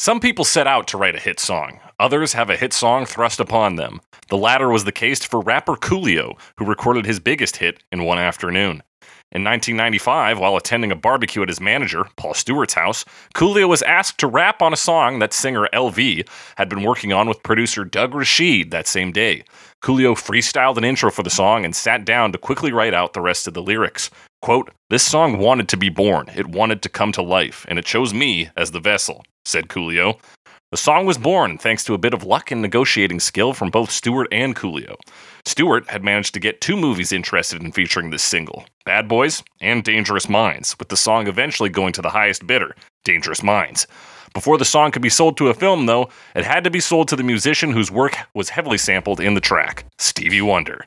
Some 0.00 0.20
people 0.20 0.44
set 0.44 0.68
out 0.68 0.86
to 0.88 0.96
write 0.96 1.16
a 1.16 1.20
hit 1.20 1.40
song. 1.40 1.80
Others 1.98 2.32
have 2.34 2.50
a 2.50 2.56
hit 2.56 2.72
song 2.72 3.04
thrust 3.04 3.40
upon 3.40 3.74
them. 3.74 4.00
The 4.28 4.36
latter 4.36 4.68
was 4.68 4.84
the 4.84 4.92
case 4.92 5.24
for 5.24 5.40
rapper 5.40 5.74
Coolio, 5.74 6.38
who 6.56 6.64
recorded 6.64 7.04
his 7.04 7.18
biggest 7.18 7.56
hit 7.56 7.82
in 7.90 8.04
one 8.04 8.18
afternoon. 8.18 8.84
In 9.32 9.42
1995, 9.42 10.38
while 10.38 10.56
attending 10.56 10.92
a 10.92 10.96
barbecue 10.96 11.42
at 11.42 11.48
his 11.48 11.60
manager, 11.60 12.06
Paul 12.16 12.32
Stewart's 12.32 12.74
house, 12.74 13.04
Coolio 13.34 13.68
was 13.68 13.82
asked 13.82 14.18
to 14.18 14.28
rap 14.28 14.62
on 14.62 14.72
a 14.72 14.76
song 14.76 15.18
that 15.18 15.32
singer 15.32 15.68
LV 15.72 16.28
had 16.56 16.68
been 16.68 16.84
working 16.84 17.12
on 17.12 17.28
with 17.28 17.42
producer 17.42 17.84
Doug 17.84 18.12
Rasheed 18.12 18.70
that 18.70 18.86
same 18.86 19.10
day. 19.10 19.42
Coolio 19.82 20.14
freestyled 20.14 20.76
an 20.76 20.84
intro 20.84 21.10
for 21.10 21.22
the 21.22 21.30
song 21.30 21.64
and 21.64 21.74
sat 21.74 22.04
down 22.04 22.32
to 22.32 22.38
quickly 22.38 22.72
write 22.72 22.94
out 22.94 23.12
the 23.12 23.20
rest 23.20 23.46
of 23.46 23.54
the 23.54 23.62
lyrics. 23.62 24.10
Quote, 24.42 24.70
This 24.90 25.06
song 25.06 25.38
wanted 25.38 25.68
to 25.68 25.76
be 25.76 25.88
born, 25.88 26.30
it 26.34 26.48
wanted 26.48 26.82
to 26.82 26.88
come 26.88 27.12
to 27.12 27.22
life, 27.22 27.64
and 27.68 27.78
it 27.78 27.84
chose 27.84 28.12
me 28.12 28.50
as 28.56 28.72
the 28.72 28.80
vessel, 28.80 29.24
said 29.44 29.68
Coolio. 29.68 30.18
The 30.70 30.76
song 30.76 31.06
was 31.06 31.16
born 31.16 31.56
thanks 31.56 31.82
to 31.84 31.94
a 31.94 31.98
bit 31.98 32.12
of 32.12 32.24
luck 32.24 32.50
and 32.50 32.60
negotiating 32.60 33.20
skill 33.20 33.54
from 33.54 33.70
both 33.70 33.90
Stewart 33.90 34.28
and 34.30 34.54
Coolio. 34.54 34.96
Stewart 35.46 35.88
had 35.88 36.04
managed 36.04 36.34
to 36.34 36.40
get 36.40 36.60
two 36.60 36.76
movies 36.76 37.10
interested 37.10 37.62
in 37.62 37.72
featuring 37.72 38.10
this 38.10 38.22
single 38.22 38.66
Bad 38.84 39.08
Boys 39.08 39.42
and 39.62 39.82
Dangerous 39.82 40.28
Minds, 40.28 40.76
with 40.78 40.88
the 40.88 40.96
song 40.96 41.26
eventually 41.26 41.70
going 41.70 41.94
to 41.94 42.02
the 42.02 42.10
highest 42.10 42.46
bidder, 42.46 42.74
Dangerous 43.04 43.42
Minds. 43.42 43.86
Before 44.34 44.58
the 44.58 44.64
song 44.64 44.90
could 44.90 45.02
be 45.02 45.08
sold 45.08 45.36
to 45.36 45.48
a 45.48 45.54
film, 45.54 45.86
though, 45.86 46.08
it 46.34 46.44
had 46.44 46.64
to 46.64 46.70
be 46.70 46.80
sold 46.80 47.08
to 47.08 47.16
the 47.16 47.22
musician 47.22 47.72
whose 47.72 47.90
work 47.90 48.16
was 48.34 48.50
heavily 48.50 48.78
sampled 48.78 49.20
in 49.20 49.34
the 49.34 49.40
track, 49.40 49.84
Stevie 49.98 50.42
Wonder. 50.42 50.84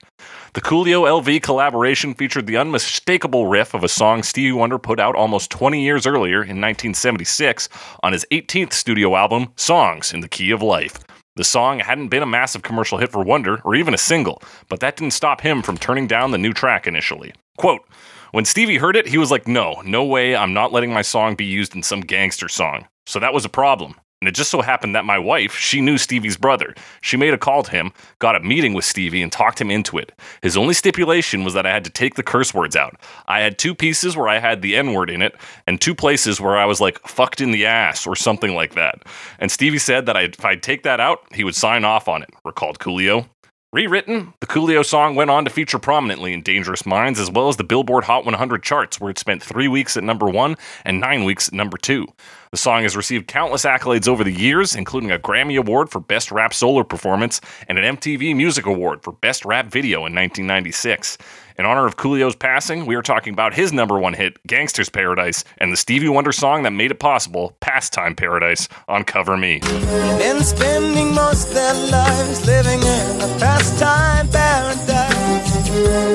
The 0.54 0.62
Coolio 0.62 1.08
LV 1.08 1.41
collaboration 1.44 2.14
featured 2.14 2.45
the 2.45 2.58
unmistakable 2.58 3.48
riff 3.48 3.73
of 3.73 3.84
a 3.84 3.88
song 3.88 4.22
Stevie 4.22 4.52
Wonder 4.52 4.77
put 4.77 5.00
out 5.00 5.16
almost 5.16 5.50
20 5.52 5.81
years 5.81 6.05
earlier 6.05 6.44
in 6.44 6.59
1976 6.59 7.70
on 8.04 8.12
his 8.12 8.26
18th 8.31 8.73
studio 8.73 9.16
album, 9.16 9.48
Songs 9.55 10.14
in 10.14 10.20
the 10.20 10.28
Key 10.28 10.52
of 10.52 10.62
Life. 10.62 11.00
The 11.38 11.45
song 11.45 11.80
hadn't 11.80 12.09
been 12.09 12.23
a 12.23 12.28
massive 12.28 12.62
commercial 12.62 12.97
hit 12.97 13.12
for 13.12 13.23
Wonder 13.23 13.62
or 13.64 13.75
even 13.75 13.94
a 13.94 13.97
single, 13.97 14.42
but 14.67 14.81
that 14.81 14.97
didn't 14.97 15.14
stop 15.14 15.39
him 15.39 15.62
from 15.62 15.78
turning 15.78 16.06
down 16.06 16.31
the 16.31 16.38
new 16.38 16.52
track 16.52 16.86
initially. 16.86 17.34
Quote, 17.58 17.88
when 18.31 18.45
Stevie 18.45 18.78
heard 18.78 18.95
it, 18.95 19.08
he 19.08 19.17
was 19.17 19.31
like, 19.31 19.47
no, 19.47 19.81
no 19.86 20.03
way, 20.03 20.36
I'm 20.36 20.53
not 20.53 20.72
letting 20.73 20.94
my 20.94 21.02
song 21.02 21.36
be 21.36 21.45
used 21.45 21.75
in 21.75 21.84
some 21.84 22.02
gangster 22.02 22.50
song. 22.50 22.88
So 23.05 23.19
that 23.19 23.33
was 23.33 23.45
a 23.45 23.49
problem. 23.49 23.95
And 24.21 24.27
it 24.27 24.35
just 24.35 24.52
so 24.52 24.61
happened 24.61 24.94
that 24.94 25.03
my 25.03 25.17
wife, 25.17 25.55
she 25.55 25.81
knew 25.81 25.97
Stevie's 25.97 26.38
brother. 26.38 26.75
She 27.02 27.17
made 27.17 27.33
a 27.33 27.39
call 27.39 27.63
to 27.63 27.71
him, 27.71 27.91
got 28.19 28.35
a 28.35 28.39
meeting 28.39 28.75
with 28.75 28.85
Stevie, 28.85 29.23
and 29.23 29.31
talked 29.31 29.59
him 29.59 29.71
into 29.71 29.97
it. 29.97 30.11
His 30.44 30.55
only 30.55 30.75
stipulation 30.75 31.44
was 31.44 31.55
that 31.55 31.66
I 31.66 31.72
had 31.72 31.83
to 31.85 31.89
take 31.89 32.13
the 32.13 32.22
curse 32.22 32.53
words 32.53 32.75
out. 32.75 32.95
I 33.27 33.39
had 33.39 33.57
two 33.57 33.73
pieces 33.73 34.16
where 34.16 34.27
I 34.27 34.38
had 34.38 34.61
the 34.61 34.75
N 34.75 34.94
word 34.94 35.09
in 35.09 35.23
it, 35.23 35.35
and 35.66 35.81
two 35.81 35.95
places 35.95 36.39
where 36.39 36.55
I 36.55 36.66
was 36.66 36.79
like, 36.79 36.99
fucked 37.07 37.41
in 37.41 37.49
the 37.49 37.66
ass, 37.66 38.05
or 38.05 38.16
something 38.16 38.53
like 38.53 38.75
that. 38.75 39.02
And 39.39 39.52
Stevie 39.52 39.79
said 39.79 40.05
that 40.05 40.16
I, 40.16 40.22
if 40.25 40.45
I'd 40.45 40.61
take 40.61 40.83
that 40.83 40.99
out, 40.99 41.22
he 41.33 41.44
would 41.44 41.55
sign 41.55 41.83
off 41.83 42.07
on 42.07 42.22
it, 42.22 42.29
recalled 42.45 42.77
Coolio. 42.77 43.27
Rewritten, 43.73 44.33
the 44.41 44.47
Coolio 44.47 44.86
song 44.86 45.16
went 45.16 45.30
on 45.30 45.45
to 45.45 45.50
feature 45.50 45.80
prominently 45.80 46.33
in 46.33 46.41
Dangerous 46.41 46.86
Minds 46.86 47.17
as 47.22 47.31
well 47.31 47.47
as 47.47 47.55
the 47.55 47.64
Billboard 47.64 48.03
Hot 48.03 48.25
100 48.25 48.61
charts, 48.63 49.00
where 49.00 49.11
it 49.11 49.17
spent 49.17 49.41
three 49.41 49.69
weeks 49.69 49.95
at 49.95 50.03
number 50.03 50.25
one 50.28 50.58
and 50.83 51.00
nine 51.00 51.23
weeks 51.23 51.47
at 51.47 51.53
number 51.53 51.78
two. 51.78 52.05
The 52.52 52.58
song 52.58 52.83
has 52.83 52.97
received 52.97 53.30
countless 53.30 53.63
accolades 53.63 54.09
over 54.09 54.25
the 54.25 54.33
years, 54.33 54.75
including 54.75 55.09
a 55.09 55.17
Grammy 55.17 55.58
Award 55.58 55.89
for 55.89 56.02
Best 56.02 56.33
Rap 56.33 56.53
Solo 56.53 56.83
Performance 56.83 57.39
and 57.69 57.80
an 57.80 57.95
MTV 57.95 58.36
Music 58.36 58.66
Award 58.66 59.03
for 59.03 59.13
Best 59.13 59.45
Rap 59.45 59.67
Video 59.67 60.00
in 60.00 60.13
1996. 60.13 61.17
In 61.57 61.66
honor 61.66 61.85
of 61.85 61.97
Coolio's 61.97 62.35
passing, 62.35 62.85
we 62.85 62.95
are 62.95 63.02
talking 63.02 63.33
about 63.33 63.53
his 63.53 63.73
number 63.73 63.99
one 63.99 64.13
hit, 64.13 64.38
Gangster's 64.47 64.89
Paradise, 64.89 65.44
and 65.57 65.71
the 65.71 65.77
Stevie 65.77 66.07
Wonder 66.07 66.31
song 66.31 66.63
that 66.63 66.71
made 66.71 66.91
it 66.91 66.99
possible, 66.99 67.55
Pastime 67.59 68.16
Paradise, 68.16 68.69
on 68.88 69.03
Cover 69.03 69.35
Me. 69.38 69.59
Been 69.59 70.41
spending 70.44 71.13
most 71.13 71.53
their 71.53 71.73
lives 71.73 72.45
living 72.45 72.79
in 72.79 73.22
a 73.22 73.39
pastime 73.39 74.27
paradise. 74.29 75.69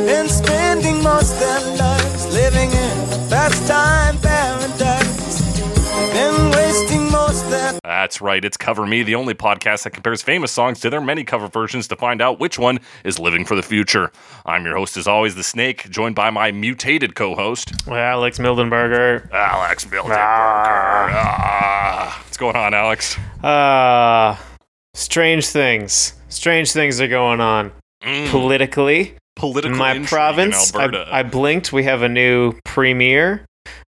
Been 0.07 0.29
spending 0.29 1.03
most 1.03 1.39
their 1.39 1.77
lives 1.77 2.27
living 2.33 2.71
in 2.71 2.99
a 3.13 3.29
pastime 3.29 4.16
That's 7.85 8.21
right, 8.21 8.45
it's 8.45 8.57
Cover 8.57 8.87
Me, 8.87 9.03
the 9.03 9.15
only 9.15 9.35
podcast 9.35 9.85
that 9.85 9.91
compares 9.91 10.23
famous 10.23 10.53
songs 10.53 10.81
to 10.81 10.91
their 10.91 11.01
many 11.01 11.25
cover 11.25 11.49
versions 11.49 11.89
to 11.89 11.97
find 11.97 12.21
out 12.21 12.39
which 12.39 12.59
one 12.59 12.79
is 13.05 13.19
living 13.19 13.45
for 13.45 13.57
the 13.57 13.63
future. 13.63 14.13
I'm 14.45 14.65
your 14.65 14.77
host, 14.77 14.97
as 14.97 15.07
always, 15.07 15.35
The 15.35 15.43
Snake, 15.43 15.89
joined 15.91 16.15
by 16.15 16.31
my 16.31 16.53
mutated 16.53 17.15
co 17.15 17.35
host, 17.35 17.73
Alex 17.89 18.39
Mildenberger. 18.39 19.31
Alex 19.33 19.85
Mildenberger. 19.85 20.17
Ah. 20.19 22.23
What's 22.25 22.37
going 22.37 22.57
on, 22.57 22.75
Alex? 22.75 23.17
Uh, 23.43 24.37
strange 24.95 25.47
things. 25.47 26.15
Strange 26.29 26.73
things 26.73 27.01
are 27.01 27.09
going 27.09 27.41
on 27.41 27.73
Mm, 28.05 28.29
politically. 28.31 29.17
political 29.37 29.73
In 29.73 29.79
my 29.79 29.99
province. 30.07 30.75
I, 30.77 30.89
I 31.11 31.23
blinked. 31.23 31.73
We 31.73 31.85
have 31.85 32.03
a 32.03 32.09
new 32.09 32.53
premier. 32.65 33.45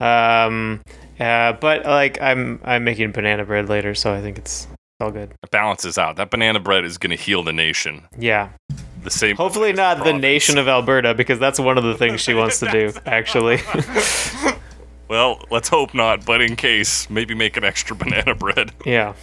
Um, 0.00 0.80
uh, 1.20 1.52
but 1.54 1.84
like 1.84 2.20
I'm 2.20 2.60
I'm 2.64 2.84
making 2.84 3.12
banana 3.12 3.44
bread 3.44 3.68
later, 3.68 3.94
so 3.94 4.12
I 4.12 4.20
think 4.20 4.38
it's 4.38 4.66
all 5.00 5.10
good. 5.10 5.30
it 5.42 5.50
balances 5.50 5.96
out. 5.98 6.16
That 6.16 6.30
banana 6.30 6.60
bread 6.60 6.84
is 6.84 6.98
going 6.98 7.16
to 7.16 7.22
heal 7.22 7.42
the 7.42 7.52
nation. 7.52 8.02
Yeah. 8.18 8.50
The 9.04 9.10
same. 9.10 9.36
Hopefully 9.36 9.72
not 9.72 10.02
the 10.04 10.12
nation 10.12 10.58
of 10.58 10.66
Alberta 10.66 11.14
because 11.14 11.38
that's 11.38 11.60
one 11.60 11.78
of 11.78 11.84
the 11.84 11.94
things 11.94 12.20
she 12.20 12.34
wants 12.34 12.58
to 12.60 12.70
do. 12.70 12.92
Actually. 13.06 13.58
Well, 15.08 15.40
let's 15.50 15.70
hope 15.70 15.94
not, 15.94 16.26
but 16.26 16.42
in 16.42 16.54
case, 16.54 17.08
maybe 17.08 17.34
make 17.34 17.56
an 17.56 17.64
extra 17.64 17.96
banana 17.96 18.34
bread. 18.34 18.72
yeah. 18.84 19.14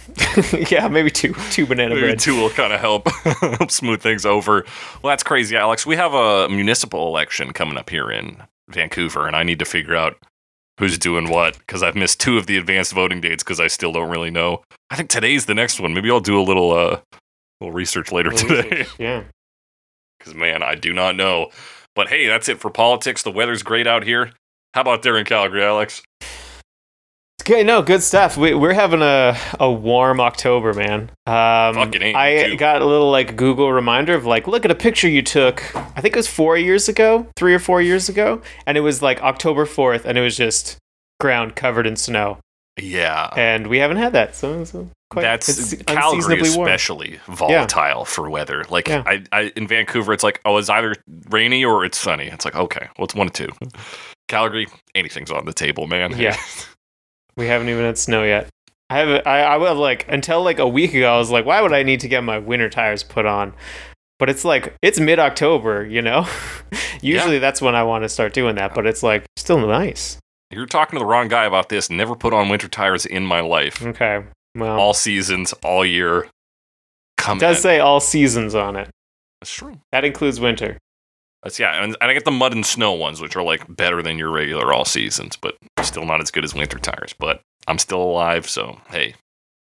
yeah. 0.68 0.88
Maybe 0.88 1.10
two 1.10 1.32
two 1.52 1.64
banana 1.64 1.94
Maybe 1.94 2.08
bread. 2.08 2.18
two 2.18 2.34
will 2.34 2.50
kind 2.50 2.72
of 2.72 2.80
help 2.80 3.08
help 3.08 3.70
smooth 3.70 4.00
things 4.00 4.26
over. 4.26 4.64
Well, 5.02 5.12
that's 5.12 5.22
crazy, 5.22 5.56
Alex. 5.56 5.86
We 5.86 5.94
have 5.94 6.12
a 6.12 6.48
municipal 6.48 7.06
election 7.06 7.52
coming 7.52 7.78
up 7.78 7.88
here 7.88 8.10
in 8.10 8.42
Vancouver, 8.68 9.28
and 9.28 9.36
I 9.36 9.44
need 9.44 9.60
to 9.60 9.64
figure 9.64 9.94
out 9.94 10.16
who's 10.78 10.98
doing 10.98 11.28
what 11.30 11.58
because 11.58 11.82
I've 11.82 11.94
missed 11.96 12.20
two 12.20 12.36
of 12.38 12.46
the 12.46 12.56
advanced 12.56 12.92
voting 12.92 13.20
dates 13.20 13.42
because 13.42 13.60
I 13.60 13.66
still 13.68 13.92
don't 13.92 14.10
really 14.10 14.30
know. 14.30 14.62
I 14.90 14.96
think 14.96 15.10
today's 15.10 15.46
the 15.46 15.54
next 15.54 15.80
one. 15.80 15.94
Maybe 15.94 16.10
I'll 16.10 16.20
do 16.20 16.38
a 16.40 16.42
little 16.42 16.72
uh 16.72 17.00
little 17.60 17.72
research 17.72 18.12
later 18.12 18.30
today 18.30 18.86
Yeah. 18.98 19.24
because 20.18 20.34
man, 20.34 20.62
I 20.62 20.74
do 20.74 20.92
not 20.92 21.16
know. 21.16 21.50
But 21.94 22.08
hey, 22.08 22.26
that's 22.26 22.48
it 22.48 22.60
for 22.60 22.70
politics. 22.70 23.22
The 23.22 23.30
weather's 23.30 23.62
great 23.62 23.86
out 23.86 24.04
here. 24.04 24.32
How 24.74 24.82
about 24.82 25.02
there 25.02 25.16
in 25.16 25.24
Calgary, 25.24 25.64
Alex? 25.64 26.02
Okay, 27.42 27.62
no, 27.62 27.80
good 27.80 28.02
stuff. 28.02 28.36
We, 28.36 28.54
we're 28.54 28.72
having 28.72 29.02
a, 29.02 29.36
a 29.60 29.70
warm 29.70 30.20
October, 30.20 30.74
man. 30.74 31.02
Um, 31.26 31.78
I 31.78 32.46
too. 32.50 32.56
got 32.56 32.82
a 32.82 32.84
little 32.84 33.10
like 33.10 33.36
Google 33.36 33.72
reminder 33.72 34.14
of 34.14 34.24
like, 34.26 34.48
look 34.48 34.64
at 34.64 34.70
a 34.72 34.74
picture 34.74 35.08
you 35.08 35.22
took. 35.22 35.62
I 35.76 36.00
think 36.00 36.14
it 36.14 36.16
was 36.16 36.26
four 36.26 36.56
years 36.56 36.88
ago, 36.88 37.28
three 37.36 37.54
or 37.54 37.60
four 37.60 37.80
years 37.80 38.08
ago, 38.08 38.42
and 38.66 38.76
it 38.76 38.80
was 38.80 39.00
like 39.00 39.22
October 39.22 39.64
fourth, 39.64 40.06
and 40.06 40.18
it 40.18 40.22
was 40.22 40.36
just 40.36 40.76
ground 41.20 41.54
covered 41.54 41.86
in 41.86 41.94
snow, 41.94 42.38
Yeah. 42.80 43.30
and 43.36 43.68
we 43.68 43.78
haven't 43.78 43.98
had 43.98 44.12
that. 44.14 44.34
So, 44.34 44.64
so 44.64 44.88
quite, 45.10 45.22
That's 45.22 45.48
it's 45.48 45.82
Calgary, 45.84 46.16
unseasonably 46.24 46.56
warm. 46.56 46.68
especially 46.68 47.20
volatile 47.28 48.04
for 48.06 48.28
weather. 48.28 48.64
Like 48.70 48.88
Yeah. 48.88 49.04
I, 49.06 49.22
I, 49.30 49.40
in 49.54 49.68
Vancouver, 49.68 50.12
it's 50.12 50.24
like 50.24 50.40
oh, 50.44 50.56
it's 50.56 50.68
either 50.68 50.96
rainy 51.30 51.64
or 51.64 51.84
it's 51.84 51.98
sunny. 51.98 52.26
It's 52.26 52.44
like 52.44 52.56
okay, 52.56 52.88
well, 52.98 53.04
it's 53.04 53.14
one 53.14 53.28
of 53.28 53.32
two. 53.34 53.50
Calgary, 54.26 54.66
anything's 54.96 55.30
on 55.30 55.44
the 55.44 55.52
table, 55.52 55.86
man. 55.86 56.18
Yeah. 56.18 56.36
We 57.36 57.46
haven't 57.46 57.68
even 57.68 57.84
had 57.84 57.98
snow 57.98 58.22
yet. 58.24 58.48
I 58.88 58.98
have. 58.98 59.26
I, 59.26 59.40
I 59.42 59.56
would 59.56 59.76
like 59.76 60.06
until 60.08 60.42
like 60.42 60.58
a 60.58 60.68
week 60.68 60.94
ago. 60.94 61.12
I 61.14 61.18
was 61.18 61.30
like, 61.30 61.44
why 61.44 61.60
would 61.60 61.72
I 61.72 61.82
need 61.82 62.00
to 62.00 62.08
get 62.08 62.22
my 62.22 62.38
winter 62.38 62.68
tires 62.70 63.02
put 63.02 63.26
on? 63.26 63.52
But 64.18 64.30
it's 64.30 64.44
like 64.44 64.74
it's 64.80 64.98
mid 65.00 65.18
October, 65.18 65.84
you 65.84 66.00
know. 66.02 66.26
Usually 67.02 67.38
that's 67.38 67.60
when 67.60 67.74
I 67.74 67.82
want 67.82 68.04
to 68.04 68.08
start 68.08 68.32
doing 68.32 68.54
that, 68.56 68.74
but 68.74 68.86
it's 68.86 69.02
like 69.02 69.24
still 69.36 69.58
nice. 69.66 70.18
You're 70.50 70.66
talking 70.66 70.96
to 70.98 71.00
the 71.00 71.06
wrong 71.06 71.28
guy 71.28 71.44
about 71.44 71.68
this. 71.68 71.90
Never 71.90 72.14
put 72.14 72.32
on 72.32 72.48
winter 72.48 72.68
tires 72.68 73.04
in 73.04 73.26
my 73.26 73.40
life. 73.40 73.84
Okay. 73.84 74.24
Well, 74.54 74.78
All 74.78 74.94
seasons, 74.94 75.52
all 75.64 75.84
year. 75.84 76.28
Come 77.18 77.38
it 77.38 77.40
does 77.40 77.60
say 77.60 77.80
all 77.80 78.00
seasons 78.00 78.54
on 78.54 78.76
it. 78.76 78.88
That's 79.40 79.52
true. 79.52 79.80
That 79.92 80.04
includes 80.04 80.40
winter. 80.40 80.78
That's 81.46 81.60
yeah, 81.60 81.80
and, 81.80 81.96
and 82.00 82.10
I 82.10 82.12
get 82.12 82.24
the 82.24 82.32
mud 82.32 82.52
and 82.54 82.66
snow 82.66 82.92
ones, 82.92 83.20
which 83.20 83.36
are 83.36 83.42
like 83.44 83.76
better 83.76 84.02
than 84.02 84.18
your 84.18 84.32
regular 84.32 84.72
all 84.72 84.84
seasons, 84.84 85.36
but 85.36 85.54
still 85.80 86.04
not 86.04 86.20
as 86.20 86.32
good 86.32 86.42
as 86.42 86.56
winter 86.56 86.76
tires. 86.76 87.14
But 87.16 87.40
I'm 87.68 87.78
still 87.78 88.02
alive, 88.02 88.48
so 88.48 88.80
hey, 88.88 89.14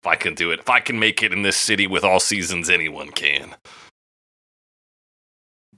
if 0.02 0.08
I 0.08 0.16
can 0.16 0.34
do 0.34 0.50
it, 0.52 0.62
if 0.62 0.70
I 0.70 0.80
can 0.80 0.98
make 0.98 1.22
it 1.22 1.34
in 1.34 1.42
this 1.42 1.58
city 1.58 1.86
with 1.86 2.06
all 2.06 2.22
seasons, 2.22 2.70
anyone 2.70 3.10
can. 3.10 3.54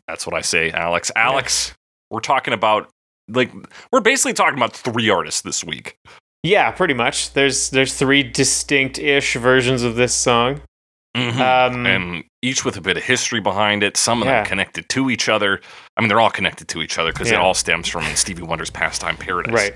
That's 0.08 0.28
what 0.28 0.36
I 0.36 0.42
say, 0.42 0.70
Alex. 0.70 1.12
Alex, 1.16 1.74
we're 2.12 2.20
talking 2.20 2.54
about 2.54 2.92
like 3.28 3.52
we're 3.92 4.00
basically 4.00 4.34
talking 4.34 4.60
about 4.60 4.76
three 4.76 5.10
artists 5.10 5.42
this 5.42 5.64
week. 5.64 5.98
Yeah, 6.44 6.70
pretty 6.70 6.94
much. 6.94 7.34
There's 7.34 7.72
there's 7.72 7.96
three 7.96 8.22
distinct-ish 8.22 9.34
versions 9.38 9.82
of 9.82 9.96
this 9.96 10.14
song. 10.14 10.62
Mm-hmm. 11.18 11.42
Um, 11.42 11.86
and 11.88 12.24
each 12.42 12.64
with 12.64 12.78
a 12.78 12.82
bit 12.82 12.96
of 12.98 13.04
history 13.04 13.40
behind 13.42 13.82
it. 13.84 13.98
Some 13.98 14.22
of 14.22 14.28
Yeah. 14.28 14.38
them 14.38 14.46
connected 14.46 14.88
to 14.90 15.10
each 15.10 15.28
other. 15.28 15.60
I 15.98 16.02
mean, 16.02 16.08
they're 16.08 16.22
all 16.22 16.30
connected 16.30 16.68
to 16.70 16.82
each 16.82 16.98
other 16.98 17.12
because 17.12 17.32
it 17.32 17.36
all 17.36 17.54
stems 17.56 17.88
from 17.88 18.04
Stevie 18.16 18.44
Wonder's 18.44 18.70
"Pastime 18.70 19.18
Paradise." 19.18 19.54
right. 19.54 19.74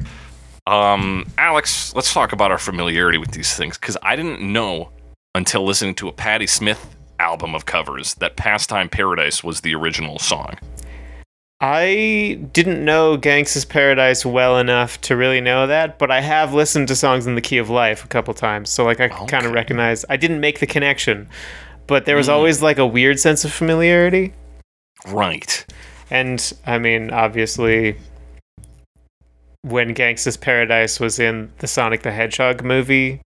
Um, 0.66 1.26
Alex, 1.38 1.94
let's 1.96 2.14
talk 2.14 2.32
about 2.32 2.52
our 2.52 2.58
familiarity 2.58 3.18
with 3.18 3.32
these 3.32 3.54
things 3.56 3.78
because 3.78 3.98
I 4.02 4.16
didn't 4.16 4.42
know 4.42 4.92
until 5.36 5.66
listening 5.66 5.96
to 5.96 6.08
a 6.08 6.14
Patti 6.14 6.48
Smith 6.48 6.96
album 7.20 7.54
of 7.56 7.66
covers 7.66 8.14
that 8.16 8.38
Pastime 8.38 8.88
Paradise 8.88 9.44
was 9.44 9.62
the 9.62 9.76
original 9.76 10.20
song. 10.20 10.58
I 11.66 12.40
didn't 12.52 12.84
know 12.84 13.18
Gangsta's 13.18 13.64
Paradise 13.64 14.26
well 14.26 14.60
enough 14.60 15.00
to 15.02 15.16
really 15.16 15.40
know 15.40 15.66
that, 15.66 15.98
but 15.98 16.12
I 16.12 16.20
have 16.20 16.54
listened 16.54 16.90
to 16.90 16.96
songs 16.96 17.26
in 17.26 17.36
the 17.36 17.42
key 17.42 17.58
of 17.58 17.70
life 17.70 18.04
a 18.04 18.08
couple 18.10 18.34
times. 18.34 18.70
So 18.70 18.84
like 18.84 19.00
I 19.00 19.08
kind 19.08 19.46
of 19.46 19.54
recognize 19.54 20.04
I 20.10 20.18
didn't 20.18 20.42
make 20.42 20.60
the 20.60 20.68
connection, 20.68 21.30
but 21.88 22.04
there 22.04 22.18
was 22.18 22.28
Mm. 22.28 22.34
always 22.34 22.62
like 22.62 22.80
a 22.80 22.86
weird 22.86 23.18
sense 23.18 23.46
of 23.46 23.54
familiarity. 23.54 24.34
Right. 25.08 25.66
And 26.12 26.52
I 26.68 26.80
mean, 26.80 27.12
obviously 27.12 27.96
when 29.62 29.96
Gangsta's 29.96 30.36
Paradise 30.36 31.00
was 31.00 31.18
in 31.18 31.50
the 31.60 31.68
Sonic 31.68 32.02
the 32.02 32.12
Hedgehog 32.12 32.62
movie 32.62 33.22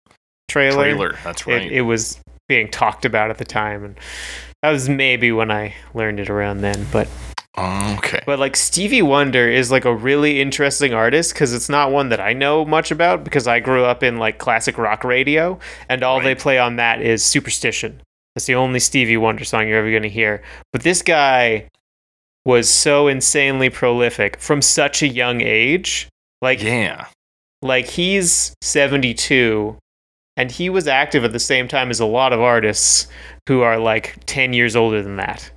trailer, 0.48 0.86
Trailer. 0.90 1.18
That's 1.22 1.46
right. 1.46 1.62
it, 1.66 1.70
it 1.72 1.82
was 1.82 2.18
being 2.48 2.68
talked 2.68 3.04
about 3.04 3.30
at 3.30 3.38
the 3.38 3.44
time 3.44 3.84
and 3.84 3.96
that 4.64 4.70
was 4.70 4.88
maybe 4.88 5.30
when 5.30 5.52
I 5.52 5.76
learned 5.94 6.18
it 6.18 6.28
around 6.28 6.62
then, 6.62 6.84
but 6.90 7.06
okay. 7.56 8.20
But 8.26 8.38
like 8.38 8.56
Stevie 8.56 9.02
Wonder 9.02 9.48
is 9.48 9.70
like 9.70 9.84
a 9.84 9.94
really 9.94 10.40
interesting 10.40 10.92
artist 10.92 11.34
because 11.34 11.52
it's 11.52 11.68
not 11.68 11.92
one 11.92 12.08
that 12.08 12.20
I 12.20 12.32
know 12.32 12.64
much 12.64 12.90
about 12.90 13.22
because 13.22 13.46
I 13.46 13.60
grew 13.60 13.84
up 13.84 14.02
in 14.02 14.18
like 14.18 14.38
classic 14.38 14.76
rock 14.76 15.04
radio 15.04 15.58
and 15.88 16.02
all 16.02 16.20
they 16.20 16.34
play 16.34 16.58
on 16.58 16.76
that 16.76 17.00
is 17.00 17.24
Superstition. 17.24 18.00
That's 18.34 18.46
the 18.46 18.56
only 18.56 18.80
Stevie 18.80 19.16
Wonder 19.16 19.44
song 19.44 19.68
you're 19.68 19.78
ever 19.78 19.90
going 19.90 20.02
to 20.02 20.08
hear. 20.08 20.42
But 20.72 20.82
this 20.82 21.02
guy 21.02 21.68
was 22.44 22.68
so 22.68 23.06
insanely 23.06 23.70
prolific 23.70 24.40
from 24.40 24.60
such 24.60 25.02
a 25.02 25.08
young 25.08 25.40
age. 25.40 26.08
Like 26.42 26.62
yeah. 26.62 27.06
like 27.62 27.86
he's 27.86 28.54
72 28.62 29.78
and 30.36 30.50
he 30.50 30.68
was 30.68 30.88
active 30.88 31.24
at 31.24 31.32
the 31.32 31.38
same 31.38 31.68
time 31.68 31.90
as 31.90 32.00
a 32.00 32.06
lot 32.06 32.32
of 32.32 32.40
artists 32.40 33.06
who 33.46 33.60
are 33.60 33.78
like 33.78 34.18
10 34.26 34.52
years 34.52 34.74
older 34.74 35.02
than 35.02 35.16
that 35.16 35.50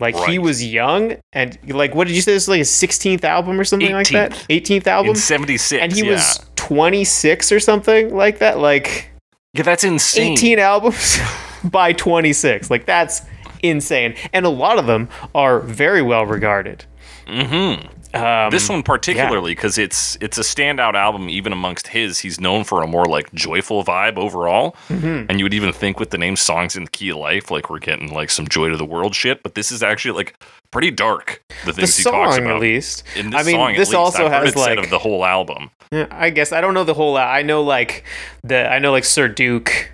like 0.00 0.16
he 0.28 0.38
was 0.38 0.64
young 0.64 1.16
and 1.32 1.58
like 1.68 1.94
what 1.94 2.06
did 2.06 2.16
you 2.16 2.22
say 2.22 2.32
this 2.32 2.44
is 2.44 2.48
like 2.48 2.58
his 2.58 2.70
16th 2.70 3.24
album 3.24 3.60
or 3.60 3.64
something 3.64 3.92
like 3.92 4.08
that 4.10 4.32
18th 4.48 4.86
album 4.86 5.10
In 5.10 5.16
76. 5.16 5.82
and 5.82 5.92
he 5.92 6.04
yeah. 6.04 6.12
was 6.12 6.40
26 6.56 7.52
or 7.52 7.60
something 7.60 8.14
like 8.16 8.38
that 8.38 8.58
like 8.58 9.10
Yeah, 9.54 9.62
that's 9.62 9.84
insane. 9.84 10.32
18 10.32 10.58
albums 10.58 11.18
by 11.64 11.92
26 11.92 12.70
like 12.70 12.86
that's 12.86 13.22
insane 13.62 14.14
and 14.32 14.46
a 14.46 14.48
lot 14.48 14.78
of 14.78 14.86
them 14.86 15.08
are 15.34 15.60
very 15.60 16.02
well 16.02 16.24
regarded 16.26 16.84
Mm-hmm. 17.26 17.86
Um, 18.14 18.50
This 18.50 18.68
one 18.68 18.82
particularly 18.82 19.52
because 19.52 19.78
it's 19.78 20.16
it's 20.20 20.38
a 20.38 20.42
standout 20.42 20.94
album 20.94 21.28
even 21.28 21.52
amongst 21.52 21.88
his. 21.88 22.18
He's 22.20 22.40
known 22.40 22.64
for 22.64 22.82
a 22.82 22.86
more 22.86 23.04
like 23.04 23.32
joyful 23.34 23.84
vibe 23.84 24.16
overall, 24.18 24.76
mhm. 24.88 25.26
and 25.28 25.38
you 25.38 25.44
would 25.44 25.54
even 25.54 25.72
think 25.72 25.98
with 26.00 26.10
the 26.10 26.18
name 26.18 26.36
"Songs 26.36 26.76
in 26.76 26.84
the 26.84 26.90
Key 26.90 27.10
of 27.10 27.16
Life" 27.18 27.50
like 27.50 27.70
we're 27.70 27.78
getting 27.78 28.12
like 28.12 28.30
some 28.30 28.48
joy 28.48 28.68
to 28.68 28.76
the 28.76 28.84
world 28.84 29.14
shit. 29.14 29.42
But 29.42 29.54
this 29.54 29.70
is 29.72 29.82
actually 29.82 30.12
like 30.16 30.36
pretty 30.70 30.90
dark. 30.90 31.42
The 31.64 31.66
the 31.66 31.72
things 31.72 31.96
he 31.96 32.04
talks 32.04 32.36
about 32.36 32.56
at 32.56 32.60
least 32.60 33.04
in 33.16 33.30
this 33.30 33.40
I 33.40 33.44
mean, 33.44 33.56
song. 33.56 33.72
this 33.74 33.88
least. 33.88 33.94
also 33.94 34.26
I've 34.26 34.44
has, 34.44 34.56
like- 34.56 34.78
of 34.78 34.90
the 34.90 34.98
whole 34.98 35.24
album. 35.24 35.70
Yeah, 35.92 36.06
I 36.10 36.30
guess 36.30 36.52
I 36.52 36.60
don't 36.60 36.74
know 36.74 36.84
the 36.84 36.94
whole. 36.94 37.16
I 37.16 37.42
know 37.42 37.62
like 37.62 38.04
the 38.44 38.70
I 38.70 38.78
know 38.78 38.92
like 38.92 39.04
Sir 39.04 39.26
Duke, 39.26 39.90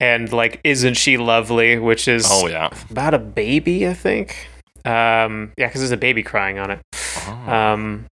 and 0.00 0.32
like 0.32 0.60
Isn't 0.64 0.94
She 0.94 1.16
Lovely, 1.18 1.78
which 1.78 2.08
is 2.08 2.26
Oh 2.30 2.46
yeah. 2.46 2.70
about 2.90 3.12
a 3.14 3.18
baby, 3.18 3.86
I 3.86 3.92
think. 3.94 4.48
Um, 4.84 5.52
yeah, 5.56 5.66
because 5.68 5.80
there's 5.80 5.90
a 5.92 5.96
baby 5.96 6.22
crying 6.22 6.58
on 6.58 6.70
it. 6.70 6.80
Oh. 7.26 7.32
Um, 7.52 8.06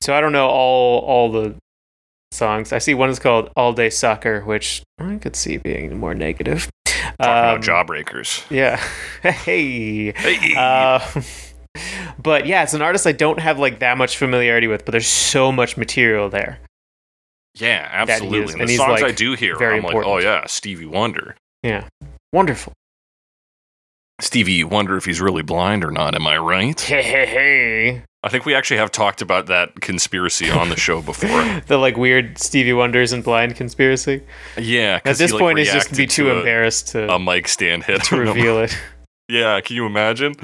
so 0.00 0.14
I 0.14 0.20
don't 0.20 0.32
know 0.32 0.48
all 0.48 1.00
all 1.00 1.30
the 1.30 1.54
songs. 2.32 2.72
I 2.72 2.78
see 2.78 2.94
one 2.94 3.10
is 3.10 3.18
called 3.18 3.50
All 3.56 3.72
Day 3.72 3.90
Sucker, 3.90 4.40
which 4.42 4.82
I 4.98 5.16
could 5.16 5.36
see 5.36 5.58
being 5.58 5.96
more 5.98 6.14
negative. 6.14 6.68
Talking 6.86 7.14
Um, 7.20 7.26
about 7.28 7.60
jawbreakers. 7.62 8.44
Yeah. 8.50 8.76
hey. 9.22 10.12
Hey. 10.12 10.54
Uh, 10.56 11.00
but 12.20 12.46
yeah, 12.46 12.62
it's 12.64 12.74
an 12.74 12.82
artist 12.82 13.06
I 13.06 13.12
don't 13.12 13.38
have 13.38 13.58
like 13.58 13.78
that 13.80 13.96
much 13.96 14.16
familiarity 14.16 14.66
with, 14.66 14.84
but 14.84 14.92
there's 14.92 15.06
so 15.06 15.52
much 15.52 15.76
material 15.76 16.28
there. 16.28 16.58
yeah, 17.54 17.88
absolutely. 17.92 18.52
And 18.54 18.62
and 18.62 18.68
the 18.70 18.76
songs 18.76 19.00
like, 19.02 19.04
I 19.10 19.12
do 19.12 19.34
hear, 19.34 19.56
very 19.56 19.76
I'm 19.78 19.84
like, 19.84 19.94
oh 19.94 20.18
yeah, 20.18 20.46
Stevie 20.46 20.86
Wonder. 20.86 21.36
Yeah. 21.62 21.86
Wonderful. 22.32 22.72
Stevie, 24.22 24.52
you 24.52 24.68
wonder 24.68 24.96
if 24.96 25.04
he's 25.04 25.20
really 25.20 25.42
blind 25.42 25.84
or 25.84 25.90
not. 25.90 26.14
Am 26.14 26.26
I 26.28 26.38
right? 26.38 26.80
Hey, 26.92 27.02
hey, 27.02 27.26
hey. 27.26 28.02
I 28.22 28.28
think 28.28 28.46
we 28.46 28.54
actually 28.54 28.76
have 28.76 28.92
talked 28.92 29.20
about 29.20 29.46
that 29.46 29.80
conspiracy 29.80 30.48
on 30.48 30.68
the 30.68 30.76
show 30.76 31.02
before. 31.02 31.60
the 31.66 31.76
like 31.76 31.96
weird 31.96 32.38
Stevie 32.38 32.72
Wonders 32.72 33.12
and 33.12 33.24
blind 33.24 33.56
conspiracy. 33.56 34.22
Yeah. 34.56 35.00
At 35.04 35.16
this 35.16 35.32
he, 35.32 35.36
like, 35.36 35.40
point, 35.40 35.58
he's 35.58 35.72
just 35.72 35.88
to 35.88 35.96
be 35.96 36.06
too 36.06 36.24
to 36.26 36.30
a- 36.30 36.38
embarrassed 36.38 36.88
to, 36.88 37.12
A, 37.12 37.18
mic 37.18 37.48
stand 37.48 37.82
hit 37.82 38.02
to 38.04 38.16
reveal 38.16 38.60
it. 38.60 38.78
Yeah, 39.28 39.60
can 39.60 39.74
you 39.74 39.86
imagine? 39.86 40.36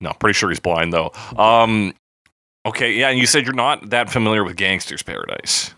No, 0.00 0.12
pretty 0.20 0.34
sure 0.34 0.48
he's 0.48 0.60
blind 0.60 0.92
though. 0.92 1.10
Um, 1.36 1.92
okay, 2.64 2.92
yeah, 2.92 3.08
and 3.08 3.18
you 3.18 3.26
said 3.26 3.46
you're 3.46 3.54
not 3.54 3.90
that 3.90 4.10
familiar 4.10 4.44
with 4.44 4.56
Gangster's 4.56 5.02
Paradise. 5.02 5.74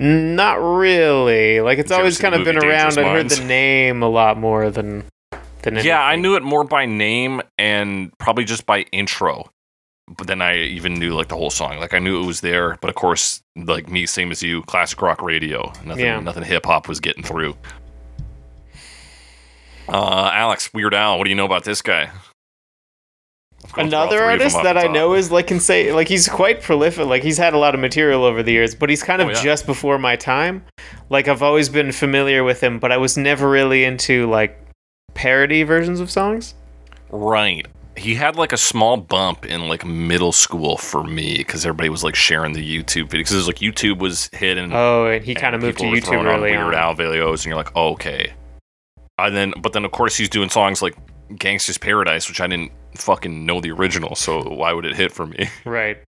Not 0.00 0.54
really. 0.54 1.60
Like 1.60 1.78
it's 1.78 1.90
Did 1.90 1.98
always 1.98 2.18
kind 2.18 2.34
of 2.34 2.44
been 2.44 2.56
around. 2.56 2.98
I've 2.98 3.06
heard 3.06 3.28
the 3.28 3.44
name 3.44 4.02
a 4.02 4.08
lot 4.08 4.36
more 4.36 4.70
than 4.70 5.04
than 5.62 5.76
Yeah, 5.76 6.00
I 6.02 6.16
knew 6.16 6.36
it 6.36 6.42
more 6.42 6.64
by 6.64 6.86
name 6.86 7.40
and 7.58 8.16
probably 8.18 8.44
just 8.44 8.66
by 8.66 8.80
intro. 8.92 9.50
But 10.16 10.26
then 10.26 10.42
I 10.42 10.56
even 10.56 10.94
knew 10.94 11.14
like 11.14 11.28
the 11.28 11.36
whole 11.36 11.50
song. 11.50 11.78
Like 11.78 11.94
I 11.94 12.00
knew 12.00 12.20
it 12.22 12.26
was 12.26 12.40
there, 12.40 12.76
but 12.80 12.88
of 12.88 12.96
course, 12.96 13.42
like 13.56 13.88
me, 13.88 14.06
same 14.06 14.32
as 14.32 14.42
you, 14.42 14.62
classic 14.62 15.00
rock 15.02 15.22
radio. 15.22 15.72
Nothing, 15.84 16.04
Yeah. 16.04 16.18
nothing 16.20 16.42
hip 16.42 16.66
hop 16.66 16.88
was 16.88 16.98
getting 16.98 17.22
through. 17.22 17.56
Uh, 19.88 20.30
Alex 20.32 20.72
Weird 20.72 20.94
Al, 20.94 21.18
what 21.18 21.24
do 21.24 21.30
you 21.30 21.36
know 21.36 21.44
about 21.44 21.64
this 21.64 21.82
guy? 21.82 22.10
I've 23.64 23.72
gone 23.72 23.88
through 23.90 23.98
all 23.98 24.04
Another 24.04 24.16
three 24.18 24.34
of 24.34 24.38
them 24.38 24.40
artist 24.40 24.62
that 24.62 24.78
I 24.78 24.86
know 24.86 25.14
is 25.14 25.30
like 25.30 25.46
can 25.48 25.60
say 25.60 25.92
like 25.92 26.08
he's 26.08 26.28
quite 26.28 26.62
prolific. 26.62 27.06
Like 27.06 27.22
he's 27.22 27.38
had 27.38 27.52
a 27.54 27.58
lot 27.58 27.74
of 27.74 27.80
material 27.80 28.24
over 28.24 28.42
the 28.42 28.52
years, 28.52 28.74
but 28.74 28.88
he's 28.88 29.02
kind 29.02 29.20
of 29.20 29.28
Oh, 29.28 29.30
yeah. 29.32 29.42
just 29.42 29.66
before 29.66 29.98
my 29.98 30.16
time. 30.16 30.64
Like 31.08 31.28
I've 31.28 31.42
always 31.42 31.68
been 31.68 31.92
familiar 31.92 32.42
with 32.42 32.60
him, 32.62 32.78
but 32.78 32.90
I 32.90 32.96
was 32.96 33.16
never 33.16 33.48
really 33.50 33.84
into 33.84 34.28
like 34.30 34.59
parody 35.14 35.62
versions 35.62 36.00
of 36.00 36.10
songs. 36.10 36.54
Right. 37.10 37.66
He 37.96 38.14
had 38.14 38.36
like 38.36 38.52
a 38.52 38.56
small 38.56 38.96
bump 38.96 39.44
in 39.44 39.68
like 39.68 39.84
middle 39.84 40.32
school 40.32 40.76
for 40.78 41.02
me 41.04 41.38
because 41.38 41.66
everybody 41.66 41.88
was 41.88 42.02
like 42.04 42.14
sharing 42.14 42.52
the 42.52 42.62
YouTube 42.64 43.08
videos. 43.08 43.10
Because 43.10 43.46
like 43.46 43.56
YouTube 43.56 43.98
was 43.98 44.30
hit 44.32 44.56
and 44.56 44.72
Oh, 44.72 45.06
and 45.06 45.24
he 45.24 45.34
kind 45.34 45.54
of 45.54 45.60
moved 45.60 45.78
to 45.78 45.84
YouTube 45.84 46.04
throwing 46.04 46.26
on 46.26 46.36
early 46.36 46.52
Weird. 46.56 46.74
Al 46.74 46.94
videos, 46.94 47.38
and 47.38 47.46
you're 47.46 47.56
like, 47.56 47.72
oh, 47.74 47.90
okay. 47.92 48.32
And 49.18 49.36
then, 49.36 49.52
but 49.60 49.72
then 49.74 49.84
of 49.84 49.90
course 49.90 50.16
he's 50.16 50.30
doing 50.30 50.48
songs 50.48 50.80
like 50.80 50.96
"Gangsta's 51.32 51.76
Paradise," 51.76 52.26
which 52.28 52.40
I 52.40 52.46
didn't 52.46 52.72
fucking 52.96 53.44
know 53.44 53.60
the 53.60 53.70
original, 53.72 54.14
so 54.14 54.42
why 54.48 54.72
would 54.72 54.86
it 54.86 54.94
hit 54.96 55.12
for 55.12 55.26
me? 55.26 55.48
Right. 55.66 55.98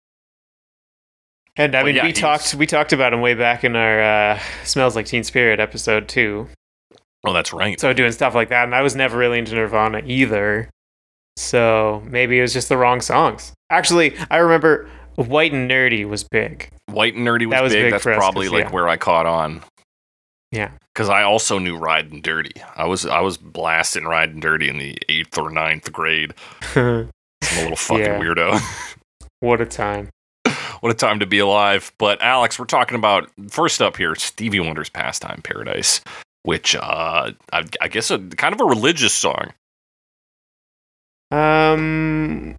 And 1.56 1.74
I 1.74 1.80
But 1.80 1.86
mean, 1.86 1.96
yeah, 1.96 2.04
we 2.04 2.12
talked 2.14 2.54
we 2.54 2.66
talked 2.66 2.94
about 2.94 3.12
him 3.12 3.20
way 3.20 3.34
back 3.34 3.64
in 3.64 3.76
our 3.76 4.00
uh, 4.00 4.40
"Smells 4.64 4.96
Like 4.96 5.04
Teen 5.04 5.24
Spirit" 5.24 5.60
episode 5.60 6.08
too. 6.08 6.48
Oh, 7.24 7.32
that's 7.32 7.52
right. 7.52 7.78
So 7.78 7.92
doing 7.92 8.12
stuff 8.12 8.34
like 8.34 8.48
that, 8.48 8.64
and 8.64 8.74
I 8.74 8.82
was 8.82 8.96
never 8.96 9.16
really 9.16 9.38
into 9.38 9.54
Nirvana 9.54 10.02
either. 10.04 10.68
So 11.36 12.02
maybe 12.06 12.38
it 12.38 12.42
was 12.42 12.52
just 12.52 12.68
the 12.68 12.76
wrong 12.76 13.00
songs. 13.00 13.52
Actually, 13.70 14.16
I 14.30 14.38
remember 14.38 14.88
"White 15.16 15.52
and 15.52 15.70
Nerdy" 15.70 16.06
was 16.08 16.24
big. 16.24 16.68
White 16.90 17.14
and 17.14 17.26
nerdy 17.26 17.46
was, 17.46 17.52
That 17.52 17.62
was 17.62 17.72
big. 17.72 17.84
big 17.84 17.92
That's 17.92 18.06
us, 18.06 18.34
like 18.36 18.64
yeah. 18.64 18.70
where 18.70 18.88
I 18.88 18.96
caught 18.96 19.24
on. 19.26 19.62
Yeah. 20.50 20.72
Because 20.92 21.08
I 21.08 21.22
also 21.22 21.58
knew 21.58 21.76
"Riding 21.78 22.20
Dirty." 22.20 22.60
I 22.76 22.84
was 22.84 23.06
I 23.06 23.20
was 23.20 23.38
blasting 23.38 24.04
"Riding 24.04 24.40
Dirty" 24.40 24.68
in 24.68 24.78
the 24.78 24.98
eighth 25.08 25.38
or 25.38 25.48
ninth 25.50 25.90
grade. 25.92 26.34
I'm 26.74 27.08
a 27.56 27.60
little 27.62 27.76
fucking 27.76 28.04
Yeah. 28.04 28.18
weirdo. 28.20 28.60
what 29.40 29.60
a 29.62 29.66
time! 29.66 30.10
what 30.80 30.90
a 30.92 30.94
time 30.94 31.20
to 31.20 31.26
be 31.26 31.38
alive. 31.38 31.92
But 31.98 32.20
Alex, 32.20 32.58
we're 32.58 32.66
talking 32.66 32.96
about 32.98 33.30
first 33.48 33.80
up 33.80 33.96
here, 33.96 34.14
Stevie 34.16 34.60
Wonder's 34.60 34.90
"Pastime 34.90 35.40
Paradise," 35.42 36.02
which 36.44 36.74
uh, 36.74 37.32
I, 37.52 37.64
I 37.80 37.88
guess 37.88 38.10
a 38.10 38.18
kind 38.18 38.54
of 38.54 38.60
a 38.60 38.64
religious 38.64 39.12
song. 39.12 39.52
Um, 41.30 42.56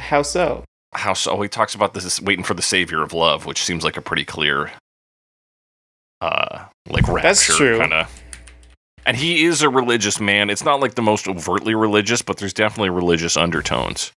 how 0.00 0.22
so? 0.22 0.64
How 0.92 1.14
so? 1.14 1.40
He 1.40 1.48
talks 1.48 1.74
about 1.74 1.94
this 1.94 2.20
waiting 2.20 2.44
for 2.44 2.54
the 2.54 2.62
savior 2.62 3.02
of 3.02 3.12
love, 3.12 3.46
which 3.46 3.62
seems 3.64 3.82
like 3.84 3.96
a 3.96 4.02
pretty 4.02 4.24
clear, 4.24 4.70
uh, 6.20 6.64
like 6.88 7.08
rapture 7.08 7.22
That's 7.22 7.46
true. 7.56 7.78
kind 7.78 7.92
of. 7.94 8.22
And 9.06 9.16
he 9.16 9.44
is 9.44 9.62
a 9.62 9.68
religious 9.68 10.20
man. 10.20 10.50
It's 10.50 10.64
not 10.64 10.80
like 10.80 10.94
the 10.94 11.02
most 11.02 11.26
overtly 11.26 11.74
religious, 11.74 12.22
but 12.22 12.36
there's 12.36 12.52
definitely 12.52 12.90
religious 12.90 13.36
undertones. 13.36 14.12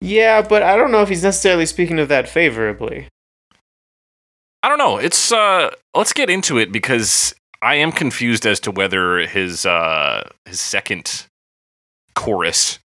Yeah, 0.00 0.42
but 0.42 0.62
I 0.62 0.76
don't 0.76 0.90
know 0.90 1.02
if 1.02 1.08
he's 1.08 1.22
necessarily 1.22 1.66
speaking 1.66 1.98
of 1.98 2.08
that 2.08 2.28
favorably. 2.28 3.08
I 4.62 4.68
don't 4.68 4.78
know. 4.78 4.98
It's 4.98 5.32
uh 5.32 5.70
let's 5.94 6.12
get 6.12 6.30
into 6.30 6.58
it 6.58 6.72
because 6.72 7.34
I 7.62 7.76
am 7.76 7.92
confused 7.92 8.46
as 8.46 8.60
to 8.60 8.70
whether 8.70 9.18
his 9.20 9.64
uh 9.66 10.28
his 10.44 10.60
second 10.60 11.26
chorus 12.14 12.78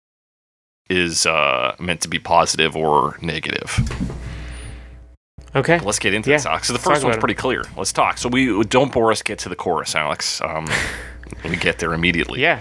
is 0.89 1.25
uh, 1.25 1.77
meant 1.79 2.01
to 2.01 2.09
be 2.09 2.19
positive 2.19 2.77
or 2.77 3.17
negative. 3.23 3.79
Okay. 5.55 5.79
Let's 5.79 5.99
get 6.01 6.15
into 6.15 6.31
Yeah, 6.31 6.37
this, 6.37 6.47
Alex. 6.47 6.67
So 6.67 6.73
the 6.73 6.79
let's 6.79 6.85
first 6.85 7.05
one's 7.05 7.17
pretty 7.17 7.35
clear. 7.35 7.63
Let's 7.77 7.93
talk. 7.93 8.19
So 8.19 8.29
we 8.29 8.65
don't 8.65 8.93
bore 8.93 9.11
us. 9.13 9.23
Get 9.23 9.39
to 9.41 9.49
the 9.49 9.57
chorus, 9.57 9.95
Alex. 9.95 10.41
Um, 10.41 10.69
we 11.45 11.57
get 11.57 11.79
there 11.79 11.93
immediately. 11.93 12.43
Yeah. 12.43 12.61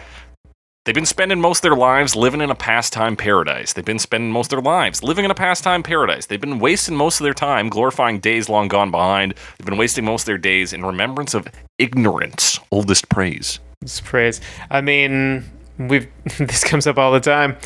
They've 0.86 0.96
been 0.96 1.06
spending 1.06 1.42
most 1.42 1.60
of 1.60 1.62
their 1.64 1.76
lives 1.76 2.16
living 2.16 2.40
in 2.40 2.50
a 2.50 2.56
pastime 2.56 3.18
paradise. 3.18 3.74
They've 3.74 3.84
been 3.84 4.00
spending 4.00 4.32
most 4.32 4.54
of 4.54 4.58
their 4.58 4.72
lives 4.72 5.04
living 5.04 5.26
in 5.26 5.32
a 5.32 5.36
pastime 5.36 5.84
paradise. 5.84 6.26
They've 6.26 6.40
been 6.40 6.58
wasting 6.58 6.96
most 6.96 7.20
of 7.20 7.26
their 7.26 7.34
time 7.34 7.68
glorifying 7.68 8.20
days 8.20 8.48
long 8.48 8.70
gone 8.70 8.90
behind. 8.90 9.34
They've 9.58 9.66
been 9.66 9.78
wasting 9.78 10.06
most 10.06 10.22
of 10.22 10.28
their 10.28 10.38
days 10.38 10.72
in 10.72 10.86
remembrance 10.86 11.34
of 11.34 11.48
ignorance, 11.78 12.60
oldest 12.72 13.10
praise. 13.10 13.60
It's 13.82 14.00
praise. 14.00 14.40
I 14.70 14.80
mean, 14.80 15.44
we've 15.78 16.08
this 16.38 16.64
comes 16.64 16.88
up 16.88 16.98
all 16.98 17.12
the 17.12 17.20
time. 17.20 17.58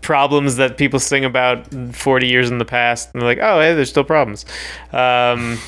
Problems 0.00 0.56
that 0.56 0.76
people 0.76 0.98
sing 0.98 1.24
about 1.24 1.72
40 1.94 2.26
years 2.26 2.50
in 2.50 2.58
the 2.58 2.64
past, 2.64 3.08
and 3.12 3.22
they're 3.22 3.28
like, 3.28 3.38
oh, 3.40 3.60
hey, 3.60 3.72
there's 3.72 3.90
still 3.90 4.04
problems. 4.04 4.44
Um, 4.92 5.58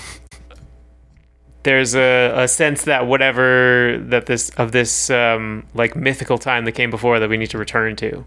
there's 1.69 1.95
a, 1.95 2.33
a 2.35 2.49
sense 2.49 2.85
that 2.85 3.07
whatever 3.07 3.99
that 4.07 4.25
this 4.25 4.49
of 4.57 4.73
this 4.73 5.11
um, 5.11 5.65
like 5.75 5.95
mythical 5.95 6.39
time 6.39 6.65
that 6.65 6.73
came 6.73 6.91
before 6.91 7.21
that 7.21 7.29
we 7.29 7.37
need 7.37 7.51
to 7.51 7.59
return 7.59 7.95
to. 7.97 8.17
Um, 8.17 8.25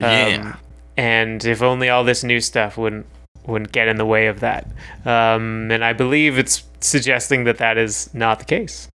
Yeah. 0.00 0.56
And 0.98 1.42
if 1.46 1.62
only 1.62 1.88
all 1.88 2.04
this 2.04 2.22
new 2.22 2.40
stuff 2.40 2.76
wouldn't 2.76 3.06
wouldn't 3.46 3.72
get 3.72 3.88
in 3.88 3.96
the 3.96 4.04
way 4.04 4.26
of 4.26 4.40
that. 4.40 4.66
Um, 5.06 5.70
and 5.70 5.82
I 5.82 5.94
believe 5.94 6.36
it's 6.36 6.62
suggesting 6.80 7.44
that 7.44 7.56
that 7.56 7.78
is 7.78 8.12
not 8.12 8.38
the 8.38 8.44
case. 8.44 8.88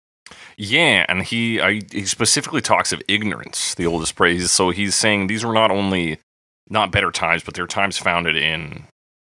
Yeah, 0.56 1.06
and 1.08 1.22
he 1.22 1.60
I, 1.60 1.82
he 1.92 2.06
specifically 2.06 2.62
talks 2.62 2.90
of 2.90 3.00
ignorance, 3.06 3.76
the 3.76 3.86
oldest 3.86 4.16
praise. 4.16 4.50
So 4.50 4.70
he's 4.70 4.96
saying 4.96 5.28
these 5.28 5.44
were 5.44 5.54
not 5.54 5.70
only 5.70 6.18
not 6.68 6.90
better 6.90 7.12
times, 7.12 7.44
but 7.44 7.54
they're 7.54 7.68
times 7.68 7.98
founded 7.98 8.34
in 8.34 8.84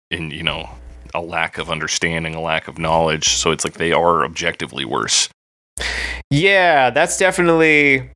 in 0.08 0.30
you 0.30 0.44
know 0.44 0.70
a 1.16 1.20
lack 1.20 1.58
of 1.58 1.70
understanding, 1.70 2.35
a 2.35 2.40
lack 2.40 2.68
of 2.68 2.78
knowledge. 2.78 3.28
So 3.30 3.50
it's 3.50 3.64
like 3.64 3.75
they 3.75 3.92
are 3.92 4.25
objectively 4.25 4.85
worse. 4.85 5.28
Yeah, 6.30 6.90
that's 6.90 7.16
definitely 7.16 8.11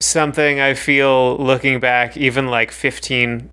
something 0.00 0.60
I 0.60 0.74
feel 0.74 1.36
looking 1.38 1.80
back, 1.80 2.16
even 2.16 2.46
like 2.48 2.70
15, 2.70 3.50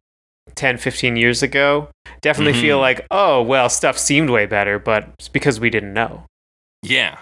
10, 0.56 0.78
15 0.78 1.16
years 1.18 1.44
ago. 1.44 1.90
Definitely 2.22 2.54
Mhm. 2.54 2.62
feel 2.62 2.80
like, 2.80 3.06
oh, 3.12 3.42
well, 3.42 3.70
stuff 3.70 3.98
seemed 3.98 4.30
way 4.30 4.46
better, 4.46 4.80
but 4.80 5.10
it's 5.20 5.28
because 5.28 5.60
we 5.60 5.70
didn't 5.70 5.94
know. 5.94 6.24
Yeah, 6.84 7.18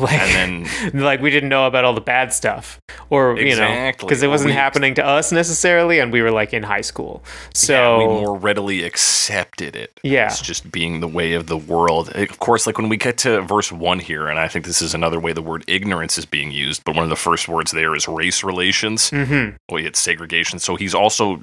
Like, 0.06 0.20
and 0.20 0.66
then 0.92 1.02
like 1.02 1.20
we 1.20 1.30
didn't 1.30 1.48
know 1.50 1.66
about 1.66 1.84
all 1.84 1.92
the 1.94 2.00
bad 2.00 2.32
stuff, 2.32 2.80
or 3.10 3.38
you 3.38 3.54
know, 3.56 3.92
because 3.98 4.22
it 4.22 4.28
wasn't 4.28 4.48
we- 4.50 4.54
happening 4.54 4.94
to 4.94 5.04
us 5.04 5.30
necessarily, 5.32 5.98
and 6.00 6.12
we 6.12 6.22
were 6.22 6.30
like 6.30 6.54
in 6.54 6.62
high 6.62 6.80
school. 6.80 7.22
yeah, 7.24 7.50
So 7.54 7.98
we 7.98 8.04
more 8.06 8.36
readily 8.36 8.82
accepted 8.84 9.76
it. 9.76 9.98
yeah, 10.02 10.26
It's 10.26 10.40
just 10.40 10.70
being 10.72 11.00
the 11.00 11.08
way 11.08 11.34
of 11.34 11.46
the 11.46 11.56
world. 11.56 12.10
Of 12.14 12.38
course, 12.38 12.66
like 12.66 12.78
when 12.78 12.88
we 12.88 12.96
get 12.96 13.18
to 13.18 13.42
verse 13.42 13.70
one 13.70 13.98
here, 13.98 14.26
and 14.28 14.38
I 14.38 14.48
think 14.48 14.64
this 14.64 14.80
is 14.82 14.94
another 14.94 15.20
way 15.20 15.32
the 15.32 15.42
word 15.42 15.64
ignorance 15.66 16.16
is 16.18 16.24
being 16.26 16.50
used, 16.50 16.82
but 16.84 16.94
one 16.94 17.04
of 17.04 17.10
the 17.10 17.16
first 17.16 17.48
words 17.48 17.70
there 17.72 17.94
is 17.94 18.08
race 18.08 18.42
relations. 18.42 19.10
hmm 19.10 19.50
it's 19.70 19.98
segregation. 20.00 20.58
So 20.58 20.76
he's 20.76 20.94
also 20.94 21.40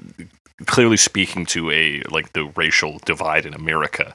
clearly 0.66 0.96
speaking 0.96 1.46
to 1.46 1.70
a 1.70 2.02
like 2.10 2.32
the 2.32 2.44
racial 2.56 2.98
divide 3.04 3.46
in 3.46 3.54
America, 3.54 4.14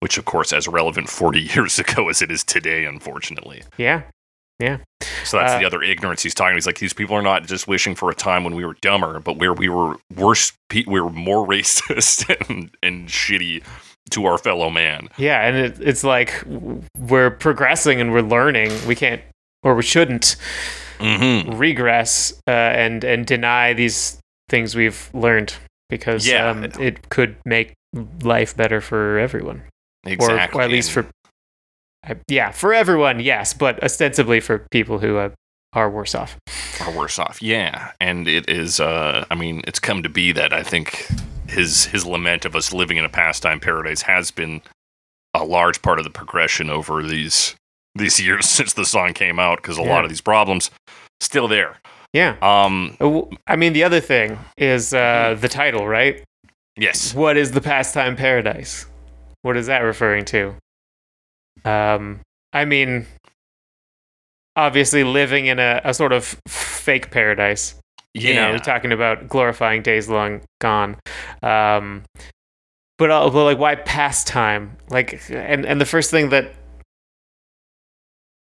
which 0.00 0.18
of 0.18 0.24
course 0.24 0.52
as 0.52 0.68
relevant 0.68 1.08
40 1.08 1.40
years 1.54 1.78
ago 1.78 2.08
as 2.08 2.22
it 2.22 2.30
is 2.30 2.44
today, 2.44 2.84
unfortunately. 2.84 3.62
yeah, 3.76 4.02
Yeah. 4.60 4.78
So 5.24 5.38
that's 5.38 5.52
Uh, 5.54 5.58
the 5.60 5.64
other 5.66 5.82
ignorance 5.82 6.22
he's 6.22 6.34
talking. 6.34 6.54
He's 6.56 6.66
like 6.66 6.78
these 6.78 6.92
people 6.94 7.14
are 7.16 7.22
not 7.22 7.46
just 7.46 7.68
wishing 7.68 7.94
for 7.94 8.10
a 8.10 8.14
time 8.14 8.44
when 8.44 8.54
we 8.54 8.64
were 8.64 8.76
dumber, 8.80 9.20
but 9.20 9.36
where 9.38 9.52
we 9.52 9.68
were 9.68 9.96
worse, 10.16 10.52
we 10.72 10.84
were 11.00 11.10
more 11.10 11.46
racist 11.54 12.28
and, 12.48 12.70
and 12.82 13.08
shitty 13.08 13.62
to 14.10 14.24
our 14.26 14.38
fellow 14.38 14.70
man. 14.70 15.08
yeah, 15.18 15.46
and 15.46 15.56
it, 15.56 15.78
it's 15.80 16.02
like 16.02 16.42
we're 16.96 17.30
progressing 17.30 18.00
and 18.00 18.10
we're 18.12 18.22
learning. 18.22 18.70
We 18.86 18.94
can't, 18.94 19.20
or 19.62 19.74
we 19.74 19.82
shouldn't. 19.82 20.36
Mm-hmm. 20.98 21.56
regress 21.56 22.32
uh, 22.48 22.50
and 22.50 23.04
and 23.04 23.24
deny 23.24 23.72
these 23.72 24.18
things 24.48 24.74
we've 24.74 25.08
learned 25.14 25.54
because 25.88 26.26
Yeah. 26.26 26.50
um, 26.50 26.64
it 26.64 27.08
could 27.08 27.36
make 27.44 27.74
life 28.24 28.56
better 28.56 28.80
for 28.80 29.16
everyone 29.16 29.62
Exactly. 30.04 30.58
or, 30.58 30.62
or 30.62 30.64
at 30.64 30.70
least 30.70 30.90
for 30.92 31.06
yeah 32.28 32.50
for 32.52 32.72
everyone 32.72 33.20
yes 33.20 33.52
but 33.52 33.82
ostensibly 33.82 34.40
for 34.40 34.64
people 34.70 34.98
who 35.00 35.16
uh, 35.18 35.30
are 35.74 35.90
worse 35.90 36.14
off 36.14 36.36
are 36.80 36.92
worse 36.92 37.18
off. 37.18 37.42
Yeah, 37.42 37.90
and 38.00 38.28
it 38.28 38.48
is. 38.48 38.78
Uh, 38.78 39.24
I 39.30 39.34
mean, 39.34 39.62
it's 39.66 39.80
come 39.80 40.04
to 40.04 40.08
be 40.08 40.30
that 40.32 40.52
I 40.52 40.62
think 40.62 41.08
his 41.48 41.86
his 41.86 42.06
lament 42.06 42.44
of 42.44 42.54
us 42.54 42.72
living 42.72 42.96
in 42.98 43.04
a 43.04 43.08
pastime 43.08 43.58
paradise 43.58 44.02
has 44.02 44.30
been 44.30 44.62
a 45.34 45.44
large 45.44 45.82
part 45.82 45.98
of 45.98 46.04
the 46.04 46.10
progression 46.10 46.70
over 46.70 47.02
these 47.02 47.56
these 47.96 48.20
years 48.24 48.46
since 48.46 48.72
the 48.74 48.84
song 48.86 49.12
came 49.12 49.38
out 49.40 49.56
because 49.60 49.76
a 49.76 49.82
Yeah. 49.82 49.88
lot 49.92 50.04
of 50.04 50.08
these 50.10 50.20
problems 50.20 50.70
still 51.20 51.48
there. 51.48 51.78
yeah 52.14 52.36
Um, 52.40 52.96
w- 53.00 53.28
I 53.48 53.56
mean 53.56 53.72
the 53.72 53.82
other 53.82 54.00
thing 54.00 54.38
is 54.56 54.94
uh, 54.94 55.36
the 55.38 55.48
title 55.48 55.86
right 55.88 56.22
yes, 56.76 57.12
what 57.12 57.36
is 57.36 57.50
the 57.50 57.60
pastime 57.60 58.14
paradise 58.14 58.86
what 59.42 59.56
is 59.56 59.66
that 59.66 59.80
referring 59.80 60.24
to 60.24 60.54
um 61.64 62.20
I 62.52 62.64
mean 62.64 63.06
obviously 64.56 65.04
living 65.04 65.46
in 65.46 65.58
a, 65.58 65.80
a 65.84 65.94
sort 65.94 66.12
of 66.12 66.36
fake 66.48 67.10
paradise 67.10 67.76
yeah, 68.14 68.28
you 68.48 68.52
know, 68.52 68.58
talking 68.58 68.92
about 68.92 69.28
glorifying 69.28 69.82
days 69.82 70.08
long 70.08 70.40
gone. 70.60 70.96
Um, 71.42 72.04
but, 72.96 73.10
uh, 73.10 73.30
but 73.30 73.44
like, 73.44 73.58
why 73.58 73.76
pastime? 73.76 74.76
Like, 74.90 75.30
and 75.30 75.64
and 75.64 75.80
the 75.80 75.86
first 75.86 76.10
thing 76.10 76.30
that 76.30 76.52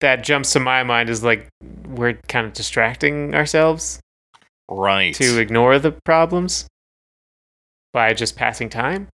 that 0.00 0.24
jumps 0.24 0.52
to 0.52 0.60
my 0.60 0.82
mind 0.82 1.10
is 1.10 1.22
like 1.22 1.46
we're 1.86 2.14
kind 2.28 2.46
of 2.46 2.52
distracting 2.54 3.34
ourselves 3.34 4.00
right, 4.70 5.14
to 5.14 5.38
ignore 5.38 5.78
the 5.78 5.92
problems 6.04 6.66
by 7.92 8.14
just 8.14 8.34
passing 8.34 8.68
time. 8.68 9.08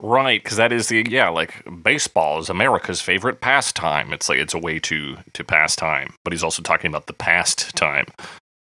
Right, 0.00 0.42
because 0.42 0.56
that 0.56 0.72
is 0.72 0.88
the 0.88 1.06
yeah, 1.08 1.28
like 1.28 1.64
baseball 1.82 2.38
is 2.38 2.48
America's 2.48 3.00
favorite 3.00 3.40
pastime. 3.40 4.12
It's 4.12 4.28
like 4.28 4.38
it's 4.38 4.54
a 4.54 4.58
way 4.58 4.78
to 4.80 5.16
to 5.32 5.44
pass 5.44 5.76
time, 5.76 6.14
but 6.24 6.32
he's 6.32 6.44
also 6.44 6.62
talking 6.62 6.88
about 6.88 7.06
the 7.06 7.12
past 7.12 7.74
time. 7.76 8.06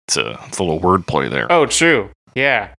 It's 0.06 0.16
a 0.16 0.40
it's 0.46 0.58
a 0.58 0.62
little 0.62 0.80
wordplay 0.80 1.30
there. 1.30 1.50
Oh, 1.50 1.66
true. 1.66 2.10
Yeah. 2.34 2.74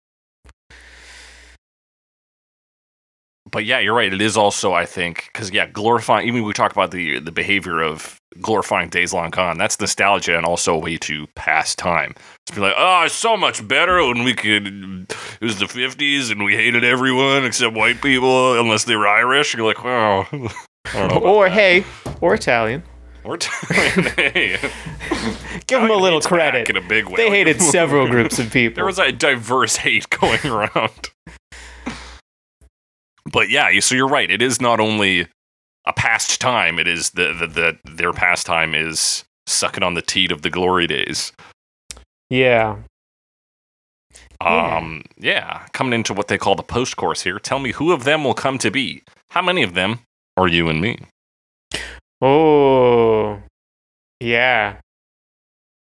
but 3.51 3.65
yeah, 3.65 3.79
you're 3.79 3.95
right. 3.95 4.13
It 4.13 4.21
is 4.21 4.37
also, 4.37 4.73
I 4.73 4.87
think, 4.87 5.29
because 5.33 5.51
yeah, 5.51 5.67
glorifying. 5.67 6.29
Even 6.29 6.43
we 6.45 6.53
talk 6.53 6.73
about 6.73 6.91
the 6.91 7.19
the 7.19 7.33
behavior 7.33 7.81
of 7.81 8.21
glorifying 8.41 8.89
days 8.89 9.13
long 9.13 9.31
gone. 9.31 9.59
That's 9.59 9.81
nostalgia 9.81 10.37
and 10.37 10.47
also 10.47 10.75
a 10.75 10.79
way 10.79 10.97
to 10.99 11.27
pass 11.35 11.75
time. 11.75 12.15
To 12.49 12.55
be 12.55 12.61
like, 12.61 12.75
oh, 12.77 13.03
it's 13.05 13.15
so 13.15 13.37
much 13.37 13.67
better 13.67 14.05
when 14.07 14.25
we 14.25 14.35
could. 14.35 14.67
It 14.67 15.45
was 15.45 15.59
the 15.59 15.67
'50s 15.67 16.31
and 16.31 16.43
we 16.45 16.55
hated 16.57 16.83
everyone 16.85 17.45
except 17.45 17.75
white 17.77 18.01
people, 18.03 18.59
unless 18.59 18.85
they 18.85 18.97
were 18.97 19.07
Irish. 19.07 19.55
You're 19.55 19.67
like, 19.67 19.85
wow. 19.85 20.27
I 20.33 20.39
don't 20.93 21.09
know. 21.11 21.17
about 21.19 21.23
Or 21.25 21.49
hey, 21.49 21.85
or 22.21 22.35
Italian. 22.35 22.83
Or 23.25 23.35
Italian. 23.37 24.05
hey, 24.17 24.57
Give 25.67 25.83
them 25.83 25.91
a 25.91 25.97
little 25.97 26.21
credit. 26.21 26.71
in 26.71 26.77
a 26.77 26.81
big 26.81 27.07
way. 27.07 27.17
They 27.17 27.29
hated 27.31 27.61
several 27.61 28.09
groups 28.09 28.39
of 28.39 28.51
people. 28.53 28.77
There 28.77 28.87
was 28.87 28.99
a 28.99 29.13
diverse 29.13 29.77
hate 29.77 30.09
going 30.09 30.45
around. 30.47 31.11
But 33.31 33.51
yeah, 33.51 33.79
so 33.81 33.95
you're 33.95 34.09
right. 34.09 34.31
It 34.31 34.41
is 34.41 34.61
not 34.61 34.81
only 34.81 35.27
a 35.85 35.93
past 35.93 36.41
time. 36.41 36.79
It 36.79 36.89
is 36.89 37.11
the 37.11 37.35
the, 37.35 37.47
the 37.47 37.79
their 37.85 38.13
pastime 38.13 38.75
is 38.75 39.25
sucking 39.47 39.83
on 39.83 39.95
the 39.95 40.03
teat 40.03 40.33
of 40.33 40.43
the 40.43 40.51
glory 40.51 40.87
days. 40.87 41.33
Yeah. 42.31 42.77
Yeah. 44.41 44.77
Um, 44.77 45.03
yeah, 45.19 45.67
coming 45.73 45.93
into 45.95 46.15
what 46.15 46.29
they 46.29 46.39
call 46.39 46.55
the 46.55 46.63
post 46.63 46.97
chorus 46.97 47.23
here. 47.23 47.39
Tell 47.39 47.59
me 47.59 47.73
who 47.73 47.93
of 47.93 48.05
them 48.05 48.25
will 48.25 48.35
come 48.35 48.59
to 48.59 48.71
be. 48.71 49.03
How 49.31 49.43
many 49.43 49.63
of 49.63 49.75
them 49.75 50.01
are 50.37 50.47
you 50.49 50.69
and 50.69 50.81
me? 50.81 50.99
Oh, 52.23 53.41
yeah. 54.21 54.77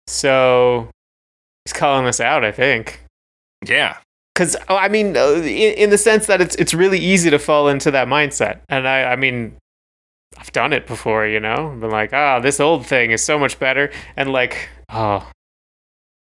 So 0.08 0.90
he's 1.66 1.74
calling 1.74 2.06
us 2.06 2.20
out, 2.20 2.44
I 2.44 2.52
think. 2.52 3.02
Yeah, 3.66 3.98
Because 4.36 4.58
I 4.68 4.90
mean, 4.90 5.16
uh, 5.16 5.36
in, 5.36 5.74
in 5.76 5.90
the 5.90 5.98
sense 5.98 6.26
that 6.26 6.42
it's 6.42 6.56
it's 6.56 6.74
really 6.74 7.00
easy 7.00 7.30
to 7.30 7.40
fall 7.40 7.70
into 7.70 7.92
that 7.92 8.08
mindset, 8.10 8.60
and 8.68 8.86
I 8.88 9.14
I 9.14 9.16
mean, 9.16 9.56
I've 10.38 10.52
done 10.52 10.74
it 10.74 10.86
before, 10.86 11.26
you 11.26 11.40
know. 11.40 11.72
I've 11.72 11.80
been 11.80 11.90
like, 11.92 12.12
ah, 12.14 12.40
this 12.40 12.60
old 12.60 12.86
thing 12.86 13.12
is 13.12 13.24
so 13.24 13.40
much 13.40 13.58
better, 13.58 13.90
and 14.18 14.34
like, 14.34 14.68
oh, 14.90 15.26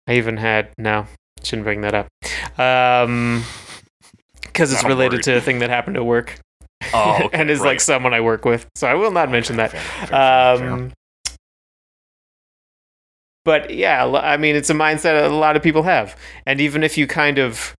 I 0.06 0.14
even 0.14 0.36
had 0.36 0.68
no, 0.78 1.06
shouldn't 1.42 1.64
bring 1.64 1.80
that 1.82 1.94
up, 1.94 2.06
um, 2.60 3.42
because 4.42 4.72
it's 4.72 4.84
related 4.84 5.22
to 5.24 5.36
a 5.36 5.40
thing 5.40 5.58
that 5.60 5.70
happened 5.70 5.96
at 5.96 6.04
work, 6.06 6.38
Oh, 6.94 7.14
okay, 7.24 7.28
and 7.32 7.50
is 7.50 7.60
right. 7.60 7.66
like 7.68 7.80
someone 7.80 8.14
I 8.14 8.20
work 8.20 8.44
with, 8.44 8.66
so 8.76 8.86
I 8.86 8.94
will 8.94 9.10
not 9.10 9.30
mention 9.30 9.56
that. 9.56 9.72
Fair, 9.72 9.80
fair, 9.80 10.58
fair. 10.58 10.70
Um, 10.72 10.92
but 13.44 13.70
yeah, 13.70 14.04
I 14.06 14.36
mean, 14.36 14.56
it's 14.56 14.70
a 14.70 14.74
mindset 14.74 15.24
a 15.24 15.28
lot 15.28 15.56
of 15.56 15.62
people 15.62 15.84
have, 15.84 16.16
and 16.46 16.60
even 16.60 16.82
if 16.82 16.98
you 16.98 17.06
kind 17.06 17.38
of 17.38 17.74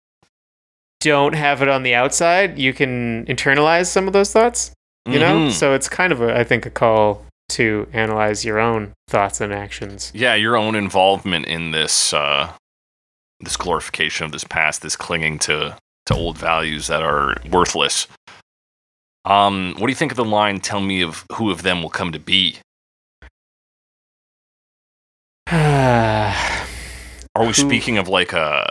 don't 1.01 1.33
have 1.35 1.61
it 1.61 1.67
on 1.69 1.83
the 1.83 1.93
outside, 1.93 2.57
you 2.57 2.73
can 2.73 3.25
internalize 3.27 3.87
some 3.87 4.07
of 4.07 4.13
those 4.13 4.31
thoughts. 4.31 4.71
You 5.07 5.19
know, 5.19 5.37
Mhm. 5.47 5.51
so 5.53 5.73
it's 5.73 5.87
kind 5.87 6.11
of 6.11 6.21
a, 6.21 6.37
I 6.37 6.43
think, 6.43 6.65
a 6.65 6.69
call 6.69 7.23
to 7.49 7.87
analyze 7.93 8.43
your 8.45 8.59
own 8.59 8.93
thoughts 9.07 9.39
and 9.41 9.53
actions. 9.53 10.11
yeah, 10.13 10.35
your 10.35 10.55
own 10.57 10.75
involvement 10.75 11.45
in 11.45 11.71
this 11.71 12.13
uh, 12.13 12.51
this 13.39 13.55
glorification 13.57 14.25
of 14.25 14.31
this 14.31 14.43
past, 14.43 14.81
this 14.81 14.95
clinging 14.95 15.39
to 15.39 15.77
to 16.07 16.13
old 16.13 16.37
values 16.37 16.87
that 16.87 17.01
are 17.03 17.35
worthless. 17.51 18.07
Um, 19.25 19.73
what 19.77 19.87
do 19.87 19.91
you 19.91 19.95
think 19.95 20.11
of 20.11 20.15
the 20.15 20.23
line? 20.25 20.59
Tell 20.61 20.79
me 20.79 21.01
of 21.01 21.25
who 21.33 21.51
of 21.51 21.61
them 21.63 21.81
will 21.81 21.89
come 21.89 22.11
to 22.13 22.19
be. 22.19 22.57
Are 25.47 26.33
we 27.41 27.47
Who- 27.47 27.53
speaking 27.53 27.97
of 27.97 28.07
like 28.07 28.33
a 28.33 28.67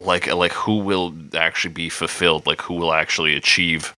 like 0.00 0.32
like 0.32 0.52
who 0.52 0.78
will 0.78 1.14
actually 1.34 1.74
be 1.74 1.88
fulfilled? 1.88 2.46
Like 2.46 2.62
who 2.62 2.74
will 2.74 2.92
actually 2.92 3.34
achieve 3.34 3.92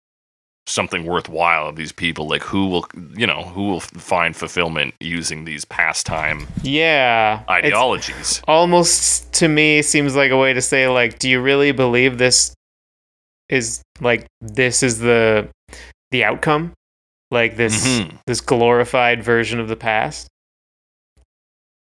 something 0.69 1.05
worthwhile 1.05 1.67
of 1.67 1.75
these 1.75 1.91
people? 1.91 2.27
Like 2.27 2.43
who 2.43 2.67
will 2.67 2.85
you 3.15 3.25
know 3.27 3.43
who 3.43 3.67
will 3.69 3.79
find 3.79 4.35
fulfillment 4.35 4.93
using 4.99 5.45
these 5.45 5.65
pastime 5.65 6.47
yeah, 6.63 7.43
ideologies? 7.49 8.41
almost 8.47 9.31
to 9.33 9.47
me 9.47 9.81
seems 9.81 10.15
like 10.15 10.31
a 10.31 10.37
way 10.37 10.53
to 10.53 10.61
say 10.61 10.87
like 10.87 11.19
do 11.19 11.29
you 11.29 11.41
really 11.41 11.71
believe 11.71 12.17
this 12.17 12.53
is 13.49 13.81
like 14.01 14.25
this 14.41 14.83
is 14.83 14.99
the 14.99 15.47
the 16.11 16.23
outcome 16.23 16.71
like 17.31 17.55
this 17.57 17.85
Mhm. 17.87 18.17
this 18.27 18.41
glorified 18.41 19.23
version 19.23 19.59
of 19.59 19.67
the 19.67 19.75
past 19.75 20.27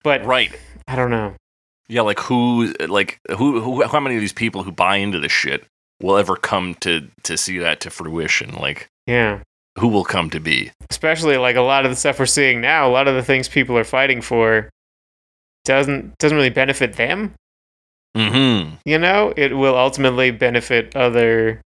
but 0.02 0.24
Right. 0.24 0.52
i 0.88 0.96
don't 0.96 1.10
know 1.10 1.34
Yeah, 1.88 2.02
like 2.02 2.18
who 2.20 2.72
like 2.88 3.18
who, 3.36 3.60
who 3.60 3.82
how 3.86 4.00
many 4.00 4.14
of 4.16 4.20
these 4.20 4.32
people 4.32 4.62
who 4.62 4.72
buy 4.72 4.96
into 4.96 5.18
this 5.20 5.32
shit 5.32 5.64
will 6.04 6.16
ever 6.16 6.36
come 6.36 6.74
to 6.80 7.08
to 7.24 7.36
see 7.36 7.58
that 7.58 7.80
to 7.80 7.90
fruition? 7.90 8.54
Like 8.54 8.88
yeah 9.06 9.40
who 9.78 9.88
will 9.88 10.04
come 10.04 10.30
to 10.30 10.38
be? 10.40 10.70
especially 10.90 11.36
like 11.36 11.56
a 11.56 11.60
lot 11.60 11.84
of 11.84 11.90
the 11.90 11.96
stuff 11.96 12.18
we're 12.20 12.26
seeing 12.26 12.60
now 12.60 12.86
a 12.88 12.92
lot 12.92 13.08
of 13.08 13.14
the 13.16 13.22
things 13.22 13.48
people 13.48 13.76
are 13.76 13.82
fighting 13.84 14.20
for 14.22 14.70
doesn't 15.64 16.16
doesn't 16.18 16.36
really 16.36 16.50
benefit 16.50 16.94
them 16.94 17.34
Mm-hmm. 18.16 18.76
you 18.84 18.98
know 18.98 19.32
it 19.36 19.56
will 19.56 19.76
ultimately 19.76 20.30
benefit 20.30 20.94
other 20.94 21.60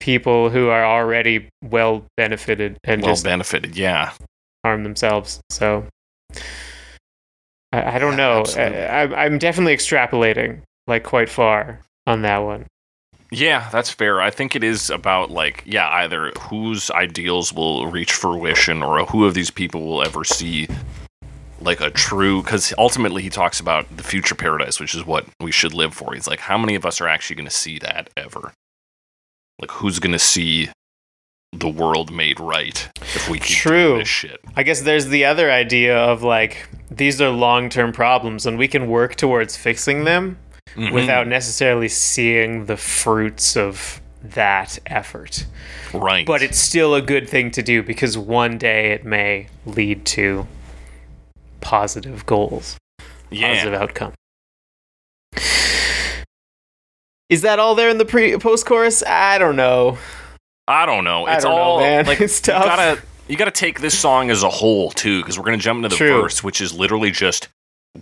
people 0.00 0.50
who 0.50 0.68
are 0.68 0.84
already 0.84 1.48
well 1.62 2.04
benefited 2.16 2.76
and 2.82 3.02
Well 3.02 3.12
just 3.12 3.22
benefited, 3.24 3.76
yeah. 3.76 4.12
harm 4.64 4.82
themselves 4.82 5.40
so 5.50 5.86
i, 7.72 7.94
I 7.94 7.98
don't 8.00 8.12
Yeah, 8.12 8.16
know 8.16 8.40
absolutely. 8.40 8.78
I, 8.82 9.00
I'm- 9.02 9.14
i'm 9.14 9.38
definitely 9.38 9.76
extrapolating 9.76 10.62
like 10.88 11.04
quite 11.04 11.28
far 11.28 11.78
on 12.06 12.22
that 12.22 12.38
one 12.38 12.66
Yeah, 13.30 13.70
that's 13.70 13.90
fair. 13.90 14.20
I 14.20 14.30
think 14.30 14.54
it 14.54 14.62
is 14.62 14.90
about 14.90 15.30
like, 15.30 15.62
yeah, 15.64 15.88
either 15.88 16.32
whose 16.38 16.90
ideals 16.90 17.52
will 17.52 17.86
reach 17.86 18.12
fruition 18.12 18.82
or 18.82 19.06
who 19.06 19.24
of 19.24 19.32
these 19.32 19.50
people 19.50 19.82
will 19.82 20.02
ever 20.02 20.22
see 20.22 20.68
like 21.60 21.80
a 21.80 21.90
true 21.90 22.42
because 22.42 22.74
ultimately 22.76 23.22
he 23.22 23.30
talks 23.30 23.58
about 23.60 23.86
the 23.96 24.02
future 24.02 24.34
paradise, 24.34 24.78
which 24.78 24.94
is 24.94 25.06
what 25.06 25.26
we 25.40 25.50
should 25.50 25.72
live 25.72 25.94
for. 25.94 26.12
He's 26.12 26.26
like, 26.26 26.40
how 26.40 26.58
many 26.58 26.74
of 26.74 26.84
us 26.84 27.00
are 27.00 27.08
actually 27.08 27.36
going 27.36 27.48
to 27.48 27.54
see 27.54 27.78
that 27.78 28.10
ever? 28.16 28.52
Like, 29.58 29.70
who's 29.70 29.98
going 29.98 30.12
to 30.12 30.18
see 30.18 30.68
the 31.52 31.68
world 31.68 32.12
made 32.12 32.40
right 32.40 32.88
if 33.00 33.28
we 33.28 33.38
keep 33.38 33.58
True. 33.58 33.88
doing 33.88 33.98
this 34.00 34.08
shit? 34.08 34.40
i 34.56 34.62
guess 34.62 34.80
there's 34.80 35.06
the 35.08 35.26
other 35.26 35.50
idea 35.50 35.96
of 35.96 36.22
like 36.22 36.66
these 36.90 37.20
are 37.20 37.28
long-term 37.28 37.92
problems 37.92 38.46
and 38.46 38.56
we 38.56 38.66
can 38.66 38.88
work 38.88 39.16
towards 39.16 39.54
fixing 39.54 40.04
them 40.04 40.38
Mhm. 40.76 40.92
without 40.92 41.26
necessarily 41.26 41.88
seeing 41.88 42.66
the 42.66 42.76
fruits 42.76 43.56
of 43.56 44.00
that 44.22 44.78
effort 44.86 45.44
right, 45.92 46.24
but 46.26 46.42
it's 46.42 46.58
still 46.58 46.94
a 46.94 47.02
good 47.02 47.28
thing 47.28 47.50
to 47.50 47.62
do 47.62 47.82
because 47.82 48.16
one 48.16 48.56
day 48.58 48.92
it 48.92 49.04
may 49.04 49.48
lead 49.66 50.04
to 50.06 50.46
positive 51.60 52.24
goals, 52.26 52.76
positive 53.30 53.74
outcome. 53.74 54.12
Is 57.28 57.42
that 57.42 57.58
all 57.58 57.74
there 57.74 57.88
in 57.88 57.98
the 57.98 58.04
pre 58.04 58.36
post 58.38 58.66
chorus? 58.66 59.02
I 59.06 59.38
don't 59.38 59.56
know. 59.56 59.98
I 60.68 60.86
don't 60.86 61.04
know. 61.04 61.26
It's 61.26 61.44
don't 61.44 61.54
know, 61.54 61.58
all 61.62 61.80
man. 61.80 62.06
like 62.06 62.20
It's 62.20 62.38
you 62.46 62.52
tough. 62.52 62.64
gotta 62.64 63.02
you 63.28 63.36
gotta 63.36 63.50
take 63.50 63.80
this 63.80 63.98
song 63.98 64.30
as 64.30 64.42
a 64.42 64.50
whole 64.50 64.90
too, 64.90 65.20
because 65.20 65.38
we're 65.38 65.44
gonna 65.44 65.56
jump 65.56 65.78
into 65.78 65.88
the 65.88 65.96
True. 65.96 66.22
verse, 66.22 66.44
which 66.44 66.60
is 66.60 66.74
literally 66.74 67.10
just 67.10 67.48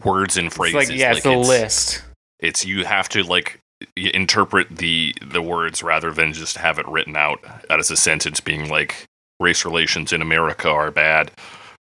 words 0.04 0.36
and 0.36 0.48
It's 0.48 0.56
phrases. 0.56 0.74
like 0.90 0.98
yeah, 0.98 1.12
it's 1.14 1.24
a 1.24 1.30
list. 1.36 2.02
It's 2.40 2.64
you 2.64 2.84
have 2.84 3.08
to 3.10 3.22
like 3.22 3.60
interpret 3.96 4.68
the 4.76 5.14
the 5.22 5.42
words 5.42 5.82
rather 5.82 6.10
than 6.12 6.32
just 6.32 6.56
have 6.58 6.78
it 6.78 6.86
written 6.88 7.16
out 7.16 7.40
as 7.70 7.90
a 7.90 7.96
sentence, 7.96 8.40
being 8.40 8.68
like 8.68 9.06
race 9.38 9.64
relations 9.64 10.12
in 10.12 10.20
America 10.22 10.68
are 10.68 10.90
bad. 10.90 11.30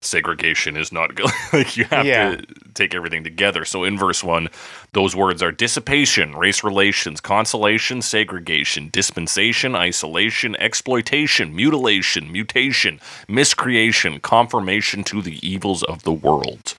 Segregation 0.03 0.77
is 0.77 0.91
not 0.91 1.15
good. 1.15 1.31
like 1.53 1.75
you 1.75 1.85
have 1.85 2.05
Yeah. 2.05 2.35
to 2.35 2.45
take 2.75 2.93
everything 2.93 3.23
together. 3.23 3.65
So 3.65 3.83
in 3.83 3.97
verse 3.97 4.23
one, 4.23 4.47
those 4.93 5.15
words 5.15 5.41
are 5.41 5.51
dissipation, 5.51 6.35
race 6.35 6.63
relations, 6.63 7.19
consolation, 7.19 8.03
segregation, 8.03 8.89
dispensation, 8.91 9.75
isolation, 9.75 10.55
exploitation, 10.57 11.55
mutilation, 11.55 12.31
mutation, 12.31 12.99
miscreation, 13.27 14.19
confirmation 14.19 15.03
to 15.05 15.23
the 15.23 15.39
evils 15.47 15.81
of 15.81 16.03
the 16.03 16.13
world. 16.13 16.75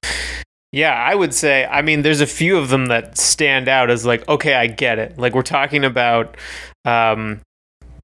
Yeah, 0.73 0.93
I 0.93 1.15
would 1.15 1.33
say. 1.33 1.65
I 1.65 1.83
mean, 1.83 2.03
there's 2.03 2.21
a 2.21 2.27
few 2.27 2.59
of 2.59 2.69
them 2.69 2.87
that 2.87 3.17
stand 3.17 3.69
out 3.69 3.91
as 3.91 4.05
like, 4.05 4.29
okay, 4.29 4.55
I 4.55 4.67
get 4.67 4.99
it. 4.99 5.19
Like 5.19 5.35
we're 5.35 5.43
talking 5.43 5.85
about 5.85 6.37
um, 6.85 7.41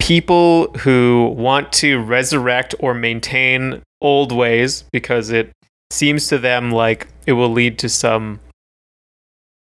people 0.00 0.72
who 0.78 1.34
want 1.36 1.72
to 1.74 1.98
resurrect 1.98 2.74
or 2.80 2.94
maintain 2.94 3.82
old 4.00 4.32
ways 4.32 4.84
because 4.92 5.30
it 5.30 5.52
seems 5.90 6.28
to 6.28 6.38
them 6.38 6.70
like 6.70 7.08
it 7.26 7.32
will 7.32 7.50
lead 7.50 7.78
to 7.80 7.88
some 7.88 8.40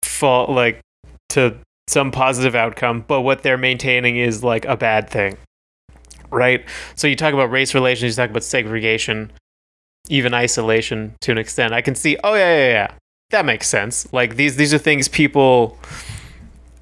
fall, 0.03 0.53
like 0.53 0.81
to 1.31 1.57
some 1.89 2.11
positive 2.11 2.55
outcome. 2.55 3.05
But 3.09 3.23
what 3.23 3.43
they're 3.43 3.59
maintaining 3.59 4.19
is 4.19 4.45
like 4.45 4.67
a 4.67 4.77
bad 4.77 5.09
thing, 5.09 5.39
right? 6.31 6.67
So 6.97 7.07
you 7.07 7.17
talk 7.17 7.33
about 7.33 7.51
race 7.51 7.75
relations, 7.75 8.15
you 8.15 8.23
talk 8.23 8.31
about 8.31 8.45
segregation 8.45 9.33
even 10.09 10.35
isolation 10.35 11.15
to 11.21 11.33
an 11.33 11.39
extent. 11.39 11.73
I 11.73 11.83
can 11.83 11.95
see, 11.95 12.17
oh 12.25 12.35
yeah, 12.35 12.57
yeah, 12.57 12.69
yeah, 12.69 12.93
that 13.31 13.45
makes 13.45 13.69
sense. 13.69 14.13
Like 14.13 14.37
these, 14.37 14.57
these 14.57 14.75
are 14.75 14.79
things 14.79 15.09
people 15.09 15.79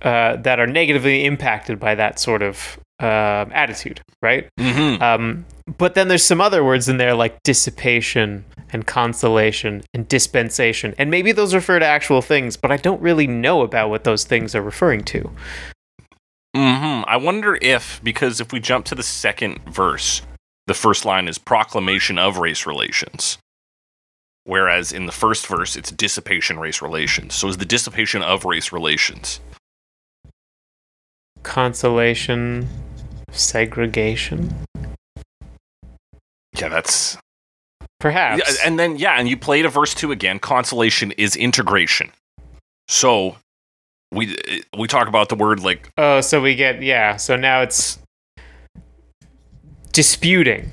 uh, 0.03 0.37
that 0.37 0.61
are 0.61 0.67
negatively 0.67 1.25
impacted 1.25 1.81
by 1.81 1.95
that 1.95 2.19
sort 2.19 2.43
of 2.43 2.79
um 3.01 3.53
attitude, 3.53 4.01
right? 4.23 4.49
Mm-hmm. 4.59 5.01
Um, 5.01 5.47
but 5.77 5.95
then 5.95 6.09
there's 6.09 6.25
some 6.25 6.41
other 6.41 6.65
words 6.65 6.89
in 6.89 6.97
there 6.97 7.15
like 7.15 7.41
dissipation 7.45 8.45
and 8.73 8.85
consolation 8.89 9.85
and 9.95 10.09
dispensation, 10.09 10.97
and 10.99 11.09
maybe 11.09 11.31
those 11.31 11.55
refer 11.55 11.79
to 11.79 11.87
actual 11.87 12.23
things, 12.23 12.57
but 12.57 12.73
I 12.73 12.77
don't 12.77 13.01
really 13.01 13.29
know 13.29 13.63
about 13.63 13.89
what 13.89 14.03
those 14.03 14.25
things 14.25 14.53
are 14.57 14.63
referring 14.63 15.05
to. 15.05 15.31
hmm 16.57 17.03
I 17.07 17.17
wonder 17.17 17.57
if, 17.63 18.01
because 18.03 18.41
if 18.41 18.53
we 18.53 18.59
jump 18.59 18.85
to 18.87 18.97
the 18.97 19.05
second 19.05 19.61
verse, 19.67 20.23
the 20.69 20.75
first 20.75 21.05
line 21.05 21.27
is 21.27 21.39
proclamation 21.39 22.19
of 22.19 22.39
race 22.39 22.67
relations. 22.67 23.39
Whereas 24.45 24.93
in 24.93 25.07
the 25.07 25.13
first 25.13 25.47
verse, 25.47 25.77
it's 25.77 25.91
dissipation 25.91 26.59
race 26.59 26.81
relations. 26.81 27.35
So 27.35 27.49
is 27.49 27.57
the 27.57 27.65
dissipation 27.65 28.23
of 28.23 28.45
race 28.45 28.73
relations? 28.73 29.41
Consolation, 31.43 32.69
segregation, 33.31 34.55
Yeah, 36.59 36.69
that's. 36.69 37.17
perhaps. 38.01 38.43
Yeah, 38.45 38.67
and 38.67 38.79
then, 38.79 38.97
yeah, 38.97 39.19
and 39.19 39.29
you 39.29 39.37
played 39.37 39.65
a 39.65 39.69
verse 39.69 39.95
two 39.95 40.13
again. 40.13 40.39
Consolation 40.39 41.13
is 41.13 41.37
integration. 41.37 42.11
So 42.89 43.37
we 44.11 44.37
we 44.77 44.89
talk 44.89 45.09
about 45.09 45.29
the 45.29 45.35
word 45.37 45.61
like 45.61 45.91
Oh, 45.99 46.21
so 46.21 46.41
we 46.43 46.55
get 46.55 46.83
yeah. 46.83 47.17
So 47.17 47.37
now 47.37 47.61
it's 47.63 47.99
disputing. 49.99 50.73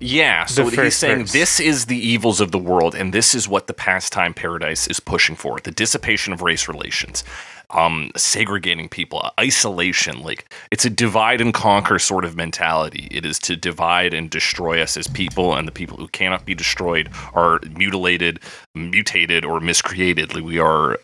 Yeah, 0.00 0.46
so 0.46 0.64
he's 0.64 0.74
first 0.74 0.98
saying 0.98 1.20
verse. 1.20 1.32
this 1.32 1.60
is 1.60 1.86
the 1.86 1.96
evils 1.96 2.40
of 2.40 2.50
the 2.50 2.58
world, 2.58 2.96
and 2.96 3.12
this 3.12 3.32
is 3.32 3.48
what 3.48 3.68
the 3.68 3.72
pastime 3.72 4.34
paradise 4.34 4.88
is 4.88 4.98
pushing 4.98 5.36
for 5.36 5.60
the 5.60 5.70
dissipation 5.70 6.32
of 6.32 6.42
race 6.42 6.66
relations, 6.66 7.22
um, 7.70 8.10
segregating 8.16 8.88
people, 8.88 9.30
isolation. 9.38 10.22
Like, 10.24 10.52
it's 10.72 10.84
a 10.84 10.90
divide 10.90 11.40
and 11.40 11.54
conquer 11.54 12.00
sort 12.00 12.24
of 12.24 12.34
mentality. 12.34 13.06
It 13.12 13.24
is 13.24 13.38
to 13.40 13.54
divide 13.54 14.12
and 14.12 14.28
destroy 14.28 14.82
us 14.82 14.96
as 14.96 15.06
people, 15.06 15.54
and 15.54 15.68
the 15.68 15.72
people 15.72 15.96
who 15.96 16.08
cannot 16.08 16.44
be 16.44 16.56
destroyed 16.56 17.08
are 17.32 17.60
mutilated, 17.76 18.40
mutated, 18.74 19.44
or 19.44 19.60
miscreated. 19.60 20.34
Like, 20.34 20.42
we 20.42 20.58
are, 20.58 20.98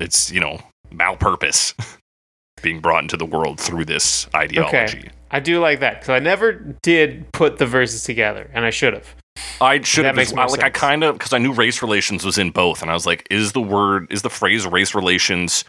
it's, 0.00 0.32
you 0.32 0.40
know, 0.40 0.58
malpurpose 0.92 1.74
being 2.64 2.80
brought 2.80 3.04
into 3.04 3.16
the 3.16 3.26
world 3.26 3.60
through 3.60 3.84
this 3.84 4.26
ideology. 4.34 5.10
I 5.30 5.40
do 5.40 5.60
like 5.60 5.80
that 5.80 6.00
because 6.00 6.10
I 6.10 6.18
never 6.18 6.52
did 6.82 7.30
put 7.32 7.58
the 7.58 7.66
verses 7.66 8.02
together, 8.04 8.50
and 8.52 8.64
I 8.64 8.70
should 8.70 8.94
have. 8.94 9.14
I 9.60 9.80
should 9.82 10.04
have 10.04 10.16
makes 10.16 10.32
well. 10.32 10.48
Like 10.48 10.62
I 10.62 10.70
kind 10.70 11.04
of 11.04 11.16
because 11.16 11.32
I 11.32 11.38
knew 11.38 11.52
race 11.52 11.82
relations 11.82 12.24
was 12.24 12.38
in 12.38 12.50
both, 12.50 12.82
and 12.82 12.90
I 12.90 12.94
was 12.94 13.06
like, 13.06 13.26
is 13.30 13.52
the 13.52 13.60
word 13.60 14.10
is 14.10 14.22
the 14.22 14.30
phrase 14.30 14.66
race 14.66 14.94
relations 14.94 15.64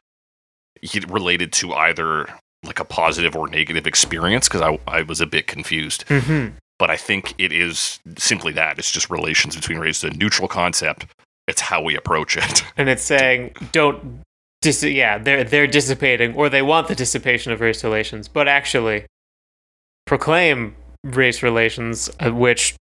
related 1.07 1.51
to 1.53 1.73
either 1.73 2.27
like 2.63 2.79
a 2.79 2.85
positive 2.85 3.35
or 3.35 3.47
negative 3.47 3.85
experience? 3.85 4.47
Because 4.47 4.61
I 4.61 4.79
I 4.87 5.01
was 5.01 5.21
a 5.21 5.25
bit 5.25 5.47
confused, 5.47 6.05
hmm 6.07 6.47
but 6.77 6.91
I 6.91 6.97
think 6.97 7.33
it 7.37 7.53
is 7.53 7.99
simply 8.17 8.51
that 8.53 8.77
it's 8.77 8.91
just 8.91 9.09
relations 9.09 9.55
between 9.55 9.77
race. 9.77 10.03
races, 10.03 10.15
a 10.15 10.17
neutral 10.17 10.47
concept. 10.47 11.05
It's 11.47 11.61
how 11.61 11.81
we 11.81 11.95
approach 11.95 12.37
it. 12.37 12.63
And 12.77 12.89
it's 12.89 13.03
saying 13.03 13.53
don't 13.71 14.21
dis- 14.65 14.83
yeah, 14.83 15.17
they're 15.17 15.43
they're 15.43 15.67
dissipating 15.67 16.35
or 16.35 16.49
they 16.49 16.61
want 16.61 16.87
the 16.87 16.95
dissipation 16.95 17.51
of 17.53 17.61
race 17.61 17.83
relations, 17.83 18.27
but 18.27 18.47
actually 18.47 19.05
proclaim 20.05 20.75
race 21.03 21.41
relations 21.43 22.09
uh, 22.19 22.31
which 22.31 22.75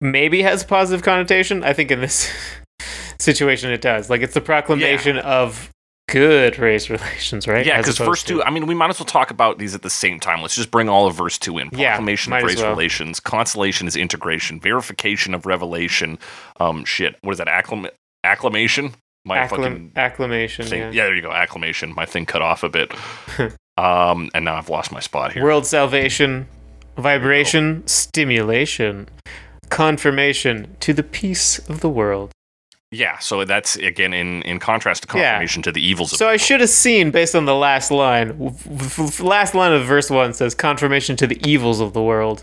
maybe 0.00 0.42
has 0.42 0.62
a 0.62 0.66
positive 0.66 1.02
connotation. 1.04 1.62
I 1.62 1.72
think 1.72 1.90
in 1.90 2.00
this 2.00 2.30
situation 3.20 3.70
it 3.70 3.80
does. 3.80 4.10
Like 4.10 4.22
it's 4.22 4.34
the 4.34 4.40
proclamation 4.40 5.18
of 5.18 5.70
good 6.08 6.58
race 6.58 6.90
relations, 6.90 7.46
right? 7.46 7.64
Yeah, 7.64 7.78
because 7.78 7.98
verse 7.98 8.22
to- 8.24 8.34
two. 8.34 8.42
I 8.42 8.50
mean, 8.50 8.66
we 8.66 8.74
might 8.74 8.90
as 8.90 8.98
well 8.98 9.06
talk 9.06 9.30
about 9.30 9.58
these 9.58 9.74
at 9.74 9.82
the 9.82 9.90
same 9.90 10.18
time. 10.20 10.42
Let's 10.42 10.56
just 10.56 10.70
bring 10.70 10.88
all 10.88 11.06
of 11.06 11.14
verse 11.14 11.38
two 11.38 11.58
in. 11.58 11.68
Yeah, 11.72 11.92
Proclamation 11.92 12.30
might 12.30 12.42
of 12.42 12.48
race 12.48 12.60
well. 12.60 12.70
relations. 12.70 13.20
Consolation 13.20 13.86
is 13.86 13.96
integration. 13.96 14.60
Verification 14.60 15.34
of 15.34 15.46
revelation. 15.46 16.18
Um, 16.58 16.84
shit. 16.84 17.16
What 17.22 17.32
is 17.32 17.38
that? 17.38 17.46
Acclam- 17.48 17.90
acclamation. 18.24 18.94
My 19.24 19.46
fucking 19.46 19.92
acclamation. 19.96 20.66
thing. 20.66 20.80
Yeah. 20.80 20.90
Yeah. 20.90 21.04
there 21.04 21.14
you 21.14 21.22
go. 21.22 21.32
Acclamation. 21.32 21.94
My 21.94 22.06
thing 22.06 22.26
cut 22.26 22.42
off 22.42 22.62
a 22.64 22.68
bit. 22.68 22.92
um, 23.78 24.30
and 24.34 24.44
now 24.44 24.56
I've 24.56 24.68
lost 24.68 24.90
my 24.92 25.00
spot 25.00 25.32
here. 25.32 25.42
World 25.44 25.64
salvation, 25.66 26.48
vibration, 26.96 27.86
stimulation, 27.86 29.08
confirmation 29.70 30.76
to 30.80 30.92
the 30.92 31.02
peace 31.02 31.58
of 31.68 31.80
the 31.80 31.88
world. 31.88 32.30
yeah. 32.90 33.18
So 33.20 33.44
that's 33.46 33.76
again 33.76 34.12
in 34.12 34.42
in 34.42 34.58
contrast 34.58 35.04
to 35.08 35.16
Yeah. 35.18 35.30
confirmation 35.30 35.62
to 35.62 35.72
the 35.72 35.80
evils 35.80 36.12
of. 36.12 36.18
The 36.18 36.24
world. 36.26 36.30
So 36.30 36.34
I 36.34 36.36
should 36.46 36.60
have 36.60 36.68
seen 36.68 37.10
based 37.10 37.34
on 37.34 37.46
the 37.46 37.54
last 37.54 37.90
line. 37.90 38.28
w- 38.28 38.50
w- 38.64 39.08
f- 39.08 39.20
Last 39.20 39.54
line 39.54 39.72
of 39.72 39.84
verse 39.86 40.10
one 40.10 40.34
says 40.34 40.54
confirmation 40.54 41.16
to 41.16 41.26
the 41.26 41.38
evils 41.48 41.80
of 41.80 41.94
the 41.94 42.02
world, 42.02 42.42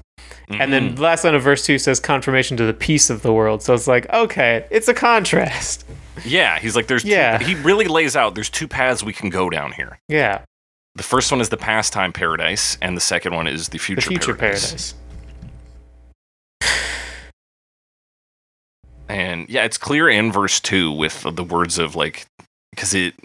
and 0.49 0.73
then 0.73 0.83
Mhm. 0.91 0.95
the 0.95 1.01
last 1.03 1.23
line 1.23 1.35
of 1.35 1.43
verse 1.43 1.63
two 1.65 1.77
says 1.77 1.99
confirmation 1.99 2.57
to 2.57 2.65
the 2.65 2.73
peace 2.73 3.09
of 3.11 3.21
the 3.21 3.31
world. 3.31 3.61
So 3.61 3.73
it's 3.75 3.85
like 3.87 4.11
okay, 4.11 4.65
it's 4.71 4.87
a 4.87 4.93
contrast. 4.93 5.85
Yeah, 6.25 6.59
he's 6.59 6.75
like, 6.75 6.87
there's. 6.87 7.03
Yeah. 7.03 7.37
Two, 7.37 7.45
he 7.45 7.55
really 7.55 7.87
lays 7.87 8.15
out. 8.15 8.35
There's 8.35 8.49
two 8.49 8.67
paths 8.67 9.03
we 9.03 9.13
can 9.13 9.29
go 9.29 9.49
down 9.49 9.71
here. 9.73 9.99
Yeah, 10.07 10.41
The 10.95 11.03
first 11.03 11.31
one 11.31 11.39
is 11.41 11.49
the 11.49 11.57
pastime 11.57 12.11
paradise, 12.13 12.77
and 12.81 12.95
the 12.97 13.01
second 13.01 13.33
one 13.35 13.47
is 13.47 13.67
the 13.69 13.73
the 13.73 13.77
future, 13.79 14.01
future 14.09 14.35
paradise. 14.35 14.93
paradise. 14.93 14.93
And 19.07 19.49
yeah, 19.49 19.63
it's 19.65 19.77
clear 19.77 20.07
in 20.07 20.31
verse 20.31 20.59
two 20.59 20.91
with 20.91 21.23
the 21.33 21.43
words 21.43 21.79
of 21.79 21.95
like, 21.95 22.27
because 22.69 22.93
it, 22.93 23.15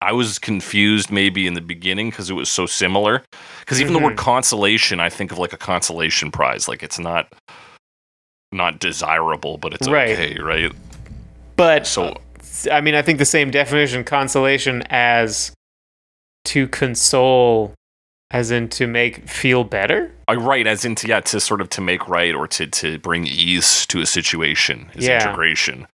I 0.00 0.12
was 0.12 0.38
confused 0.38 1.10
maybe 1.10 1.46
in 1.46 1.52
the 1.52 1.60
beginning 1.60 2.08
because 2.08 2.30
it 2.30 2.34
was 2.34 2.48
so 2.48 2.64
similar. 2.64 3.22
Because 3.60 3.78
even 3.80 3.92
the 3.92 3.98
word 3.98 4.14
Mm-hmm. 4.16 4.24
consolation, 4.24 5.00
I 5.00 5.10
think 5.10 5.32
of 5.32 5.38
like 5.38 5.52
a 5.52 5.58
consolation 5.58 6.30
prize. 6.30 6.66
Like 6.66 6.82
it's 6.82 6.98
not, 6.98 7.30
not 8.52 8.78
desirable, 8.80 9.58
but 9.58 9.74
it's 9.74 9.86
Right. 9.86 10.10
okay, 10.12 10.38
right? 10.40 10.72
But 11.56 11.86
So 11.86 12.16
I 12.70 12.80
mean, 12.80 12.94
I 12.94 13.02
think 13.02 13.18
the 13.18 13.24
same 13.24 13.50
definition, 13.50 14.04
consolation, 14.04 14.82
as 14.90 15.52
to 16.46 16.68
console, 16.68 17.74
as 18.30 18.50
in 18.50 18.68
to 18.70 18.86
make 18.86 19.28
feel 19.28 19.64
better. 19.64 20.12
I 20.28 20.34
right 20.34 20.66
as 20.66 20.84
into 20.84 21.06
yeah 21.08 21.20
to 21.20 21.40
sort 21.40 21.60
of 21.60 21.68
to 21.70 21.80
make 21.80 22.08
right 22.08 22.34
or 22.34 22.46
to 22.48 22.66
to 22.66 22.98
bring 22.98 23.26
ease 23.26 23.86
to 23.86 24.00
a 24.00 24.06
situation 24.06 24.90
is 24.94 25.06
Yeah. 25.06 25.22
integration. 25.26 25.86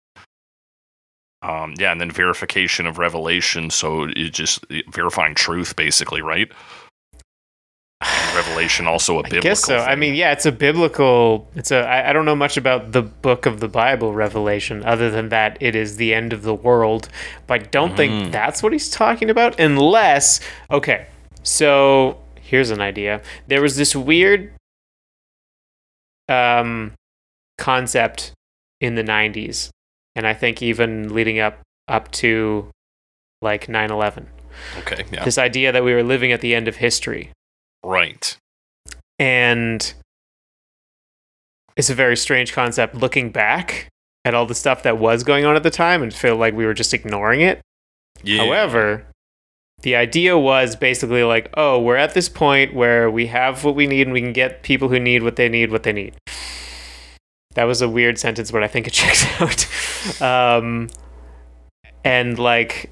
Um, 1.42 1.74
yeah, 1.78 1.90
and 1.92 2.00
then 2.00 2.10
verification 2.10 2.86
of 2.86 2.98
revelation. 2.98 3.70
So 3.70 4.04
it 4.04 4.30
just 4.34 4.64
verifying 4.88 5.34
truth, 5.34 5.74
basically, 5.74 6.20
right? 6.20 6.50
Revelation 8.34 8.86
also 8.86 9.18
a 9.18 9.22
biblical. 9.24 9.38
I 9.38 9.50
guess 9.50 9.60
so. 9.64 9.78
I 9.78 9.94
mean, 9.94 10.14
yeah, 10.14 10.32
it's 10.32 10.46
a 10.46 10.52
biblical. 10.52 11.48
It's 11.54 11.70
a. 11.70 11.80
I, 11.80 12.10
I 12.10 12.12
don't 12.12 12.24
know 12.24 12.36
much 12.36 12.56
about 12.56 12.92
the 12.92 13.02
book 13.02 13.44
of 13.46 13.60
the 13.60 13.68
Bible, 13.68 14.14
Revelation, 14.14 14.82
other 14.84 15.10
than 15.10 15.28
that 15.28 15.58
it 15.60 15.74
is 15.76 15.96
the 15.96 16.14
end 16.14 16.32
of 16.32 16.42
the 16.42 16.54
world. 16.54 17.08
But 17.46 17.60
I 17.60 17.64
don't 17.66 17.92
Mm. 17.92 17.96
think 17.96 18.32
that's 18.32 18.62
what 18.62 18.72
he's 18.72 18.88
talking 18.88 19.28
about, 19.28 19.58
unless. 19.60 20.40
Okay, 20.70 21.06
so 21.42 22.18
here's 22.40 22.70
an 22.70 22.80
idea. 22.80 23.20
There 23.48 23.60
was 23.60 23.76
this 23.76 23.94
weird 23.94 24.52
um, 26.28 26.92
concept 27.58 28.32
in 28.80 28.94
the 28.94 29.02
'90s, 29.04 29.68
and 30.14 30.26
I 30.26 30.32
think 30.34 30.62
even 30.62 31.12
leading 31.14 31.38
up 31.38 31.58
up 31.88 32.10
to 32.12 32.70
like 33.42 33.66
9/11. 33.66 34.26
okay, 34.78 35.04
yeah, 35.12 35.24
This 35.24 35.36
idea 35.38 35.72
that 35.72 35.82
we 35.84 35.92
were 35.92 36.02
living 36.02 36.30
at 36.32 36.40
the 36.40 36.54
end 36.54 36.68
of 36.68 36.76
history 36.76 37.30
right. 37.84 38.36
and 39.18 39.94
it's 41.76 41.90
a 41.90 41.94
very 41.94 42.16
strange 42.16 42.52
concept 42.52 42.94
looking 42.94 43.30
back 43.30 43.88
at 44.24 44.34
all 44.34 44.46
the 44.46 44.54
stuff 44.54 44.82
that 44.82 44.98
was 44.98 45.24
going 45.24 45.44
on 45.44 45.56
at 45.56 45.62
the 45.62 45.70
time 45.70 46.02
and 46.02 46.12
feel 46.12 46.36
like 46.36 46.54
we 46.54 46.66
were 46.66 46.74
just 46.74 46.92
ignoring 46.92 47.40
it. 47.40 47.60
Yeah. 48.22 48.44
However, 48.44 49.06
the 49.82 49.96
idea 49.96 50.38
was 50.38 50.76
basically 50.76 51.24
like, 51.24 51.50
oh, 51.56 51.80
we're 51.80 51.96
at 51.96 52.12
this 52.12 52.28
point 52.28 52.74
where 52.74 53.10
we 53.10 53.28
have 53.28 53.64
what 53.64 53.74
we 53.74 53.86
need 53.86 54.02
and 54.02 54.12
we 54.12 54.20
can 54.20 54.32
get 54.32 54.62
people 54.62 54.88
who 54.88 55.00
need 55.00 55.22
what 55.22 55.36
they 55.36 55.48
need 55.48 55.70
what 55.70 55.84
they 55.84 55.92
need. 55.92 56.14
That 57.54 57.64
was 57.64 57.80
a 57.80 57.88
weird 57.88 58.18
sentence, 58.18 58.50
but 58.50 58.62
I 58.62 58.68
think 58.68 58.86
it 58.86 58.90
checks 58.92 59.24
out. 59.40 60.20
um, 60.22 60.88
and 62.04 62.38
like, 62.38 62.90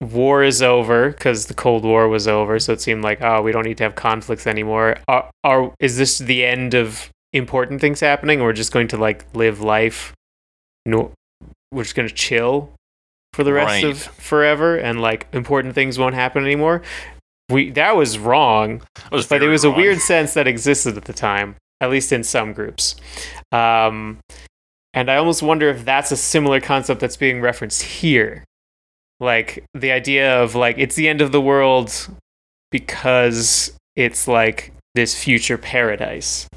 war 0.00 0.42
is 0.42 0.62
over 0.62 1.10
because 1.10 1.46
the 1.46 1.54
Cold 1.54 1.84
War 1.84 2.08
was 2.08 2.26
over, 2.26 2.58
so 2.58 2.72
it 2.72 2.80
seemed 2.80 3.04
like, 3.04 3.20
oh, 3.22 3.42
we 3.42 3.52
don't 3.52 3.64
need 3.66 3.76
to 3.78 3.84
have 3.84 3.94
conflicts 3.94 4.46
anymore. 4.46 4.96
Are, 5.08 5.30
are 5.44 5.72
is 5.78 5.96
this 5.96 6.18
the 6.18 6.44
end 6.44 6.74
of 6.74 7.10
important 7.32 7.80
things 7.80 8.00
happening, 8.00 8.40
or 8.40 8.46
we're 8.46 8.52
just 8.52 8.72
going 8.72 8.88
to 8.88 8.96
like 8.96 9.26
live 9.34 9.60
life? 9.60 10.12
No, 10.86 11.12
we're 11.70 11.82
just 11.84 11.94
going 11.94 12.08
to 12.08 12.14
chill 12.14 12.72
for 13.34 13.44
the 13.44 13.52
rest 13.52 13.82
Right. 13.82 13.84
of 13.84 13.98
forever, 13.98 14.76
and 14.76 15.00
like 15.00 15.26
important 15.32 15.74
things 15.74 15.98
won't 15.98 16.14
happen 16.14 16.44
anymore. 16.44 16.82
We 17.50 17.70
that 17.72 17.96
was 17.96 18.18
wrong, 18.18 18.82
was 19.12 19.26
but 19.26 19.42
it 19.42 19.48
was 19.48 19.64
a 19.64 19.70
weird 19.70 19.98
sense 20.00 20.34
that 20.34 20.46
existed 20.46 20.96
at 20.96 21.04
the 21.04 21.12
time, 21.12 21.56
at 21.80 21.90
least 21.90 22.12
in 22.12 22.24
some 22.24 22.52
groups. 22.52 22.96
Um, 23.52 24.18
and 24.94 25.10
I 25.10 25.16
almost 25.16 25.42
wonder 25.42 25.68
if 25.68 25.84
that's 25.84 26.10
a 26.10 26.16
similar 26.16 26.60
concept 26.60 27.00
that's 27.00 27.16
being 27.16 27.40
referenced 27.40 27.82
here. 27.82 28.44
Like 29.20 29.64
the 29.74 29.92
idea 29.92 30.42
of 30.42 30.54
like 30.54 30.76
it's 30.78 30.96
the 30.96 31.08
end 31.08 31.20
of 31.20 31.30
the 31.30 31.40
world 31.40 32.08
because 32.70 33.72
it's 33.96 34.26
like 34.26 34.72
this 34.94 35.14
future 35.22 35.58
paradise. 35.58 36.48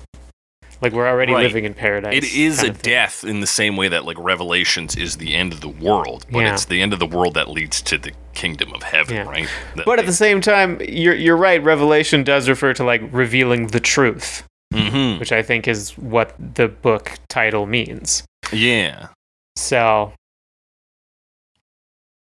Like 0.81 0.91
we're 0.93 1.07
already 1.07 1.33
Right. 1.33 1.43
living 1.43 1.63
in 1.65 1.73
paradise. 1.73 2.13
It 2.15 2.33
is 2.33 2.61
a 2.61 2.69
death 2.71 3.23
in 3.23 3.39
the 3.39 3.47
same 3.47 3.77
way 3.77 3.87
that 3.87 4.05
like 4.05 4.17
Revelations 4.19 4.95
is 4.97 5.15
the 5.17 5.33
end 5.33 5.53
of 5.53 5.61
the 5.61 5.69
world, 5.69 6.25
but 6.29 6.39
Yeah. 6.39 6.53
it's 6.53 6.65
the 6.65 6.81
end 6.81 6.91
of 6.93 6.99
the 6.99 7.05
world 7.05 7.35
that 7.35 7.49
leads 7.49 7.81
to 7.83 7.97
the 7.97 8.11
kingdom 8.33 8.73
of 8.73 8.83
heaven, 8.83 9.15
Yeah. 9.15 9.23
right? 9.23 9.47
That 9.75 9.85
But 9.85 9.99
at 9.99 10.05
the 10.05 10.13
same 10.13 10.41
time, 10.41 10.81
you're 10.87 11.15
you're 11.15 11.37
right. 11.37 11.63
Revelation 11.63 12.23
does 12.23 12.49
refer 12.49 12.73
to 12.73 12.83
like 12.83 13.01
revealing 13.11 13.67
the 13.67 13.79
truth, 13.79 14.43
Mhm. 14.73 15.19
which 15.19 15.31
I 15.31 15.41
think 15.41 15.67
is 15.67 15.91
what 15.97 16.33
the 16.55 16.67
book 16.67 17.13
title 17.29 17.65
means. 17.65 18.23
yeah. 18.51 19.07
So 19.55 20.11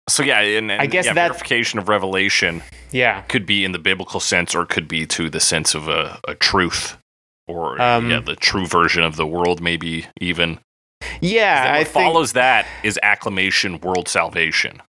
So 0.08 0.22
yeah, 0.22 0.40
and, 0.40 0.70
and 0.70 0.80
I 0.82 0.86
guess 0.86 1.06
yeah, 1.06 1.12
that- 1.14 1.28
verification 1.28 1.78
of 1.78 1.88
revelation 1.88 2.62
yeah, 2.90 3.22
could 3.22 3.46
be 3.46 3.64
in 3.64 3.72
the 3.72 3.78
biblical 3.78 4.20
sense, 4.20 4.54
or 4.54 4.62
it 4.62 4.68
could 4.68 4.88
be 4.88 5.06
to 5.06 5.30
the 5.30 5.40
sense 5.40 5.74
of 5.74 5.88
a, 5.88 6.18
a 6.28 6.34
truth, 6.34 6.96
or 7.48 7.80
Um, 7.80 8.10
yeah, 8.10 8.20
the 8.20 8.36
true 8.36 8.66
version 8.66 9.02
of 9.04 9.16
the 9.16 9.26
world, 9.26 9.60
maybe 9.62 10.06
even. 10.20 10.58
yeah. 11.20 11.78
What 11.78 11.88
follows 11.88 12.32
that 12.32 12.66
is 12.82 12.98
acclamation, 13.02 13.80
world 13.80 14.08
salvation. 14.08 14.82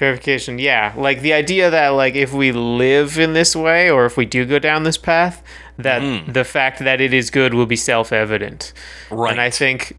verification. 0.00 0.58
Yeah, 0.58 0.92
like 0.96 1.20
the 1.20 1.32
idea 1.32 1.70
that 1.70 1.88
like 1.90 2.14
if 2.16 2.32
we 2.32 2.50
live 2.52 3.18
in 3.18 3.32
this 3.32 3.54
way, 3.54 3.88
or 3.90 4.04
if 4.06 4.16
we 4.16 4.26
do 4.26 4.44
go 4.44 4.58
down 4.58 4.82
this 4.82 4.98
path, 4.98 5.42
that 5.78 6.02
Mhm. 6.02 6.32
the 6.32 6.44
fact 6.44 6.80
that 6.80 7.00
it 7.00 7.14
is 7.14 7.30
good 7.30 7.54
will 7.54 7.66
be 7.66 7.76
self-evident. 7.76 8.72
Right. 9.10 9.30
And 9.30 9.40
I 9.40 9.50
think, 9.50 9.94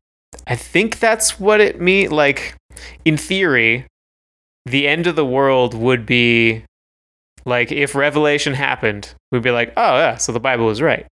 I 0.48 0.56
think 0.56 1.00
that's 1.00 1.40
what 1.40 1.62
it 1.62 1.80
means. 1.80 2.12
Like, 2.12 2.56
in 3.04 3.18
theory, 3.18 3.88
the 4.66 4.88
end 4.88 5.08
of 5.08 5.16
the 5.16 5.26
world 5.26 5.74
would 5.74 6.06
be 6.06 6.64
like 7.46 7.72
if 7.72 7.94
Revelation 7.94 8.54
happened, 8.54 9.14
we'd 9.32 9.44
be 9.44 9.52
like, 9.52 9.74
oh 9.78 9.98
yeah, 9.98 10.16
so 10.16 10.32
the 10.32 10.40
Bible 10.40 10.66
was 10.66 10.82
right, 10.82 11.06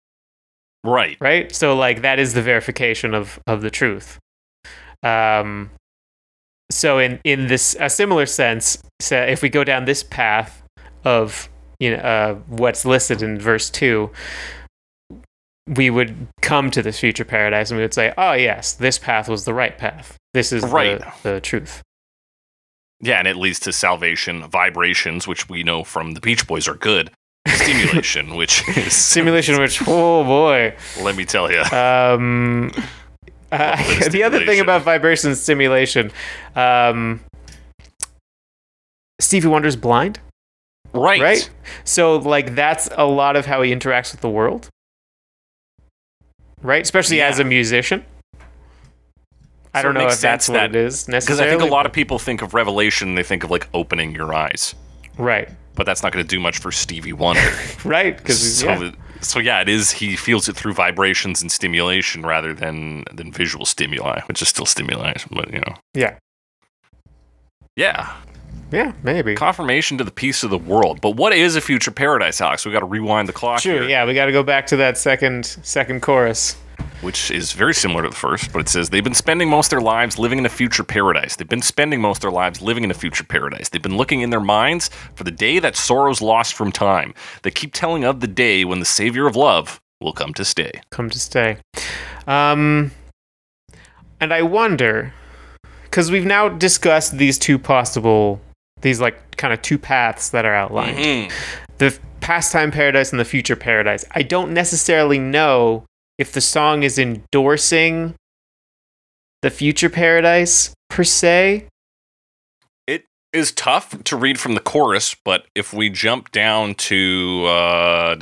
right. 0.83 1.17
right? 1.19 1.53
So 1.53 1.75
like 1.75 2.01
that 2.01 2.19
is 2.19 2.33
the 2.33 2.41
verification 2.41 3.13
of 3.13 3.39
of 3.47 3.61
the 3.61 3.69
truth. 3.69 4.17
Um. 5.03 5.71
So 6.71 6.99
in 6.99 7.19
in 7.25 7.47
this 7.47 7.75
a 7.79 7.89
similar 7.89 8.25
sense, 8.25 8.81
so 9.01 9.21
if 9.21 9.41
we 9.41 9.49
go 9.49 9.65
down 9.65 9.83
this 9.83 10.03
path 10.03 10.63
of 11.03 11.49
you 11.81 11.91
know 11.91 12.01
uh, 12.01 12.35
what's 12.47 12.85
listed 12.85 13.21
in 13.21 13.37
verse 13.37 13.69
two, 13.69 14.09
we 15.67 15.89
would 15.89 16.15
come 16.41 16.71
to 16.71 16.81
this 16.81 16.97
future 16.97 17.25
paradise 17.25 17.71
and 17.71 17.77
we 17.77 17.83
would 17.83 17.93
say, 17.93 18.13
"Oh 18.17 18.33
yes, 18.33 18.71
this 18.71 18.97
path 18.97 19.27
was 19.27 19.43
the 19.43 19.53
right 19.53 19.77
path. 19.77 20.17
This 20.33 20.51
is 20.51 20.63
Right. 20.63 20.99
the, 21.23 21.33
the 21.33 21.41
truth." 21.41 21.81
Yeah, 23.03 23.17
and 23.17 23.27
it 23.27 23.35
leads 23.35 23.59
to 23.61 23.73
salvation, 23.73 24.47
vibrations, 24.47 25.27
which 25.27 25.49
we 25.49 25.63
know 25.63 25.83
from 25.83 26.11
the 26.13 26.19
Beach 26.21 26.45
Boys 26.47 26.67
are 26.67 26.75
good. 26.75 27.09
Stimulation, 27.47 28.35
which 28.35 28.67
is 28.77 28.93
Simulation, 28.93 29.59
which 29.59 29.81
oh 29.87 30.23
boy. 30.23 30.75
let 31.01 31.15
me 31.15 31.25
tell 31.25 31.51
you. 31.51 31.61
Um, 31.75 32.71
uh, 33.51 33.75
the 34.09 34.21
other 34.23 34.45
thing 34.45 34.59
about 34.59 34.83
vibration 34.83 35.35
stimulation, 35.35 36.11
um, 36.55 37.19
Stevie 39.19 39.47
Wonder's 39.47 39.75
blind, 39.75 40.19
Right. 40.93 41.19
right? 41.21 41.49
So 41.83 42.17
like 42.17 42.53
that's 42.53 42.87
a 42.95 43.05
lot 43.05 43.35
of 43.35 43.45
how 43.47 43.63
he 43.63 43.73
interacts 43.73 44.11
with 44.11 44.21
the 44.21 44.29
world, 44.29 44.69
right? 46.61 46.83
Especially 46.83 47.17
Yeah. 47.17 47.29
as 47.29 47.39
a 47.39 47.43
musician. 47.43 48.05
I 49.73 49.81
don't 49.81 49.93
know 49.93 50.01
if 50.01 50.19
that's 50.19 50.45
sense 50.45 50.49
what 50.49 50.55
that- 50.55 50.69
it 50.71 50.75
is 50.75 51.05
Because. 51.05 51.39
I 51.39 51.49
think 51.49 51.61
a 51.61 51.65
lot 51.65 51.85
of 51.85 51.93
people 51.93 52.19
think 52.19 52.41
of 52.41 52.53
revelation, 52.53 53.15
they 53.15 53.23
think 53.23 53.43
of 53.43 53.51
like 53.51 53.67
opening 53.73 54.13
your 54.13 54.33
eyes. 54.33 54.75
right, 55.17 55.49
But 55.75 55.85
that's 55.85 56.03
not 56.03 56.11
going 56.11 56.25
to 56.25 56.27
do 56.29 56.39
much 56.39 56.59
for 56.59 56.71
Stevie 56.71 57.13
Wonder. 57.13 57.41
right, 57.85 58.17
because 58.17 58.59
so, 58.59 58.65
yeah. 58.67 58.91
so 59.21 59.39
yeah, 59.39 59.61
it 59.61 59.69
is. 59.69 59.91
He 59.91 60.15
feels 60.17 60.49
it 60.49 60.55
through 60.57 60.73
vibrations 60.73 61.41
and 61.41 61.49
stimulation 61.51 62.23
rather 62.23 62.53
than 62.53 63.05
than 63.13 63.31
visual 63.31 63.65
stimuli, 63.65 64.19
which 64.27 64.41
is 64.41 64.49
still 64.49 64.65
stimuli. 64.65 65.13
But 65.31 65.53
you 65.53 65.59
know, 65.59 65.75
yeah, 65.93 66.17
yeah, 67.77 68.13
yeah, 68.71 68.91
maybe. 69.03 69.35
confirmation 69.35 69.97
to 69.97 70.03
the 70.03 70.11
peace 70.11 70.43
of 70.43 70.49
the 70.49 70.57
world. 70.57 70.99
But 71.01 71.11
what 71.15 71.33
is 71.33 71.55
a 71.55 71.61
future 71.61 71.91
paradise, 71.91 72.41
Alex? 72.41 72.65
We 72.65 72.71
got 72.71 72.79
to 72.81 72.85
rewind 72.85 73.29
the 73.29 73.33
clock 73.33 73.61
True. 73.61 73.73
here, 73.81 73.83
Yeah, 73.89 74.05
we 74.05 74.13
got 74.13 74.25
to 74.25 74.31
go 74.33 74.43
back 74.43 74.67
to 74.67 74.75
that 74.77 74.97
second 74.97 75.45
second 75.45 76.01
chorus. 76.01 76.55
Which 77.01 77.31
is 77.31 77.51
very 77.53 77.73
similar 77.73 78.03
to 78.03 78.09
the 78.09 78.15
first. 78.15 78.51
But 78.53 78.59
it 78.59 78.69
says 78.69 78.89
they've 78.89 79.03
been 79.03 79.13
spending 79.13 79.49
most 79.49 79.67
of 79.67 79.71
their 79.71 79.81
lives 79.81 80.17
living 80.19 80.39
in 80.39 80.45
a 80.45 80.49
future 80.49 80.83
paradise. 80.83 81.35
They've 81.35 81.47
been 81.49 81.61
spending 81.61 81.99
most 82.01 82.17
of 82.17 82.21
their 82.21 82.31
lives 82.31 82.61
living 82.61 82.83
in 82.83 82.91
a 82.91 82.95
future 82.95 83.23
paradise. 83.23 83.69
They've 83.69 83.81
been 83.81 83.97
looking 83.97 84.21
in 84.21 84.29
their 84.29 84.39
minds 84.39 84.89
for 85.15 85.23
the 85.23 85.31
day 85.31 85.59
that 85.59 85.75
sorrow's 85.75 86.21
lost 86.21 86.53
from 86.53 86.71
time. 86.71 87.13
They 87.43 87.51
keep 87.51 87.73
telling 87.73 88.03
of 88.03 88.19
the 88.19 88.27
day 88.27 88.63
when 88.65 88.79
the 88.79 88.85
Savior 88.85 89.27
of 89.27 89.35
love 89.35 89.81
will 89.99 90.13
come 90.13 90.33
to 90.35 90.45
stay. 90.45 90.71
come 90.89 91.09
to 91.09 91.19
stay. 91.19 91.57
Um, 92.27 92.91
and 94.19 94.33
I 94.33 94.41
wonder, 94.43 95.13
because 95.83 96.11
we've 96.11 96.25
now 96.25 96.49
discussed 96.49 97.17
these 97.17 97.37
two 97.37 97.57
possible, 97.59 98.41
these 98.81 98.99
like 98.99 99.37
kind 99.37 99.53
of 99.53 99.61
two 99.61 99.77
paths 99.77 100.29
that 100.29 100.45
are 100.45 100.53
outlined 100.53 100.97
Mhm. 100.97 101.31
the 101.77 101.97
pastime 102.19 102.71
paradise 102.71 103.11
and 103.11 103.19
the 103.19 103.25
future 103.25 103.55
paradise. 103.55 104.05
I 104.11 104.21
don't 104.21 104.53
necessarily 104.53 105.17
know 105.19 105.85
if 106.21 106.31
the 106.31 106.39
song 106.39 106.83
is 106.83 106.99
endorsing 106.99 108.13
the 109.41 109.49
future 109.49 109.89
paradise 109.89 110.71
per 110.87 111.03
se. 111.03 111.67
It 112.85 113.05
is 113.33 113.51
tough 113.51 114.03
to 114.03 114.15
read 114.15 114.39
from 114.39 114.53
the 114.53 114.59
chorus, 114.59 115.15
but 115.25 115.47
if 115.55 115.73
we 115.73 115.89
jump 115.89 116.31
down 116.31 116.75
to 116.75 117.45
uh, 117.47 118.15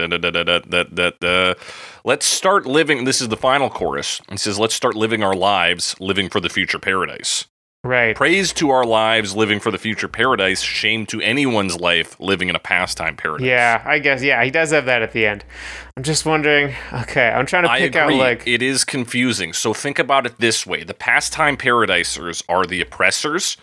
let's 2.06 2.26
start 2.26 2.66
living. 2.66 3.04
This 3.04 3.20
is 3.20 3.28
the 3.28 3.36
final 3.36 3.70
chorus. 3.70 4.22
It 4.32 4.40
says, 4.40 4.58
"Let's 4.58 4.76
start 4.76 4.96
living 4.96 5.22
our 5.22 5.36
lives, 5.36 5.94
living 6.00 6.30
for 6.30 6.40
the 6.40 6.50
future 6.50 6.80
paradise." 6.80 7.48
Right. 7.84 8.14
Praise 8.14 8.52
to 8.54 8.72
our 8.72 8.86
lives, 8.86 9.38
living 9.38 9.62
for 9.62 9.72
the 9.72 9.78
future 9.78 10.10
paradise. 10.10 10.62
Shame 10.62 11.06
to 11.08 11.22
anyone's 11.22 11.80
life, 11.80 12.20
living 12.20 12.50
in 12.50 12.56
a 12.56 12.60
pastime 12.60 13.16
paradise." 13.16 13.48
Yeah, 13.48 13.82
I 13.86 14.00
guess. 14.00 14.22
Yeah, 14.22 14.44
he 14.44 14.52
does 14.52 14.72
have 14.72 14.86
that 14.86 15.02
at 15.02 15.14
the 15.14 15.26
end. 15.26 15.46
I'm 15.96 16.04
just 16.04 16.26
wondering. 16.26 16.76
Okay, 16.92 17.30
I'm 17.30 17.46
trying 17.46 17.64
to 17.64 17.70
pick 17.78 17.96
out 17.96 18.12
like. 18.12 18.46
it 18.46 18.62
is 18.62 18.84
confusing. 18.84 19.54
So 19.54 19.74
think 19.74 19.98
about 19.98 20.26
it 20.26 20.40
this 20.40 20.68
way: 20.68 20.84
the 20.84 20.94
pastime 20.94 21.56
paradisers 21.56 22.44
are 22.50 22.66
the 22.66 22.82
oppressors, 22.82 23.56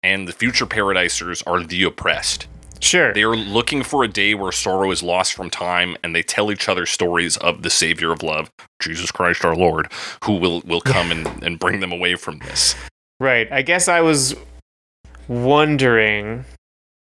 and 0.00 0.28
the 0.28 0.32
future 0.32 0.66
paradisers 0.66 1.42
are 1.44 1.64
the 1.64 1.82
oppressed. 1.82 2.46
Sure. 2.78 3.12
They 3.14 3.22
are 3.22 3.34
looking 3.34 3.82
for 3.82 4.04
a 4.04 4.08
day 4.08 4.34
where 4.34 4.52
sorrow 4.52 4.92
is 4.92 5.02
lost 5.02 5.32
from 5.32 5.50
time, 5.50 5.96
and 6.04 6.14
they 6.14 6.22
tell 6.22 6.52
each 6.52 6.68
other 6.68 6.86
stories 6.86 7.36
of 7.38 7.62
the 7.62 7.70
Savior 7.70 8.12
of 8.12 8.22
love, 8.22 8.50
Jesus 8.80 9.10
Christ 9.10 9.44
our 9.44 9.56
Lord, 9.56 9.90
who 10.24 10.36
will, 10.36 10.60
will 10.60 10.82
come 10.82 11.10
and, 11.10 11.42
and 11.42 11.58
bring 11.58 11.80
them 11.80 11.90
away 11.90 12.14
from 12.16 12.38
this. 12.40 12.74
Right. 13.20 13.50
I 13.50 13.62
guess 13.62 13.88
I 13.88 14.00
was 14.00 14.34
wondering 15.28 16.44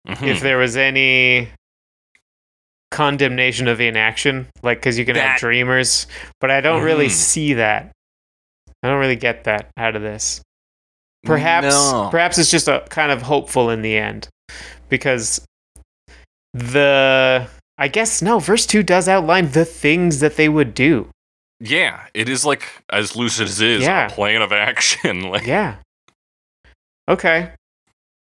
Mhm. 0.09 0.27
if 0.27 0.41
there 0.41 0.59
was 0.59 0.77
any 0.77 1.49
condemnation 2.91 3.69
of 3.69 3.81
inaction, 3.81 4.49
like 4.63 4.79
because 4.79 4.99
you 4.99 5.05
can 5.05 5.17
have 5.17 5.39
dreamers, 5.41 6.07
but 6.41 6.51
I 6.51 6.61
don't 6.61 6.83
really 6.83 7.07
Mhm. 7.07 7.11
see 7.13 7.55
that. 7.55 7.93
I 8.83 8.89
don't 8.89 8.99
really 8.99 9.17
get 9.17 9.45
that 9.45 9.71
out 9.77 9.97
of 9.97 10.03
this. 10.03 10.43
Perhaps, 11.25 11.67
No. 11.75 12.09
perhaps 12.11 12.37
it's 12.37 12.51
just 12.51 12.67
a 12.69 12.85
kind 12.91 13.13
of 13.13 13.23
hopeful 13.23 13.71
in 13.71 13.83
the 13.83 13.97
end, 13.97 14.29
because 14.89 15.45
the 16.53 17.49
I 17.79 17.89
guess 17.89 18.21
no 18.23 18.39
verse 18.39 18.67
two 18.67 18.83
does 18.83 19.09
outline 19.09 19.53
the 19.53 19.65
things 19.65 20.21
that 20.21 20.37
they 20.37 20.49
would 20.49 20.75
do. 20.75 21.09
Yeah, 21.61 22.07
it 22.13 22.29
is 22.29 22.45
like 22.45 22.65
as 22.91 23.17
lucid 23.17 23.49
as 23.49 23.61
is 23.61 23.83
Yeah. 23.83 24.07
a 24.07 24.11
plan 24.11 24.43
of 24.43 24.53
action. 24.53 25.23
Like 25.31 25.47
Yeah. 25.47 25.77
Okay. 27.13 27.51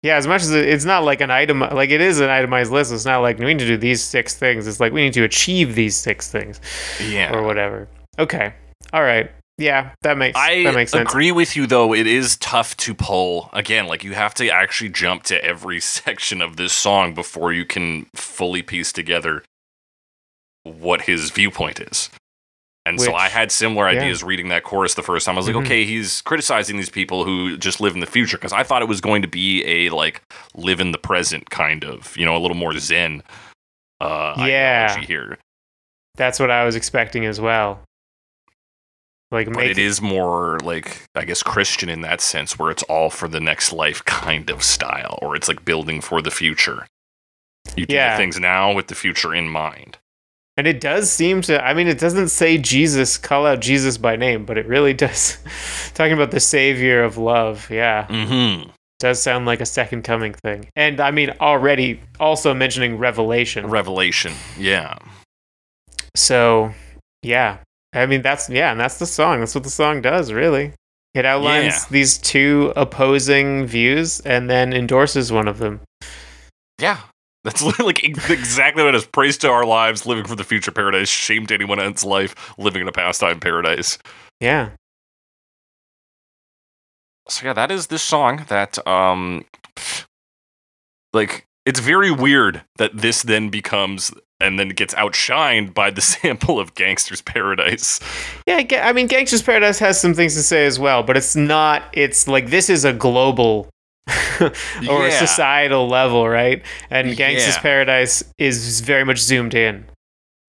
Yeah, 0.04 0.16
as 0.16 0.28
much 0.28 0.44
as 0.44 0.52
it- 0.52 0.70
it's 0.70 0.86
not 0.86 1.04
like 1.04 1.22
an 1.22 1.32
item, 1.32 1.60
like 1.60 1.90
it 1.90 2.02
is 2.02 2.20
an 2.20 2.30
itemized 2.30 2.72
list. 2.72 2.94
It's 2.94 3.06
not 3.06 3.22
like 3.22 3.40
we 3.40 3.46
need 3.46 3.60
to 3.60 3.68
do 3.68 3.78
these 3.78 4.04
six 4.04 4.36
things. 4.36 4.68
It's 4.68 4.80
like 4.80 4.94
we 4.94 5.02
need 5.02 5.14
to 5.14 5.24
achieve 5.24 5.74
these 5.76 5.96
six 5.98 6.30
things 6.32 6.62
yeah. 7.04 7.34
or 7.34 7.42
whatever. 7.44 7.88
Okay. 8.20 8.54
All 8.94 9.02
right. 9.02 9.32
Yeah, 9.58 9.90
that 10.04 10.18
makes 10.20 10.38
I 10.38 10.64
that 10.64 10.76
makes 10.76 10.92
sense. 10.92 11.10
I 11.10 11.12
agree 11.12 11.32
with 11.32 11.56
you 11.56 11.66
though. 11.66 11.94
It 11.94 12.06
is 12.06 12.38
tough 12.38 12.78
to 12.78 12.94
pull. 12.94 13.50
Again, 13.54 13.88
like 13.88 14.04
you 14.04 14.14
have 14.14 14.36
to 14.36 14.48
actually 14.50 14.90
jump 14.90 15.24
to 15.24 15.44
every 15.44 15.80
section 15.98 16.44
of 16.44 16.58
this 16.58 16.74
song 16.74 17.16
before 17.16 17.52
you 17.52 17.66
can 17.66 18.06
fully 18.14 18.62
piece 18.62 18.92
together 18.94 19.44
what 20.64 21.02
his 21.02 21.32
viewpoint 21.32 21.80
is. 21.80 22.12
And 22.88 23.02
so 23.02 23.14
I 23.14 23.28
had 23.28 23.52
similar 23.52 23.90
yeah. 23.92 24.00
ideas 24.00 24.24
reading 24.24 24.48
that 24.50 24.64
chorus 24.64 24.94
the 24.94 25.04
first 25.04 25.26
time. 25.26 25.36
I 25.36 25.40
was 25.40 25.48
like, 25.48 25.56
Mhm. 25.56 25.66
okay, 25.66 25.84
he's 25.84 26.22
criticizing 26.22 26.78
these 26.78 26.90
people 26.90 27.26
who 27.26 27.58
just 27.58 27.82
live 27.82 27.94
in 27.94 28.00
the 28.00 28.06
future 28.08 28.38
because 28.38 28.54
I 28.54 28.64
thought 28.64 28.82
it 28.82 28.88
was 28.88 29.02
going 29.02 29.22
to 29.24 29.28
be 29.28 29.64
a 29.66 29.90
like 29.90 30.22
live 30.56 30.80
in 30.80 30.92
the 30.92 30.98
present 30.98 31.50
kind 31.50 31.84
of, 31.84 32.16
you 32.16 32.26
know, 32.26 32.36
a 32.36 32.40
little 32.40 32.56
more 32.58 32.74
zen 32.80 33.24
uh 34.00 34.36
Yeah. 34.48 34.98
here. 35.02 35.38
That's 36.16 36.40
what 36.40 36.50
I 36.50 36.64
was 36.64 36.76
expecting 36.76 37.26
as 37.26 37.42
well. 37.42 37.82
Like 39.32 39.52
But 39.52 39.66
it 39.66 39.78
is 39.78 40.02
more 40.02 40.58
like 40.64 41.02
I 41.14 41.26
guess 41.26 41.44
Christian 41.44 41.90
in 41.90 42.02
that 42.02 42.22
sense, 42.22 42.58
where 42.58 42.72
it's 42.72 42.84
all 42.84 43.10
for 43.10 43.28
the 43.28 43.42
next 43.42 43.74
life 43.74 44.04
kind 44.06 44.50
of 44.50 44.64
style, 44.64 45.20
or 45.22 45.36
it's 45.36 45.48
like 45.50 45.66
building 45.66 46.00
for 46.00 46.22
the 46.22 46.32
future. 46.32 46.88
You 47.76 47.86
do 47.86 47.96
Yeah. 47.96 48.16
things 48.16 48.40
now 48.40 48.72
with 48.72 48.88
the 48.88 48.96
future 48.96 49.36
in 49.36 49.50
mind. 49.50 49.98
And 50.58 50.68
it 50.68 50.82
does 50.82 51.12
seem 51.12 51.42
to 51.44 51.64
I 51.64 51.74
mean 51.74 51.88
it 51.88 52.00
doesn't 52.00 52.30
say 52.30 52.58
Jesus 52.58 53.18
call 53.18 53.46
out 53.46 53.60
Jesus 53.62 53.98
by 53.98 54.16
name, 54.16 54.46
but 54.46 54.58
it 54.58 54.66
really 54.68 54.94
does 55.06 55.38
talking 55.94 56.14
about 56.14 56.32
the 56.32 56.40
savior 56.40 57.04
of 57.04 57.18
love. 57.18 57.70
Yeah. 57.70 58.08
Mm-hmm. 58.08 58.70
does 59.00 59.22
sound 59.22 59.46
like 59.46 59.62
a 59.62 59.66
second 59.66 60.02
coming 60.04 60.34
thing. 60.34 60.68
And 60.76 61.00
I 61.00 61.12
mean, 61.12 61.32
already 61.40 62.00
also 62.20 62.54
mentioning 62.54 62.98
Revelation. 62.98 63.68
Revelation, 63.70 64.34
yeah, 64.58 64.98
so, 66.16 66.74
yeah. 67.22 67.60
I 67.94 68.06
mean, 68.06 68.22
that's, 68.22 68.50
yeah, 68.50 68.72
and 68.72 68.80
that's 68.80 68.98
the 69.00 69.06
song. 69.06 69.40
That's 69.40 69.54
what 69.56 69.64
the 69.64 69.70
song 69.70 70.02
does, 70.02 70.34
really. 70.34 70.74
It 71.14 71.26
outlines 71.26 71.74
Yeah. 71.76 71.86
these 71.92 72.18
two 72.18 72.74
opposing 72.76 73.66
views 73.66 74.20
and 74.22 74.50
then 74.50 74.74
endorses 74.74 75.32
one 75.32 75.48
of 75.48 75.60
them. 75.60 75.82
yeah. 76.82 77.00
That's 77.48 77.64
like 77.80 78.04
exactly 78.04 78.84
what 78.84 78.94
it 78.94 78.98
is. 78.98 79.06
Praise 79.06 79.38
to 79.38 79.50
our 79.50 79.66
lives, 79.66 80.06
living 80.06 80.26
for 80.26 80.36
the 80.36 80.44
future 80.44 80.72
paradise. 80.72 81.08
Shame 81.08 81.48
to 81.48 81.54
anyone 81.54 81.80
else's 81.80 82.04
life, 82.04 82.54
living 82.58 82.82
in 82.82 82.90
a 82.90 82.92
pastime 82.92 83.40
paradise. 83.40 83.98
Yeah. 84.42 84.72
so 87.30 87.46
yeah, 87.46 87.54
that 87.54 87.72
is 87.72 87.88
this 87.88 88.04
song 88.04 88.46
that 88.50 88.86
um 88.86 89.46
like 91.14 91.46
it's 91.66 91.80
very 91.80 92.12
weird 92.12 92.64
that 92.80 92.98
this 92.98 93.24
then 93.24 93.48
becomes 93.50 94.12
and 94.42 94.60
then 94.60 94.70
gets 94.70 94.94
outshined 94.96 95.74
by 95.74 95.90
the 95.90 96.02
sample 96.14 96.60
of 96.60 96.76
Gangster's 96.76 97.22
Paradise. 97.22 98.02
Yeah, 98.46 98.64
I 98.84 98.92
mean, 98.92 99.08
Gangster's 99.08 99.42
Paradise 99.42 99.80
has 99.80 100.00
some 100.00 100.14
things 100.14 100.36
to 100.36 100.44
say 100.44 100.66
as 100.66 100.80
well, 100.80 101.02
but 101.02 101.18
it's 101.18 101.36
not, 101.36 101.84
it's 101.94 102.28
like, 102.28 102.50
this 102.52 102.70
is 102.70 102.86
a 102.86 102.94
global 102.94 103.68
or 104.42 105.06
a 105.06 105.10
Yeah. 105.10 105.20
societal 105.20 105.88
level, 105.88 106.28
right? 106.28 106.62
And 106.90 107.16
Gangster's 107.16 107.56
Yeah. 107.56 107.62
Paradise 107.62 108.24
is 108.38 108.82
very 108.82 109.04
much 109.04 109.20
zoomed 109.20 109.54
in. 109.54 109.86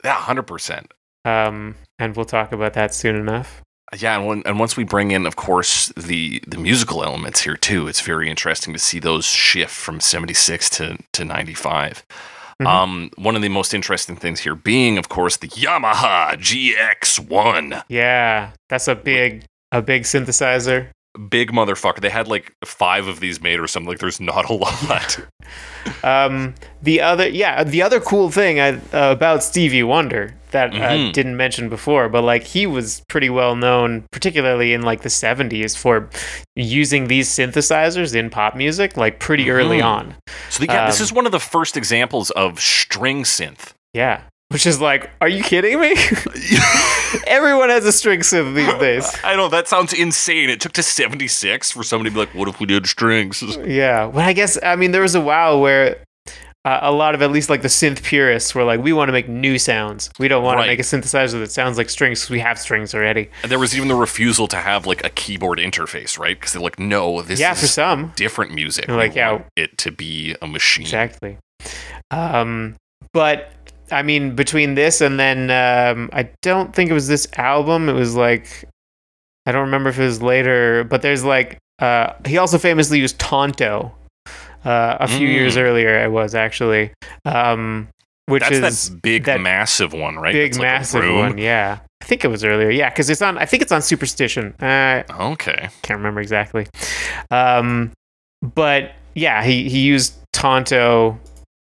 Yeah, 0.04 0.14
hundred 0.14 0.44
percent. 0.44 0.92
Um, 1.24 1.74
and 1.98 2.14
we'll 2.16 2.24
talk 2.24 2.52
about 2.52 2.74
that 2.74 2.94
soon 2.94 3.16
enough. 3.16 3.62
Yeah, 3.96 4.16
and, 4.18 4.26
when, 4.26 4.42
and 4.44 4.58
once 4.60 4.76
we 4.76 4.84
bring 4.84 5.10
in, 5.12 5.24
of 5.26 5.36
course, 5.36 5.88
the 5.96 6.42
the 6.46 6.58
musical 6.58 7.02
elements 7.02 7.40
here 7.40 7.56
too, 7.56 7.88
it's 7.88 8.00
very 8.02 8.28
interesting 8.30 8.72
to 8.74 8.78
see 8.78 8.98
those 9.00 9.24
shift 9.24 9.74
from 9.74 9.98
seventy 10.00 10.34
six 10.34 10.68
to 10.70 10.98
to 11.14 11.24
ninety 11.24 11.54
five. 11.54 12.04
Mhm. 12.60 12.66
Um, 12.66 13.10
one 13.16 13.34
of 13.36 13.42
the 13.42 13.48
most 13.48 13.72
interesting 13.72 14.16
things 14.16 14.40
here 14.40 14.54
being, 14.54 14.98
of 14.98 15.08
course, 15.08 15.36
the 15.38 15.48
Yamaha 15.48 16.36
GX1. 16.36 17.82
Yeah, 17.88 18.50
that's 18.68 18.88
a 18.88 18.94
big 18.94 19.44
a 19.72 19.80
big 19.82 20.02
synthesizer. 20.02 20.88
Big 21.28 21.50
motherfucker. 21.52 22.00
They 22.00 22.10
had 22.10 22.28
like 22.28 22.52
five 22.64 23.06
of 23.08 23.20
these 23.20 23.40
made 23.40 23.58
or 23.58 23.66
something. 23.66 23.88
Like, 23.88 23.98
there's 23.98 24.20
not 24.20 24.48
a 24.48 24.52
lot. 24.64 25.18
Um, 26.02 26.54
the 26.82 27.00
other, 27.00 27.28
yeah, 27.28 27.64
the 27.64 27.82
other 27.82 28.00
cool 28.00 28.30
thing 28.30 28.60
I, 28.60 28.74
uh, 28.92 29.12
about 29.12 29.42
Stevie 29.42 29.82
Wonder 29.82 30.34
that 30.50 30.72
I 30.74 30.96
Mhm. 30.96 31.12
didn't 31.12 31.36
mention 31.36 31.68
before, 31.68 32.08
but 32.08 32.22
like 32.22 32.42
he 32.44 32.66
was 32.66 33.02
pretty 33.08 33.28
well 33.28 33.54
known, 33.56 34.04
particularly 34.12 34.72
in 34.72 34.82
like 34.82 35.02
the 35.02 35.10
'70s, 35.10 35.76
for 35.76 36.08
using 36.56 37.08
these 37.08 37.28
synthesizers 37.28 38.14
in 38.14 38.30
pop 38.30 38.54
music, 38.56 38.96
like 38.96 39.18
pretty 39.18 39.50
early 39.50 39.80
Mhm. 39.80 39.84
on. 39.84 40.14
so, 40.48 40.64
yeah, 40.64 40.86
this 40.86 41.00
Um, 41.00 41.04
is 41.04 41.12
one 41.12 41.26
of 41.26 41.32
the 41.32 41.40
first 41.40 41.76
examples 41.76 42.30
of 42.30 42.60
string 42.60 43.24
synth. 43.24 43.72
Yeah, 43.92 44.20
which 44.50 44.66
is 44.66 44.80
like, 44.80 45.10
are 45.20 45.28
you 45.28 45.42
kidding 45.42 45.80
me? 45.80 45.94
Everyone 47.26 47.68
has 47.68 47.84
a 47.84 47.92
string 47.92 48.20
synth 48.20 48.54
these 48.54 48.72
days. 48.80 49.16
I 49.24 49.36
know 49.36 49.48
that 49.48 49.68
sounds 49.68 49.92
insane. 49.92 50.50
It 50.50 50.60
took 50.60 50.72
to 50.72 50.82
76 50.82 51.70
for 51.70 51.82
somebody 51.82 52.10
to 52.10 52.14
be 52.14 52.20
like, 52.20 52.34
what 52.34 52.48
if 52.48 52.60
we 52.60 52.66
did 52.66 52.86
strings? 52.86 53.42
Yeah, 53.68 54.06
well, 54.06 54.26
I 54.26 54.32
guess 54.32 54.58
I 54.62 54.76
mean 54.76 54.92
there 54.92 55.02
was 55.02 55.14
a 55.14 55.20
while 55.20 55.60
where. 55.60 55.98
Uh, 56.64 56.80
a 56.82 56.92
lot 56.92 57.14
of 57.14 57.22
at 57.22 57.30
least 57.30 57.48
like 57.48 57.62
the 57.62 57.68
synth 57.68 58.02
purists 58.02 58.54
were 58.54 58.64
like, 58.64 58.80
we 58.82 58.92
want 58.92 59.08
to 59.08 59.12
make 59.12 59.28
new 59.28 59.58
sounds. 59.58 60.10
We 60.18 60.26
don't 60.28 60.42
want 60.42 60.56
Right. 60.58 60.64
to 60.64 60.70
make 60.72 60.80
a 60.80 60.82
synthesizer 60.82 61.38
that 61.38 61.50
sounds 61.52 61.78
like 61.78 61.88
strings 61.88 62.20
because 62.20 62.30
we 62.30 62.40
have 62.40 62.58
strings 62.58 62.94
already. 62.94 63.30
And 63.42 63.50
there 63.50 63.60
was 63.60 63.74
even 63.76 63.88
the 63.88 63.94
refusal 63.94 64.48
to 64.48 64.56
have 64.56 64.84
like 64.84 65.02
a 65.04 65.08
keyboard 65.08 65.60
interface, 65.60 66.18
right? 66.18 66.38
Because 66.38 66.52
they're 66.52 66.60
like, 66.60 66.78
no, 66.78 67.22
this 67.22 67.38
yeah, 67.40 67.52
is 67.52 67.60
for 67.60 67.66
some. 67.68 68.12
different 68.16 68.52
music. 68.52 68.86
They're 68.86 68.96
We 68.96 69.02
like, 69.04 69.14
yeah. 69.14 69.32
want 69.32 69.44
it 69.56 69.78
to 69.78 69.92
be 69.92 70.34
a 70.42 70.46
machine. 70.48 70.82
Exactly. 70.82 71.38
Um, 72.10 72.74
but 73.14 73.52
I 73.90 74.02
mean, 74.02 74.34
between 74.34 74.74
this 74.74 75.00
and 75.00 75.18
then 75.18 75.50
um, 75.50 76.10
I 76.12 76.30
don't 76.42 76.74
think 76.74 76.90
it 76.90 76.94
was 76.94 77.08
this 77.08 77.26
album. 77.36 77.88
It 77.88 77.94
was 77.94 78.14
like 78.14 78.64
I 79.46 79.52
don't 79.52 79.62
remember 79.64 79.88
if 79.90 79.98
it 79.98 80.04
was 80.04 80.20
later, 80.22 80.84
but 80.84 81.02
there's 81.02 81.24
like 81.24 81.58
uh, 81.80 82.12
he 82.26 82.38
also 82.38 82.58
famously 82.58 82.98
used 82.98 83.18
Tonto 83.18 83.92
uh, 84.64 84.96
a 85.00 85.08
few 85.08 85.28
Mm. 85.28 85.32
years 85.32 85.56
earlier. 85.56 86.02
It 86.04 86.10
was 86.10 86.34
actually, 86.34 86.90
um, 87.24 87.88
which 88.26 88.42
That's 88.42 88.56
is 88.56 88.90
that 88.90 89.02
big, 89.02 89.24
that 89.24 89.40
massive 89.40 89.92
one, 89.92 90.16
right? 90.16 90.32
big, 90.32 90.54
like 90.54 90.60
massive 90.62 91.14
one. 91.14 91.38
Yeah, 91.38 91.78
I 92.02 92.04
think 92.04 92.24
it 92.24 92.28
was 92.28 92.42
earlier. 92.44 92.68
Yeah, 92.70 92.90
because 92.90 93.08
it's 93.08 93.22
on. 93.22 93.38
I 93.38 93.46
think 93.46 93.62
it's 93.62 93.72
on 93.72 93.80
Superstition. 93.80 94.54
Uh, 94.60 95.02
Okay. 95.18 95.68
can't 95.82 95.98
remember 95.98 96.20
exactly. 96.20 96.66
Um, 97.30 97.92
but 98.42 98.92
yeah, 99.14 99.42
he, 99.44 99.68
he 99.68 99.80
used 99.80 100.14
Tonto, 100.32 101.18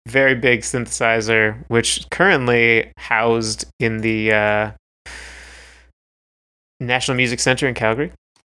very 0.08 0.36
big 0.36 0.62
synthesizer, 0.62 1.64
which 1.70 2.06
currently 2.12 2.92
housed 2.98 3.66
in 3.80 4.00
the 4.00 4.32
uh, 4.34 4.72
National 6.80 7.16
Music 7.18 7.40
Center 7.40 7.68
in 7.68 7.74
Calgary. 7.74 8.12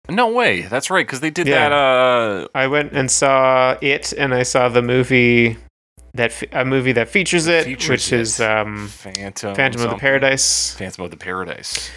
No 0.09 0.29
way. 0.31 0.61
That's 0.63 0.89
right. 0.89 1.05
Because 1.05 1.19
they 1.19 1.29
did 1.29 1.47
Yeah. 1.47 1.69
that. 1.69 1.71
Uh, 1.75 2.47
I 2.55 2.67
went 2.67 2.93
and 2.93 3.09
saw 3.09 3.77
it, 3.81 4.13
and 4.13 4.33
I 4.33 4.43
saw 4.43 4.67
the 4.69 4.81
movie 4.81 5.57
that 6.13 6.31
fe- 6.31 6.47
a 6.51 6.65
movie 6.65 6.91
that 6.93 7.07
features 7.07 7.47
it, 7.47 7.65
Features 7.65 7.89
which 7.89 8.11
it. 8.13 8.19
is 8.21 8.41
um, 8.41 8.87
Phantom. 8.87 9.55
Phantom 9.55 9.81
of 9.83 9.89
the. 9.91 9.95
Paradise. 9.97 10.73
Phantom 10.75 11.05
of 11.05 11.11
the 11.11 11.17
Paradise. 11.17 11.89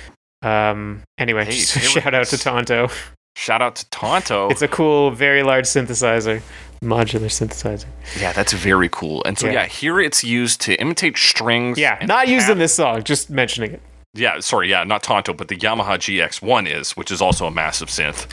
Um, 0.43 1.03
anyway, 1.19 1.47
Hey, 1.47 1.53
shout 1.59 2.15
out 2.15 2.27
to 2.27 2.39
Tonto. 2.39 2.89
Shout 3.37 3.63
out 3.63 3.77
to 3.77 3.89
Tonto. 3.91 4.49
It's 4.51 4.63
a 4.63 4.69
cool, 4.69 5.11
very 5.11 5.43
large 5.43 5.65
synthesizer, 5.65 6.43
modular 6.85 7.27
synthesizer. 7.31 7.87
yeah, 8.21 8.33
that's 8.33 8.53
very 8.53 8.89
cool. 8.91 9.23
And 9.25 9.39
so, 9.39 9.47
Yeah. 9.47 9.53
yeah. 9.53 9.67
here 9.67 10.01
it's 10.01 10.23
used 10.23 10.61
to 10.63 10.75
imitate 10.81 11.17
strings. 11.17 11.79
Yeah, 11.79 11.99
not 12.07 12.29
used 12.29 12.49
in 12.49 12.59
this 12.59 12.75
song, 12.75 13.03
just 13.03 13.31
mentioning 13.31 13.73
it. 13.73 13.83
Yeah, 14.15 14.39
sorry, 14.41 14.71
yeah, 14.71 14.85
not 14.85 15.03
Tonto, 15.03 15.33
but 15.35 15.49
the 15.49 15.57
Yamaha 15.57 15.99
GX1 15.99 16.69
is, 16.73 16.93
which 16.93 17.11
is 17.11 17.21
also 17.21 17.47
a 17.47 17.51
massive 17.51 17.89
synth. 17.89 18.27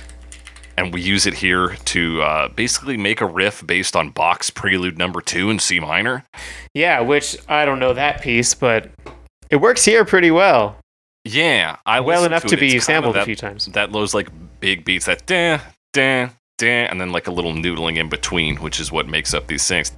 And 0.78 0.94
we 0.94 1.02
use 1.02 1.26
it 1.26 1.34
here 1.34 1.76
to 1.86 2.22
uh, 2.22 2.48
basically 2.50 2.98
make 2.98 3.20
a 3.20 3.26
riff 3.26 3.66
based 3.66 3.96
on 3.96 4.10
Bach's 4.12 4.50
Prelude 4.50 4.98
Number 4.98 5.22
Two 5.22 5.50
in 5.50 5.60
C 5.60 5.80
minor. 5.80 6.24
Yeah, 6.74 7.02
which 7.02 7.36
I 7.50 7.66
don't 7.66 7.80
know 7.80 7.94
that 7.94 8.22
piece, 8.22 8.54
but 8.54 8.90
it 9.50 9.58
works 9.58 9.84
here 9.84 10.06
pretty 10.06 10.32
well. 10.32 10.78
Yeah, 11.26 11.76
I 11.86 12.00
well 12.00 12.24
enough 12.24 12.44
to, 12.44 12.50
to 12.50 12.58
be 12.58 12.80
sampled 12.80 13.16
that, 13.16 13.24
a 13.24 13.26
few 13.26 13.36
times. 13.36 13.66
That 13.68 13.92
those 13.92 14.14
like 14.14 14.30
big 14.60 14.86
beats 14.86 15.06
that 15.06 15.26
dan 15.26 15.62
dan, 15.94 16.32
and 16.70 17.00
then 17.00 17.12
like 17.12 17.28
a 17.28 17.32
little 17.32 17.54
noodling 17.54 17.98
in 17.98 18.10
between, 18.10 18.58
which 18.58 18.80
is 18.80 18.92
what 18.92 19.08
makes 19.08 19.34
up 19.34 19.48
these 19.48 19.68
things. 19.68 19.90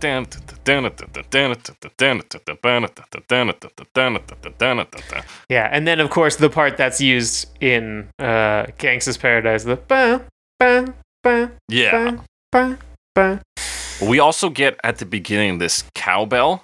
Yeah, 5.49 5.69
and 5.71 5.87
then 5.87 5.99
of 5.99 6.09
course 6.09 6.35
the 6.37 6.49
part 6.49 6.77
that's 6.77 7.01
used 7.01 7.47
in 7.61 8.09
uh, 8.19 8.65
Gangsta's 8.77 9.17
Paradise, 9.17 9.63
the 9.63 9.77
yeah. 11.69 12.17
We 14.01 14.19
also 14.19 14.49
get 14.49 14.79
at 14.83 14.97
the 14.97 15.05
beginning 15.05 15.59
this 15.59 15.83
cowbell. 15.95 16.63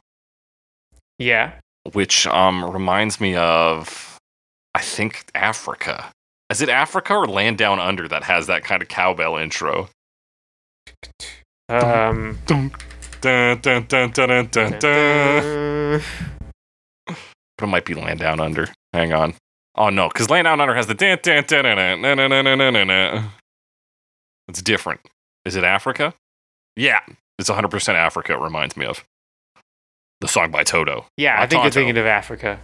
Yeah. 1.18 1.54
Which 1.94 2.28
um 2.28 2.70
reminds 2.70 3.20
me 3.20 3.36
of 3.36 4.18
I 4.76 4.82
think 4.82 5.26
Africa. 5.34 6.12
Is 6.50 6.62
it 6.62 6.70
Africa 6.70 7.14
or 7.16 7.28
Land 7.28 7.58
Down 7.58 7.80
Under 7.80 8.08
that 8.08 8.24
has 8.24 8.48
that 8.48 8.64
kind 8.64 8.82
of 8.82 8.88
cowbell 8.88 9.38
intro? 9.38 9.90
um, 11.70 12.40
Dun, 12.48 12.72
dun, 13.22 13.60
dun, 13.60 13.86
dun, 13.88 14.10
dun, 14.12 14.48
dun, 14.48 14.80
dun. 14.80 16.02
But 17.06 17.66
it 17.66 17.68
might 17.68 17.86
be 17.86 17.94
Land 17.94 18.20
Down 18.20 18.40
Under. 18.40 18.70
Hang 18.94 19.14
on. 19.14 19.36
Oh 19.76 19.90
no, 19.90 20.08
because 20.08 20.30
Land 20.30 20.46
Down 20.46 20.60
Under 20.60 20.74
has 20.76 20.88
the 20.88 20.96
dan 20.96 21.20
dan 21.24 21.44
dan 21.46 22.02
dan 22.02 22.18
dan 22.18 22.44
dan 22.46 22.58
dan 22.74 22.88
dan. 22.88 23.30
It's 24.48 24.62
different. 24.64 25.02
Is 25.46 25.56
it 25.56 25.64
Africa? 25.64 26.14
Yeah, 26.76 27.02
it's 27.38 27.50
100% 27.50 27.94
Africa. 27.94 28.34
It 28.34 28.40
reminds 28.42 28.76
me 28.76 28.86
of 28.86 29.04
the 30.22 30.28
song 30.28 30.50
by 30.50 30.64
Toto. 30.64 31.06
yeah, 31.18 31.36
I 31.36 31.42
Not 31.42 31.50
think 31.50 31.64
you're 31.64 31.72
thinking 31.72 31.98
of 31.98 32.06
Africa. 32.08 32.60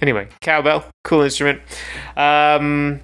Anyway, 0.00 0.28
cowbell, 0.40 0.84
cool 1.04 1.22
instrument. 1.22 1.60
Um, 2.16 3.00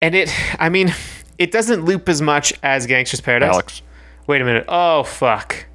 and 0.00 0.14
it, 0.14 0.32
I 0.60 0.68
mean, 0.68 0.92
it 1.38 1.52
doesn't 1.52 1.84
loop 1.84 2.08
as 2.08 2.22
much 2.22 2.52
as 2.62 2.86
Gangster's 2.86 3.20
Paradise. 3.20 3.52
Alex 3.52 3.82
Wait 4.26 4.40
a 4.40 4.44
minute. 4.44 4.64
Oh 4.68 5.02
fuck. 5.02 5.66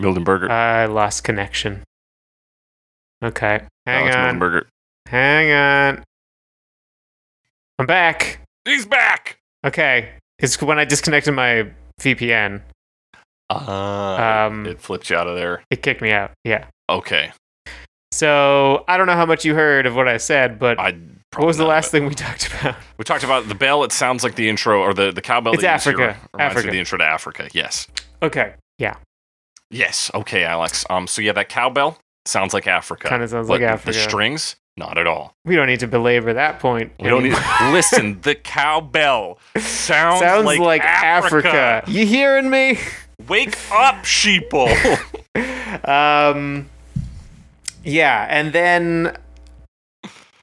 Mildenberger. 0.00 0.48
I 0.48 0.86
lost 0.86 1.24
connection. 1.24 1.82
Okay. 3.22 3.62
Hang 3.86 4.08
Alex 4.08 4.16
on. 4.16 4.38
Mildenberger. 4.38 4.66
Hang 5.06 5.52
on. 5.52 6.04
I'm 7.78 7.86
back. 7.86 8.40
He's 8.64 8.86
back. 8.86 9.38
Okay. 9.66 10.10
It's 10.38 10.60
when 10.62 10.78
I 10.78 10.84
disconnected 10.84 11.34
my 11.34 11.70
VPN. 12.00 12.62
Uh, 13.50 14.46
Um, 14.48 14.66
it 14.66 14.80
flipped 14.80 15.10
you 15.10 15.16
out 15.16 15.26
of 15.26 15.36
there. 15.36 15.62
It 15.70 15.82
kicked 15.82 16.00
me 16.00 16.12
out. 16.12 16.30
Yeah. 16.44 16.66
Okay. 16.88 17.32
So 18.12 18.84
I 18.88 18.96
don't 18.96 19.06
know 19.06 19.14
how 19.14 19.26
much 19.26 19.44
you 19.44 19.54
heard 19.54 19.86
of 19.86 19.94
what 19.94 20.08
I 20.08 20.16
said, 20.16 20.58
but 20.58 20.78
I. 20.78 20.96
what 21.36 21.46
was 21.46 21.56
the 21.56 21.64
last 21.64 21.90
thing 21.90 22.06
we 22.06 22.14
talked 22.14 22.48
about? 22.52 22.76
We 22.98 23.04
talked 23.04 23.24
about 23.24 23.48
the 23.48 23.54
bell. 23.54 23.84
It 23.84 23.92
sounds 23.92 24.24
like 24.24 24.34
the 24.34 24.48
intro 24.48 24.80
or 24.80 24.92
the 24.92 25.12
the 25.12 25.22
cowbell. 25.22 25.52
It's 25.54 25.62
that 25.62 25.84
you 25.86 25.92
use 25.92 25.98
here 25.98 26.08
Africa. 26.10 26.28
Africa. 26.38 26.70
the 26.70 26.78
intro 26.78 26.98
to 26.98 27.04
Africa. 27.04 27.48
Yes. 27.52 27.86
Okay. 28.22 28.54
Yeah. 28.78 28.96
Yes. 29.70 30.10
Okay, 30.12 30.44
Alex. 30.44 30.84
Um. 30.90 31.06
So 31.06 31.22
yeah, 31.22 31.32
that 31.32 31.48
cowbell 31.48 31.98
sounds 32.26 32.52
like 32.52 32.66
Africa. 32.66 33.08
Kind 33.08 33.22
of 33.22 33.30
sounds 33.30 33.48
like 33.48 33.62
Africa. 33.62 33.96
The 33.96 34.02
strings, 34.02 34.56
not 34.76 34.98
at 34.98 35.06
all. 35.06 35.34
we 35.44 35.54
don't 35.54 35.68
need 35.68 35.80
to 35.80 35.86
belabor 35.86 36.32
that 36.32 36.58
point. 36.58 36.92
We 36.98 37.08
don't 37.08 37.22
need. 37.22 37.36
listen, 37.72 38.20
the 38.22 38.34
cowbell 38.34 39.38
sounds, 39.56 40.20
Sounds 40.20 40.44
like, 40.44 40.58
like, 40.58 40.82
Africa. 40.82 41.48
Africa. 41.48 41.90
You 41.90 42.06
hearing 42.06 42.50
me? 42.50 42.78
Wake 43.28 43.56
up, 43.70 44.02
sheeple. 44.02 44.68
um 45.88 46.68
yeah 47.84 48.26
and 48.28 48.52
then 48.52 49.16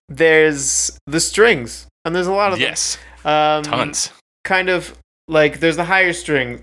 there's 0.10 0.97
the 1.06 1.19
strings 1.19 1.88
and 2.06 2.15
there's 2.15 2.28
a 2.28 2.34
lot 2.34 2.54
of 2.54 2.60
yes, 2.60 2.97
them. 3.23 3.60
um 3.60 3.63
tons. 3.63 4.12
kind 4.43 4.69
of 4.69 4.97
like 5.28 5.60
there's 5.60 5.76
the 5.76 5.84
higher 5.86 6.13
strings 6.13 6.62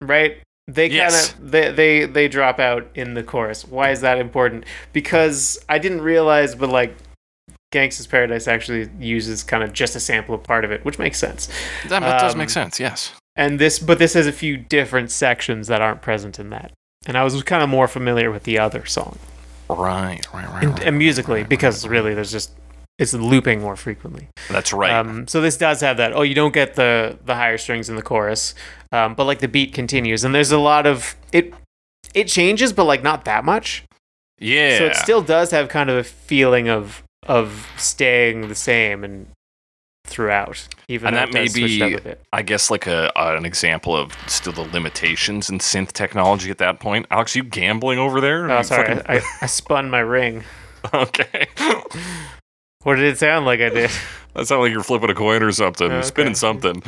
right 0.00 0.38
they 0.66 0.88
kind 0.88 0.94
Yes. 0.96 1.32
of 1.34 1.50
they, 1.50 1.70
they 1.72 2.06
they 2.06 2.28
drop 2.28 2.58
out 2.58 2.88
in 2.94 3.14
the 3.14 3.22
chorus 3.22 3.64
why 3.66 3.90
is 3.90 4.00
that 4.00 4.18
important 4.18 4.64
because 4.92 5.58
i 5.68 5.78
didn't 5.78 6.00
realize 6.00 6.54
but 6.54 6.68
like 6.70 6.96
gangsta's 7.72 8.06
paradise 8.06 8.48
actually 8.48 8.88
uses 8.98 9.42
kind 9.44 9.62
of 9.62 9.72
just 9.72 9.94
a 9.94 10.00
sample 10.00 10.34
of 10.34 10.42
part 10.42 10.64
of 10.64 10.70
it 10.72 10.84
which 10.84 10.98
makes 10.98 11.18
sense 11.18 11.48
That 11.88 12.00
does 12.00 12.32
um, 12.32 12.38
make 12.38 12.50
sense. 12.50 12.80
Yes. 12.80 13.12
and 13.36 13.58
this 13.58 13.78
but 13.78 13.98
this 13.98 14.14
has 14.14 14.26
a 14.26 14.32
few 14.32 14.56
different 14.56 15.10
sections 15.10 15.68
that 15.68 15.82
aren't 15.82 16.00
present 16.02 16.38
in 16.38 16.50
that 16.50 16.72
and 17.06 17.16
i 17.16 17.24
was 17.24 17.42
kind 17.42 17.62
of 17.62 17.68
more 17.68 17.88
familiar 17.88 18.30
with 18.30 18.44
the 18.44 18.58
other 18.58 18.84
song 18.86 19.18
Right. 19.68 20.20
Right. 20.34 20.48
Right. 20.48 20.64
and, 20.64 20.72
right, 20.72 20.86
and 20.88 20.98
musically 20.98 21.42
right, 21.42 21.48
because 21.48 21.84
right. 21.84 21.92
really 21.92 22.12
there's 22.14 22.32
just 22.32 22.50
it's 22.98 23.14
looping 23.14 23.60
more 23.60 23.76
frequently 23.76 24.26
that's 24.50 24.72
right. 24.72 24.92
um, 24.92 25.28
so 25.28 25.40
this 25.40 25.56
does 25.56 25.80
have 25.80 25.98
that 25.98 26.12
oh 26.12 26.22
you 26.22 26.34
don't 26.34 26.52
get 26.52 26.74
the 26.74 27.16
the 27.24 27.36
higher 27.36 27.56
strings 27.56 27.88
in 27.88 27.94
the 27.94 28.02
chorus 28.02 28.54
um, 28.90 29.14
but 29.14 29.24
like 29.24 29.38
the 29.38 29.46
beat 29.46 29.72
continues 29.72 30.24
and 30.24 30.34
there's 30.34 30.50
a 30.50 30.58
lot 30.58 30.86
of 30.86 31.14
it 31.32 31.54
it 32.14 32.28
changes, 32.28 32.72
but 32.72 32.84
like 32.84 33.02
not 33.02 33.24
that 33.24 33.44
much. 33.44 33.84
Yeah. 34.38 34.78
So 34.78 34.86
it 34.86 34.96
still 34.96 35.22
does 35.22 35.50
have 35.50 35.68
kind 35.68 35.90
of 35.90 35.96
a 35.96 36.04
feeling 36.04 36.68
of 36.68 37.02
of 37.26 37.68
staying 37.76 38.48
the 38.48 38.54
same 38.54 39.04
and 39.04 39.26
throughout, 40.10 40.68
even 40.88 41.08
And 41.08 41.16
that 41.16 41.32
may 41.32 41.44
does 41.44 41.54
switch 41.54 41.80
it 41.80 41.94
up 41.96 42.04
be- 42.04 42.14
I 42.32 42.42
guess 42.42 42.70
like 42.70 42.86
a 42.86 43.16
uh, 43.18 43.36
an 43.36 43.46
example 43.46 43.96
of 43.96 44.12
still 44.26 44.52
the 44.52 44.62
limitations 44.62 45.48
in 45.48 45.58
synth 45.58 45.92
technology 45.92 46.50
at 46.50 46.58
that 46.58 46.80
point. 46.80 47.06
Alex, 47.10 47.34
you 47.34 47.42
gambling 47.44 47.98
over 47.98 48.20
there? 48.20 48.50
Oh, 48.50 48.62
sorry, 48.62 48.96
fucking- 48.96 49.02
I, 49.08 49.22
I, 49.40 49.46
spun 49.46 49.88
my 49.88 50.00
ring. 50.00 50.44
okay. 50.94 51.46
What 52.82 52.94
did 52.94 53.04
it 53.04 53.18
sound 53.18 53.44
like 53.46 53.60
I 53.60 53.68
did? 53.68 53.90
That 54.34 54.46
sounded 54.46 54.62
like 54.62 54.72
you're 54.72 54.82
flipping 54.84 55.10
a 55.10 55.14
coin 55.14 55.42
or 55.42 55.50
something. 55.52 55.88
You're 55.88 55.98
Okay. 55.98 56.06
spinning 56.06 56.34
something. 56.36 56.82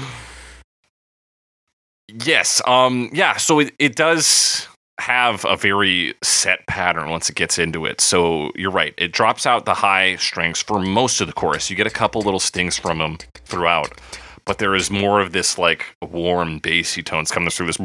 Yes. 2.25 2.63
Um. 2.67 3.11
Yeah. 3.13 3.37
So 3.37 3.59
it, 3.61 3.75
it 3.79 3.97
does 3.97 4.69
have 5.01 5.45
a 5.45 5.57
very 5.57 6.15
set 6.23 6.67
pattern 6.67 7.11
once 7.11 7.29
it 7.31 7.35
gets 7.37 7.59
into 7.59 7.87
it. 7.87 8.01
So 8.01 8.51
you're 8.55 8.71
right. 8.71 8.95
It 8.99 9.13
drops 9.13 9.47
out 9.47 9.65
the 9.65 9.75
high 9.75 10.17
strings 10.17 10.61
for 10.63 10.79
most 10.81 11.21
of 11.21 11.27
the 11.27 11.33
chorus. 11.33 11.71
You 11.71 11.77
get 11.77 11.87
a 11.87 11.91
couple 11.91 12.21
little 12.23 12.41
stings 12.41 12.79
from 12.79 12.99
them 12.99 13.19
throughout. 13.45 13.99
But 14.45 14.59
there 14.59 14.75
is 14.75 14.91
more 14.91 15.21
of 15.21 15.31
this 15.33 15.57
like 15.57 15.87
warm 16.03 16.59
bassy 16.59 17.03
tones 17.03 17.31
coming 17.31 17.49
through 17.51 17.67
this, 17.69 17.79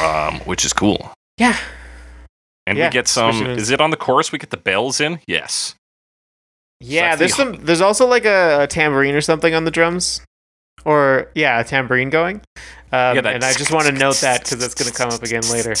um, 0.00 0.40
which 0.46 0.64
is 0.64 0.72
cool. 0.72 1.12
Yeah. 1.38 1.56
And 2.66 2.78
Yeah, 2.78 2.86
we 2.88 2.92
get 2.92 3.08
some. 3.08 3.46
is 3.46 3.70
it 3.70 3.80
on 3.80 3.90
the 3.90 3.96
chorus? 3.96 4.32
We 4.32 4.38
get 4.38 4.50
the 4.50 4.56
bells 4.56 5.00
in. 5.00 5.20
Yes. 5.26 5.74
Yeah, 6.80 7.14
that's 7.14 7.18
there's 7.18 7.30
the- 7.32 7.36
some. 7.56 7.64
There's 7.64 7.80
also 7.80 8.06
like 8.06 8.24
a, 8.24 8.62
a 8.62 8.66
tambourine 8.66 9.14
or 9.14 9.20
something 9.20 9.54
on 9.54 9.64
the 9.64 9.70
drums, 9.70 10.20
or 10.84 11.30
yeah, 11.34 11.60
a 11.60 11.64
tambourine 11.64 12.10
going. 12.10 12.36
Um, 12.92 13.16
Yeah, 13.16 13.28
and 13.28 13.44
I 13.44 13.52
just 13.52 13.72
want 13.72 13.86
to 13.86 13.92
note 13.92 14.16
that 14.16 14.42
because 14.42 14.58
that's 14.58 14.74
going 14.74 14.90
to 14.90 14.96
come 14.96 15.10
up 15.10 15.22
again 15.22 15.42
later. 15.50 15.74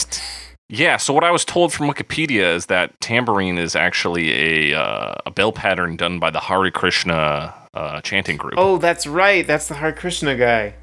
Yeah. 0.68 0.96
So 0.96 1.12
what 1.12 1.24
I 1.24 1.30
was 1.30 1.44
told 1.44 1.72
from 1.72 1.88
Wikipedia 1.88 2.54
is 2.54 2.66
that 2.66 2.98
tambourine 3.00 3.58
is 3.58 3.76
actually 3.76 4.72
a 4.72 4.78
uh, 4.78 5.14
a 5.26 5.30
bell 5.30 5.52
pattern 5.52 5.96
done 5.96 6.18
by 6.18 6.30
the 6.30 6.40
Hare 6.40 6.70
Krishna 6.70 7.54
uh, 7.74 8.00
chanting 8.00 8.36
group. 8.36 8.54
Oh, 8.56 8.78
that's 8.78 9.06
right. 9.06 9.46
That's 9.46 9.68
the 9.68 9.74
Hare 9.74 9.92
Krishna 9.92 10.36
guy. 10.36 10.74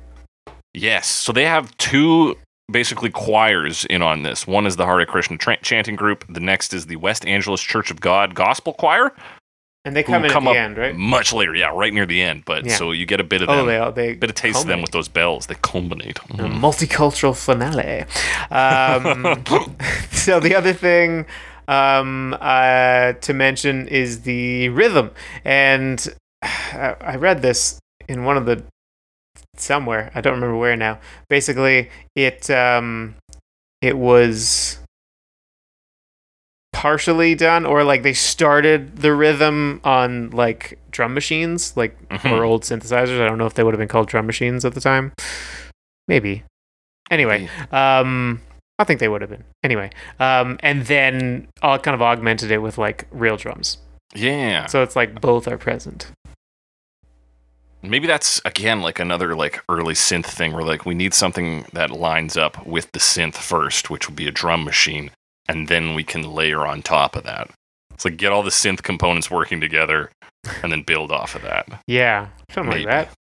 Yes. 0.74 1.07
So 1.07 1.32
they 1.32 1.45
have 1.45 1.76
two 1.78 2.36
basically 2.72 3.10
choirs 3.10 3.86
in 3.86 4.01
on 4.01 4.22
this. 4.24 4.45
One 4.45 4.68
is 4.68 4.76
the 4.76 4.86
Hare 4.86 5.05
Krishna 5.05 5.38
tra- 5.38 5.62
chanting 5.62 5.95
group. 5.95 6.24
The 6.30 6.39
next 6.39 6.74
is 6.74 6.86
the 6.86 6.97
West 6.97 7.26
Angeles 7.26 7.62
Church 7.62 7.89
of 7.89 7.99
God 7.99 8.36
Gospel 8.36 8.74
Choir. 8.74 9.12
And 9.86 9.95
they 9.95 10.03
come 10.03 10.25
in 10.25 10.32
come 10.32 10.47
at 10.47 10.53
the 10.53 10.59
end, 10.59 10.77
right? 10.77 10.95
Much 10.95 11.32
later. 11.32 11.55
Yeah, 11.55 11.71
right 11.73 11.93
near 11.93 12.05
the 12.05 12.21
end. 12.21 12.43
But 12.45 12.65
Yeah. 12.65 12.75
so 12.75 12.91
you 12.91 13.05
get 13.05 13.19
a 13.19 13.23
bit 13.23 13.41
of 13.41 13.49
Oh, 13.49 13.57
them. 13.57 13.67
they 13.67 13.77
all 13.77 13.91
they 13.91 14.13
bit 14.13 14.30
of 14.30 14.36
taste 14.36 14.59
of 14.61 14.67
them 14.67 14.82
with 14.82 14.91
those 14.91 15.07
bells. 15.07 15.47
They 15.47 15.55
culminate. 15.61 16.19
a 16.19 16.34
Mhm. 16.34 16.59
multicultural 16.59 17.36
finale. 17.36 18.03
Um, 18.51 19.43
so 20.11 20.39
the 20.39 20.53
other 20.55 20.73
thing 20.73 21.25
um, 21.69 22.36
uh, 22.41 23.13
to 23.13 23.34
mention 23.34 23.88
is 23.88 24.21
the 24.23 24.69
rhythm, 24.69 25.11
and 25.45 26.07
I 26.43 26.95
I 27.01 27.15
read 27.15 27.41
this 27.41 27.80
in 28.07 28.25
one 28.25 28.38
of 28.38 28.45
the 28.45 28.63
somewhere 29.55 30.11
I 30.15 30.21
don't 30.21 30.34
remember 30.34 30.55
where 30.57 30.75
now. 30.75 30.99
Basically, 31.30 31.89
it 32.15 32.49
um, 32.49 33.15
it 33.82 33.97
was 33.97 34.80
partially 36.80 37.36
done 37.36 37.65
or 37.65 37.84
like 37.84 38.03
they 38.03 38.13
started 38.13 38.95
the 38.97 39.13
rhythm 39.13 39.82
on 39.84 40.30
like 40.30 40.80
drum 40.91 41.13
machines 41.13 41.75
like 41.75 41.93
Mhm. 42.07 42.32
or 42.32 42.43
old 42.45 42.63
synthesizers. 42.63 43.19
I 43.21 43.27
don't 43.27 43.38
know 43.38 43.45
if 43.45 43.53
they 43.55 43.63
would 43.65 43.73
have 43.73 43.80
been 43.80 43.89
called 43.89 44.07
drum 44.07 44.25
machines 44.25 44.63
at 44.63 44.73
the 44.75 44.80
time. 44.82 45.11
Maybe. 46.07 46.43
Anyway 47.11 47.49
um 47.71 48.39
i 48.77 48.86
think 48.86 49.01
they 49.01 49.09
would 49.09 49.19
have 49.21 49.30
been. 49.30 49.43
Anyway 49.63 49.89
um 50.21 50.57
and 50.61 50.86
then 50.86 51.47
i 51.61 51.77
kind 51.77 51.95
of 51.95 52.01
augmented 52.01 52.49
it 52.49 52.59
with 52.59 52.77
like 52.77 53.07
real 53.11 53.36
drums. 53.36 53.77
Yeah. 54.15 54.65
so 54.67 54.82
it's 54.82 54.95
like 54.95 55.19
both 55.19 55.47
are 55.49 55.57
present. 55.57 56.11
Maybe 57.82 58.07
that's 58.07 58.41
again 58.45 58.82
like 58.82 58.99
another 58.99 59.36
like 59.36 59.61
early 59.69 59.93
synth 59.95 60.25
thing 60.25 60.53
where 60.53 60.63
like 60.63 60.86
we 60.86 60.95
need 60.95 61.13
something 61.13 61.65
that 61.73 61.91
lines 61.91 62.36
up 62.38 62.65
with 62.65 62.91
the 62.93 62.99
synth 62.99 63.36
first, 63.36 63.89
which 63.89 64.07
would 64.07 64.15
be 64.17 64.27
a 64.27 64.32
drum 64.32 64.63
machine, 64.65 65.11
and 65.49 65.67
then 65.67 65.95
we 65.95 66.03
can 66.03 66.23
layer 66.23 66.65
on 66.65 66.81
top 66.81 67.15
of 67.15 67.23
that. 67.23 67.49
It's 67.93 68.05
like 68.05 68.17
get 68.17 68.31
all 68.31 68.43
the 68.43 68.49
synth 68.49 68.83
components 68.83 69.29
working 69.29 69.59
together 69.59 70.11
and 70.63 70.71
then 70.71 70.83
build 70.83 71.11
off 71.11 71.35
of 71.35 71.41
that. 71.41 71.67
yeah 71.87 72.27
something 72.51 72.69
Maybe. 72.69 72.85
like 72.85 73.09
that 73.09 73.15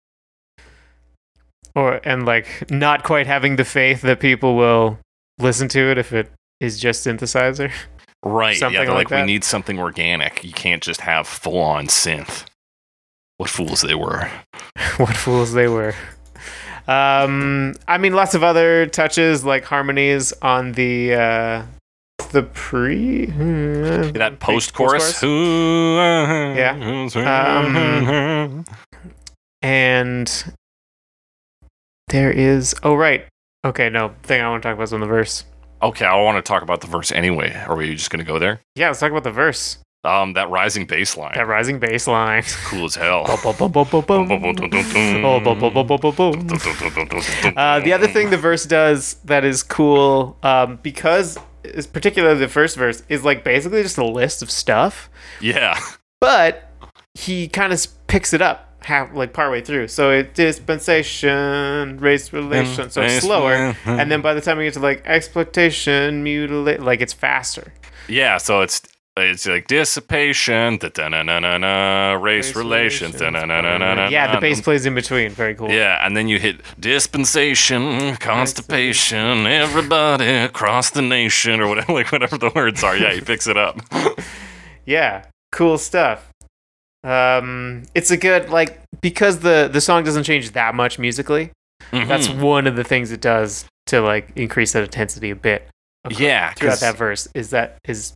or 1.74 2.00
and 2.04 2.24
like 2.24 2.70
not 2.70 3.02
quite 3.02 3.26
having 3.26 3.56
the 3.56 3.64
faith 3.64 4.02
that 4.02 4.20
people 4.20 4.54
will 4.56 4.98
listen 5.38 5.68
to 5.68 5.90
it 5.90 5.98
if 5.98 6.12
it 6.12 6.30
is 6.60 6.78
just 6.78 7.04
synthesizer 7.04 7.72
Right. 8.24 8.56
Something 8.56 8.82
yeah, 8.82 8.92
like 8.92 9.10
like, 9.10 9.20
we 9.20 9.26
need 9.26 9.44
something 9.44 9.78
organic. 9.78 10.42
You 10.42 10.52
can't 10.52 10.82
just 10.82 11.00
have 11.02 11.26
full 11.26 11.58
on 11.60 11.86
synth. 11.86 12.44
What 13.36 13.48
fools 13.48 13.82
they 13.82 13.94
were. 13.94 14.28
what 14.96 15.16
fools 15.16 15.52
they 15.52 15.68
were. 15.68 15.94
Um, 16.88 17.76
I 17.86 17.98
mean, 17.98 18.14
lots 18.14 18.34
of 18.34 18.42
other 18.42 18.86
touches 18.86 19.44
like 19.44 19.64
harmonies 19.64 20.32
on 20.42 20.72
the 20.72 21.14
uh, 21.14 21.62
the 22.32 22.42
pre 22.42 23.26
That 23.26 24.38
post 24.40 24.74
chorus. 24.74 25.22
Yeah. 25.22 26.72
Um, 27.16 28.64
and 29.62 30.44
there 32.08 32.30
is 32.30 32.74
oh 32.82 32.94
right 32.94 33.26
okay 33.64 33.88
no 33.90 34.14
thing 34.22 34.40
I 34.40 34.48
want 34.48 34.62
to 34.62 34.68
talk 34.68 34.74
about 34.76 34.84
is 34.84 34.92
on 34.92 35.00
the 35.00 35.06
verse. 35.06 35.44
okay, 35.82 36.04
I 36.04 36.14
want 36.22 36.36
to 36.36 36.42
talk 36.42 36.62
about 36.62 36.80
the 36.80 36.86
verse 36.86 37.10
anyway. 37.12 37.52
Are 37.66 37.76
we 37.76 37.94
just 37.94 38.10
gonna 38.10 38.24
go 38.24 38.38
there? 38.38 38.60
Yeah, 38.76 38.88
let's 38.88 39.00
talk 39.00 39.10
about 39.10 39.24
the 39.24 39.30
verse. 39.32 39.78
Um, 40.04 40.34
that 40.34 40.48
rising 40.48 40.86
bass 40.86 41.16
line. 41.16 41.32
That 41.34 41.48
rising 41.48 41.80
bass 41.80 42.06
line. 42.06 42.44
cool 42.66 42.84
as 42.84 42.94
hell. 42.94 43.24
Uh, 47.56 47.80
the 47.80 47.92
other 47.92 48.06
thing 48.06 48.30
the 48.30 48.36
verse 48.36 48.64
does 48.64 49.14
that 49.24 49.44
is 49.44 49.62
cool, 49.62 50.36
um, 50.42 50.78
because 50.82 51.36
is 51.64 51.86
particularly 51.86 52.38
the 52.38 52.48
first 52.48 52.76
verse 52.76 53.02
is 53.08 53.24
like 53.24 53.44
basically 53.44 53.82
just 53.82 53.98
a 53.98 54.04
list 54.06 54.42
of 54.42 54.50
stuff, 54.50 55.08
Yeah. 55.40 55.78
but 56.20 56.70
he 57.14 57.48
kind 57.48 57.72
of 57.72 57.86
picks 58.06 58.32
it 58.32 58.40
up 58.42 58.64
half 58.84 59.12
like 59.12 59.32
partway 59.32 59.60
through. 59.60 59.88
So 59.88 60.10
it 60.10 60.34
dispensation, 60.34 61.98
race 61.98 62.32
relation, 62.32 62.90
so 62.90 63.02
it's 63.02 63.24
slower, 63.24 63.74
and 63.84 64.10
then 64.10 64.20
by 64.22 64.34
the 64.34 64.40
time 64.40 64.58
we 64.58 64.64
get 64.64 64.74
to 64.74 64.80
like 64.80 65.02
exploitation, 65.06 66.22
mutilate, 66.22 66.80
like 66.80 67.00
it's 67.00 67.12
faster. 67.12 67.72
Yeah, 68.08 68.38
so 68.38 68.60
it's 68.62 68.82
it's 69.18 69.46
like 69.46 69.66
dissipation, 69.66 70.78
da 70.78 71.08
na 71.08 71.22
na 71.22 71.38
na 71.40 71.58
na, 71.58 72.12
race 72.14 72.48
Race 72.48 72.56
relations, 72.56 73.16
da 73.16 73.26
relations, 73.26 73.48
na 73.48 73.60
na 73.60 73.78
na 73.78 73.94
na. 73.94 74.08
Yeah, 74.08 74.34
the 74.34 74.40
bass 74.40 74.60
plays 74.60 74.86
in 74.86 74.94
between. 74.94 75.30
Very 75.30 75.54
cool. 75.54 75.70
Yeah, 75.70 76.04
and 76.04 76.16
then 76.16 76.28
you 76.28 76.38
hit 76.38 76.60
dispensation, 76.80 78.16
constipation, 78.16 79.46
everybody 79.46 80.28
across 80.28 80.90
the 80.90 81.02
nation, 81.02 81.60
or 81.60 81.68
whatever, 81.68 81.92
like 81.98 82.10
whatever 82.12 82.38
the 82.38 82.50
words 82.54 82.82
are. 82.84 82.96
Yeah, 82.96 83.12
he 83.12 83.20
picks 83.20 83.46
it 83.46 83.56
up. 83.56 83.80
yeah 84.86 85.22
cool 85.52 85.76
stuff 85.76 86.30
um 87.04 87.82
it's 87.94 88.10
a 88.10 88.16
good 88.16 88.48
like 88.48 88.80
because 89.02 89.40
the 89.40 89.68
the 89.70 89.80
song 89.82 90.02
doesn't 90.02 90.24
change 90.24 90.52
that 90.52 90.74
much 90.74 90.98
musically 90.98 91.50
that's 91.92 92.28
Mhm. 92.28 92.40
one 92.40 92.66
of 92.66 92.74
the 92.74 92.84
things 92.84 93.12
it 93.12 93.20
does 93.20 93.66
to 93.86 94.00
like 94.00 94.30
increase 94.34 94.72
that 94.72 94.82
intensity 94.82 95.30
a 95.30 95.36
bit 95.36 95.68
across- 96.04 96.20
yeah, 96.20 96.52
throughout 96.54 96.80
that 96.80 96.96
verse 96.96 97.28
is 97.34 97.50
that 97.50 97.76
is 97.86 98.14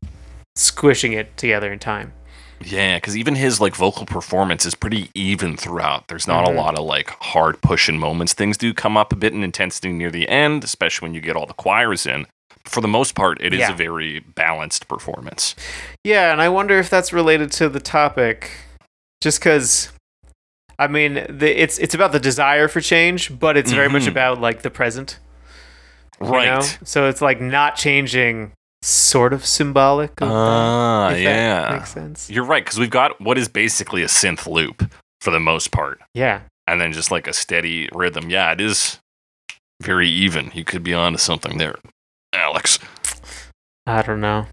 squishing 0.56 1.12
it 1.12 1.36
together 1.36 1.72
in 1.72 1.78
time 1.78 2.12
Yeah, 2.64 2.96
because 2.98 3.16
even 3.16 3.34
his 3.34 3.60
like 3.60 3.74
vocal 3.74 4.06
performance 4.06 4.64
is 4.64 4.74
pretty 4.76 5.10
even 5.14 5.56
throughout. 5.56 6.06
There's 6.06 6.28
not 6.28 6.44
Mhm. 6.46 6.50
a 6.50 6.52
lot 6.52 6.78
of 6.78 6.84
like 6.84 7.10
hard 7.20 7.60
pushing 7.60 7.98
moments. 7.98 8.34
Things 8.34 8.56
do 8.56 8.72
come 8.72 8.96
up 8.96 9.12
a 9.12 9.16
bit 9.16 9.32
in 9.32 9.42
intensity 9.42 9.90
near 9.92 10.12
the 10.12 10.28
end, 10.28 10.62
especially 10.62 11.06
when 11.06 11.14
you 11.14 11.20
get 11.20 11.34
all 11.34 11.46
the 11.46 11.54
choirs 11.54 12.06
in. 12.06 12.26
For 12.64 12.80
the 12.80 12.86
most 12.86 13.16
part, 13.16 13.40
it 13.40 13.52
is 13.52 13.58
Yeah. 13.60 13.72
a 13.72 13.74
very 13.74 14.20
balanced 14.20 14.86
performance. 14.86 15.56
yeah 16.04 16.30
and 16.32 16.40
i 16.40 16.48
wonder 16.48 16.78
if 16.78 16.88
that's 16.90 17.12
related 17.12 17.50
to 17.52 17.68
the 17.68 17.80
topic 17.80 18.50
just 19.20 19.40
because 19.40 19.90
i 20.78 20.86
mean 20.86 21.14
the, 21.28 21.50
it's 21.62 21.78
it's 21.78 21.94
about 21.94 22.12
the 22.12 22.20
desire 22.20 22.68
for 22.68 22.80
change 22.80 23.36
but 23.40 23.56
it's 23.56 23.72
very 23.72 23.88
much 23.88 24.04
Mhm. 24.04 24.08
about 24.14 24.40
like 24.40 24.62
the 24.62 24.70
present 24.70 25.18
Right. 26.20 26.46
know? 26.46 26.60
so 26.84 27.08
it's 27.08 27.20
like 27.22 27.40
not 27.40 27.74
changing 27.76 28.52
sort 28.82 29.32
of 29.32 29.46
symbolic 29.46 30.10
of 30.20 30.28
that, 30.28 30.34
Ah, 30.34 31.08
that 31.10 31.20
yeah. 31.20 31.76
makes 31.76 31.92
sense 31.92 32.28
You're 32.28 32.44
right, 32.44 32.64
because 32.64 32.78
we've 32.78 32.90
got 32.90 33.20
what 33.20 33.38
is 33.38 33.48
basically 33.48 34.02
a 34.02 34.06
synth 34.06 34.46
loop 34.46 34.92
for 35.20 35.30
the 35.30 35.40
most 35.40 35.70
part, 35.70 36.00
yeah 36.14 36.40
and 36.66 36.80
then 36.80 36.92
just 36.92 37.10
like 37.10 37.26
a 37.26 37.32
steady 37.32 37.88
rhythm. 37.92 38.30
Yeah, 38.30 38.52
it 38.52 38.60
is 38.60 38.98
very 39.82 40.08
even. 40.08 40.52
You 40.54 40.64
could 40.64 40.82
be 40.84 40.94
onto 40.94 41.18
something 41.18 41.58
there, 41.58 41.74
Alex. 42.32 42.78
I 43.84 44.02
don't 44.02 44.20
know. 44.20 44.46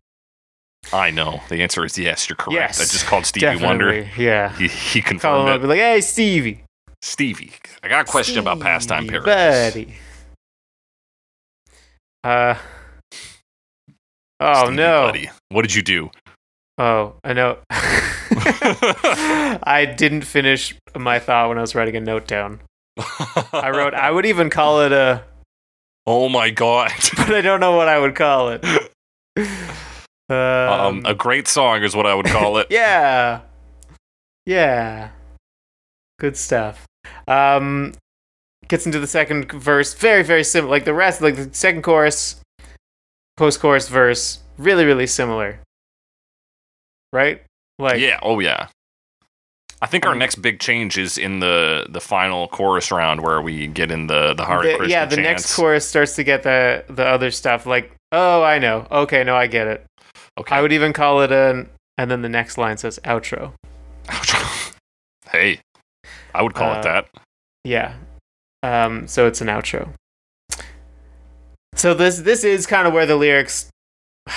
I 0.91 1.11
know. 1.11 1.41
The 1.49 1.61
answer 1.61 1.85
is 1.85 1.97
yes. 1.99 2.27
You're 2.27 2.35
correct. 2.35 2.55
Yes, 2.55 2.81
I 2.81 2.85
just 2.85 3.05
called 3.05 3.27
Stevie 3.27 3.63
Wonder. 3.63 4.07
Yeah. 4.17 4.55
He, 4.57 4.67
he 4.67 5.01
Call 5.01 5.11
him 5.11 5.19
confirmed 5.19 5.49
up, 5.49 5.55
it. 5.57 5.61
be 5.61 5.67
like, 5.67 5.77
"Hey, 5.79 6.01
Stevie, 6.01 6.63
Stevie, 7.03 7.53
I 7.83 7.87
got 7.89 8.07
a 8.07 8.11
question 8.11 8.39
about 8.39 8.59
Pastime 8.59 9.03
Stevie, 9.03 9.19
Paradise. 9.23 9.73
Buddy. 9.73 9.93
Uh. 12.23 12.55
Oh 14.39 14.65
Stevie, 14.65 14.75
no. 14.77 15.07
buddy. 15.07 15.29
What 15.49 15.63
did 15.63 15.75
you 15.75 15.81
do? 15.81 16.09
Oh, 16.77 17.15
I 17.23 17.33
know. 17.33 17.57
I 17.71 19.93
didn't 19.97 20.21
finish 20.21 20.75
my 20.95 21.19
thought 21.19 21.49
when 21.49 21.57
I 21.57 21.61
was 21.61 21.75
writing 21.75 21.95
a 21.95 21.99
note 21.99 22.27
down. 22.27 22.61
I 23.53 23.71
wrote, 23.73 23.93
I 23.93 24.11
would 24.11 24.25
even 24.25 24.49
call 24.49 24.81
it 24.81 24.91
a, 24.91 25.23
oh 26.07 26.29
my 26.29 26.49
god. 26.49 26.91
but 27.17 27.33
I 27.33 27.41
don't 27.41 27.59
know 27.59 27.75
what 27.75 27.87
I 27.87 27.99
would 27.99 28.15
call 28.15 28.49
it. 28.49 28.63
Um, 30.29 30.29
Um, 30.29 31.01
a 31.05 31.15
great 31.15 31.47
song 31.47 31.83
is 31.83 31.95
what 31.95 32.05
I 32.05 32.13
would 32.13 32.27
call 32.27 32.57
it. 32.57 32.67
yeah. 32.69 33.41
Yeah. 34.45 35.09
Good 36.19 36.37
stuff. 36.37 36.85
Um, 37.27 37.93
gets 38.67 38.85
into 38.85 38.99
the 38.99 39.07
second 39.07 39.51
verse. 39.51 39.93
Very, 39.93 40.23
very 40.23 40.43
similar. 40.43 40.71
Like 40.71 40.85
the 40.85 40.93
rest, 40.93 41.21
like 41.21 41.35
the 41.35 41.49
second 41.53 41.81
chorus, 41.81 42.38
post 43.39 43.59
chorus 43.59 43.87
verse, 43.87 44.39
really, 44.57 44.85
really 44.85 45.07
similar. 45.07 45.59
Right? 47.11 47.41
Like, 47.79 47.99
yeah. 47.99 48.19
Oh 48.21 48.39
yeah. 48.39 48.67
I 49.81 49.87
think 49.87 50.05
our 50.05 50.11
Um, 50.11 50.19
next 50.19 50.35
big 50.41 50.59
change 50.59 50.97
is 50.97 51.17
in 51.17 51.39
the 51.39 51.87
the 51.89 52.01
final 52.01 52.49
chorus 52.49 52.91
round 52.91 53.21
where 53.21 53.41
we 53.41 53.65
get 53.67 53.89
in 53.91 54.07
the 54.07 54.33
the 54.35 54.45
Hare 54.45 54.61
the- 54.61 54.87
yeah, 54.89 55.05
the 55.05 55.15
chants. 55.15 55.29
next 55.43 55.55
chorus 55.55 55.87
starts 55.87 56.15
to 56.17 56.23
get 56.23 56.43
the 56.43 56.83
the 56.89 57.05
other 57.05 57.31
stuff. 57.31 57.65
Like, 57.65 57.91
oh, 58.11 58.43
I 58.43 58.59
know. 58.59 58.85
Okay, 58.91 59.23
no, 59.23 59.35
I 59.37 59.47
get 59.47 59.67
it. 59.67 59.85
Okay. 60.37 60.53
I 60.55 60.61
would 60.61 60.73
even 60.73 60.91
call 60.93 61.21
it 61.21 61.31
an, 61.31 61.69
and 61.97 62.11
then 62.11 62.21
the 62.21 62.29
next 62.29 62.57
line 62.57 62.77
says 62.77 62.99
outro. 63.05 63.53
hey, 65.31 65.59
I 66.35 66.41
would 66.43 66.53
call 66.53 66.71
Uh, 66.73 66.79
it 66.79 66.83
that. 66.83 67.07
Yeah. 67.63 67.93
Um, 68.63 69.07
so 69.07 69.27
it's 69.27 69.39
an 69.41 69.47
outro. 69.47 69.93
So 71.79 71.93
this 71.93 72.17
this 72.19 72.43
is 72.43 72.67
kind 72.67 72.87
of 72.87 72.93
where 72.93 73.05
the 73.05 73.15
lyrics 73.15 73.69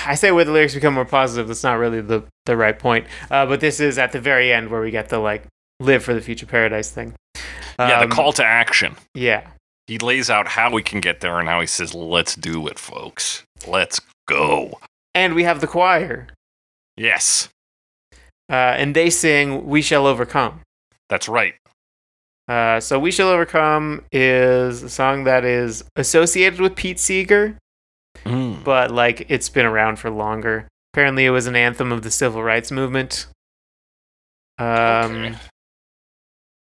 I 0.07 0.15
say 0.15 0.31
where 0.31 0.45
the 0.45 0.53
lyrics 0.53 0.75
become 0.75 0.95
more 0.95 1.05
positive, 1.05 1.49
that's 1.49 1.65
not 1.65 1.75
really 1.75 2.01
the, 2.01 2.23
the 2.47 2.57
right 2.57 2.79
point. 2.79 3.07
Uh, 3.31 3.45
but 3.47 3.61
this 3.61 3.79
is 3.81 3.99
at 3.99 4.13
the 4.13 4.21
very 4.21 4.53
end 4.53 4.71
where 4.71 4.81
we 4.81 4.91
get 4.93 5.09
the 5.09 5.19
like 5.19 5.43
live 5.81 6.03
for 6.05 6.15
the 6.15 6.21
future 6.21 6.47
paradise 6.47 6.91
thing. 6.91 7.15
yeah, 7.79 7.99
Um, 7.99 8.09
the 8.09 8.15
call 8.15 8.33
to 8.35 8.45
action. 8.45 8.95
Yeah. 9.15 9.47
He 9.89 9.99
lays 9.99 10.31
out 10.31 10.47
how 10.47 10.71
we 10.71 10.83
can 10.85 11.01
get 11.01 11.21
there 11.21 11.39
and 11.41 11.49
how 11.49 11.61
he 11.61 11.67
says, 11.67 11.93
"Let's 11.95 12.37
do 12.37 12.69
it, 12.69 12.79
folks. 12.79 13.43
Let's 13.67 14.01
go." 14.29 14.79
And 15.15 15.35
we 15.35 15.43
have 15.43 15.61
the 15.61 15.67
choir. 15.67 16.29
Yes, 16.97 17.49
Uh, 18.51 18.55
and 18.79 18.95
they 18.95 19.11
sing 19.11 19.67
We 19.67 19.83
Shall 19.83 20.07
Overcome. 20.07 20.61
that's 21.09 21.29
right. 21.29 21.55
Uh, 22.49 22.81
so 22.81 22.99
We 22.99 23.11
Shall 23.11 23.29
Overcome 23.29 24.05
is 24.11 24.83
a 24.83 24.89
song 24.89 25.25
that 25.25 25.45
is 25.45 25.85
associated 25.97 26.61
with 26.61 26.75
Pete 26.77 26.99
Seeger, 26.99 27.57
Mm. 28.25 28.63
but 28.65 28.91
like 28.91 29.27
it's 29.31 29.49
been 29.49 29.67
around 29.67 29.97
for 29.99 30.11
longer. 30.11 30.69
Apparently, 30.93 31.25
it 31.25 31.31
was 31.31 31.47
an 31.47 31.57
anthem 31.57 31.93
of 31.93 32.03
the 32.03 32.11
civil 32.11 32.43
rights 32.43 32.71
movement. 32.71 33.27
Um, 34.59 34.67
Okay. 34.67 35.35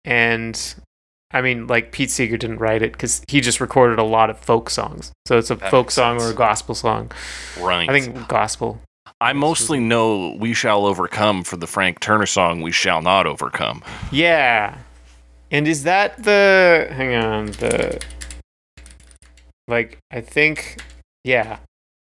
and 0.04 0.74
I 1.32 1.42
mean, 1.42 1.66
like 1.66 1.92
Pete 1.92 2.10
Seeger 2.10 2.36
didn't 2.36 2.58
write 2.58 2.82
it 2.82 2.92
because 2.92 3.22
he 3.28 3.40
just 3.40 3.60
recorded 3.60 3.98
a 3.98 4.04
lot 4.04 4.30
of 4.30 4.38
folk 4.38 4.70
songs. 4.70 5.12
So 5.26 5.36
it's 5.36 5.50
a 5.50 5.56
That 5.56 5.70
folk 5.70 5.90
song 5.90 6.20
or 6.20 6.30
a 6.30 6.34
gospel 6.34 6.74
song. 6.74 7.10
Right. 7.60 7.88
I 7.88 7.92
think 8.00 8.28
gospel. 8.28 8.80
I 9.20 9.32
mostly 9.32 9.80
know 9.80 10.36
"We 10.38 10.54
Shall 10.54 10.86
Overcome" 10.86 11.42
for 11.44 11.56
the 11.56 11.66
Frank 11.66 12.00
Turner 12.00 12.26
song 12.26 12.60
"We 12.60 12.70
Shall 12.72 13.02
Not 13.02 13.26
Overcome." 13.26 13.82
Yeah. 14.12 14.76
And 15.50 15.68
is 15.68 15.84
that 15.84 16.22
the 16.22 16.88
hang 16.90 17.14
on, 17.14 17.46
the 17.46 18.00
like 19.68 19.98
I 20.10 20.20
think 20.20 20.80
yeah. 21.24 21.58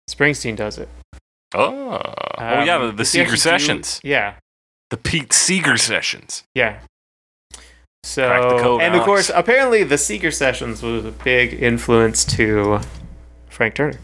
Springsteen 0.10 0.56
does 0.56 0.78
it. 0.78 0.88
Oh, 1.54 2.00
oh 2.00 2.04
yeah, 2.40 2.78
the, 2.78 2.86
Um, 2.86 2.96
the 2.96 3.04
does 3.04 3.12
he 3.14 3.22
actually 3.22 3.22
Seeger 3.22 3.32
do- 3.32 3.38
sessions, 3.38 4.00
Yeah. 4.04 4.36
the 4.90 4.98
Pete 4.98 5.34
Seeger 5.34 5.78
sessions. 5.78 6.44
Yeah. 6.54 6.80
So 8.04 8.60
code, 8.62 8.82
and 8.82 8.94
of 8.96 9.02
course 9.04 9.32
apparently 9.34 9.84
the 9.84 9.98
Seeger 9.98 10.32
sessions 10.32 10.84
was 10.84 11.06
a 11.06 11.12
big 11.12 11.54
influence 11.62 12.24
to 12.36 12.80
Frank 13.50 13.76
Turner. 13.76 14.00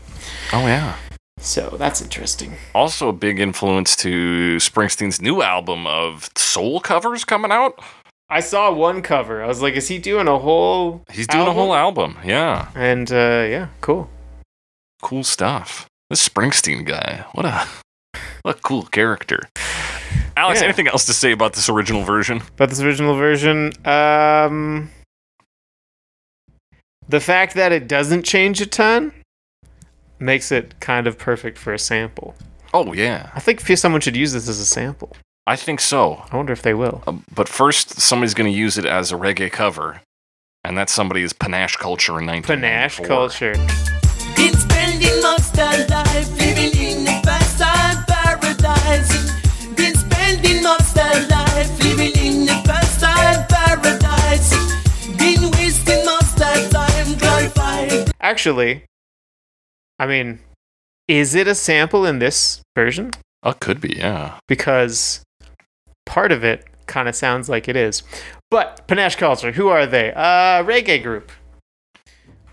Oh 0.54 0.66
yeah. 0.66 0.96
So 1.40 1.76
that's 1.78 2.02
interesting. 2.02 2.56
Also, 2.76 3.10
a 3.10 3.14
big 3.14 3.40
influence 3.40 3.96
to 3.98 4.58
Springsteen's 4.58 5.20
new 5.22 5.42
album 5.42 5.88
of 5.88 6.30
soul 6.38 6.80
covers 6.80 7.24
coming 7.26 7.52
out. 7.52 7.80
I 8.32 8.40
saw 8.40 8.72
one 8.72 9.02
cover. 9.02 9.44
I 9.44 9.48
was 9.48 9.62
like, 9.62 9.74
is 9.76 9.90
he 9.90 9.98
doing 10.00 10.28
a 10.30 10.40
whole 10.40 11.04
He's 11.12 11.28
doing 11.28 11.48
a 11.48 11.52
whole 11.54 11.74
album. 11.76 12.18
Yeah, 12.24 12.70
And 12.76 13.12
uh 13.12 13.46
yeah, 13.50 13.68
cool. 13.82 14.10
cool 15.02 15.24
stuff. 15.24 15.86
This 16.10 16.28
Springsteen 16.28 16.86
guy, 16.86 17.26
what 17.34 17.46
a 17.46 17.68
what 18.44 18.58
a 18.58 18.62
cool 18.62 18.84
character. 18.84 19.40
Alex, 20.38 20.62
Yeah. 20.62 20.66
anything 20.68 20.88
else 20.88 21.06
to 21.06 21.14
say 21.14 21.32
about 21.34 21.54
this 21.54 21.68
original 21.70 22.04
version? 22.04 22.38
About 22.56 22.70
this 22.70 22.82
original 22.82 23.16
version, 23.16 23.74
um 23.86 24.90
the 27.10 27.20
fact 27.20 27.56
that 27.56 27.72
it 27.74 27.88
doesn't 27.90 28.24
change 28.24 28.62
a 28.62 28.66
ton 28.66 29.12
makes 30.20 30.52
it 30.52 30.80
kind 30.80 31.08
of 31.08 31.18
perfect 31.18 31.58
for 31.58 31.74
a 31.74 31.80
sample. 31.80 32.36
Oh 32.74 32.94
yeah, 32.94 33.30
I 33.36 33.42
think 33.42 33.60
someone 33.78 34.00
should 34.00 34.16
use 34.16 34.32
this 34.32 34.48
as 34.48 34.60
a 34.60 34.66
sample. 34.66 35.12
I 35.48 35.56
think 35.56 35.80
so. 35.80 36.24
I 36.32 36.38
wonder 36.38 36.54
if 36.54 36.62
they 36.62 36.74
will. 36.74 37.04
Uh, 37.08 37.14
but 37.34 37.50
first, 37.50 38.00
somebody's 38.00 38.34
going 38.34 38.52
to 38.52 38.58
use 38.58 38.78
it 38.78 38.86
as 38.86 39.12
a 39.12 39.16
reggae 39.16 39.52
cover, 39.52 40.02
and 40.64 40.78
that 40.78 40.90
somebody 40.90 41.24
is 41.24 41.34
Panache 41.34 41.78
Culture 41.78 42.20
in 42.20 42.28
1994. 42.28 43.06
Panache 43.06 43.08
culture. 43.08 43.54
Been 44.36 44.54
spending 44.54 45.22
most 45.22 45.58
of 45.58 45.90
life 45.90 46.32
living 46.38 46.72
in 46.80 47.08
a 47.08 47.22
pastime 47.24 48.04
paradise. 48.08 49.32
Been 49.76 49.96
spending 49.96 50.64
most 50.64 50.98
of 50.98 51.30
life 51.30 51.84
living 51.84 52.14
in 52.16 52.50
a 52.50 52.62
pastime 52.64 53.46
paradise. 53.50 54.52
Been 55.18 55.50
wasting 55.52 56.06
most 56.06 56.40
of 56.40 56.70
time 56.70 57.18
glorified. 57.18 58.12
Actually, 58.22 58.84
I 59.98 60.06
mean, 60.06 60.40
is 61.08 61.34
it 61.34 61.48
a 61.48 61.56
sample 61.56 62.06
in 62.06 62.20
this 62.20 62.62
version? 62.76 63.12
Oh, 63.44 63.54
could 63.54 63.82
be, 63.82 63.96
yeah. 63.98 64.38
Because 64.48 65.24
part 66.12 66.32
of 66.34 66.44
it 66.44 66.66
kind 66.88 67.08
of 67.08 67.16
sounds 67.16 67.48
like 67.48 67.70
it 67.70 67.76
is. 67.78 68.04
But 68.50 68.86
Panache 68.88 69.16
Culture, 69.16 69.54
who 69.54 69.70
are 69.70 69.86
they? 69.88 70.12
Uh, 70.14 70.62
reggae 70.64 71.02
group. 71.02 71.32
They 71.96 72.02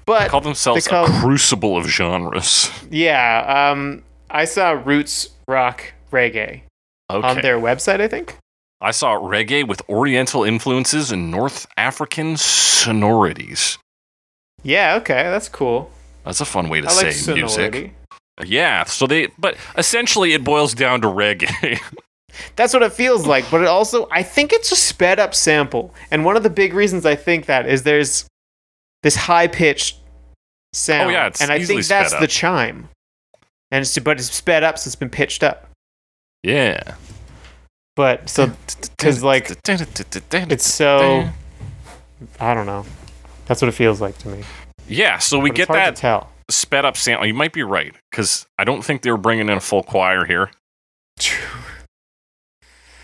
But 0.07 0.31
call 0.31 0.41
themselves 0.41 0.85
they 0.85 0.89
call- 0.91 1.07
a 1.07 1.21
crucible 1.21 1.77
of 1.77 1.87
genres. 1.89 2.71
yeah, 2.91 3.71
um, 3.73 4.03
I 4.31 4.45
saw 4.45 4.71
Roots 4.71 5.29
Rock 5.49 5.93
Reggae 6.13 6.63
Okay. 7.11 7.27
on 7.29 7.41
their 7.43 7.59
website. 7.59 8.01
I 8.01 8.09
think. 8.09 8.37
I 8.81 8.93
saw 8.93 9.15
reggae 9.17 9.67
with 9.67 9.83
Oriental 9.89 10.45
influences 10.45 11.11
and 11.11 11.31
North 11.33 11.67
African 11.77 12.37
sonorities. 12.37 13.77
Yeah. 14.63 14.95
Okay, 15.01 15.25
that's 15.25 15.49
cool. 15.49 15.91
That's 16.25 16.41
a 16.41 16.45
fun 16.45 16.69
way 16.69 16.81
to 16.81 16.89
I 16.89 16.93
like 16.95 17.13
say 17.13 17.35
music. 17.35 17.93
Yeah, 18.45 18.85
so 18.85 19.07
they, 19.09 19.27
but 19.37 19.57
essentially 19.77 20.33
it 20.33 20.45
boils 20.45 20.75
down 20.75 21.01
to 21.01 21.09
reggae. 21.09 21.81
That's 22.57 22.73
what 22.75 22.83
it 22.83 22.93
feels 22.93 23.27
like, 23.27 23.51
but 23.51 23.61
it 23.63 23.67
also 23.69 24.09
I 24.11 24.23
think 24.23 24.53
it's 24.53 24.71
a 24.73 24.77
sped 24.77 25.19
up 25.19 25.35
sample. 25.35 25.95
And 26.11 26.25
one 26.25 26.37
of 26.37 26.43
the 26.43 26.51
big 26.51 26.75
reasons 26.75 27.05
I 27.07 27.17
think 27.17 27.47
that 27.47 27.69
is 27.69 27.83
there's 27.83 28.27
this 29.03 29.17
high 29.17 29.47
pitched 29.47 29.99
sound. 30.73 31.11
Oh, 31.11 31.13
yeah, 31.13 31.27
it's 31.29 31.41
and 31.41 31.51
I 31.53 31.63
think 31.65 31.85
that's 31.87 32.15
the 32.19 32.27
chime. 32.27 32.89
And 33.71 33.83
it's 33.83 33.99
but 33.99 34.19
it's 34.19 34.33
sped 34.33 34.65
up, 34.65 34.79
so 34.79 34.89
it's 34.89 34.97
been 34.97 35.11
pitched 35.11 35.43
up. 35.43 35.69
yeah. 36.43 36.81
But 37.97 38.29
so 38.29 38.53
because 38.97 39.25
like 39.25 39.51
it's 39.67 40.73
so 40.73 41.29
I 42.39 42.55
don't 42.55 42.67
know. 42.67 42.85
That's 43.47 43.61
what 43.61 43.69
it 43.69 43.73
feels 43.73 44.01
like 44.01 44.17
to 44.19 44.29
me. 44.29 44.45
Yeah, 44.87 45.19
so 45.19 45.39
we 45.39 45.51
But 45.51 45.57
get 45.57 45.69
that 45.69 45.97
tell. 45.97 46.31
sped 46.49 46.85
up 46.85 46.97
sample. 46.97 47.27
You 47.27 47.35
might 47.35 47.53
be 47.53 47.63
right 47.65 47.95
because 48.11 48.47
I 48.59 48.63
don't 48.65 48.85
think 48.85 49.03
they 49.03 49.11
were 49.11 49.17
bringing 49.17 49.49
in 49.49 49.57
a 49.57 49.61
full 49.61 49.83
choir 49.83 50.25
here 50.25 50.51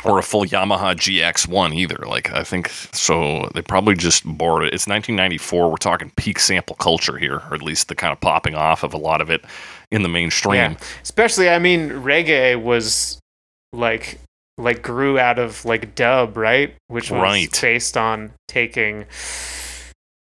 or 0.05 0.19
a 0.19 0.23
full 0.23 0.45
Yamaha 0.45 0.95
GX1 0.95 1.75
either. 1.75 2.05
Like 2.07 2.33
I 2.33 2.43
think 2.45 2.69
so. 2.69 3.51
They 3.55 3.63
probably 3.63 3.95
just 3.95 4.23
borrowed 4.27 4.65
it. 4.65 4.75
It's 4.75 4.87
1994. 4.87 5.71
We're 5.71 5.77
talking 5.77 6.11
peak 6.17 6.39
sample 6.39 6.77
culture 6.77 7.17
here, 7.19 7.43
or 7.51 7.55
at 7.55 7.63
least 7.63 7.89
the 7.89 7.95
kind 7.95 8.13
of 8.13 8.21
popping 8.21 8.55
off 8.55 8.83
of 8.83 8.93
a 8.95 8.99
lot 8.99 9.21
of 9.21 9.31
it 9.31 9.45
in 9.91 10.03
the 10.03 10.09
mainstream. 10.09 10.55
Yeah. 10.73 10.77
Especially 11.03 11.49
I 11.49 11.59
mean 11.59 11.91
reggae 11.91 12.61
was 12.61 13.19
like 13.73 14.19
like 14.57 14.83
grew 14.83 15.19
out 15.19 15.39
of 15.39 15.65
like 15.65 15.95
dub, 15.95 16.37
right? 16.37 16.75
Which 16.89 17.11
was 17.11 17.21
Right. 17.21 17.59
based 17.61 17.97
on 17.97 18.33
taking 18.47 19.07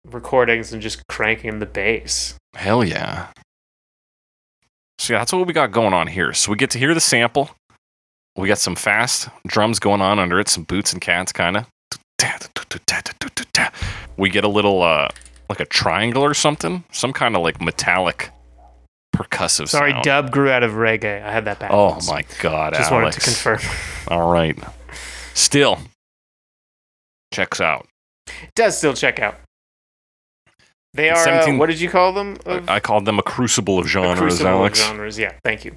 recordings 0.06 0.74
and 0.74 0.82
just 0.82 1.06
cranking 1.08 1.60
the 1.60 1.66
bass. 1.66 2.36
Hell 2.56 2.84
yeah. 2.84 3.28
So 4.98 5.14
yeah, 5.14 5.20
that's 5.20 5.32
what 5.32 5.48
we 5.48 5.54
got 5.54 5.72
going 5.72 5.94
on 5.94 6.08
here. 6.08 6.34
So 6.34 6.52
we 6.52 6.58
get 6.58 6.70
to 6.72 6.80
hear 6.80 6.94
the 6.94 7.00
sample. 7.00 7.52
We 8.40 8.48
got 8.48 8.58
some 8.58 8.76
fast 8.76 9.28
drums 9.46 9.80
going 9.80 10.00
on 10.02 10.18
under 10.18 10.40
it, 10.40 10.48
some 10.48 10.64
boots 10.64 10.94
and 10.94 11.02
cats 11.02 11.34
kind 11.34 11.58
of. 11.58 11.66
We 14.16 14.30
get 14.30 14.46
a 14.46 14.48
little 14.48 14.82
uh 14.82 15.10
like 15.50 15.60
a 15.60 15.66
triangle 15.66 16.24
or 16.24 16.34
something, 16.34 16.86
some 16.92 17.12
kind 17.12 17.36
of 17.36 17.42
like 17.42 17.60
metallic 17.60 18.30
percussive 19.14 19.68
Sorry, 19.68 19.92
sound. 19.92 20.04
dub 20.06 20.32
grew 20.32 20.50
out 20.50 20.64
of 20.64 20.72
reggae. 20.74 21.22
I 21.22 21.32
had 21.34 21.46
that 21.46 21.60
back. 21.60 21.72
Oh 21.74 22.00
my 22.08 22.24
god, 22.42 22.76
Just 22.76 22.92
Alex. 22.92 22.92
wanted 22.92 23.12
to 23.14 23.20
confirm. 23.20 23.60
All 24.08 24.32
right. 24.32 24.58
Still 25.34 25.80
checks 27.34 27.60
out. 27.60 27.88
It 28.28 28.56
does 28.56 28.78
still 28.78 28.94
check 28.94 29.20
out. 29.20 29.36
They 30.94 31.10
are. 31.10 31.22
17 31.24 31.56
uh, 31.56 31.58
what 31.58 31.68
did 31.68 31.82
you 31.82 31.90
call 31.90 32.14
them? 32.14 32.38
Of 32.46 32.70
I 32.70 32.80
called 32.80 33.04
them 33.04 33.20
a 33.20 33.24
crucible 33.24 33.80
of 33.80 33.86
a 33.86 33.90
genres, 33.90 34.18
crucible 34.20 34.50
of 34.50 34.56
Alex. 34.56 34.80
genres. 34.82 35.20
Yeah, 35.20 35.34
thank 35.44 35.66
you. 35.66 35.76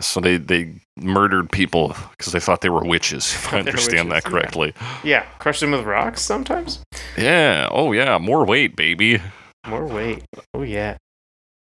So 0.00 0.20
they 0.20 0.36
they 0.36 0.74
murdered 0.96 1.50
people 1.50 1.94
because 2.16 2.32
they 2.32 2.40
thought 2.40 2.60
they 2.60 2.68
were 2.68 2.84
witches. 2.84 3.32
If 3.32 3.48
I 3.48 3.50
Thought 3.50 3.50
they 3.50 3.62
were 3.62 3.68
understand 3.70 4.10
that 4.10 4.14
witches, 4.16 4.24
yeah. 4.24 4.30
correctly. 4.30 4.74
Yeah, 5.04 5.22
crush 5.38 5.60
them 5.60 5.72
with 5.72 5.84
rocks 5.84 6.22
sometimes. 6.22 6.80
Yeah. 7.16 7.68
Oh 7.70 7.92
yeah. 7.92 8.18
More 8.18 8.44
weight, 8.44 8.76
baby. 8.76 9.20
More 9.66 9.86
weight. 9.86 10.24
Oh 10.54 10.62
yeah. 10.62 10.96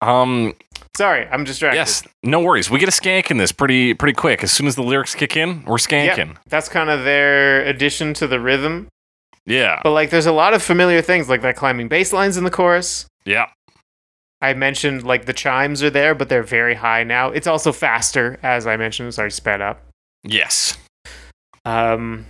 Um. 0.01 0.53
Sorry, 0.97 1.27
I'm 1.27 1.43
distracted. 1.43 1.77
Yes. 1.77 2.03
No 2.23 2.39
worries. 2.41 2.69
We 2.69 2.79
get 2.79 2.89
a 2.89 2.91
skank 2.91 3.31
in 3.31 3.37
this 3.37 3.51
pretty 3.51 3.93
pretty 3.93 4.13
quick. 4.13 4.43
As 4.43 4.51
soon 4.51 4.67
as 4.67 4.75
the 4.75 4.83
lyrics 4.83 5.13
kick 5.15 5.35
in, 5.37 5.63
we're 5.65 5.77
skanking. 5.77 6.37
That's 6.47 6.69
kind 6.69 6.89
of 6.89 7.03
their 7.03 7.63
addition 7.65 8.13
to 8.15 8.27
the 8.27 8.39
rhythm. 8.39 8.87
Yeah. 9.45 9.79
But 9.83 9.91
like, 9.91 10.09
there's 10.09 10.25
a 10.25 10.31
lot 10.31 10.53
of 10.53 10.61
familiar 10.61 11.01
things 11.01 11.29
like 11.29 11.41
that 11.41 11.55
climbing 11.55 11.87
bass 11.87 12.13
lines 12.13 12.37
in 12.37 12.43
the 12.43 12.51
chorus. 12.51 13.05
Yeah. 13.25 13.47
I 14.41 14.53
mentioned 14.53 15.03
like 15.03 15.25
the 15.25 15.33
chimes 15.33 15.83
are 15.83 15.89
there, 15.89 16.15
but 16.15 16.27
they're 16.29 16.41
very 16.43 16.73
high 16.75 17.03
now. 17.03 17.29
It's 17.29 17.47
also 17.47 17.71
faster, 17.71 18.39
as 18.41 18.65
I 18.65 18.75
mentioned. 18.77 19.07
It's 19.09 19.19
already 19.19 19.33
sped 19.33 19.61
up. 19.61 19.81
Yes. 20.23 20.77
Um, 21.65 22.25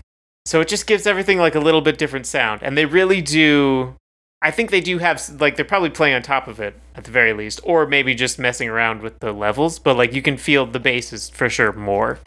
so 0.46 0.60
it 0.60 0.68
just 0.68 0.88
gives 0.88 1.08
everything 1.08 1.38
like 1.38 1.56
a 1.56 1.60
little 1.60 1.82
bit 1.82 1.98
different 1.98 2.26
sound, 2.26 2.62
and 2.64 2.78
they 2.78 2.86
really 2.86 3.22
do. 3.22 3.96
I 4.42 4.50
think 4.52 4.72
they 4.72 4.82
do 4.82 4.98
have 4.98 5.22
like 5.40 5.56
they're 5.56 5.64
probably 5.64 5.92
playing 5.92 6.16
on 6.16 6.22
top 6.24 6.48
of 6.48 6.60
it 6.60 6.74
at 6.96 7.04
the 7.06 7.12
very 7.12 7.32
least, 7.32 7.62
or 7.64 7.86
maybe 7.88 8.14
just 8.16 8.40
messing 8.40 8.68
around 8.68 9.02
with 9.02 9.20
the 9.20 9.32
levels. 9.32 9.80
But 9.80 9.96
like 9.96 10.14
you 10.14 10.22
can 10.22 10.36
feel 10.36 10.66
the 10.66 10.80
bass 10.80 11.14
is 11.14 11.30
for 11.30 11.48
sure 11.48 11.72
more, 11.74 12.20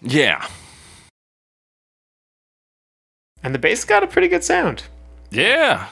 Yeah. 0.00 0.46
and 3.42 3.54
the 3.54 3.58
bass 3.58 3.84
got 3.84 4.02
a 4.02 4.06
pretty 4.06 4.28
good 4.28 4.44
sound. 4.44 4.84
Yeah. 5.30 5.88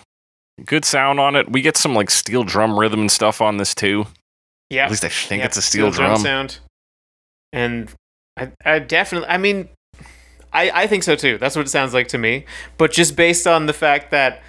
Good 0.65 0.85
sound 0.85 1.21
on 1.21 1.37
it. 1.37 1.51
We 1.53 1.61
get 1.63 1.77
some 1.77 1.95
like 1.95 2.11
steel 2.11 2.43
drum 2.45 2.79
rhythm 2.79 3.01
and 3.01 3.11
stuff 3.13 3.41
on 3.41 3.59
this 3.59 3.75
too. 3.75 4.07
Yeah, 4.71 4.85
At 4.87 4.91
least 4.91 5.05
I 5.05 5.09
think 5.09 5.41
Yeah, 5.41 5.47
it's 5.47 5.57
a 5.57 5.63
steel, 5.63 5.91
drum 5.91 6.13
drum. 6.13 6.21
sound, 6.23 6.59
and 7.53 7.93
I, 8.37 8.51
I 8.65 8.79
definitely. 8.81 9.29
I 9.29 9.37
mean, 9.37 9.69
I 10.53 10.71
I 10.71 10.87
think 10.87 11.03
so 11.05 11.15
too. 11.15 11.39
That's 11.39 11.55
what 11.57 11.67
it 11.67 11.71
sounds 11.71 11.95
like 11.95 12.09
to 12.09 12.19
me. 12.19 12.47
But 12.79 12.91
just 12.91 13.15
based 13.17 13.47
on 13.47 13.67
the 13.67 13.73
fact 13.73 14.11
that 14.11 14.43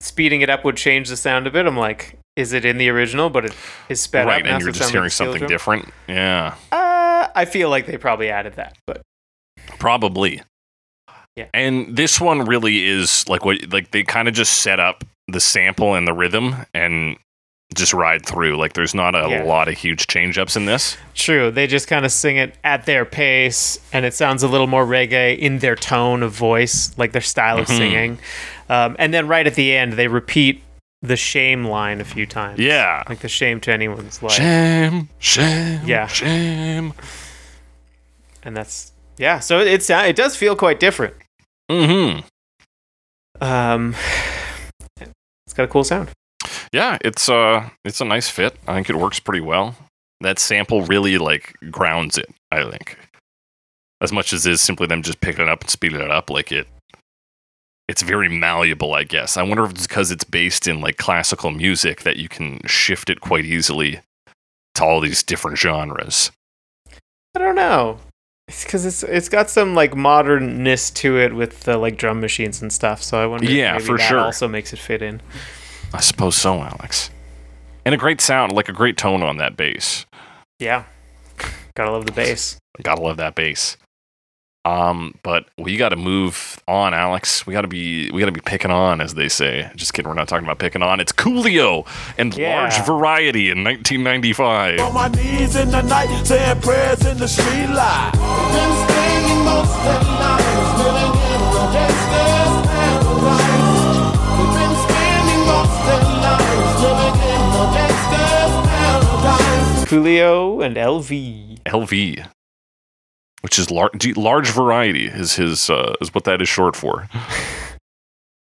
speeding 0.00 0.42
it 0.42 0.50
up 0.50 0.64
would 0.64 0.76
change 0.76 1.08
the 1.08 1.16
sound 1.16 1.46
a 1.46 1.50
bit, 1.50 1.66
I'm 1.66 1.76
like, 1.76 2.18
is 2.36 2.52
it 2.52 2.64
in 2.64 2.78
the 2.78 2.88
original? 2.90 3.30
But 3.30 3.46
it 3.46 3.54
is 3.88 4.00
sped 4.00 4.26
up. 4.26 4.28
right, 4.28 4.46
and 4.46 4.60
you're 4.62 4.70
just 4.70 4.78
sounds 4.80 4.90
like 4.90 4.92
hearing 4.94 5.10
something 5.10 5.38
drum? 5.38 5.48
different. 5.48 5.88
Yeah. 6.06 6.54
Uh, 6.70 7.28
I 7.34 7.46
feel 7.46 7.68
like 7.70 7.86
they 7.86 7.96
probably 7.96 8.28
added 8.30 8.54
that, 8.54 8.76
but 8.86 9.02
Probably. 9.78 10.42
Yeah. 11.36 11.46
And 11.54 11.96
this 11.96 12.20
one 12.20 12.44
really 12.44 12.84
is 12.84 13.28
like 13.28 13.44
what 13.44 13.72
like 13.72 13.90
they 13.92 14.02
kind 14.02 14.28
of 14.28 14.34
just 14.34 14.54
set 14.58 14.80
up 14.80 15.04
the 15.28 15.40
sample 15.40 15.94
and 15.94 16.06
the 16.06 16.12
rhythm 16.12 16.56
and 16.74 17.16
just 17.74 17.92
ride 17.92 18.24
through. 18.24 18.56
Like 18.56 18.72
there's 18.72 18.94
not 18.94 19.14
a 19.14 19.28
Yeah. 19.28 19.42
lot 19.42 19.68
of 19.68 19.74
huge 19.74 20.06
change 20.06 20.38
ups 20.38 20.56
in 20.56 20.64
this. 20.64 20.96
true. 21.14 21.50
They 21.50 21.66
just 21.66 21.86
kind 21.86 22.04
of 22.06 22.12
sing 22.12 22.36
it 22.38 22.54
at 22.64 22.86
their 22.86 23.04
pace, 23.04 23.78
and 23.92 24.06
it 24.06 24.14
sounds 24.14 24.42
a 24.42 24.48
little 24.48 24.66
more 24.66 24.86
reggae 24.86 25.36
in 25.38 25.58
their 25.58 25.76
tone 25.76 26.22
of 26.22 26.32
voice, 26.32 26.92
like 26.96 27.12
their 27.12 27.20
style 27.20 27.58
of 27.58 27.66
Mhm. 27.66 27.76
singing. 27.76 28.18
Um, 28.70 28.96
and 28.98 29.12
then 29.12 29.28
right 29.28 29.46
at 29.46 29.54
the 29.54 29.76
end, 29.76 29.94
they 29.94 30.08
repeat 30.08 30.62
the 31.02 31.16
shame 31.16 31.64
line 31.66 32.00
a 32.00 32.04
few 32.04 32.24
times. 32.26 32.58
Yeah. 32.58 33.02
like 33.08 33.20
the 33.20 33.28
shame 33.28 33.60
to 33.60 33.72
anyone's 33.72 34.22
life. 34.22 34.32
Shame, 34.32 35.08
shame, 35.18 35.80
Yeah. 35.84 36.06
shame. 36.06 36.94
and 38.42 38.56
that's 38.56 38.92
yeah. 39.18 39.40
So 39.40 39.60
it 39.60 39.66
it's, 39.68 39.90
it 39.90 40.16
does 40.16 40.36
feel 40.36 40.56
quite 40.56 40.80
different. 40.80 41.14
Mm-hmm. 41.70 42.20
Um, 43.40 43.94
it's 43.94 44.47
got 45.58 45.64
a 45.64 45.68
cool 45.68 45.84
sound. 45.84 46.08
Yeah, 46.72 46.96
it's 47.02 47.28
uh 47.28 47.68
it's 47.84 48.00
a 48.00 48.04
nice 48.04 48.30
fit. 48.30 48.56
I 48.66 48.74
think 48.74 48.88
it 48.88 48.96
works 48.96 49.20
pretty 49.20 49.40
well. 49.40 49.74
That 50.20 50.38
sample 50.38 50.82
really 50.82 51.18
like 51.18 51.54
grounds 51.70 52.16
it, 52.16 52.30
I 52.50 52.68
think. 52.70 52.96
As 54.00 54.12
much 54.12 54.32
as 54.32 54.46
is 54.46 54.60
simply 54.60 54.86
them 54.86 55.02
just 55.02 55.20
picking 55.20 55.42
it 55.42 55.50
up 55.50 55.62
and 55.62 55.70
speeding 55.70 56.00
it 56.00 56.10
up, 56.10 56.30
like 56.30 56.52
it 56.52 56.68
it's 57.88 58.02
very 58.02 58.28
malleable, 58.28 58.94
I 58.94 59.04
guess. 59.04 59.36
I 59.36 59.42
wonder 59.42 59.64
if 59.64 59.72
it's 59.72 59.86
because 59.86 60.10
it's 60.10 60.24
based 60.24 60.68
in 60.68 60.80
like 60.80 60.98
classical 60.98 61.50
music 61.50 62.02
that 62.02 62.18
you 62.18 62.28
can 62.28 62.60
shift 62.66 63.10
it 63.10 63.20
quite 63.20 63.44
easily 63.46 64.00
to 64.74 64.84
all 64.84 65.00
these 65.00 65.22
different 65.22 65.58
genres. 65.58 66.30
I 67.34 67.38
don't 67.38 67.56
know. 67.56 67.98
It's 68.48 68.64
because 68.64 68.86
it's 68.86 69.02
it's 69.02 69.28
got 69.28 69.50
some 69.50 69.74
like 69.74 69.94
modernness 69.94 70.90
to 70.92 71.18
it 71.18 71.34
with 71.34 71.60
the 71.60 71.76
like 71.76 71.98
drum 71.98 72.20
machines 72.20 72.62
and 72.62 72.72
stuff. 72.72 73.02
So 73.02 73.22
I 73.22 73.26
wonder. 73.26 73.44
if 73.44 73.50
Yeah, 73.50 73.78
for 73.78 73.98
that 73.98 74.08
sure. 74.08 74.20
Also 74.20 74.48
makes 74.48 74.72
it 74.72 74.78
fit 74.78 75.02
in. 75.02 75.20
I 75.92 76.00
suppose 76.00 76.36
so, 76.36 76.62
Alex. 76.62 77.10
And 77.84 77.94
a 77.94 77.98
great 77.98 78.20
sound, 78.20 78.52
like 78.52 78.68
a 78.68 78.72
great 78.72 78.96
tone 78.96 79.22
on 79.22 79.36
that 79.36 79.56
bass. 79.56 80.06
Yeah, 80.58 80.84
gotta 81.74 81.90
love 81.90 82.06
the 82.06 82.12
bass. 82.12 82.58
Gotta 82.82 83.02
love 83.02 83.18
that 83.18 83.34
bass. 83.34 83.76
Um, 84.68 85.14
but 85.22 85.46
we 85.56 85.76
got 85.76 85.90
to 85.90 85.96
move 85.96 86.62
on, 86.68 86.92
Alex. 86.92 87.46
We 87.46 87.52
got 87.54 87.62
to 87.62 87.68
be 87.68 88.10
we 88.10 88.20
got 88.20 88.26
to 88.26 88.32
be 88.32 88.40
picking 88.40 88.70
on, 88.70 89.00
as 89.00 89.14
they 89.14 89.28
say. 89.28 89.70
Just 89.76 89.94
kidding. 89.94 90.08
We're 90.08 90.14
not 90.14 90.28
talking 90.28 90.44
about 90.44 90.58
picking 90.58 90.82
on. 90.82 91.00
It's 91.00 91.12
Coolio 91.12 91.86
and 92.18 92.36
Yeah. 92.36 92.60
Large 92.60 92.84
Variety 92.84 93.50
in 93.50 93.64
1995. 93.64 94.80
On 94.80 94.92
my 94.94 95.08
knees 95.08 95.56
in 95.56 95.70
the 95.70 95.82
night, 95.82 96.08
saying 96.24 96.60
prayers 96.60 97.04
in 97.06 97.16
the 97.18 97.28
street 97.28 97.68
light. 97.68 98.12
Been 98.12 98.72
spending 98.84 99.44
most 99.44 99.72
of 99.72 100.00
the 100.04 100.12
night 100.20 100.58
living 100.78 101.14
in 101.32 101.40
the 101.54 101.64
gangster's 101.72 102.54
paradise. 102.68 103.88
We've 104.36 104.54
been 104.58 104.74
spending 104.84 105.42
most 105.48 105.80
of 105.88 106.00
the 106.04 106.12
night 106.20 106.60
living 106.84 107.16
in 107.32 107.42
the 107.56 107.64
gangster's 107.72 108.52
paradise. 108.68 109.84
Coolio 109.88 110.64
and 110.64 110.76
LV. 110.76 111.60
LV, 111.64 112.26
which 113.42 113.58
is 113.58 113.70
lar- 113.70 113.90
G- 113.96 114.14
large 114.14 114.50
variety, 114.50 115.06
is 115.06 115.34
his 115.36 115.70
uh, 115.70 115.94
is 116.00 116.14
what 116.14 116.24
that 116.24 116.40
is 116.42 116.48
short 116.48 116.76
for. 116.76 117.08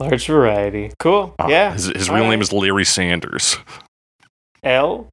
Large 0.01 0.27
variety. 0.27 0.91
Cool. 0.99 1.33
Uh, 1.39 1.47
yeah. 1.49 1.73
his, 1.75 1.85
his 1.87 2.11
real 2.11 2.29
name 2.29 2.41
is 2.41 2.53
Larry 2.53 2.85
Sanders. 2.85 3.57
L. 4.65 5.09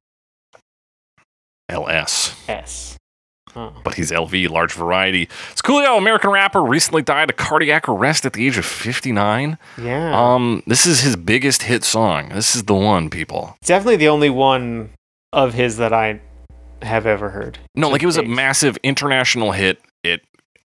L 1.68 1.88
S. 1.88 2.34
S. 2.48 2.96
Oh. 3.56 3.72
but 3.82 3.94
he's 3.94 4.10
LV, 4.12 4.48
large 4.48 4.72
variety. 4.72 5.28
It's 5.50 5.60
Coolio, 5.60 5.98
American 5.98 6.30
rapper, 6.30 6.62
recently 6.62 7.02
died 7.02 7.30
of 7.30 7.36
cardiac 7.36 7.88
arrest 7.88 8.24
at 8.24 8.32
the 8.32 8.46
age 8.46 8.56
of 8.58 8.64
59. 8.64 9.58
Yeah. 9.80 10.12
Um, 10.34 10.62
this 10.68 10.86
is 10.86 11.00
his 11.00 11.16
biggest 11.16 11.62
hit 11.62 11.82
song. 11.82 12.28
This 12.30 12.54
is 12.54 12.64
the 12.64 12.74
one, 12.74 13.10
people. 13.10 13.56
it's 13.60 13.68
definitely 13.68 13.96
the 13.96 14.08
only 14.08 14.30
one 14.30 14.90
of 15.32 15.54
his 15.54 15.78
that 15.78 15.92
I 15.92 16.20
have 16.82 17.06
ever 17.06 17.30
heard. 17.30 17.58
No, 17.74 17.88
like 17.88 18.02
it 18.02 18.06
was 18.06 18.16
a 18.16 18.22
massive 18.22 18.76
international 18.82 19.52
hit. 19.52 19.80
It 20.04 20.22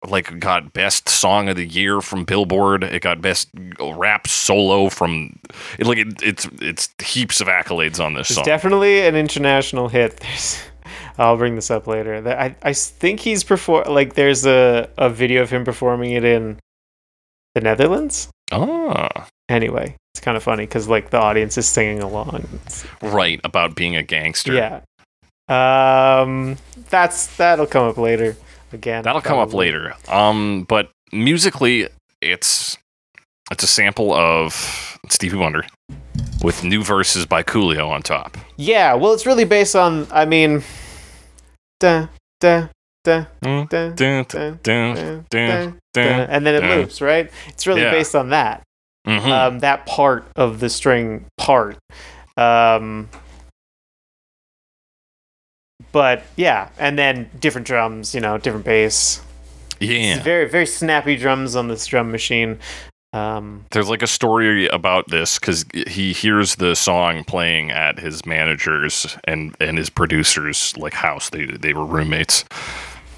like 0.07 0.37
got 0.39 0.73
best 0.73 1.07
song 1.07 1.47
of 1.49 1.55
the 1.55 1.65
year 1.65 2.01
from 2.01 2.25
Billboard. 2.25 2.83
It 2.83 3.01
got 3.01 3.21
best 3.21 3.49
rap 3.79 4.27
solo 4.27 4.89
from 4.89 5.39
it. 5.79 5.85
Like 5.87 5.97
it, 5.97 6.21
it's 6.21 6.47
it's 6.61 6.89
heaps 7.03 7.39
of 7.41 7.47
accolades 7.47 8.03
on 8.03 8.13
this 8.13 8.29
It's 8.29 8.35
song. 8.35 8.45
definitely 8.45 9.05
an 9.05 9.15
international 9.15 9.87
hit. 9.89 10.17
There's, 10.21 10.61
I'll 11.17 11.37
bring 11.37 11.55
this 11.55 11.69
up 11.71 11.87
later. 11.87 12.27
I, 12.27 12.55
I 12.63 12.73
think 12.73 13.19
he's 13.21 13.43
perform 13.43 13.85
like 13.87 14.15
there's 14.15 14.45
a, 14.45 14.89
a 14.97 15.09
video 15.09 15.41
of 15.43 15.49
him 15.51 15.63
performing 15.63 16.11
it 16.11 16.23
in 16.25 16.59
the 17.55 17.61
Netherlands. 17.61 18.29
ah, 18.51 19.27
Anyway, 19.47 19.95
it's 20.13 20.21
kind 20.21 20.35
of 20.35 20.41
funny 20.43 20.63
because 20.65 20.87
like 20.87 21.11
the 21.11 21.19
audience 21.19 21.57
is 21.57 21.67
singing 21.69 22.01
along. 22.01 22.47
It's- 22.65 22.85
right 23.01 23.39
about 23.43 23.75
being 23.75 23.95
a 23.95 24.01
gangster. 24.03 24.53
yeah. 24.53 24.81
Um, 25.49 26.57
that's 26.89 27.35
that'll 27.37 27.65
come 27.67 27.87
up 27.87 27.97
later. 27.97 28.35
Again, 28.71 29.03
That'll 29.03 29.21
come 29.21 29.37
up 29.37 29.53
later. 29.53 29.93
Um, 30.07 30.63
but 30.67 30.89
musically, 31.11 31.87
it's 32.21 32.77
it's 33.51 33.63
a 33.63 33.67
sample 33.67 34.13
of 34.13 34.97
Stevie 35.09 35.37
Wonder 35.37 35.63
with 36.41 36.63
new 36.63 36.83
verses 36.83 37.25
by 37.25 37.43
Coolio 37.43 37.89
on 37.89 38.01
top. 38.01 38.35
Yeah, 38.57 38.93
well, 38.95 39.13
it's 39.13 39.25
really 39.25 39.45
based 39.45 39.75
on. 39.75 40.07
I 40.11 40.25
mean, 40.25 40.63
da 41.79 42.07
da 42.39 42.67
da 43.03 43.25
Mm. 43.43 43.69
da. 43.69 43.89
Dun, 43.89 44.25
dun, 44.29 44.59
dun, 45.29 45.79
dun, 45.93 46.19
and 46.29 46.45
then 46.47 46.55
it 46.55 46.63
loops, 46.63 47.01
right? 47.01 47.29
It's 47.49 47.67
really 47.67 47.81
Yeah. 47.81 47.91
based 47.91 48.15
on 48.15 48.29
that. 48.29 48.63
Mhm. 49.05 49.27
um, 49.29 49.59
that 49.59 49.85
part 49.85 50.25
of 50.37 50.61
the 50.61 50.69
string 50.69 51.25
part. 51.37 51.77
Um, 52.37 53.09
but 55.93 56.23
yeah, 56.35 56.67
and 56.77 56.99
then 56.99 57.29
different 57.39 57.65
drums, 57.65 58.13
you 58.13 58.19
know, 58.19 58.37
different 58.37 58.65
bass. 58.65 59.21
yeah. 59.79 60.21
Very 60.21 60.49
very 60.49 60.65
snappy 60.65 61.15
drums 61.15 61.55
on 61.55 61.69
this 61.69 61.85
drum 61.85 62.11
machine. 62.11 62.59
Um, 63.13 63.65
There's 63.69 63.89
like 63.89 64.01
a 64.01 64.07
story 64.07 64.67
about 64.67 65.07
this 65.09 65.37
because 65.37 65.65
he 65.87 66.13
hears 66.13 66.55
the 66.55 66.75
song 66.75 67.23
playing 67.23 67.69
at 67.69 67.99
his 67.99 68.25
manager's 68.25 69.15
and 69.25 69.55
and 69.59 69.77
his 69.77 69.89
producer's 69.89 70.75
like 70.77 70.93
house. 70.93 71.29
They 71.29 71.45
they 71.45 71.73
were 71.73 71.85
roommates, 71.85 72.43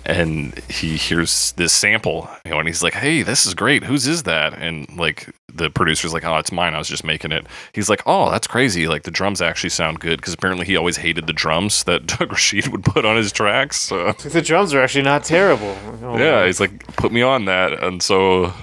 and 0.06 0.58
he 0.70 0.98
hears 0.98 1.52
this 1.54 1.74
sample, 1.74 2.30
you 2.46 2.52
know, 2.52 2.60
and 2.60 2.68
he's 2.68 2.84
like, 2.84 2.94
"Hey, 2.94 3.24
this 3.24 3.46
is 3.46 3.54
great. 3.54 3.84
Whose 3.84 4.06
is 4.06 4.24
that?" 4.24 4.54
And 4.54 4.88
like 4.96 5.34
the 5.52 5.70
producer's 5.70 6.14
like, 6.14 6.24
"Oh, 6.24 6.38
it's 6.38 6.52
mine. 6.52 6.76
I 6.76 6.78
was 6.78 6.88
just 6.88 7.04
making 7.04 7.32
it." 7.32 7.48
He's 7.74 7.90
like, 7.90 8.04
"Oh, 8.06 8.30
that's 8.30 8.48
crazy. 8.48 8.88
Like 8.88 9.04
the 9.04 9.12
drums 9.12 9.42
actually 9.42 9.72
sound 9.72 10.00
good 10.00 10.20
because 10.20 10.34
apparently 10.34 10.66
he 10.66 10.76
always 10.78 10.98
hated 10.98 11.28
the 11.28 11.34
drums 11.34 11.84
that 11.86 12.06
Doug 12.06 12.30
Rasheed 12.30 12.68
would 12.70 12.86
put 12.86 13.04
on 13.06 13.16
his 13.16 13.32
tracks." 13.32 13.82
So 13.82 14.12
the 14.24 14.42
drums 14.42 14.74
are 14.74 14.82
actually 14.82 15.04
not 15.04 15.24
terrible. 15.24 15.76
Oh, 16.04 16.18
yeah, 16.18 16.46
he's 16.46 16.60
like, 16.60 16.86
put 16.98 17.12
me 17.12 17.22
on 17.22 17.46
that. 17.46 17.84
And 17.84 18.02
so, 18.04 18.54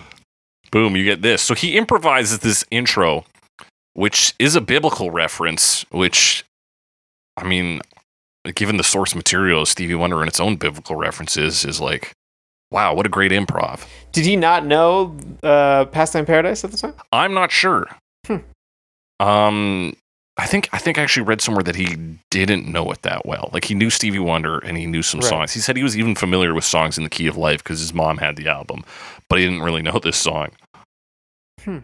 boom, 0.71 0.97
you 0.97 1.05
get 1.05 1.23
this. 1.23 1.43
So 1.43 1.55
he 1.55 1.77
improvises 1.77 2.39
this 2.39 2.65
intro, 2.71 3.25
which 3.95 4.35
is 4.39 4.55
a 4.55 4.61
biblical 4.61 5.11
reference, 5.11 5.85
which, 5.91 6.45
I 7.37 7.45
mean, 7.45 7.81
given 8.55 8.77
the 8.77 8.85
source 8.85 9.15
material 9.15 9.63
of 9.63 9.69
Stevie 9.69 9.95
Wonder 9.95 10.21
and 10.21 10.29
its 10.29 10.41
own 10.41 10.57
biblical 10.57 10.97
references, 10.97 11.65
is 11.65 11.81
like, 11.81 12.13
wow, 12.71 12.95
what 12.95 13.07
a 13.07 13.09
great 13.09 13.33
improv. 13.33 13.87
Did 14.13 14.25
he 14.25 14.37
not 14.37 14.67
know 14.67 15.17
uh, 15.43 15.85
Pastime 15.87 16.27
Paradise 16.27 16.65
at 16.65 16.71
the 16.71 16.77
time? 16.77 16.95
I'm 17.13 17.35
not 17.35 17.51
sure. 17.53 17.87
Hmm. 18.27 18.39
Um, 19.21 19.95
I 20.39 20.47
think 20.47 20.69
I 20.73 20.79
think 20.79 20.99
I 20.99 21.03
actually 21.03 21.25
read 21.25 21.41
somewhere 21.41 21.63
that 21.63 21.77
he 21.77 21.97
didn't 22.31 22.67
know 22.67 22.91
it 22.91 23.03
that 23.03 23.27
well. 23.27 23.51
Like 23.53 23.65
he 23.65 23.75
knew 23.75 23.91
Stevie 23.91 24.19
Wonder 24.19 24.59
and 24.59 24.77
he 24.79 24.87
knew 24.87 25.03
some 25.03 25.21
Right. 25.21 25.29
songs. 25.29 25.53
He 25.53 25.61
said 25.61 25.77
he 25.77 25.83
was 25.83 25.97
even 25.97 26.15
familiar 26.15 26.55
with 26.55 26.65
songs 26.65 26.97
in 26.97 27.05
the 27.05 27.11
Key 27.11 27.27
of 27.27 27.37
Life 27.37 27.63
because 27.63 27.79
his 27.81 27.93
mom 27.93 28.17
had 28.19 28.37
the 28.37 28.49
album, 28.49 28.85
but 29.29 29.39
he 29.39 29.45
didn't 29.45 29.63
really 29.63 29.83
know 29.83 30.01
this 30.03 30.17
song. 30.17 30.49
Hmm. 31.61 31.79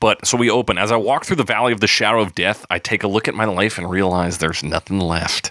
But 0.00 0.26
so 0.26 0.36
we 0.36 0.50
open. 0.50 0.76
As 0.78 0.92
I 0.92 0.96
walk 0.96 1.24
through 1.24 1.36
the 1.36 1.44
valley 1.44 1.72
of 1.72 1.80
the 1.80 1.86
shadow 1.86 2.20
of 2.20 2.34
death, 2.34 2.64
I 2.70 2.78
take 2.78 3.02
a 3.02 3.08
look 3.08 3.26
at 3.26 3.34
my 3.34 3.46
life 3.46 3.78
and 3.78 3.90
realize 3.90 4.38
there's 4.38 4.62
nothing 4.62 5.00
left. 5.00 5.50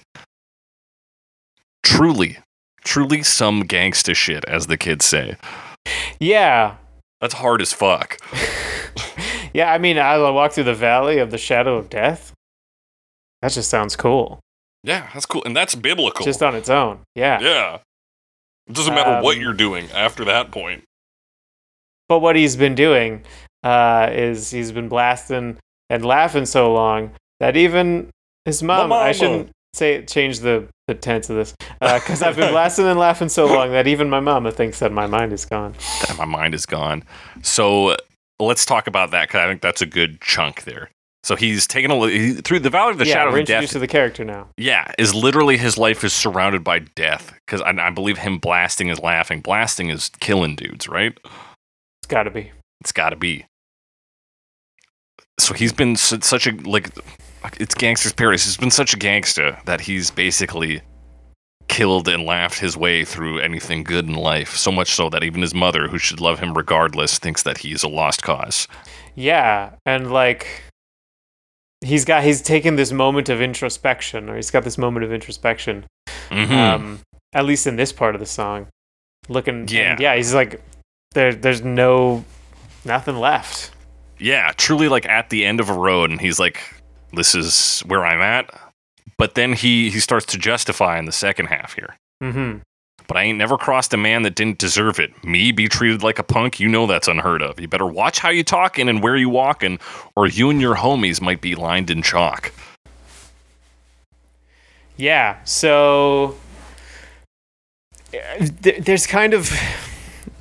Truly, 1.88 2.38
truly 2.84 3.24
some 3.24 3.64
gangsta 3.64 4.14
shit, 4.14 4.44
as 4.46 4.68
the 4.68 4.76
kids 4.78 5.06
say. 5.06 5.38
Yeah. 6.20 6.76
That's 7.22 7.36
hard 7.36 7.62
as 7.62 7.72
fuck. 7.72 8.18
yeah, 9.54 9.72
I 9.72 9.78
mean, 9.78 9.98
I 9.98 10.18
walk 10.30 10.52
through 10.52 10.66
the 10.66 10.76
valley 10.76 11.18
of 11.20 11.32
the 11.32 11.38
shadow 11.38 11.78
of 11.78 11.90
death. 11.90 12.34
That 13.42 13.54
just 13.54 13.70
sounds 13.70 13.96
cool. 13.96 14.42
Yeah, 14.84 15.08
that's 15.14 15.26
cool. 15.26 15.42
And 15.46 15.56
that's 15.56 15.76
biblical. 15.76 16.26
Just 16.26 16.44
on 16.44 16.56
its 16.56 16.70
own. 16.70 17.00
Yeah. 17.16 17.40
Yeah. 17.40 17.78
It 18.68 18.74
doesn't 18.74 18.94
matter 18.94 19.24
what 19.24 19.38
Um, 19.38 19.42
you're 19.42 19.54
doing 19.54 19.90
after 19.92 20.26
that 20.26 20.52
point. 20.52 20.84
But 22.10 22.20
what 22.20 22.36
he's 22.36 22.58
been 22.58 22.76
doing 22.76 23.24
uh, 23.64 24.10
is 24.12 24.52
he's 24.52 24.74
been 24.74 24.90
blasting 24.90 25.58
and 25.90 26.04
laughing 26.06 26.46
so 26.46 26.74
long 26.74 27.12
that 27.40 27.56
even 27.56 28.10
his 28.44 28.62
mom, 28.62 28.90
mama. 28.90 29.02
I 29.06 29.14
shouldn't 29.14 29.52
say 29.78 30.04
change 30.06 30.40
the, 30.40 30.68
the 30.88 30.96
tense 30.96 31.30
of 31.30 31.36
this 31.36 31.56
uh, 31.82 32.00
because 32.00 32.22
I've 32.22 32.36
been 32.36 32.52
blasting 32.52 32.86
and 32.86 33.00
laughing 33.00 33.30
so 33.30 33.46
long 33.46 33.72
that 33.72 33.88
even 33.88 34.10
my 34.10 34.20
mama 34.20 34.52
thinks 34.52 34.80
that 34.80 34.92
my 34.92 35.08
mind 35.08 35.34
is 35.34 35.46
gone. 35.46 35.74
That 36.08 36.18
my 36.18 36.26
mind 36.26 36.54
is 36.54 36.66
gone. 36.66 37.04
So 37.42 37.96
let's 38.40 38.66
talk 38.66 38.88
about 38.88 39.12
that 39.12 39.28
because 39.28 39.40
I 39.40 39.48
think 39.48 39.62
that's 39.62 39.82
a 39.82 39.86
good 39.86 40.22
chunk 40.22 40.64
there. 40.64 40.90
So 41.24 41.36
he's 41.36 41.68
taken 41.68 41.92
a 41.92 41.98
look 41.98 42.12
he, 42.12 42.34
through 42.36 42.60
the 42.62 42.70
valley 42.70 42.92
of 42.92 43.00
the 43.00 43.06
yeah, 43.06 43.16
shadow 43.16 43.32
we're 43.32 43.40
of 43.40 43.48
death. 43.48 43.70
to 43.72 43.80
the 43.80 43.88
character 43.88 44.24
now. 44.24 44.48
yeah, 44.56 44.90
is 44.98 45.14
literally 45.14 45.58
his 45.58 45.78
life 45.78 46.04
is 46.04 46.14
surrounded 46.14 46.64
by 46.64 46.80
death 46.80 47.34
because 47.46 47.62
I, 47.62 47.72
I 47.72 47.90
believe 47.90 48.20
him 48.20 48.38
blasting 48.38 48.88
is 48.88 49.00
laughing. 49.00 49.42
Blasting 49.42 49.90
is 49.90 50.10
killing 50.22 50.56
dudes, 50.56 50.88
right? 50.88 51.18
It's 52.02 52.08
got 52.08 52.24
to 52.24 52.32
be. 52.32 52.52
It's 52.80 52.94
got 52.94 53.10
to 53.10 53.18
be. 53.18 53.46
So 55.40 55.54
he's 55.54 55.74
been 55.74 55.98
such 55.98 56.48
a 56.48 56.52
like, 56.52 56.92
it's 57.60 57.76
gangster's 57.76 58.14
paradise. 58.14 58.46
He's 58.46 58.58
been 58.58 58.72
such 58.72 58.94
a 58.94 58.98
gangster 58.98 59.58
that 59.66 59.82
he's 59.82 60.12
basically 60.12 60.82
killed 61.68 62.08
and 62.08 62.24
laughed 62.24 62.60
his 62.60 62.78
way 62.78 63.04
through 63.04 63.40
anything 63.40 63.84
good 63.84 64.06
in 64.08 64.14
life. 64.14 64.56
So 64.56 64.72
much 64.72 64.92
so 64.94 65.10
that 65.10 65.24
even 65.24 65.42
his 65.42 65.54
mother, 65.54 65.88
who 65.88 65.98
should 65.98 66.20
love 66.22 66.40
him 66.40 66.54
regardless, 66.56 67.20
thinks 67.20 67.44
that 67.44 67.58
he's 67.60 67.84
a 67.84 67.88
lost 67.88 68.24
cause. 68.24 68.68
Yeah, 69.16 69.72
and 69.86 70.12
like 70.12 70.48
he's 71.82 72.06
got 72.06 72.24
he's 72.24 72.42
taken 72.42 72.76
this 72.76 72.92
moment 72.92 73.30
of 73.30 73.42
introspection, 73.42 74.30
or 74.30 74.36
he's 74.36 74.52
got 74.52 74.64
this 74.64 74.78
moment 74.78 75.06
of 75.06 75.12
introspection. 75.14 75.86
Mhm. 76.30 76.52
Um, 76.52 77.00
at 77.34 77.46
least 77.46 77.68
in 77.68 77.76
this 77.76 77.92
part 77.92 78.16
of 78.16 78.20
the 78.20 78.26
song, 78.26 78.68
looking. 79.30 79.68
Yeah. 79.68 79.92
and 79.92 80.00
yeah. 80.00 80.16
He's 80.16 80.34
like, 80.34 80.62
there, 81.14 81.34
there's 81.34 81.62
no, 81.64 82.24
nothing 82.86 83.18
left. 83.18 83.72
yeah, 84.20 84.52
truly 84.58 84.88
like 84.88 85.06
at 85.06 85.30
the 85.30 85.46
end 85.46 85.60
of 85.60 85.70
a 85.70 85.74
road, 85.74 86.10
and 86.12 86.20
he's 86.22 86.40
like, 86.40 86.62
"This 87.14 87.36
is 87.36 87.82
where 87.82 88.06
I'm 88.06 88.22
at." 88.22 88.50
But 89.18 89.36
then 89.36 89.54
he 89.54 89.90
he 89.90 90.00
starts 90.00 90.26
to 90.28 90.38
justify 90.38 91.00
in 91.00 91.06
the 91.06 91.12
second 91.12 91.48
half 91.48 91.74
here. 91.74 91.98
Mm-hmm. 92.24 92.60
But 93.08 93.18
I 93.18 93.24
ain't 93.24 93.38
never 93.38 93.58
crossed 93.58 93.94
a 93.94 93.98
man 93.98 94.24
that 94.24 94.36
didn't 94.36 94.58
deserve 94.58 95.00
it. 95.00 95.24
Me 95.24 95.52
be 95.54 95.70
treated 95.70 96.04
like 96.04 96.20
a 96.20 96.24
punk, 96.24 96.60
you 96.60 96.68
know 96.68 96.86
that's 96.88 97.08
unheard 97.08 97.42
of. 97.42 97.60
You 97.60 97.68
better 97.68 97.86
watch 97.86 98.20
how 98.20 98.30
you 98.30 98.44
talking 98.44 98.90
and 98.90 99.02
where 99.02 99.16
you 99.16 99.30
walking, 99.30 99.80
or 100.16 100.28
you 100.28 100.50
and 100.50 100.60
your 100.60 100.76
homies 100.76 101.22
might 101.22 101.40
be 101.40 101.56
lined 101.56 101.90
in 101.90 102.02
chalk. 102.02 102.52
Yeah. 104.98 105.38
So 105.46 106.36
uh, 108.14 108.48
there's 108.80 109.08
kind 109.08 109.34
of 109.34 109.52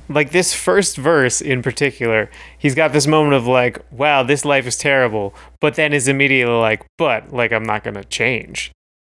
like 0.09 0.31
this 0.31 0.53
first 0.53 0.97
verse 0.97 1.41
in 1.41 1.61
particular. 1.61 2.29
He's 2.57 2.75
got 2.75 2.93
this 2.93 3.07
moment 3.07 3.35
of 3.35 3.47
like, 3.47 3.79
"Wow, 3.91 4.23
this 4.23 4.45
life 4.45 4.67
is 4.67 4.77
terrible," 4.77 5.33
but 5.59 5.75
then 5.75 5.93
is 5.93 6.07
immediately 6.07 6.53
like, 6.53 6.85
"But 6.97 7.33
like, 7.33 7.51
I'm 7.51 7.65
not 7.65 7.83
gonna 7.83 8.03
change." 8.03 8.71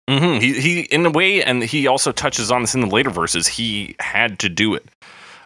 hmm 0.09 0.39
He 0.39 0.61
he 0.61 0.81
in 0.83 1.07
a 1.07 1.11
way, 1.11 1.43
and 1.43 1.63
he 1.63 1.87
also 1.87 2.13
touches 2.13 2.51
on 2.51 2.63
this 2.63 2.75
in 2.75 2.81
the 2.81 2.87
later 2.87 3.11
verses. 3.11 3.47
He 3.47 3.97
had 4.01 4.39
to 4.41 4.49
do 4.49 4.75
it. 4.75 4.87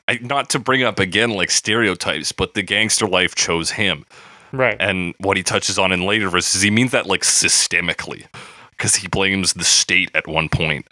I, 0.08 0.18
not 0.22 0.48
to 0.50 0.58
bring 0.58 0.82
up 0.82 0.98
again 0.98 1.30
like 1.30 1.50
stereotypes, 1.50 2.32
but 2.32 2.54
the 2.54 2.62
gangster 2.62 3.06
life 3.06 3.34
chose 3.34 3.70
him. 3.70 4.06
Right. 4.52 4.76
And 4.80 5.14
what 5.18 5.36
he 5.36 5.42
touches 5.42 5.78
on 5.78 5.92
in 5.92 6.06
later 6.06 6.30
verses, 6.30 6.62
he 6.62 6.70
means 6.70 6.92
that 6.92 7.06
like 7.06 7.20
systemically, 7.20 8.24
because 8.70 8.96
he 8.96 9.08
blames 9.08 9.52
the 9.52 9.64
state 9.64 10.10
at 10.14 10.26
one 10.26 10.48
point 10.48 10.86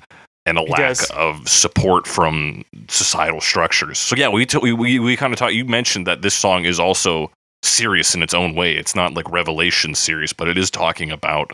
and 0.47 0.57
a 0.59 0.63
He 0.63 0.69
lack 0.69 0.81
does. 0.81 1.11
of 1.11 1.47
support 1.49 2.07
from 2.07 2.65
societal 2.89 3.41
structures. 3.41 3.99
So 3.99 4.17
yeah, 4.17 4.29
we 4.29 4.47
t- 4.47 4.59
we 4.59 4.73
we, 4.73 4.99
we 4.99 5.17
kind 5.17 5.33
of 5.33 5.39
talked. 5.39 5.53
You 5.55 5.65
mentioned 5.65 6.07
that 6.07 6.23
this 6.23 6.35
song 6.35 6.65
is 6.65 6.81
also 6.81 7.31
serious 7.63 8.15
in 8.15 8.23
its 8.23 8.33
own 8.35 8.55
way. 8.55 8.75
It's 8.77 8.95
not 8.95 9.15
like 9.15 9.29
revelation 9.31 9.95
serious, 9.95 10.33
but 10.33 10.49
it 10.49 10.57
is 10.57 10.71
talking 10.71 11.11
about 11.11 11.53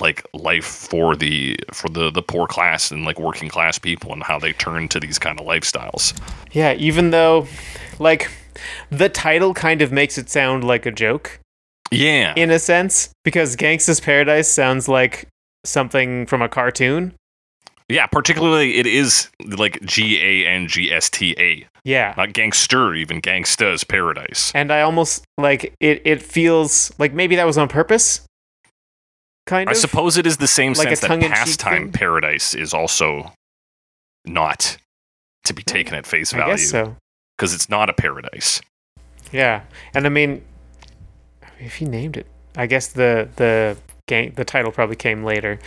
like 0.00 0.24
life 0.32 0.64
for 0.64 1.14
the 1.16 1.58
for 1.72 1.88
the 1.88 2.10
the 2.10 2.22
poor 2.22 2.46
class 2.46 2.90
and 2.90 3.04
like 3.04 3.18
working 3.18 3.48
class 3.48 3.78
people 3.78 4.12
and 4.12 4.22
how 4.22 4.38
they 4.38 4.52
turn 4.54 4.88
to 4.88 4.98
these 5.00 5.18
kind 5.18 5.38
of 5.40 5.46
lifestyles. 5.46 6.18
Yeah, 6.52 6.72
even 6.74 7.10
though, 7.10 7.46
like, 7.98 8.30
the 8.90 9.08
title 9.08 9.52
kind 9.54 9.82
of 9.82 9.92
makes 9.92 10.16
it 10.18 10.30
sound 10.30 10.64
like 10.64 10.86
a 10.86 10.90
joke 10.90 11.38
Yeah. 11.90 12.32
in 12.36 12.50
a 12.50 12.58
sense, 12.58 13.10
because 13.24 13.54
Gangsta's 13.56 14.00
Paradise 14.00 14.48
sounds 14.48 14.88
like 14.88 15.28
something 15.64 16.24
from 16.26 16.40
a 16.42 16.48
cartoon. 16.48 17.12
Yeah, 17.92 18.06
particularly 18.06 18.76
it 18.78 18.86
is 18.86 19.28
like 19.44 19.80
G 19.82 20.18
A 20.20 20.48
N 20.48 20.66
G 20.66 20.90
S 20.92 21.10
T 21.10 21.34
A. 21.38 21.66
Yeah. 21.84 22.14
not 22.16 22.32
gangster, 22.32 22.94
even 22.94 23.20
gangsta's 23.20 23.84
paradise. 23.84 24.52
And 24.54 24.72
I 24.72 24.82
almost 24.82 25.24
like 25.36 25.74
it, 25.80 26.00
it 26.04 26.22
feels 26.22 26.92
like 26.98 27.12
maybe 27.12 27.36
that 27.36 27.44
was 27.44 27.58
on 27.58 27.68
purpose. 27.68 28.22
Kind 29.46 29.68
of. 29.68 29.76
I 29.76 29.78
suppose 29.78 30.16
it 30.16 30.26
is 30.26 30.36
the 30.36 30.46
same 30.46 30.72
Like 30.74 30.88
sense 30.88 31.00
that 31.00 31.20
pastime 31.20 31.82
thing? 31.84 31.92
paradise 31.92 32.54
is 32.54 32.72
also 32.72 33.32
not 34.24 34.76
to 35.44 35.52
be 35.52 35.62
mm, 35.62 35.66
taken 35.66 35.94
at 35.94 36.06
face 36.06 36.30
value. 36.32 36.44
I 36.46 36.56
guess 36.56 36.70
so. 36.70 36.96
because 37.36 37.52
it's 37.52 37.68
not 37.68 37.90
a 37.90 37.92
paradise. 37.92 38.60
Yeah. 39.32 39.62
And 39.94 40.06
I 40.06 40.08
mean, 40.08 40.42
if 41.58 41.74
he 41.76 41.84
named 41.84 42.16
it, 42.16 42.26
I 42.56 42.66
guess 42.66 42.88
the 42.88 43.28
the 43.36 43.76
gang 44.06 44.32
the 44.36 44.44
title 44.44 44.70
probably 44.72 44.96
came 44.96 45.24
later 45.24 45.58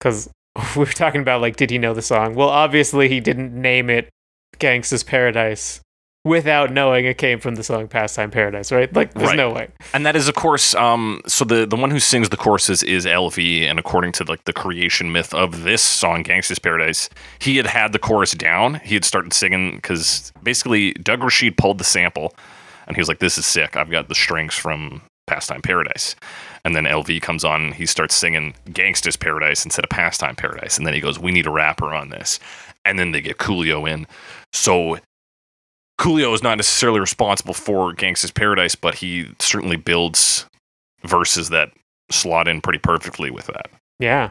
because 0.00 0.30
we 0.76 0.80
were 0.80 0.86
talking 0.86 1.20
about 1.20 1.40
like 1.40 1.56
did 1.56 1.70
he 1.70 1.78
know 1.78 1.94
the 1.94 2.02
song? 2.02 2.34
Well, 2.34 2.48
obviously 2.48 3.08
he 3.08 3.20
didn't 3.20 3.52
name 3.54 3.88
it 3.90 4.08
Gangsta's 4.58 5.02
Paradise 5.02 5.80
without 6.24 6.70
knowing 6.72 7.04
it 7.04 7.18
came 7.18 7.40
from 7.40 7.56
the 7.56 7.64
song 7.64 7.88
Pastime 7.88 8.30
Paradise, 8.30 8.70
right? 8.70 8.94
Like 8.94 9.12
there's 9.14 9.30
Right. 9.30 9.36
no 9.36 9.50
way. 9.50 9.68
And 9.92 10.06
that 10.06 10.14
is, 10.14 10.28
of 10.28 10.36
course, 10.36 10.72
um, 10.74 11.20
so 11.26 11.44
the 11.44 11.66
the 11.66 11.74
one 11.76 11.90
who 11.90 11.98
sings 11.98 12.28
the 12.28 12.36
choruses 12.36 12.82
is 12.84 13.06
LV, 13.06 13.62
and 13.68 13.78
according 13.78 14.12
to 14.12 14.24
like 14.24 14.44
the 14.44 14.52
creation 14.52 15.10
myth 15.10 15.34
of 15.34 15.64
this 15.64 15.82
song, 15.82 16.22
"Gangsta's 16.22 16.58
Paradise," 16.60 17.08
he 17.40 17.56
had 17.56 17.66
had 17.66 17.92
the 17.92 17.98
chorus 17.98 18.32
down. 18.32 18.74
He 18.84 18.94
had 18.94 19.04
started 19.04 19.32
singing 19.32 19.76
because 19.76 20.32
basically 20.42 20.92
Doug 20.94 21.20
Rasheed 21.20 21.56
pulled 21.56 21.78
the 21.78 21.84
sample, 21.84 22.34
and 22.86 22.94
he 22.94 23.00
was 23.00 23.08
like, 23.08 23.18
"This 23.18 23.36
is 23.36 23.46
sick. 23.46 23.76
I've 23.76 23.90
got 23.90 24.08
the 24.08 24.14
strings 24.14 24.54
from 24.54 25.02
Pastime 25.26 25.62
Paradise." 25.62 26.16
And 26.64 26.76
then 26.76 26.84
LV 26.84 27.20
comes 27.22 27.44
on, 27.44 27.62
and 27.62 27.74
he 27.74 27.86
starts 27.86 28.14
singing 28.14 28.54
"Gangsta's 28.68 29.16
Paradise" 29.16 29.64
instead 29.64 29.84
of 29.84 29.90
"Pastime 29.90 30.36
Paradise," 30.36 30.78
and 30.78 30.86
then 30.86 30.94
he 30.94 31.00
goes, 31.00 31.18
"We 31.18 31.32
need 31.32 31.46
a 31.46 31.50
rapper 31.50 31.94
on 31.94 32.10
this," 32.10 32.38
and 32.84 32.98
then 32.98 33.12
they 33.12 33.20
get 33.20 33.38
Coolio 33.38 33.88
in. 33.90 34.06
So 34.52 34.98
Coolio 36.00 36.34
is 36.34 36.42
not 36.42 36.56
necessarily 36.56 37.00
responsible 37.00 37.54
for 37.54 37.92
Gangsta's 37.94 38.32
Paradise, 38.32 38.74
but 38.74 38.96
he 38.96 39.28
certainly 39.38 39.76
builds 39.76 40.46
verses 41.04 41.50
that 41.50 41.70
slot 42.10 42.48
in 42.48 42.60
pretty 42.60 42.78
perfectly 42.78 43.30
with 43.30 43.46
that. 43.46 43.70
Yeah. 43.98 44.30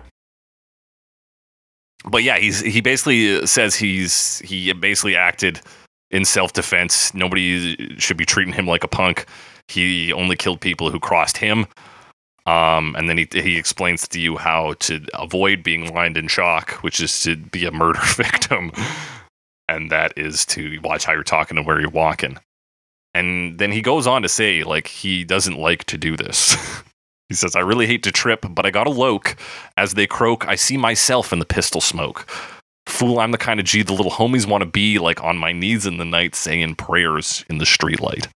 But 2.04 2.24
yeah, 2.24 2.38
he's 2.40 2.60
he 2.62 2.82
basically 2.82 3.46
says 3.46 3.76
he's 3.76 4.40
he 4.40 4.74
basically 4.74 5.16
acted 5.16 5.62
in 6.10 6.26
self 6.26 6.54
defense. 6.54 7.14
Nobody 7.14 7.98
should 7.98 8.18
be 8.18 8.26
treating 8.26 8.54
him 8.54 8.68
like 8.68 8.84
a 8.84 8.88
punk. 8.88 9.26
He 9.72 10.12
only 10.12 10.36
killed 10.36 10.60
people 10.60 10.92
who 10.92 11.00
crossed 11.00 11.38
him. 11.38 11.66
Um, 12.46 12.96
and 12.98 13.08
then 13.08 13.18
he 13.18 13.28
he 13.32 13.58
explains 13.58 14.08
to 14.08 14.20
you 14.20 14.38
how 14.38 14.74
to 14.80 15.06
avoid 15.14 15.64
being 15.64 15.94
lined 15.94 16.18
in 16.18 16.28
shock, 16.28 16.72
which 16.84 17.00
is 17.00 17.22
to 17.24 17.36
be 17.36 17.66
a 17.66 17.72
murder 17.72 18.00
victim, 18.16 18.72
and 19.70 19.92
that 19.92 20.14
is 20.18 20.46
to 20.48 20.80
watch 20.84 21.06
how 21.06 21.14
you're 21.14 21.24
talking 21.24 21.58
and 21.58 21.68
where 21.68 21.80
you're 21.80 21.90
walking. 21.90 22.38
And 23.14 23.60
then 23.60 23.72
he 23.72 23.82
goes 23.82 24.08
on 24.08 24.24
to 24.24 24.30
say, 24.30 24.64
like 24.64 24.88
he 24.88 25.24
doesn't 25.24 25.58
like 25.58 25.84
to 25.86 25.98
do 25.98 26.18
this. 26.18 26.56
he 27.30 27.36
says, 27.36 27.56
"I 27.56 27.60
really 27.60 27.86
hate 27.86 28.04
to 28.04 28.12
trip, 28.12 28.44
but 28.50 28.66
I 28.66 28.72
got 28.72 28.88
a 28.88 28.92
loke. 28.92 29.36
As 29.78 29.94
they 29.94 30.08
croak, 30.08 30.48
I 30.48 30.56
see 30.56 30.78
myself 30.78 31.32
in 31.32 31.40
the 31.40 31.46
pistol 31.46 31.82
smoke." 31.82 32.28
Fool, 32.88 33.20
I'm 33.20 33.32
the 33.32 33.38
kind 33.38 33.60
of 33.60 33.66
G 33.68 33.84
the 33.84 33.94
little 33.94 34.12
homies 34.12 34.48
want 34.48 34.64
to 34.64 34.70
be, 34.70 34.98
like 34.98 35.24
on 35.24 35.38
my 35.38 35.52
knees 35.52 35.86
in 35.86 35.98
the 35.98 36.06
night 36.06 36.34
saying 36.34 36.76
prayers 36.76 37.46
in 37.50 37.60
the 37.60 37.66
streetlight. 37.66 38.28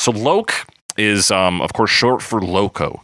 So 0.00 0.12
Loke 0.12 0.54
is, 0.96 1.30
um, 1.30 1.60
of 1.60 1.74
course, 1.74 1.90
short 1.90 2.22
for 2.22 2.40
loco. 2.40 3.02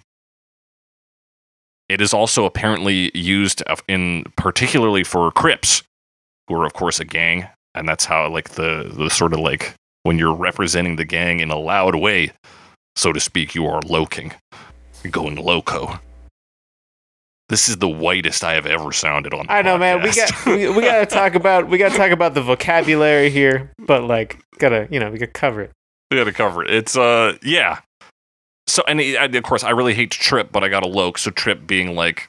It 1.91 2.01
is 2.01 2.15
also 2.15 2.47
apparently 2.47 3.11
used 3.15 3.63
in 3.87 4.25
particularly 4.39 5.05
for 5.05 5.31
Crips, 5.31 5.83
who 6.49 6.55
are, 6.55 6.65
of 6.65 6.73
course, 6.73 6.99
a 6.99 7.05
gang, 7.05 7.49
and 7.75 7.87
that's 7.87 8.07
how 8.07 8.27
like 8.31 8.49
the 8.53 8.91
the 8.97 9.11
sort 9.11 9.35
of 9.35 9.41
like 9.41 9.75
when 10.05 10.19
you're 10.19 10.35
representing 10.35 10.97
the 10.97 11.05
gang 11.05 11.41
in 11.41 11.51
a 11.51 11.59
loud 11.59 11.97
way, 11.97 12.33
so 12.97 13.13
to 13.13 13.21
speak, 13.21 13.55
you 13.55 13.67
are 13.67 13.83
loking, 13.83 14.33
You're 15.05 15.11
going 15.11 15.37
loco. 15.37 16.01
This 17.51 17.69
is 17.69 17.77
the 17.77 17.91
whitest 17.91 18.43
I 18.43 18.55
have 18.55 18.65
ever 18.65 18.91
sounded 18.91 19.35
on. 19.35 19.45
I 19.51 19.61
know, 19.61 19.77
man. 19.77 20.01
We 20.01 20.15
got 20.15 20.47
we, 20.47 20.71
we 20.71 20.81
got 20.81 21.01
to 21.01 21.07
talk 21.15 21.35
about 21.35 21.69
we 21.69 21.77
got 21.77 21.93
to 21.93 21.99
talk 21.99 22.11
about 22.11 22.33
the 22.33 22.41
vocabulary 22.41 23.29
here, 23.29 23.71
but 23.87 24.05
like 24.05 24.39
gotta 24.57 24.89
you 24.91 24.99
know 24.99 25.11
we 25.11 25.19
got 25.19 25.27
to 25.27 25.33
cover 25.33 25.61
it. 25.61 25.73
We 26.11 26.17
got 26.17 26.25
to 26.25 26.33
cover 26.33 26.65
it. 26.65 26.71
It's 26.73 26.97
uh, 26.97 27.37
yeah. 27.43 27.81
So 28.67 28.83
and 28.89 29.01
it, 29.01 29.17
I- 29.17 29.25
of 29.27 29.43
course, 29.45 29.65
I 29.65 29.71
really 29.71 29.95
hate 29.95 30.11
trip, 30.11 30.51
but 30.53 30.65
I 30.65 30.69
got 30.69 30.85
a 30.85 30.89
loke. 30.89 31.19
So 31.19 31.31
trip 31.31 31.67
being 31.67 31.95
like 31.95 32.29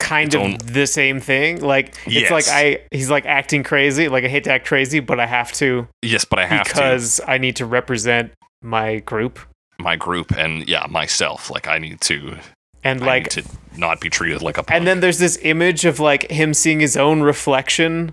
Kind 0.00 0.34
of 0.34 0.40
own- 0.42 0.56
the 0.64 0.86
same 0.86 1.20
thing. 1.20 1.60
Like 1.60 1.94
it's 2.06 2.30
like 2.30 2.48
I 2.48 2.80
he's 2.90 3.10
like 3.10 3.24
acting 3.26 3.62
crazy. 3.62 4.08
Like 4.08 4.24
I 4.24 4.28
hate 4.28 4.44
to 4.44 4.52
act 4.52 4.66
crazy, 4.66 5.00
but 5.00 5.20
I 5.20 5.26
have 5.26 5.52
to 5.54 5.86
yes, 6.02 6.24
but 6.24 6.38
I 6.38 6.46
have 6.46 6.66
to. 6.66 6.72
because 6.72 7.20
I 7.26 7.38
need 7.38 7.56
to 7.56 7.66
represent 7.66 8.32
my 8.62 8.98
group 9.00 9.38
my 9.80 9.96
group 9.96 10.30
and 10.36 10.68
yeah 10.68 10.86
myself 10.88 11.50
like 11.50 11.66
i 11.66 11.76
need 11.76 12.00
to 12.00 12.36
and 12.84 13.02
I 13.02 13.06
like 13.06 13.22
need 13.36 13.42
to 13.44 13.50
not 13.76 14.00
be 14.00 14.08
treated 14.08 14.40
like 14.40 14.56
a 14.56 14.62
punk. 14.62 14.76
And 14.76 14.86
then 14.86 15.00
there's 15.00 15.18
this 15.18 15.36
image 15.42 15.84
of 15.84 15.98
like 15.98 16.30
him 16.30 16.54
seeing 16.54 16.78
his 16.78 16.96
own 16.96 17.22
reflection 17.22 18.12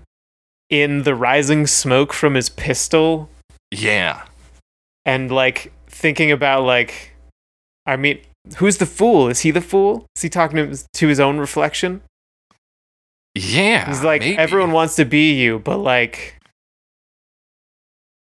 in 0.70 1.04
the 1.04 1.14
rising 1.14 1.68
smoke 1.68 2.12
from 2.12 2.34
his 2.34 2.48
pistol 2.48 3.30
yeah 3.70 4.24
and 5.06 5.30
like 5.30 5.72
thinking 5.88 6.30
about 6.30 6.64
like 6.64 7.12
I 7.86 7.96
mean, 7.96 8.20
who's 8.58 8.76
the 8.78 8.86
fool? 8.86 9.28
Is 9.28 9.40
he 9.40 9.50
the 9.50 9.60
fool? 9.60 10.06
Is 10.14 10.22
he 10.22 10.28
talking 10.28 10.74
to, 10.92 11.08
his 11.08 11.18
own 11.20 11.38
reflection? 11.38 12.02
yeah 13.36 13.86
He's 13.86 14.02
like 14.02 14.22
maybe. 14.22 14.36
everyone 14.36 14.72
wants 14.72 14.96
to 14.96 15.04
be 15.04 15.34
you, 15.40 15.60
but 15.60 15.78
like 15.78 16.36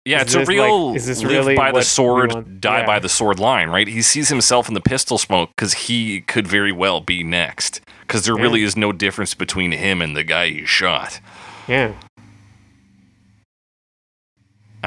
yeah 0.03 0.21
it's 0.21 0.33
a 0.35 0.43
real 0.45 0.89
like- 0.89 0.97
is 0.97 1.05
this 1.07 1.21
live 1.23 1.31
really 1.31 1.55
by 1.55 1.71
the 1.71 1.81
sword 1.83 2.59
die 2.61 2.79
yeah. 2.79 2.85
by 2.85 2.99
the 2.99 3.09
sword 3.09 3.39
line 3.39 3.69
right 3.69 3.87
he 3.87 4.01
sees 4.03 4.29
himself 4.29 4.67
in 4.67 4.73
the 4.75 4.81
pistol 4.81 5.17
smoke 5.17 5.49
because 5.55 5.73
he 5.73 6.21
could 6.21 6.47
very 6.47 6.71
well 6.71 7.01
be 7.01 7.23
next 7.23 7.81
because 8.01 8.25
there 8.25 8.35
Yeah. 8.35 8.43
really 8.43 8.61
is 8.63 8.75
no 8.77 8.91
difference 8.91 9.33
between 9.33 9.71
him 9.71 10.01
and 10.03 10.15
the 10.15 10.23
guy 10.23 10.49
he 10.49 10.65
shot 10.65 11.19
yeah. 11.67 11.93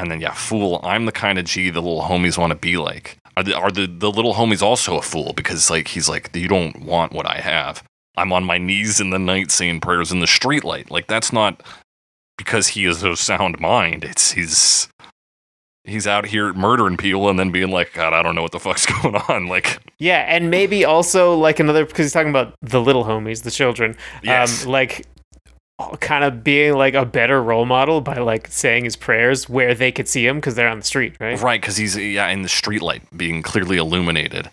And 0.01 0.11
then 0.11 0.21
yeah 0.21 0.33
fool 0.33 0.81
i'm 0.83 1.07
the 1.07 1.13
kind 1.13 1.39
of 1.39 1.45
g 1.45 1.71
the 1.71 1.81
little 1.81 2.03
homies 2.03 2.39
want 2.39 2.51
to 2.51 2.59
be 2.59 2.77
like. 2.77 3.19
Are 3.37 3.45
the, 3.45 3.55
are 3.55 3.71
the 3.71 3.87
the 3.87 4.11
little 4.11 4.35
homies 4.35 4.63
also 4.63 4.99
a 4.99 5.03
fool? 5.03 5.33
Because 5.33 5.71
like 5.71 5.87
he's 5.87 6.09
like 6.09 6.35
you 6.35 6.49
don't 6.49 6.81
want 6.81 7.13
what 7.13 7.25
i 7.25 7.37
have. 7.41 7.85
I'm 8.17 8.33
on 8.33 8.43
my 8.43 8.59
knees 8.59 8.99
in 8.99 9.11
the 9.11 9.19
night 9.19 9.53
saying 9.53 9.81
prayers 9.81 10.11
in 10.11 10.19
the 10.19 10.27
streetlight. 10.27 10.91
Like 10.91 11.07
that's 11.07 11.33
not 11.33 11.63
because 12.37 12.69
he 12.69 12.85
is 12.85 13.05
of 13.05 13.17
sound 13.17 13.61
mind. 13.61 14.05
It's 14.05 14.33
he's 14.33 14.89
he's 15.85 16.07
out 16.07 16.27
here 16.27 16.53
murdering 16.53 16.97
people 16.97 17.29
and 17.29 17.39
then 17.39 17.51
being 17.51 17.71
like 17.71 17.95
god 17.95 18.13
i 18.13 18.23
don't 18.23 18.35
know 18.35 18.43
what 18.43 18.53
the 18.53 18.59
fuck's 18.59 18.87
going 19.03 19.15
on. 19.29 19.47
Like 19.47 19.79
Yeah, 20.01 20.25
and 20.27 20.51
maybe 20.51 20.85
also 20.85 21.35
like 21.37 21.61
another 21.61 21.87
because 21.87 22.07
he's 22.07 22.13
talking 22.13 22.31
about 22.31 22.55
the 22.61 22.81
little 22.81 23.05
homies, 23.05 23.45
the 23.45 23.53
children. 23.53 23.97
yes. 24.25 24.65
um, 24.65 24.73
like 24.73 25.07
kind 26.01 26.25
of 26.25 26.43
being 26.43 26.75
like 26.75 26.95
a 26.95 27.05
better 27.07 27.43
role 27.43 27.65
model 27.65 28.01
by 28.01 28.17
like 28.17 28.49
saying 28.49 28.85
his 28.85 28.97
prayers 28.97 29.49
where 29.49 29.75
they 29.75 29.93
could 29.93 30.09
see 30.09 30.27
him 30.27 30.37
because 30.37 30.55
they're 30.55 30.69
on 30.69 30.79
the 30.79 30.85
street, 30.85 31.15
right? 31.21 31.41
right 31.41 31.61
because 31.61 31.77
he's 31.77 31.97
yeah 31.97 32.29
in 32.29 32.43
the 32.43 32.49
streetlight 32.49 33.03
being 33.17 33.43
clearly 33.43 33.77
illuminated 33.77 34.51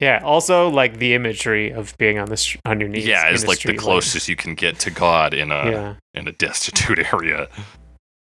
Yeah. 0.00 0.20
Also, 0.22 0.68
like 0.68 0.98
the 0.98 1.14
imagery 1.14 1.70
of 1.70 1.96
being 1.98 2.18
on 2.18 2.28
the 2.28 2.36
str- 2.36 2.58
on 2.66 2.80
your 2.80 2.88
knees. 2.88 3.06
yeah 3.06 3.28
in 3.28 3.34
is 3.34 3.46
like 3.46 3.56
the 3.56 3.60
street 3.60 3.78
light. 3.78 3.82
closest 3.82 4.28
you 4.28 4.36
can 4.36 4.54
get 4.54 4.78
to 4.80 4.90
god 4.90 5.32
in 5.34 5.50
a 5.50 5.70
Yeah. 5.70 5.94
in 6.14 6.28
a 6.28 6.32
destitute 6.32 6.98
area. 7.12 7.48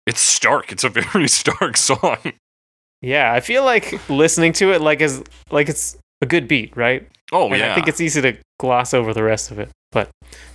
It's 0.07 0.19
stark. 0.19 0.71
It's 0.71 0.83
a 0.83 0.89
very 0.89 1.27
stark 1.39 1.77
song. 1.77 2.17
Yeah. 3.03 3.31
I 3.31 3.39
feel 3.39 3.63
like 3.63 3.99
listening 4.09 4.53
to 4.53 4.71
it 4.73 4.81
like 4.81 5.01
as 5.01 5.23
like 5.51 5.69
it's 5.69 5.95
a 6.21 6.25
good 6.25 6.47
beat, 6.47 6.75
right? 6.75 7.07
Oh 7.31 7.47
and 7.49 7.57
yeah, 7.57 7.71
I 7.71 7.75
think 7.75 7.87
it's 7.87 8.01
easy 8.01 8.21
to 8.23 8.35
gloss 8.61 8.93
over 8.93 9.13
the 9.13 9.23
rest 9.23 9.49
of 9.51 9.57
it, 9.59 9.69
but 9.91 10.09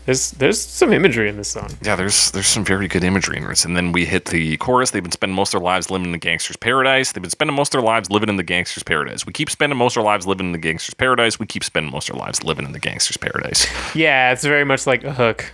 there's 0.07 0.30
there's 0.30 0.61
some 0.61 0.92
imagery 0.92 1.28
in 1.28 1.36
this 1.36 1.48
song. 1.48 1.68
yeah. 1.82 1.96
There's 1.96 2.30
there's 2.30 2.46
some 2.46 2.64
very 2.64 2.86
good 2.86 3.02
imagery 3.02 3.36
in 3.36 3.44
this, 3.44 3.64
and 3.64 3.76
then 3.76 3.90
we 3.90 4.04
hit 4.07 4.26
the 4.26 4.57
chorus. 4.59 4.92
They've 4.92 5.02
been 5.02 5.11
spending 5.12 5.34
most 5.34 5.52
of 5.52 5.61
their 5.61 5.66
lives 5.66 5.90
living 5.90 6.07
in 6.07 6.12
the 6.12 6.18
gangster's 6.18 6.57
paradise. 6.57 7.11
They've 7.12 7.20
been 7.20 7.30
spending 7.30 7.57
most 7.57 7.74
of 7.74 7.80
their 7.80 7.86
lives 7.86 8.09
living 8.11 8.28
in 8.28 8.36
the 8.36 8.44
gangster's 8.44 8.84
paradise. 8.84 9.26
We 9.26 9.32
keep 9.32 9.50
spending 9.50 9.76
most 9.76 9.96
of 9.96 10.00
our 10.02 10.04
lives 10.07 10.26
living 10.26 10.46
in 10.46 10.52
the 10.52 10.59
gangster's 10.59 10.94
paradise. 10.94 11.38
We 11.40 11.46
keep 11.46 11.64
spending 11.64 11.90
most 11.92 12.09
of 12.09 12.14
our 12.14 12.20
lives 12.20 12.44
living 12.44 12.64
in 12.64 12.72
the 12.72 12.78
gangster's 12.78 13.16
paradise. 13.16 13.66
Yeah, 13.96 14.32
it's 14.32 14.44
very 14.44 14.64
much 14.64 14.86
like 14.86 15.04
a 15.04 15.12
hook. 15.12 15.52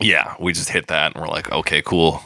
Yeah, 0.00 0.34
we 0.40 0.52
just 0.52 0.70
hit 0.70 0.86
that, 0.88 1.14
and 1.14 1.22
we're 1.22 1.28
like, 1.28 1.50
okay, 1.52 1.82
cool. 1.82 2.22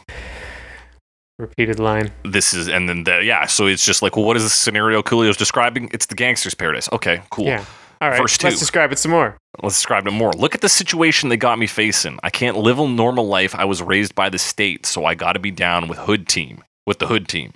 Repeated 1.38 1.80
line. 1.80 2.12
This 2.24 2.55
is, 2.55 2.68
and 2.68 2.88
then 2.88 3.05
the, 3.05 3.24
yeah. 3.24 3.47
So 3.47 3.66
it's 3.66 3.84
just 3.84 4.03
like, 4.03 4.14
well, 4.16 4.24
what 4.26 4.36
is 4.36 4.45
the 4.45 4.51
scenario 4.51 5.03
Coolio's 5.03 5.36
describing? 5.36 5.90
It's 5.93 6.07
the 6.07 6.14
gangster's 6.14 6.55
paradise. 6.55 6.88
Okay, 6.93 7.22
cool. 7.30 7.47
Yeah. 7.47 7.64
All 8.03 8.11
right. 8.11 8.20
Verse 8.20 8.42
Let's 8.42 8.59
describe 8.59 8.90
it 8.90 8.98
some 8.98 9.12
more. 9.12 9.36
Let's 9.62 9.76
describe 9.76 10.09
it 10.09 10.11
more. 10.11 10.32
Look 10.32 10.57
at 10.57 10.61
the 10.61 10.68
situation 10.68 11.28
they 11.28 11.36
got 11.36 11.57
me 11.57 11.68
facing. 11.68 12.18
I 12.24 12.30
can't 12.30 12.57
live 12.57 12.80
a 12.80 12.88
normal 12.88 13.28
life. 13.28 13.55
I 13.55 13.64
was 13.64 13.80
raised 13.80 14.16
by 14.16 14.28
the 14.28 14.40
state, 14.40 14.86
so 14.86 15.05
I 15.05 15.14
got 15.14 15.34
to 15.34 15.38
be 15.38 15.53
down 15.53 15.86
with 15.86 15.98
hood 15.98 16.26
team. 16.26 16.64
With 16.84 16.98
the 16.98 17.07
hood 17.07 17.28
team. 17.28 17.53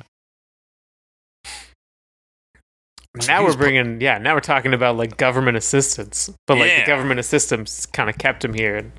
So 3.18 3.26
Now 3.26 3.44
we're 3.44 3.56
bringing, 3.56 4.00
yeah. 4.00 4.18
Now 4.18 4.34
we're 4.34 4.40
talking 4.40 4.72
about 4.72 4.96
like 4.96 5.16
government 5.16 5.56
assistance, 5.56 6.30
but 6.46 6.58
like 6.58 6.70
Yeah. 6.70 6.80
the 6.82 6.86
government 6.86 7.18
assistance 7.18 7.84
kind 7.84 8.08
of 8.08 8.16
kept 8.16 8.44
him 8.44 8.54
here. 8.54 8.76
And, 8.76 8.92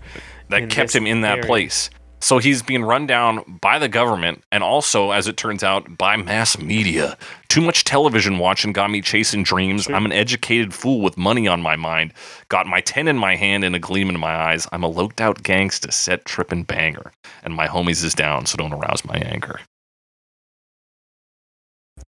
That 0.49 0.69
kept 0.69 0.93
him 0.93 1.07
in 1.07 1.21
that 1.21 1.37
area. 1.37 1.43
place. 1.45 1.89
So 2.20 2.39
he's 2.39 2.63
being 2.63 2.84
run 2.84 3.05
down 3.05 3.59
by 3.61 3.78
the 3.78 3.88
government 3.88 4.43
and 4.51 4.63
also, 4.63 5.11
as 5.11 5.28
it 5.28 5.38
turns 5.38 5.63
out, 5.63 5.97
by 5.97 6.18
mass 6.18 6.57
media. 6.57 7.15
Too 7.47 7.61
much 7.61 7.84
television 7.84 8.39
watching 8.39 8.74
got 8.74 8.89
me 8.89 9.01
chasing 9.01 9.43
dreams. 9.43 9.88
I'm 9.88 10.05
an 10.05 10.11
educated 10.11 10.74
fool 10.74 11.01
with 11.01 11.15
money 11.15 11.47
on 11.47 11.61
my 11.61 11.76
mind. 11.76 12.13
Got 12.49 12.65
my 12.65 12.82
10 12.82 13.07
in 13.07 13.18
my 13.18 13.36
hand 13.36 13.63
and 13.63 13.76
a 13.76 13.80
gleam 13.80 14.09
in 14.09 14.20
my 14.20 14.36
eyes. 14.36 14.68
I'm 14.72 14.84
a 14.84 14.88
loked 14.88 15.22
out 15.22 15.43
gangsta, 15.43 15.93
set 15.93 16.26
tripping 16.26 16.63
banger. 16.63 17.11
And 17.43 17.53
my 17.53 17.68
homies 17.68 18.03
is 18.03 18.15
down, 18.15 18.47
so 18.47 18.57
don't 18.57 18.74
arouse 18.74 19.05
my 19.05 19.15
anger. 19.15 19.59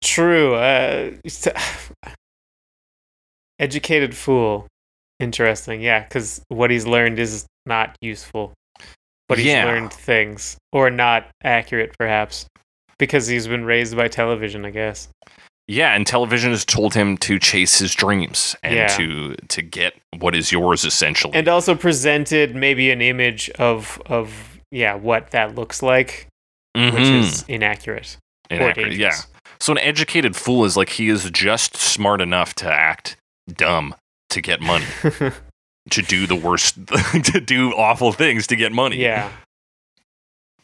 True. 0.03 0.55
Uh, 0.55 1.13
educated 3.59 4.17
fool. 4.17 4.67
Interesting. 5.21 5.83
Yeah, 5.83 6.05
because 6.05 6.43
what 6.49 6.71
he's 6.71 6.87
learned 6.87 7.19
is 7.19 7.47
not 7.67 7.97
useful. 8.01 8.55
But 9.29 9.39
he's 9.39 9.49
Yeah. 9.49 9.67
learned 9.67 9.93
things, 9.93 10.57
or 10.73 10.91
not 10.91 11.27
accurate, 11.45 11.95
perhaps, 11.99 12.47
because 12.99 13.27
he's 13.27 13.47
been 13.47 13.65
raised 13.65 13.97
by 13.97 14.09
television. 14.09 14.65
I 14.65 14.71
guess. 14.71 15.09
Yeah, 15.71 15.95
and 15.95 16.07
television 16.07 16.51
has 16.51 16.65
told 16.65 16.95
him 16.95 17.19
to 17.19 17.39
chase 17.39 17.79
his 17.79 17.95
dreams 17.95 18.57
and 18.63 18.75
Yeah. 18.75 18.87
to 18.97 19.35
to 19.49 19.63
get 19.63 19.95
what 20.19 20.35
is 20.35 20.51
yours 20.51 20.85
essentially. 20.85 21.35
And 21.35 21.47
also 21.47 21.75
presented 21.75 22.55
maybe 22.57 22.91
an 22.91 23.03
image 23.03 23.51
of 23.59 24.01
of 24.07 24.59
yeah 24.71 24.95
what 24.95 25.31
that 25.33 25.55
looks 25.57 25.83
like, 25.83 26.27
which 26.75 26.95
Mhm. 26.95 27.21
is 27.21 27.45
inaccurate. 27.49 28.17
Inaccurate, 28.51 28.95
yeah. 28.95 29.15
So 29.61 29.73
an 29.73 29.79
educated 29.79 30.37
fool 30.37 30.65
is 30.65 30.75
like 30.75 30.89
he 30.91 31.11
is 31.11 31.29
just 31.31 31.77
smart 31.77 32.23
enough 32.23 32.55
to 32.55 32.73
act 32.73 33.17
dumb 33.53 33.95
to 34.31 34.41
get 34.41 34.61
money, 34.63 34.87
to 35.91 36.03
do 36.03 36.27
the 36.27 36.37
worst, 36.37 36.75
to 37.25 37.41
do 37.41 37.73
awful 37.73 38.13
things 38.13 38.47
to 38.49 38.57
get 38.57 38.73
money. 38.73 38.97
yeah. 38.97 39.31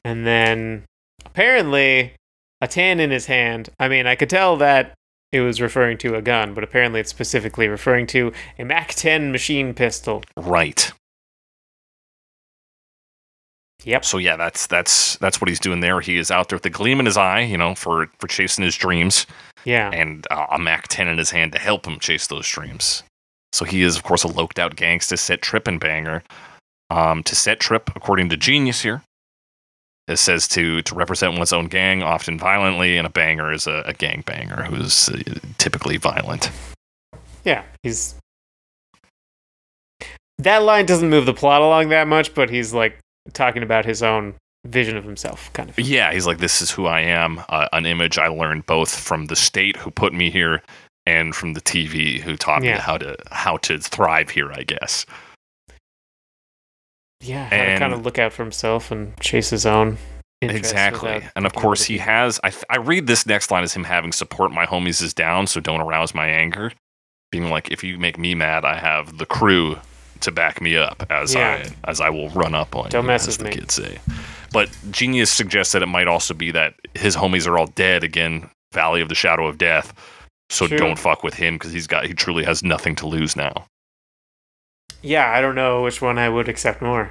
and 0.05 0.27
then 0.27 0.85
apparently 1.25 2.12
a 2.61 2.68
10 2.68 3.01
in 3.01 3.11
his 3.11 3.27
hand. 3.27 3.70
I 3.81 3.89
mean, 3.89 4.07
I 4.07 4.14
could 4.14 4.31
tell 4.31 4.57
that 4.59 4.95
it 5.33 5.41
was 5.41 5.61
referring 5.61 5.99
to 5.99 6.14
a 6.14 6.22
gun, 6.22 6.55
but 6.55 6.62
apparently 6.64 7.01
it's 7.01 7.11
specifically 7.11 7.66
referring 7.68 8.07
to 8.09 8.33
a 8.59 8.64
Mac 8.64 8.89
10 8.95 9.33
machine 9.33 9.75
pistol. 9.75 10.22
Right. 10.37 10.93
Yep. 13.85 14.05
So 14.05 14.18
yeah, 14.18 14.37
that's 14.37 14.66
that's 14.66 15.16
that's 15.18 15.41
what 15.41 15.49
he's 15.49 15.61
doing 15.61 15.81
there. 15.81 16.01
He 16.01 16.16
is 16.16 16.31
out 16.31 16.49
there 16.49 16.57
with 16.57 16.64
a 16.66 16.70
gleam 16.70 17.01
in 17.01 17.07
his 17.07 17.16
eye, 17.18 17.41
you 17.41 17.59
know, 17.59 17.75
for 17.75 18.09
for 18.18 18.29
chasing 18.29 18.64
his 18.64 18.77
dreams, 18.77 19.27
Yeah. 19.64 19.91
and 19.93 20.27
uh, 20.31 20.47
a 20.53 20.59
Mac 20.59 20.89
10 20.89 21.07
in 21.09 21.18
his 21.18 21.31
hand 21.31 21.53
to 21.53 21.59
help 21.59 21.87
him 21.87 21.99
chase 21.99 22.27
those 22.29 22.49
dreams. 22.49 23.03
So 23.55 23.65
he 23.65 23.83
is, 23.83 23.97
of 23.97 24.03
course, 24.03 24.25
a 24.25 24.29
loked 24.29 24.59
out 24.59 24.75
gangster, 24.75 25.17
set 25.17 25.41
trip 25.41 25.69
and 25.69 25.79
banger. 25.79 26.25
Um, 26.91 27.23
to 27.23 27.37
set 27.37 27.61
trip, 27.61 27.89
according 27.95 28.29
to 28.31 28.37
Genius 28.37 28.83
here, 28.83 29.03
it 30.09 30.17
says 30.17 30.49
to 30.49 30.83
to 30.83 30.95
represent 30.95 31.39
one's 31.39 31.53
own 31.53 31.67
gang, 31.67 32.03
often 32.03 32.37
violently, 32.37 32.99
and 32.99 33.07
a 33.07 33.11
banger 33.11 33.53
is 33.53 33.69
a, 33.69 33.85
a 33.87 33.95
gang 33.95 34.25
banger 34.27 34.65
who's 34.65 35.09
uh, 35.09 35.23
typically 35.59 35.97
violent. 35.97 36.51
Yeah. 37.45 37.63
He's. 37.85 38.17
That 40.39 40.65
line 40.65 40.85
doesn't 40.85 41.09
move 41.09 41.25
the 41.25 41.33
plot 41.33 41.63
along 41.63 41.91
that 41.91 42.09
much, 42.09 42.35
but 42.35 42.51
he's 42.51 42.75
like 42.75 42.99
talking 43.35 43.63
about 43.63 43.85
his 43.85 44.03
own 44.03 44.35
vision 44.67 44.97
of 44.97 45.05
himself, 45.05 45.53
kind 45.53 45.71
of. 45.71 45.79
Yeah, 45.79 46.13
he's 46.13 46.27
like, 46.27 46.39
this 46.39 46.61
is 46.61 46.73
who 46.73 46.87
I 46.87 47.03
am. 47.03 47.41
Uh, 47.49 47.69
an 47.73 47.87
image 47.87 48.19
I 48.19 48.27
learned 48.27 48.67
both 48.67 48.93
from 48.93 49.27
the 49.27 49.37
state 49.37 49.77
who 49.77 49.93
put 49.93 50.13
me 50.13 50.29
here 50.29 50.61
and 51.07 51.35
from 51.35 51.53
the 51.55 51.61
TV 51.61 52.21
who 52.21 52.37
taught 52.37 52.63
me 52.63 52.69
how 52.69 52.97
to 52.99 53.17
how 53.31 53.57
to 53.59 53.79
thrive 53.79 54.31
here. 54.31 54.53
I 54.53 54.63
guess. 54.63 55.07
Yeah. 57.21 57.45
How 57.45 57.73
to 57.73 57.79
kind 57.79 57.93
of 57.95 58.05
look 58.05 58.19
out 58.19 58.33
for 58.33 58.43
himself 58.43 58.91
and 58.91 59.19
chase 59.21 59.51
his 59.51 59.65
own. 59.67 59.99
Exactly. 60.43 61.23
And 61.37 61.47
of 61.47 61.55
course, 61.55 61.85
he 61.85 61.97
has. 61.99 62.39
I, 62.45 62.51
th- 62.51 62.65
I 62.69 62.77
read 62.77 63.07
this 63.07 63.27
next 63.27 63.51
line 63.51 63.63
as 63.65 63.73
him 63.73 63.85
having 63.85 64.13
support 64.13 64.53
my 64.53 64.67
homies 64.67 65.03
is 65.03 65.15
down, 65.15 65.47
so 65.47 65.59
don't 65.61 65.81
arouse 65.81 66.15
my 66.15 66.27
anger. 66.27 66.73
Being 67.33 67.49
like, 67.49 67.71
if 67.71 67.83
you 67.83 67.99
make 67.99 68.19
me 68.19 68.35
mad, 68.35 68.65
I 68.67 68.77
have 68.77 69.17
the 69.17 69.25
crew 69.25 69.79
to 70.21 70.31
back 70.31 70.61
me 70.61 70.77
up 70.77 71.07
as 71.09 71.35
Yeah. 71.35 71.65
I 71.85 71.91
as 71.91 72.01
I 72.01 72.11
will 72.11 72.29
run 72.31 72.55
up 72.55 72.77
on 72.77 72.91
Don't 72.91 73.05
you, 73.05 73.09
mess 73.09 73.27
as 73.27 73.39
with 73.39 73.47
the 73.47 73.51
me. 73.55 73.57
kids 73.61 73.75
say. 73.75 73.99
But 74.53 74.71
Genius 74.91 75.31
suggests 75.31 75.73
that 75.73 75.83
it 75.83 75.87
might 75.87 76.09
also 76.09 76.35
be 76.35 76.51
that 76.51 76.75
his 76.95 77.17
homies 77.17 77.47
are 77.47 77.59
all 77.59 77.67
dead 77.69 78.05
again, 78.05 78.51
Valley 78.73 79.01
of 79.01 79.09
the 79.09 79.15
Shadow 79.15 79.47
of 79.47 79.57
Death. 79.57 79.95
So 80.51 80.67
True. 80.69 80.77
don't 80.79 80.99
fuck 80.99 81.23
with 81.23 81.35
him 81.35 81.55
because 81.57 81.73
he's 81.73 81.87
got 81.87 82.07
he 82.07 82.15
truly 82.15 82.45
has 82.45 82.63
nothing 82.63 82.95
to 82.97 83.07
lose 83.07 83.35
now. 83.37 83.67
Yeah, 85.03 85.31
I 85.31 85.41
don't 85.41 85.55
know 85.55 85.83
which 85.83 86.01
one 86.01 86.19
I 86.19 86.29
would 86.29 86.49
accept 86.49 86.81
more. 86.83 87.11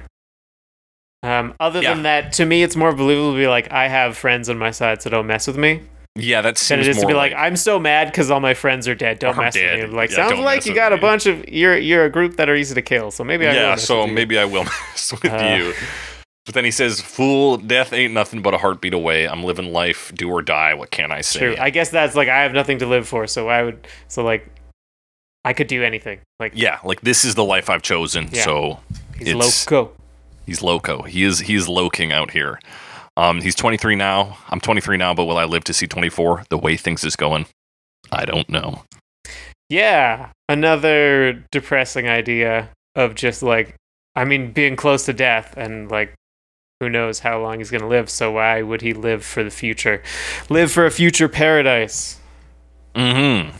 Um, 1.22 1.54
other 1.60 1.80
Yeah. 1.80 1.94
than 1.94 2.02
that, 2.02 2.32
to 2.34 2.44
me, 2.44 2.62
it's 2.62 2.76
more 2.76 2.92
believable 2.92 3.32
to 3.32 3.38
be 3.38 3.46
like, 3.46 3.70
I 3.72 3.88
have 3.88 4.16
friends 4.16 4.48
on 4.50 4.58
my 4.58 4.70
side, 4.70 5.00
so 5.02 5.10
don't 5.10 5.26
mess 5.26 5.46
with 5.46 5.56
me. 5.56 5.80
Yeah, 6.16 6.42
that 6.42 6.54
Than 6.54 6.56
seems 6.56 6.86
it 6.86 6.90
is 6.90 6.98
to 7.00 7.06
be 7.08 7.14
like, 7.14 7.32
I'm 7.34 7.56
so 7.56 7.78
mad 7.80 8.06
because 8.08 8.30
all 8.30 8.38
my 8.40 8.54
friends 8.54 8.86
are 8.86 8.94
dead. 8.94 9.18
Don't 9.18 9.36
mess 9.36 9.54
dead. 9.54 9.80
with 9.80 9.90
me. 9.90 9.96
Like, 9.96 10.10
Yeah, 10.10 10.28
sounds 10.28 10.38
like 10.38 10.64
you 10.66 10.74
got 10.74 10.92
a 10.92 10.96
me. 10.96 11.00
bunch 11.00 11.26
of 11.26 11.48
you're 11.48 11.76
you're 11.76 12.04
a 12.04 12.10
group 12.10 12.36
that 12.36 12.48
are 12.48 12.54
easy 12.54 12.74
to 12.74 12.82
kill. 12.82 13.10
So 13.10 13.24
maybe 13.24 13.46
I 13.46 13.50
will 13.50 13.56
yeah, 13.56 13.70
mess 13.70 13.84
so 13.84 14.02
with 14.02 14.08
you. 14.10 14.14
maybe 14.14 14.38
I 14.38 14.44
will 14.44 14.64
mess 14.92 15.12
with 15.22 15.32
Uh, 15.32 15.56
you. 15.58 15.74
But 16.44 16.54
then 16.54 16.64
he 16.64 16.70
says, 16.70 17.00
"Fool, 17.00 17.56
death 17.56 17.92
ain't 17.92 18.12
nothing 18.12 18.42
but 18.42 18.52
a 18.52 18.58
heartbeat 18.58 18.92
away. 18.92 19.26
I'm 19.26 19.42
living 19.42 19.72
life, 19.72 20.12
do 20.14 20.28
or 20.28 20.42
die. 20.42 20.74
What 20.74 20.90
can 20.90 21.10
I 21.10 21.22
say?" 21.22 21.38
True. 21.40 21.56
I 21.58 21.70
guess 21.70 21.88
that's 21.88 22.14
like 22.14 22.28
I 22.28 22.42
have 22.42 22.52
nothing 22.52 22.78
to 22.78 22.86
live 22.86 23.08
for, 23.08 23.26
so 23.26 23.48
I 23.48 23.62
would 23.62 23.86
so 24.08 24.22
like 24.22 24.46
I 25.44 25.52
could 25.52 25.68
do 25.68 25.82
anything. 25.82 26.20
Like 26.38 26.52
yeah, 26.54 26.80
like 26.84 27.00
this 27.00 27.24
is 27.24 27.34
the 27.34 27.44
life 27.44 27.70
I've 27.70 27.82
chosen. 27.82 28.28
Yeah. 28.30 28.44
So 28.44 28.80
he's 29.16 29.34
loco. 29.34 29.92
he's 30.44 30.62
loco. 30.62 31.02
He 31.02 31.24
is 31.24 31.40
he 31.40 31.54
is 31.54 31.68
loking 31.68 32.12
out 32.12 32.30
here. 32.30 32.58
Um, 33.16 33.40
he's 33.40 33.54
23 33.54 33.94
now. 33.94 34.38
I'm 34.48 34.60
23 34.60 34.96
now, 34.96 35.14
but 35.14 35.26
will 35.26 35.38
I 35.38 35.44
live 35.44 35.64
to 35.64 35.72
see 35.72 35.86
24? 35.86 36.46
The 36.48 36.58
way 36.58 36.76
things 36.76 37.04
is 37.04 37.14
going, 37.14 37.46
I 38.10 38.24
don't 38.24 38.48
know. 38.48 38.82
Yeah, 39.68 40.30
another 40.48 41.44
depressing 41.50 42.08
idea 42.08 42.70
of 42.96 43.14
just 43.14 43.42
like, 43.42 43.76
I 44.16 44.24
mean, 44.24 44.52
being 44.52 44.76
close 44.76 45.06
to 45.06 45.12
death 45.12 45.54
and 45.56 45.90
like, 45.90 46.12
who 46.80 46.88
knows 46.90 47.20
how 47.20 47.40
long 47.40 47.58
he's 47.58 47.70
gonna 47.70 47.88
live. 47.88 48.10
So 48.10 48.32
why 48.32 48.62
would 48.62 48.82
he 48.82 48.92
live 48.92 49.24
for 49.24 49.42
the 49.44 49.50
future? 49.50 50.02
Live 50.48 50.70
for 50.72 50.86
a 50.86 50.90
future 50.90 51.28
paradise. 51.28 52.18
mm-hmm 52.94 53.56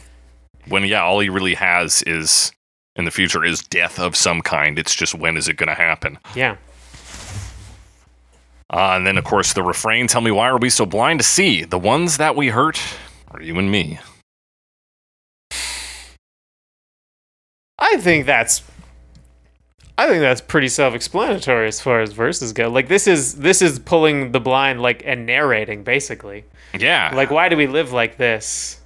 When 0.69 0.85
yeah, 0.85 1.03
all 1.03 1.21
he 1.21 1.29
really 1.29 1.55
has 1.55 2.03
is 2.07 2.53
in 2.97 3.05
the 3.05 3.11
future 3.11 3.45
is 3.45 3.61
death 3.63 3.99
of 3.99 4.15
some 4.17 4.41
kind. 4.43 4.79
It's 4.79 4.95
just 4.95 5.15
when 5.15 5.37
is 5.37 5.49
it 5.49 5.57
going 5.57 5.69
to 5.69 5.75
happen? 5.75 6.19
Yeah, 6.37 6.57
Uh, 8.71 8.95
and 8.97 9.07
then, 9.07 9.19
of 9.19 9.25
course, 9.25 9.53
the 9.53 9.63
refrain 9.63 10.07
Tell 10.07 10.21
me 10.21 10.31
why 10.31 10.49
are 10.49 10.59
we 10.59 10.71
so 10.71 10.87
blind 10.87 11.19
to 11.21 11.25
see? 11.25 11.65
The 11.65 11.79
ones 11.79 12.17
that 12.19 12.35
we 12.37 12.49
hurt 12.49 12.81
are 13.33 13.43
you 13.43 13.59
and 13.59 13.71
me. 13.71 13.99
I 17.79 17.97
think 17.99 18.27
that's. 18.27 18.63
I 19.97 20.09
think 20.09 20.21
that's 20.21 20.41
pretty 20.41 20.69
self-explanatory 20.69 21.69
as 21.69 21.81
far 21.81 22.01
as 22.01 22.13
verses 22.13 22.53
go. 22.53 22.69
Like 22.69 22.89
this 22.89 23.07
is 23.07 23.37
this 23.37 23.63
is 23.63 23.79
pulling 23.79 24.33
the 24.33 24.41
blind, 24.41 24.83
like 24.83 25.03
and 25.05 25.25
narrating 25.27 25.85
basically. 25.85 26.45
Yeah. 26.79 27.13
Like, 27.15 27.31
why 27.31 27.49
do 27.49 27.57
we 27.57 27.69
live 27.69 27.93
like 27.93 28.17
this? 28.17 28.81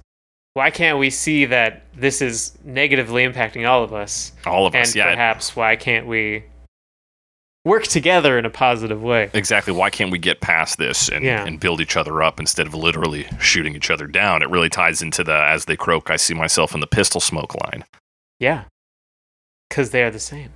Why 0.53 0.69
can't 0.69 0.99
we 0.99 1.09
see 1.09 1.45
that 1.45 1.83
this 1.95 2.21
is 2.21 2.57
negatively 2.63 3.23
impacting 3.25 3.67
all 3.67 3.83
of 3.83 3.93
us? 3.93 4.31
all 4.45 4.67
of 4.67 4.75
and 4.75 4.83
us. 4.83 4.95
Yeah. 4.95 5.09
perhaps 5.11 5.55
why 5.55 5.75
can't 5.75 6.05
we 6.05 6.43
work 7.65 7.83
together 7.87 8.37
in 8.37 8.45
a 8.45 8.49
positive 8.49 9.01
way? 9.01 9.29
Exactly. 9.33 9.73
Why 9.73 9.89
can't 9.89 10.11
we 10.11 10.17
get 10.19 10.41
past 10.41 10.77
this 10.77 11.09
and, 11.09 11.23
Yeah. 11.25 11.43
and 11.45 11.59
build 11.59 11.81
each 11.81 11.97
other 11.97 12.21
up 12.21 12.39
instead 12.39 12.67
of 12.67 12.73
literally 12.75 13.27
shooting 13.39 13.75
each 13.75 13.89
other 13.89 14.05
down? 14.07 14.41
It 14.43 14.49
really 14.49 14.69
ties 14.69 15.01
into 15.01 15.23
the 15.23 15.33
as 15.35 15.65
they 15.65 15.75
croak, 15.75 16.09
I 16.11 16.15
see 16.17 16.33
myself 16.35 16.73
in 16.75 16.79
the 16.81 16.87
pistol 16.87 17.19
smoke 17.21 17.55
line. 17.65 17.83
Yeah, 18.39 18.65
because 19.69 19.89
they 19.91 20.03
are 20.03 20.11
the 20.11 20.19
same. 20.19 20.51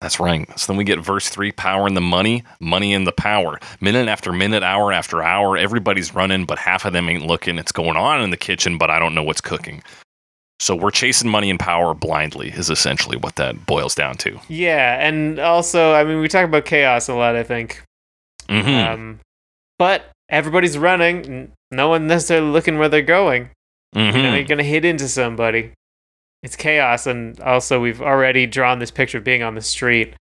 That's 0.00 0.20
right. 0.20 0.46
So 0.58 0.72
then 0.72 0.76
we 0.76 0.84
get 0.84 0.98
verse 0.98 1.28
three 1.28 1.52
power 1.52 1.86
in 1.86 1.94
the 1.94 2.02
money, 2.02 2.44
money 2.60 2.92
in 2.92 3.04
the 3.04 3.12
power. 3.12 3.58
Minute 3.80 4.08
after 4.08 4.30
minute, 4.32 4.62
hour 4.62 4.92
after 4.92 5.22
hour, 5.22 5.56
everybody's 5.56 6.14
running, 6.14 6.44
but 6.44 6.58
half 6.58 6.84
of 6.84 6.92
them 6.92 7.08
ain't 7.08 7.26
looking. 7.26 7.58
It's 7.58 7.72
going 7.72 7.96
on 7.96 8.22
in 8.22 8.30
the 8.30 8.36
kitchen, 8.36 8.76
but 8.76 8.90
I 8.90 8.98
don't 8.98 9.14
know 9.14 9.22
what's 9.22 9.40
cooking. 9.40 9.82
So 10.60 10.74
we're 10.74 10.90
chasing 10.90 11.30
money 11.30 11.50
and 11.50 11.60
power 11.60 11.94
blindly, 11.94 12.50
is 12.50 12.70
essentially 12.70 13.16
what 13.16 13.36
that 13.36 13.66
boils 13.66 13.94
down 13.94 14.16
to. 14.18 14.38
Yeah, 14.48 15.06
and 15.06 15.38
also, 15.38 15.92
I 15.94 16.04
mean, 16.04 16.20
we 16.20 16.28
talk 16.28 16.44
about 16.44 16.64
chaos 16.64 17.08
a 17.08 17.14
lot. 17.14 17.36
I 17.36 17.42
think, 17.42 17.82
hmm 18.48 18.68
um, 18.68 19.20
but 19.78 20.10
everybody's 20.28 20.78
running. 20.78 21.52
No 21.70 21.88
one 21.88 22.06
necessarily 22.06 22.50
looking 22.50 22.78
where 22.78 22.88
they're 22.88 23.02
going. 23.02 23.50
hmm 23.94 24.00
You 24.00 24.22
know, 24.22 24.34
you're 24.34 24.44
gonna 24.44 24.62
hit 24.62 24.84
into 24.84 25.08
somebody. 25.08 25.72
It's 26.42 26.56
chaos, 26.56 27.06
and 27.06 27.40
also 27.40 27.80
we've 27.80 28.00
already 28.00 28.46
drawn 28.46 28.78
this 28.78 28.90
picture 28.90 29.18
of 29.18 29.24
being 29.24 29.42
on 29.42 29.54
the 29.54 29.62
street. 29.62 30.14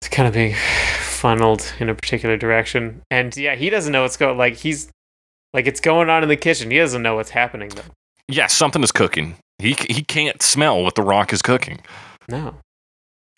It's 0.00 0.08
kind 0.10 0.28
of 0.28 0.34
being 0.34 0.54
funneled 1.00 1.72
in 1.80 1.88
a 1.88 1.94
particular 1.94 2.36
direction, 2.36 3.02
and 3.10 3.36
yeah, 3.36 3.54
he 3.54 3.70
doesn't 3.70 3.92
know 3.92 4.02
what's 4.02 4.16
going. 4.16 4.38
Like 4.38 4.54
he's 4.54 4.90
like 5.52 5.66
it's 5.66 5.80
going 5.80 6.10
on 6.10 6.22
in 6.22 6.28
the 6.28 6.36
kitchen. 6.36 6.70
He 6.70 6.78
doesn't 6.78 7.02
know 7.02 7.16
what's 7.16 7.30
happening 7.30 7.70
though. 7.70 7.82
Yeah, 8.28 8.46
something 8.46 8.82
is 8.82 8.92
cooking. 8.92 9.36
He 9.58 9.74
he 9.88 10.02
can't 10.02 10.42
smell 10.42 10.82
what 10.82 10.94
the 10.94 11.02
rock 11.02 11.32
is 11.32 11.40
cooking, 11.42 11.80
No. 12.28 12.56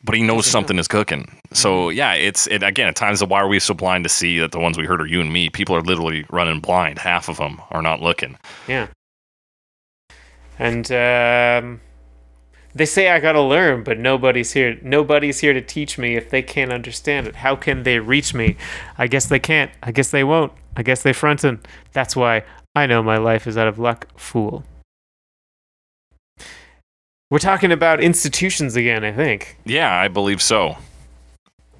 but 0.03 0.16
he 0.16 0.22
knows 0.22 0.46
something 0.46 0.78
is 0.78 0.88
cooking. 0.88 1.40
So 1.53 1.88
mm-hmm. 1.88 1.96
yeah, 1.96 2.14
it's 2.14 2.46
it 2.49 2.62
again 2.62 2.88
at 2.88 2.96
times. 2.96 3.22
Why 3.22 3.40
are 3.40 3.49
we 3.49 3.61
so 3.61 3.72
blind 3.72 4.05
to 4.05 4.11
see 4.11 4.38
that 4.40 4.51
the 4.53 4.59
ones 4.59 4.76
we 4.76 4.84
heard 4.84 5.01
are 5.01 5.07
you 5.07 5.20
and 5.20 5.32
me? 5.32 5.49
People 5.49 5.76
are 5.76 5.80
literally 5.80 6.26
running 6.30 6.61
blind. 6.61 6.99
Half 6.99 7.28
of 7.28 7.36
them 7.36 7.61
are 7.70 7.82
not 7.82 8.03
looking. 8.03 8.36
Yeah. 8.66 8.88
And 10.59 10.90
um, 10.90 11.80
they 12.74 12.86
say 12.86 13.11
I 13.11 13.20
gotta 13.20 13.40
learn, 13.40 13.84
but 13.84 13.98
nobody's 13.98 14.52
here. 14.52 14.78
Nobody's 14.82 15.40
here 15.40 15.52
to 15.52 15.61
teach 15.61 15.98
me 15.98 16.16
if 16.16 16.30
they 16.30 16.42
can't 16.42 16.72
understand 16.72 17.26
it. 17.26 17.36
How 17.36 17.56
can 17.56 17.82
they 17.82 17.98
reach 17.98 18.34
me? 18.34 18.56
I 18.96 19.06
guess 19.06 19.26
they 19.26 19.38
can't. 19.38 19.70
I 19.82 19.92
guess 19.92 20.11
they 20.11 20.24
won't. 20.24 20.52
I 20.76 20.82
guess 20.82 21.02
they 21.02 21.12
frontin'. 21.12 21.61
That's 21.92 22.14
why 22.14 22.44
I 22.74 22.86
know 22.86 23.02
my 23.02 23.18
life 23.18 23.46
is 23.46 23.56
out 23.56 23.68
of 23.68 23.78
luck, 23.78 24.09
fool. 24.16 24.64
We're 27.30 27.38
talking 27.38 27.72
about 27.72 28.00
institutions 28.00 28.74
again, 28.74 29.04
I 29.04 29.12
think. 29.12 29.59
Yeah, 29.64 29.94
I 29.94 30.09
believe 30.09 30.40
so. 30.40 30.76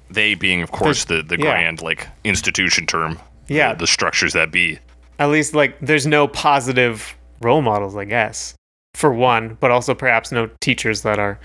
They 0.09 0.35
being, 0.35 0.61
of 0.61 0.71
course, 0.71 1.05
the 1.05 1.21
the 1.21 1.37
yeah. 1.37 1.43
grand 1.43 1.81
like 1.81 2.07
institution 2.23 2.85
term. 2.85 3.19
Yeah. 3.47 3.73
the, 3.73 3.79
the 3.79 3.87
structures 3.87 4.33
that 4.33 4.51
be. 4.51 4.79
At 5.17 5.29
least, 5.29 5.53
like, 5.53 5.77
there's 5.79 6.07
no 6.07 6.27
positive 6.27 7.17
role 7.41 7.61
models, 7.61 7.97
I 7.97 8.05
guess, 8.05 8.53
for 8.99 9.13
one, 9.13 9.57
but 9.61 9.71
also 9.71 9.95
perhaps 9.95 10.31
no 10.31 10.49
teachers 10.61 11.01
that 11.03 11.17
are. 11.19 11.39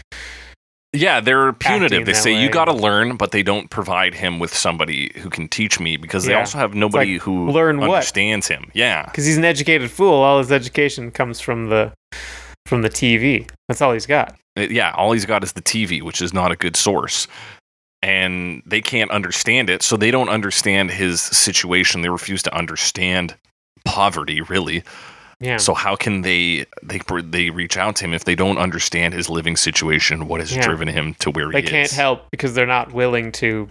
Yeah, 0.93 1.21
they're 1.21 1.53
punitive. 1.53 2.07
They 2.07 2.13
say 2.13 2.41
you 2.41 2.49
got 2.49 2.67
to 2.67 2.73
learn, 2.73 3.17
but 3.17 3.33
they 3.33 3.43
don't 3.43 3.69
provide 3.69 4.15
him 4.15 4.39
with 4.39 4.55
somebody 4.55 5.11
who 5.17 5.29
can 5.29 5.49
teach 5.49 5.81
me 5.81 5.97
because 5.97 6.25
they 6.25 6.33
Yeah. 6.33 6.41
also 6.41 6.59
have 6.59 6.75
nobody 6.75 7.15
like, 7.15 7.23
who 7.23 7.51
learn 7.51 7.79
what? 7.81 7.91
understands 7.91 8.47
him. 8.47 8.71
Yeah, 8.75 9.05
because 9.07 9.25
he's 9.27 9.37
an 9.37 9.45
educated 9.45 9.91
fool. 9.91 10.15
All 10.23 10.39
his 10.39 10.53
education 10.53 11.11
comes 11.11 11.41
from 11.41 11.69
the 11.69 11.93
from 12.67 12.83
the 12.83 12.91
TV. 12.91 13.49
That's 13.69 13.83
all 13.83 13.93
he's 13.93 14.07
got. 14.07 14.37
Uh, 14.57 14.63
yeah. 14.71 14.93
All 14.97 15.13
he's 15.13 15.27
got 15.27 15.43
is 15.43 15.53
the 15.53 15.63
TV, 15.63 16.01
which 16.03 16.23
is 16.23 16.33
not 16.33 16.53
a 16.53 16.57
good 16.57 16.77
source. 16.77 17.27
and 18.03 18.63
they 18.67 18.83
can't 18.83 19.11
understand 19.11 19.71
it, 19.71 19.83
so 19.83 19.97
they 19.97 20.11
don't 20.11 20.29
understand 20.29 20.91
his 20.91 21.23
situation. 21.23 22.03
They 22.03 22.11
refuse 22.11 22.43
to 22.43 22.55
understand 22.55 23.35
poverty, 23.87 24.43
really. 24.43 24.83
Yeah. 25.45 25.59
So 25.59 25.75
how 25.75 25.95
can 25.95 26.23
they 26.23 26.65
they 26.83 27.01
they 27.23 27.51
reach 27.51 27.77
out 27.77 27.97
to 27.97 28.05
him 28.07 28.15
if 28.15 28.25
they 28.25 28.35
don't 28.35 28.57
understand 28.57 29.13
his 29.13 29.29
living 29.29 29.57
situation? 29.57 30.27
What 30.27 30.41
has 30.41 30.57
Yeah. 30.57 30.63
driven 30.63 30.89
him 30.89 31.15
to 31.21 31.31
where 31.31 31.51
they 31.51 31.61
he 31.61 31.65
is? 31.67 31.71
They 31.71 31.77
can't 31.77 31.91
help 31.93 32.31
because 32.31 32.55
they're 32.55 32.67
not 32.67 32.93
willing 32.95 33.31
to 33.33 33.69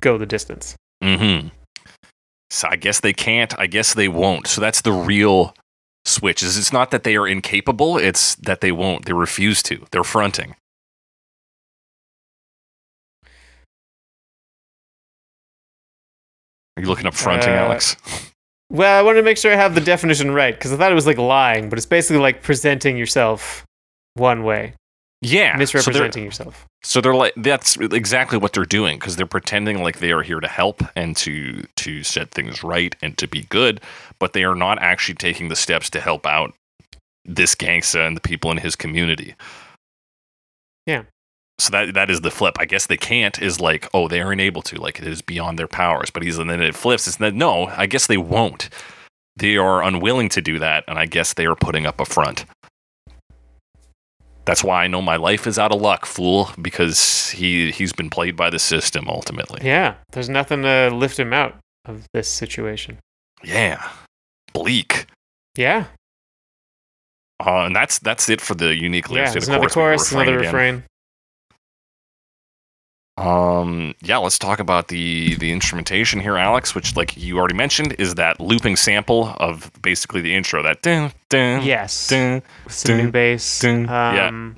go 0.00 0.18
the 0.18 0.26
distance. 0.26 0.74
Mm-hmm. 1.02 1.48
So 2.50 2.68
I 2.68 2.74
guess 2.76 2.98
they 3.00 3.12
can't. 3.12 3.56
I 3.56 3.66
guess 3.68 3.94
they 3.94 4.08
won't. 4.08 4.48
So 4.48 4.60
that's 4.60 4.80
the 4.82 4.90
real 4.92 5.54
switch. 6.04 6.42
Is 6.42 6.58
it's 6.58 6.72
not 6.72 6.90
that 6.90 7.04
they 7.04 7.14
are 7.16 7.28
incapable. 7.28 7.98
It's 7.98 8.34
that 8.36 8.60
they 8.60 8.72
won't. 8.72 9.04
They 9.04 9.12
refuse 9.12 9.62
to. 9.64 9.86
They're 9.92 10.02
fronting. 10.02 10.56
Are 16.76 16.82
you 16.82 16.88
looking 16.88 17.06
up 17.06 17.14
fronting, 17.14 17.50
Uh, 17.52 17.56
Alex? 17.68 17.96
Well, 18.72 18.98
I 18.98 19.02
wanted 19.02 19.18
to 19.18 19.22
make 19.24 19.36
sure 19.36 19.52
I 19.52 19.56
have 19.56 19.74
the 19.74 19.82
definition 19.82 20.30
right 20.30 20.54
because 20.54 20.72
I 20.72 20.76
thought 20.76 20.90
it 20.90 20.94
was 20.94 21.06
like 21.06 21.18
lying, 21.18 21.68
but 21.68 21.78
it's 21.78 21.84
basically 21.86 22.20
like 22.22 22.42
presenting 22.42 22.96
yourself 22.96 23.64
one 24.14 24.44
way, 24.44 24.72
Yeah. 25.20 25.52
So 25.52 25.58
misrepresenting 25.58 26.24
yourself. 26.24 26.66
so 26.82 27.00
they're 27.02 27.14
like 27.14 27.34
that's 27.36 27.76
exactly 27.76 28.38
what 28.38 28.54
they're 28.54 28.64
doing 28.64 28.98
because 28.98 29.16
they're 29.16 29.26
pretending 29.26 29.82
like 29.82 29.98
they 29.98 30.10
are 30.10 30.22
here 30.22 30.40
to 30.40 30.48
help 30.48 30.82
and 30.96 31.14
to 31.18 31.64
to 31.76 32.02
set 32.02 32.30
things 32.30 32.64
right 32.64 32.96
and 33.02 33.16
to 33.18 33.28
be 33.28 33.42
good, 33.50 33.80
but 34.18 34.32
they 34.32 34.42
are 34.42 34.54
not 34.54 34.80
actually 34.80 35.16
taking 35.16 35.48
the 35.48 35.56
steps 35.56 35.90
to 35.90 36.00
help 36.00 36.26
out 36.26 36.54
this 37.26 37.54
gangsta 37.54 38.06
and 38.06 38.16
the 38.16 38.20
people 38.22 38.50
in 38.50 38.56
his 38.56 38.74
community. 38.74 39.34
Yeah. 40.86 41.02
So 41.62 41.70
that 41.70 41.94
that 41.94 42.10
is 42.10 42.20
the 42.22 42.30
flip. 42.30 42.56
I 42.58 42.64
guess 42.64 42.86
they 42.86 42.96
can't 42.96 43.40
is 43.40 43.60
like, 43.60 43.88
oh, 43.94 44.08
they 44.08 44.20
aren't 44.20 44.40
able 44.40 44.62
to. 44.62 44.76
Like 44.80 44.98
it 44.98 45.06
is 45.06 45.22
beyond 45.22 45.58
their 45.58 45.68
powers. 45.68 46.10
But 46.10 46.22
he's 46.22 46.38
and 46.38 46.50
then 46.50 46.60
it 46.62 46.74
flips. 46.74 47.06
It's 47.06 47.16
that 47.16 47.34
no, 47.34 47.66
I 47.68 47.86
guess 47.86 48.06
they 48.06 48.16
won't. 48.18 48.68
They 49.36 49.56
are 49.56 49.82
unwilling 49.82 50.28
to 50.30 50.42
do 50.42 50.58
that, 50.58 50.84
and 50.86 50.98
I 50.98 51.06
guess 51.06 51.34
they 51.34 51.46
are 51.46 51.56
putting 51.56 51.86
up 51.86 52.00
a 52.00 52.04
front. 52.04 52.44
That's 54.44 54.64
why 54.64 54.82
I 54.82 54.88
know 54.88 55.00
my 55.00 55.16
life 55.16 55.46
is 55.46 55.56
out 55.58 55.70
of 55.72 55.80
luck, 55.80 56.04
fool, 56.04 56.50
because 56.60 57.30
he 57.30 57.70
he's 57.70 57.92
been 57.92 58.10
played 58.10 58.36
by 58.36 58.50
the 58.50 58.58
system 58.58 59.08
ultimately. 59.08 59.60
Yeah, 59.64 59.94
there's 60.10 60.28
nothing 60.28 60.62
to 60.62 60.90
lift 60.92 61.18
him 61.18 61.32
out 61.32 61.56
of 61.84 62.04
this 62.12 62.28
situation. 62.28 62.98
Yeah. 63.44 63.88
Bleak. 64.52 65.06
Yeah, 65.56 65.84
Uh, 67.40 67.64
and 67.66 67.74
that's 67.76 67.98
that's 68.00 68.28
it 68.28 68.40
for 68.40 68.54
the 68.54 68.74
unique 68.74 69.08
yeah. 69.08 69.14
lyrics. 69.14 69.32
There's 69.32 69.46
The 69.46 69.52
another 69.54 69.68
chorus, 69.68 70.12
another 70.12 70.38
refrain. 70.38 70.84
Um, 73.18 73.94
yeah, 74.02 74.16
let's 74.16 74.38
talk 74.38 74.58
about 74.58 74.88
the 74.88 75.34
the 75.36 75.52
instrumentation 75.52 76.18
here, 76.20 76.36
Alex, 76.36 76.74
which, 76.74 76.96
like 76.96 77.16
you 77.16 77.38
already 77.38 77.54
mentioned, 77.54 77.94
is 77.98 78.14
that 78.14 78.40
looping 78.40 78.76
sample 78.76 79.34
of 79.38 79.70
basically 79.82 80.20
the 80.22 80.34
intro. 80.34 80.62
That 80.62 80.80
dun, 80.82 81.12
dun, 81.28 81.62
Yes, 81.62 82.08
dun. 82.08 82.42
with 82.64 82.72
some 82.72 82.96
new 82.96 83.10
bass. 83.10 83.60
dun. 83.60 83.84
Yeah. 83.84 84.26
Um, 84.28 84.56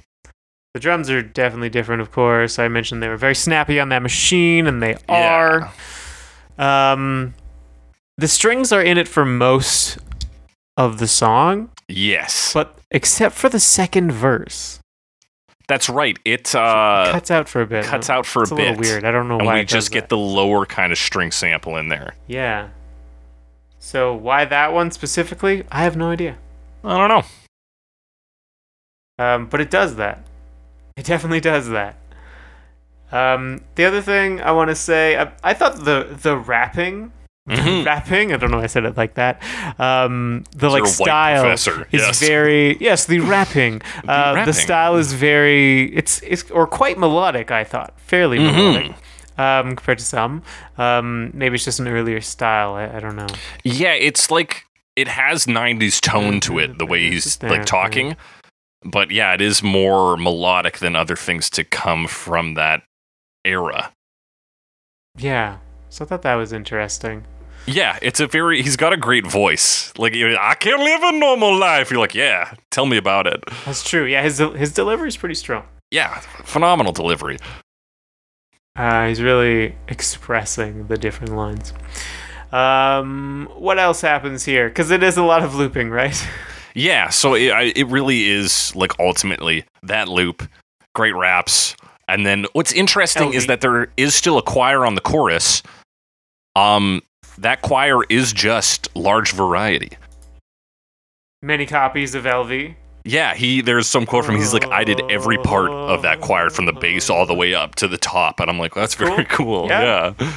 The 0.73 0.81
drums 0.81 1.09
are 1.11 1.23
definitely 1.23 1.69
different, 1.71 2.01
of 2.03 2.11
course. 2.11 2.59
I 2.59 2.67
mentioned 2.69 3.01
they 3.03 3.09
were 3.09 3.17
very 3.17 3.35
snappy 3.37 3.79
on 3.79 3.91
that 3.91 4.03
machine, 4.03 4.67
and 4.67 4.83
they 4.83 4.97
Yeah. 5.09 5.71
are. 6.59 6.93
Um, 6.93 7.35
the 8.19 8.29
strings 8.29 8.73
are 8.73 8.83
in 8.83 8.99
it 8.99 9.09
for 9.09 9.25
most 9.25 9.99
of 10.77 10.99
the 10.99 11.07
song, 11.09 11.71
Yes, 11.89 12.53
but 12.55 12.79
except 12.91 13.35
for 13.37 13.49
the 13.49 13.61
second 13.61 14.11
verse, 14.13 14.81
that's 15.69 15.89
right. 15.89 16.19
It 16.25 16.55
uh, 16.55 17.09
cuts 17.13 17.31
out 17.31 17.49
for 17.49 17.63
a 17.63 17.67
bit. 17.67 17.85
cuts 17.85 18.11
out 18.11 18.27
for 18.27 18.43
It's 18.43 18.51
a 18.51 18.55
a 18.55 18.57
bit. 18.57 18.69
little 18.79 18.81
weird. 18.83 19.05
I 19.05 19.11
don't 19.11 19.29
know 19.29 19.39
and 19.39 19.47
why. 19.47 19.61
we 19.61 19.65
just 19.65 19.91
get 19.91 20.03
that. 20.03 20.09
the 20.11 20.19
lower 20.19 20.67
kind 20.67 20.93
of 20.93 20.99
string 20.99 21.31
sample 21.31 21.77
in 21.77 21.89
there. 21.89 22.15
yeah. 22.27 22.69
So 23.79 24.15
why 24.15 24.47
that 24.47 24.73
one 24.73 24.91
specifically? 24.91 25.65
I 25.71 25.83
have 25.85 25.95
no 25.95 26.09
idea. 26.09 26.39
I 26.83 26.97
don't 26.97 27.09
know. 27.09 27.25
Um, 29.25 29.47
but 29.47 29.61
it 29.61 29.71
does 29.71 29.97
that. 29.97 30.27
It 30.97 31.05
definitely 31.05 31.41
does 31.41 31.69
that. 31.69 31.97
Um, 33.13 33.61
the 33.75 33.85
other 33.85 34.01
thing 34.01 34.41
I 34.41 34.53
want 34.53 34.71
to 34.71 34.75
say, 34.75 35.19
I, 35.19 35.33
I 35.43 35.53
thought 35.55 35.85
the 35.85 36.17
the 36.23 36.37
rapping, 36.37 37.13
Mhm. 37.49 37.85
rapping. 37.85 38.33
I 38.33 38.39
don't 38.39 38.51
know 38.51 38.57
why 38.57 38.65
I 38.65 38.69
said 38.69 38.85
it 38.87 38.97
like 38.97 39.15
that. 39.15 39.43
Um, 39.79 40.45
the 40.57 40.71
like 40.71 40.87
style 40.87 41.43
professor, 41.43 41.87
is 41.93 42.01
yes. 42.01 42.21
very 42.21 42.77
yes. 42.79 43.05
The 43.05 43.21
rapping, 43.35 43.83
uh, 44.09 44.31
the 44.33 44.37
rapping. 44.37 44.55
style 44.55 44.97
is 44.97 45.13
very 45.13 45.95
it's 45.95 46.23
it's 46.23 46.51
or 46.51 46.67
quite 46.67 46.99
melodic. 46.99 47.51
I 47.51 47.63
thought 47.65 47.93
fairly 48.01 48.39
Mhm. 48.39 48.55
melodic. 48.55 48.93
Um, 49.37 49.75
compared 49.77 49.99
to 49.99 50.05
some, 50.05 50.43
um, 50.79 51.33
maybe 51.35 51.57
it's 51.57 51.65
just 51.65 51.81
an 51.81 51.89
earlier 51.89 52.21
style. 52.21 52.75
I, 52.75 52.85
I 52.97 53.01
don't 53.01 53.17
know. 53.17 53.27
Yeah, 53.65 53.93
it's 53.93 54.31
like 54.31 54.65
it 54.97 55.09
has 55.09 55.45
'90s 55.47 56.01
tone 56.01 56.41
to 56.41 56.59
it, 56.61 56.79
the 56.79 56.87
way 56.87 57.11
he's 57.11 57.43
like 57.43 57.67
talking. 57.67 58.17
But 58.85 59.11
yeah, 59.11 59.35
it 59.35 59.41
is 59.43 59.63
more 59.63 60.17
melodic 60.17 60.79
than 60.79 60.95
other 60.97 61.17
things 61.17 61.51
to 61.51 61.65
come 61.65 62.07
from 62.07 62.55
that 62.55 62.83
era. 63.45 63.93
Yeah, 65.19 65.57
so 65.91 66.05
I 66.05 66.09
thought 66.09 66.23
that 66.23 66.35
was 66.37 66.53
interesting. 66.53 67.25
Yeah, 67.67 67.99
it's 68.03 68.21
a 68.21 68.27
very. 68.27 68.63
He's 68.63 68.77
got 68.77 68.93
a 68.93 68.97
great 68.97 69.27
voice. 69.27 69.93
Like 69.97 70.15
I 70.15 70.55
can't 70.55 70.81
live 70.83 71.03
a 71.03 71.13
normal 71.13 71.57
life. 71.57 71.91
You're 71.91 72.01
like, 72.01 72.15
yeah, 72.15 72.53
tell 72.71 72.87
me 72.87 72.97
about 72.97 73.27
it. 73.27 73.43
That's 73.65 73.83
true. 73.89 74.05
Yeah, 74.05 74.23
his 74.23 74.39
his 74.39 74.73
delivery 74.73 75.09
is 75.09 75.17
pretty 75.17 75.35
strong. 75.35 75.65
Yeah, 75.91 76.19
phenomenal 76.45 76.93
delivery. 76.93 77.39
Uh, 78.77 79.07
he's 79.07 79.23
really 79.23 79.77
expressing 79.89 80.89
the 80.89 80.99
different 80.99 81.35
lines. 81.37 81.73
Um, 82.53 83.49
what 83.57 83.79
else 83.79 84.01
happens 84.01 84.45
here? 84.45 84.69
Because 84.69 84.91
it 84.91 85.03
is 85.03 85.17
a 85.17 85.23
lot 85.23 85.43
of 85.43 85.55
looping, 85.55 85.91
right? 85.91 86.17
Yeah, 86.77 87.11
so 87.11 87.35
it, 87.35 87.53
I- 87.53 87.73
it 87.77 87.87
really 87.87 88.29
is 88.29 88.75
like 88.75 88.99
ultimately 88.99 89.65
that 89.85 90.09
loop, 90.09 90.43
great 90.93 91.15
raps, 91.15 91.77
and 92.09 92.27
then 92.27 92.47
what's 92.53 92.73
interesting 92.73 93.33
is 93.33 93.47
that 93.47 93.61
there 93.61 93.93
is 93.97 94.13
still 94.17 94.39
a 94.39 94.43
choir 94.43 94.85
on 94.85 94.97
the 94.97 95.01
chorus. 95.01 95.63
Um, 96.57 97.01
that 97.39 97.63
choir 97.63 98.03
is 98.09 98.33
just 98.33 98.95
large 98.95 99.33
variety. 99.33 99.93
Many 101.43 101.67
copies 101.67 102.15
of 102.15 102.25
LV. 102.25 102.75
Yeah, 103.05 103.35
he 103.35 103.61
there's 103.61 103.87
some 103.87 104.07
quote 104.07 104.25
from 104.25 104.37
him, 104.37 104.41
he's 104.41 104.55
like, 104.55 104.67
I 104.69 104.83
did 104.83 105.01
every 105.11 105.37
part 105.37 105.71
of 105.71 106.03
that 106.03 106.23
choir 106.23 106.49
from 106.49 106.65
the 106.65 106.73
bass 106.73 107.11
all 107.11 107.27
the 107.27 107.35
way 107.35 107.55
up 107.55 107.75
to 107.77 107.89
the 107.89 107.99
top, 107.99 108.41
and 108.41 108.49
I'm 108.49 108.59
like, 108.59 108.73
that's 108.75 108.95
very 108.95 109.27
cool. 109.27 109.67
Yeah. 109.69 110.15
Yeah. 110.19 110.33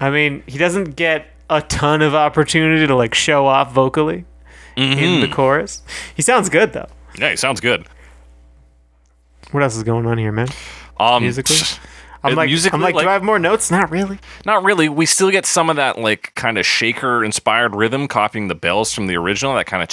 I 0.00 0.10
mean, 0.10 0.42
he 0.46 0.56
doesn't 0.58 0.96
get 0.96 1.26
a 1.50 1.60
ton 1.60 2.00
of 2.02 2.14
opportunity 2.14 2.86
to 2.86 2.94
like 2.94 3.14
show 3.14 3.46
off 3.46 3.72
vocally 3.72 4.24
in 4.76 5.20
the 5.20 5.28
chorus. 5.28 5.82
He 6.14 6.22
sounds 6.22 6.48
good 6.48 6.72
though. 6.72 6.88
Yeah, 7.18 7.30
he 7.30 7.36
sounds 7.36 7.60
good. 7.60 7.86
What 9.50 9.62
else 9.62 9.76
is 9.76 9.82
going 9.82 10.06
on 10.06 10.18
here, 10.18 10.32
man? 10.32 10.48
Um, 10.98 11.22
Musically? 11.22 11.56
I'm 12.30 12.36
like, 12.36 12.48
musically, 12.48 12.76
I'm 12.76 12.82
like, 12.82 12.94
like- 12.94 13.04
do 13.04 13.08
I 13.10 13.12
have 13.12 13.22
more 13.22 13.38
notes? 13.38 13.70
Not 13.70 13.90
really. 13.90 14.18
Not 14.46 14.62
really. 14.64 14.88
We 14.88 15.06
still 15.06 15.30
get 15.30 15.46
some 15.46 15.70
of 15.70 15.76
that 15.76 15.98
like 15.98 16.32
kind 16.34 16.58
of 16.58 16.66
shaker 16.66 17.24
inspired 17.24 17.74
rhythm, 17.74 18.08
copying 18.08 18.48
the 18.48 18.54
bells 18.54 18.92
from 18.92 19.06
the 19.06 19.16
original. 19.16 19.54
That 19.54 19.66
kind 19.66 19.82
of 19.82 19.88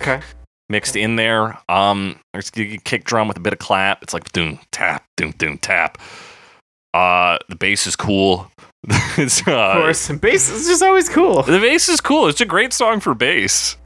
Okay. 0.00 0.20
mixed 0.68 0.96
in 0.96 1.16
there. 1.16 1.58
Um, 1.68 2.18
there's 2.32 2.50
a 2.56 2.78
kick 2.78 3.04
drum 3.04 3.28
with 3.28 3.36
a 3.36 3.40
bit 3.40 3.52
of 3.52 3.58
clap. 3.58 4.02
It's 4.02 4.14
like 4.14 4.32
doom 4.32 4.58
tap, 4.70 5.04
doom 5.16 5.32
doom 5.32 5.58
tap. 5.58 5.98
Uh, 6.94 7.38
the 7.48 7.56
bass 7.56 7.86
is 7.86 7.96
cool. 7.96 8.50
it's, 9.16 9.46
uh, 9.46 9.52
Of 9.52 9.82
course, 9.82 10.08
bass 10.10 10.50
is 10.50 10.66
just 10.66 10.82
always 10.82 11.08
cool. 11.08 11.42
The 11.42 11.58
bass 11.60 11.88
is 11.88 12.00
cool. 12.00 12.26
It's 12.28 12.40
a 12.40 12.44
great 12.46 12.72
song 12.72 13.00
for 13.00 13.14
bass. 13.14 13.76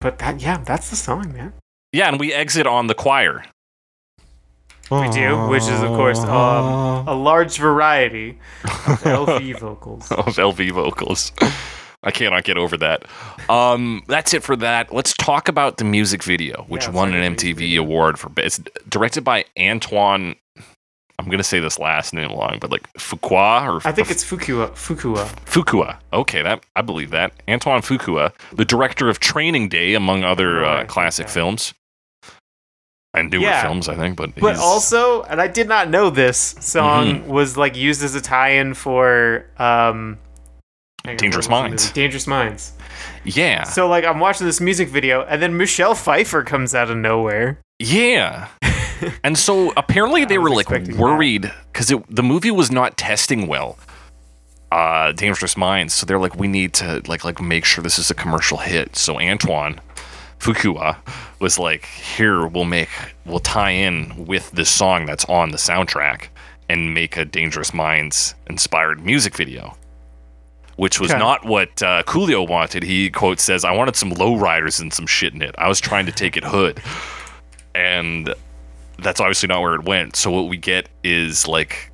But 0.00 0.18
that, 0.18 0.40
yeah, 0.40 0.58
that's 0.58 0.90
the 0.90 0.96
song, 0.96 1.32
man. 1.32 1.54
Yeah, 1.92 2.08
and 2.08 2.20
we 2.20 2.32
exit 2.32 2.66
on 2.66 2.88
the 2.88 2.94
choir. 2.94 3.44
We 4.90 5.08
do, 5.10 5.46
which 5.48 5.62
is 5.62 5.82
of 5.82 5.88
course 5.90 6.18
um, 6.20 7.08
a 7.08 7.14
large 7.14 7.56
variety 7.58 8.38
of 8.64 8.70
LV 9.02 9.58
vocals. 9.58 10.10
of 10.12 10.26
LV 10.36 10.70
vocals. 10.72 11.32
I 12.02 12.10
cannot 12.10 12.44
get 12.44 12.58
over 12.58 12.76
that. 12.76 13.06
Um, 13.48 14.02
that's 14.08 14.34
it 14.34 14.42
for 14.42 14.56
that. 14.56 14.92
Let's 14.92 15.14
talk 15.14 15.48
about 15.48 15.78
the 15.78 15.84
music 15.84 16.22
video, 16.22 16.64
which 16.68 16.84
Yeah, 16.84 16.90
won 16.90 17.08
an 17.08 17.14
about 17.14 17.38
the 17.38 17.46
music 17.46 17.56
MTV 17.56 17.58
video. 17.60 17.82
award 17.82 18.18
for. 18.18 18.30
It's 18.36 18.60
directed 18.88 19.24
by 19.24 19.46
Antoine. 19.58 20.36
I'm 21.18 21.30
gonna 21.30 21.44
say 21.44 21.60
this 21.60 21.78
last 21.78 22.12
name 22.12 22.30
long, 22.32 22.58
but 22.60 22.70
like 22.70 22.92
Fuqua 22.94 23.66
or 23.66 23.88
I 23.88 23.92
think 23.92 24.10
it's 24.10 24.24
Fukua. 24.24 24.70
Fukua. 24.72 25.26
Fukua. 25.46 25.96
Okay, 26.12 26.42
that 26.42 26.62
I 26.76 26.82
believe 26.82 27.10
that 27.12 27.32
Antoine 27.48 27.80
Fukua, 27.82 28.32
the 28.52 28.64
director 28.64 29.08
of 29.08 29.20
Training 29.20 29.68
Day, 29.70 29.94
among 29.94 30.24
other 30.24 30.64
Oh, 30.64 30.68
uh, 30.68 30.84
classic 30.84 31.26
that. 31.28 31.32
films 31.32 31.72
and 33.14 33.30
newer 33.30 33.42
Yeah. 33.42 33.62
films, 33.62 33.88
I 33.88 33.94
think. 33.94 34.16
But 34.16 34.34
But 34.34 34.54
he's- 34.54 34.58
also, 34.60 35.22
and 35.22 35.40
I 35.40 35.46
did 35.48 35.68
not 35.68 35.88
know 35.88 36.10
this 36.10 36.54
song 36.60 37.06
Mm-hmm. 37.20 37.28
was 37.30 37.56
like 37.56 37.76
used 37.76 38.02
as 38.02 38.14
a 38.14 38.20
tie-in 38.20 38.74
for 38.74 39.46
um, 39.58 40.18
Dangerous 41.04 41.22
what 41.32 41.36
was 41.36 41.46
the 41.46 41.50
Minds. 41.68 41.90
Dangerous 41.92 42.26
Minds. 42.26 42.72
yeah, 43.24 43.62
So 43.64 43.86
like 43.88 44.04
I'm 44.04 44.20
watching 44.20 44.46
this 44.46 44.60
music 44.60 44.88
video, 44.88 45.22
and 45.22 45.40
then 45.42 45.56
Michelle 45.56 45.94
Pfeiffer 45.94 46.42
comes 46.44 46.74
out 46.74 46.90
of 46.90 46.96
nowhere. 46.96 47.58
yeah. 47.78 48.48
And 49.22 49.36
so 49.36 49.72
apparently 49.76 50.24
they 50.24 50.38
were 50.38 50.48
like 50.48 50.70
worried 50.96 51.52
because 51.72 51.92
the 52.08 52.22
movie 52.22 52.50
was 52.52 52.70
not 52.70 52.96
testing 52.96 53.46
well. 53.48 53.76
Uh, 54.72 55.12
Dangerous 55.12 55.56
Minds. 55.56 55.92
So 55.92 56.06
they're 56.06 56.18
like, 56.18 56.36
we 56.36 56.48
need 56.48 56.72
to 56.74 57.02
like 57.06 57.22
like 57.24 57.40
make 57.40 57.64
sure 57.66 57.82
this 57.82 57.98
is 57.98 58.10
a 58.10 58.14
commercial 58.14 58.58
hit. 58.58 58.96
So 58.96 59.20
Antoine 59.20 59.80
Fuqua 60.44 60.96
was 61.40 61.58
like, 61.58 61.86
here 61.86 62.46
we'll 62.46 62.64
make 62.66 62.88
we'll 63.24 63.38
tie 63.40 63.70
in 63.70 64.26
with 64.26 64.50
this 64.50 64.68
song 64.70 65.06
that's 65.06 65.24
on 65.24 65.50
the 65.50 65.56
soundtrack 65.56 66.26
and 66.68 66.92
make 66.92 67.16
a 67.16 67.24
Dangerous 67.24 67.72
Minds 67.72 68.34
inspired 68.48 69.04
music 69.04 69.34
video. 69.36 69.76
Which 70.76 70.98
was 71.00 71.12
Okay. 71.12 71.18
not 71.20 71.44
what 71.44 71.82
uh, 71.82 72.02
Coolio 72.02 72.46
wanted. 72.48 72.82
He 72.82 73.08
quote 73.08 73.38
says, 73.40 73.64
"I 73.64 73.70
wanted 73.72 73.94
some 73.96 74.10
lowriders 74.10 74.80
and 74.80 74.92
some 74.92 75.06
shit 75.06 75.32
in 75.32 75.40
it. 75.40 75.54
I 75.56 75.68
was 75.68 75.80
trying 75.80 76.04
to 76.06 76.12
take 76.12 76.36
it 76.36 76.44
hood." 76.44 76.82
and 77.76 78.32
that's 78.98 79.20
obviously 79.20 79.48
not 79.48 79.60
where 79.62 79.74
it 79.74 79.84
went. 79.84 80.14
So 80.16 80.30
what 80.30 80.48
we 80.48 80.56
get 80.56 80.88
is 81.02 81.48
like 81.48 81.90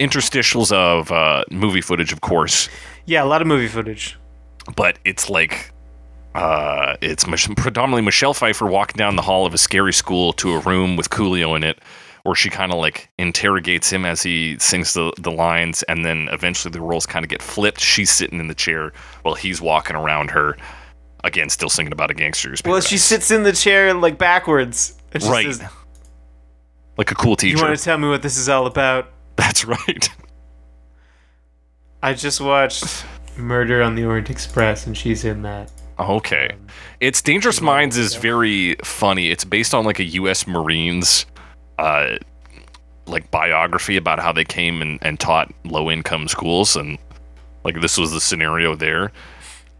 interstitials 0.00 0.72
of 0.72 1.12
uh, 1.12 1.44
movie 1.50 1.80
footage, 1.80 2.12
of 2.12 2.20
course, 2.20 2.68
Yeah, 3.06 3.22
a 3.22 3.26
lot 3.26 3.40
of 3.40 3.46
movie 3.46 3.68
footage. 3.68 4.18
but 4.76 4.98
it's 5.04 5.28
like 5.30 5.70
uh, 6.34 6.96
it's 7.00 7.24
predominantly 7.24 8.02
Michelle 8.02 8.34
Pfeiffer 8.34 8.66
walking 8.66 8.96
down 8.96 9.16
the 9.16 9.22
hall 9.22 9.46
of 9.46 9.54
a 9.54 9.58
scary 9.58 9.92
school 9.92 10.32
to 10.34 10.52
a 10.52 10.60
room 10.60 10.96
with 10.96 11.10
Coolio 11.10 11.56
in 11.56 11.64
it, 11.64 11.80
where 12.22 12.34
she 12.34 12.50
kind 12.50 12.72
of 12.72 12.78
like 12.78 13.10
interrogates 13.18 13.90
him 13.90 14.04
as 14.04 14.22
he 14.22 14.56
sings 14.58 14.94
the 14.94 15.12
the 15.18 15.32
lines, 15.32 15.82
and 15.84 16.04
then 16.04 16.28
eventually 16.30 16.70
the 16.70 16.80
roles 16.80 17.06
kind 17.06 17.24
of 17.24 17.28
get 17.28 17.42
flipped. 17.42 17.80
She's 17.80 18.10
sitting 18.10 18.38
in 18.38 18.46
the 18.46 18.54
chair 18.54 18.92
while 19.22 19.34
he's 19.34 19.60
walking 19.60 19.96
around 19.96 20.30
her. 20.30 20.56
Again, 21.22 21.50
still 21.50 21.68
singing 21.68 21.92
about 21.92 22.10
a 22.10 22.14
gangster's 22.14 22.62
Well, 22.64 22.80
she 22.80 22.96
sits 22.96 23.30
in 23.30 23.42
the 23.42 23.52
chair 23.52 23.92
like 23.92 24.16
backwards. 24.16 24.96
Right, 25.12 25.44
says, 25.44 25.62
like 26.96 27.10
a 27.10 27.14
cool 27.14 27.36
teacher. 27.36 27.56
you 27.56 27.62
want 27.62 27.76
to 27.76 27.84
tell 27.84 27.98
me 27.98 28.08
what 28.08 28.22
this 28.22 28.38
is 28.38 28.48
all 28.48 28.66
about? 28.66 29.08
That's 29.36 29.64
right. 29.64 30.08
I 32.02 32.14
just 32.14 32.40
watched 32.40 33.04
Murder 33.36 33.82
on 33.82 33.96
the 33.96 34.04
Orient 34.04 34.30
Express, 34.30 34.86
and 34.86 34.96
she's 34.96 35.24
in 35.24 35.42
that. 35.42 35.70
Okay. 36.00 36.50
It's 37.00 37.20
Dangerous 37.22 37.60
Minds 37.60 37.96
is 37.98 38.14
very 38.14 38.74
funny. 38.84 39.30
It's 39.30 39.44
based 39.44 39.74
on 39.74 39.84
like 39.84 39.98
a 39.98 40.04
US 40.04 40.46
Marines 40.46 41.26
uh 41.78 42.16
like 43.06 43.30
biography 43.30 43.96
about 43.96 44.18
how 44.20 44.30
they 44.32 44.44
came 44.44 44.80
and, 44.82 44.98
and 45.02 45.18
taught 45.18 45.52
low 45.64 45.90
income 45.90 46.28
schools 46.28 46.76
and 46.76 46.96
like 47.64 47.80
this 47.80 47.98
was 47.98 48.12
the 48.12 48.20
scenario 48.20 48.74
there. 48.74 49.12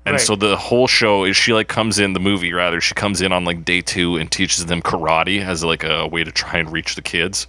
And 0.06 0.14
Right. 0.14 0.20
so 0.20 0.34
the 0.34 0.56
whole 0.56 0.86
show 0.86 1.24
is 1.24 1.36
she 1.36 1.52
like 1.52 1.68
comes 1.68 1.98
in 1.98 2.12
the 2.14 2.20
movie 2.20 2.52
rather 2.52 2.80
she 2.80 2.94
comes 2.94 3.20
in 3.20 3.32
on 3.32 3.44
like 3.44 3.64
day 3.64 3.80
2 3.82 4.16
and 4.16 4.30
teaches 4.30 4.66
them 4.66 4.82
karate 4.82 5.44
as 5.44 5.62
like 5.62 5.84
a 5.84 6.06
way 6.06 6.24
to 6.24 6.32
try 6.32 6.58
and 6.58 6.70
reach 6.72 6.94
the 6.96 7.02
kids. 7.02 7.46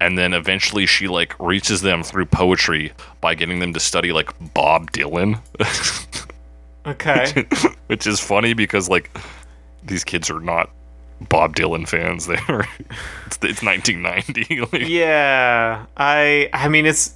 And 0.00 0.18
then 0.18 0.32
eventually 0.34 0.86
she 0.86 1.06
like 1.08 1.38
reaches 1.38 1.82
them 1.82 2.02
through 2.02 2.26
poetry 2.26 2.92
by 3.20 3.34
getting 3.34 3.58
them 3.60 3.72
to 3.74 3.80
study 3.80 4.12
like 4.12 4.30
Bob 4.54 4.90
Dylan. 4.92 5.40
Okay. 6.86 7.46
which 7.86 8.06
is 8.06 8.20
funny 8.20 8.54
because 8.54 8.88
like 8.88 9.16
these 9.82 10.04
kids 10.04 10.30
are 10.30 10.40
not 10.40 10.70
Bob 11.28 11.56
Dylan 11.56 11.88
fans. 11.88 12.26
They're 12.26 12.68
it's, 13.26 13.38
it's 13.42 13.62
1990. 13.62 14.60
like, 14.72 14.88
yeah, 14.88 15.86
I. 15.96 16.48
I 16.52 16.68
mean, 16.68 16.86
it's. 16.86 17.14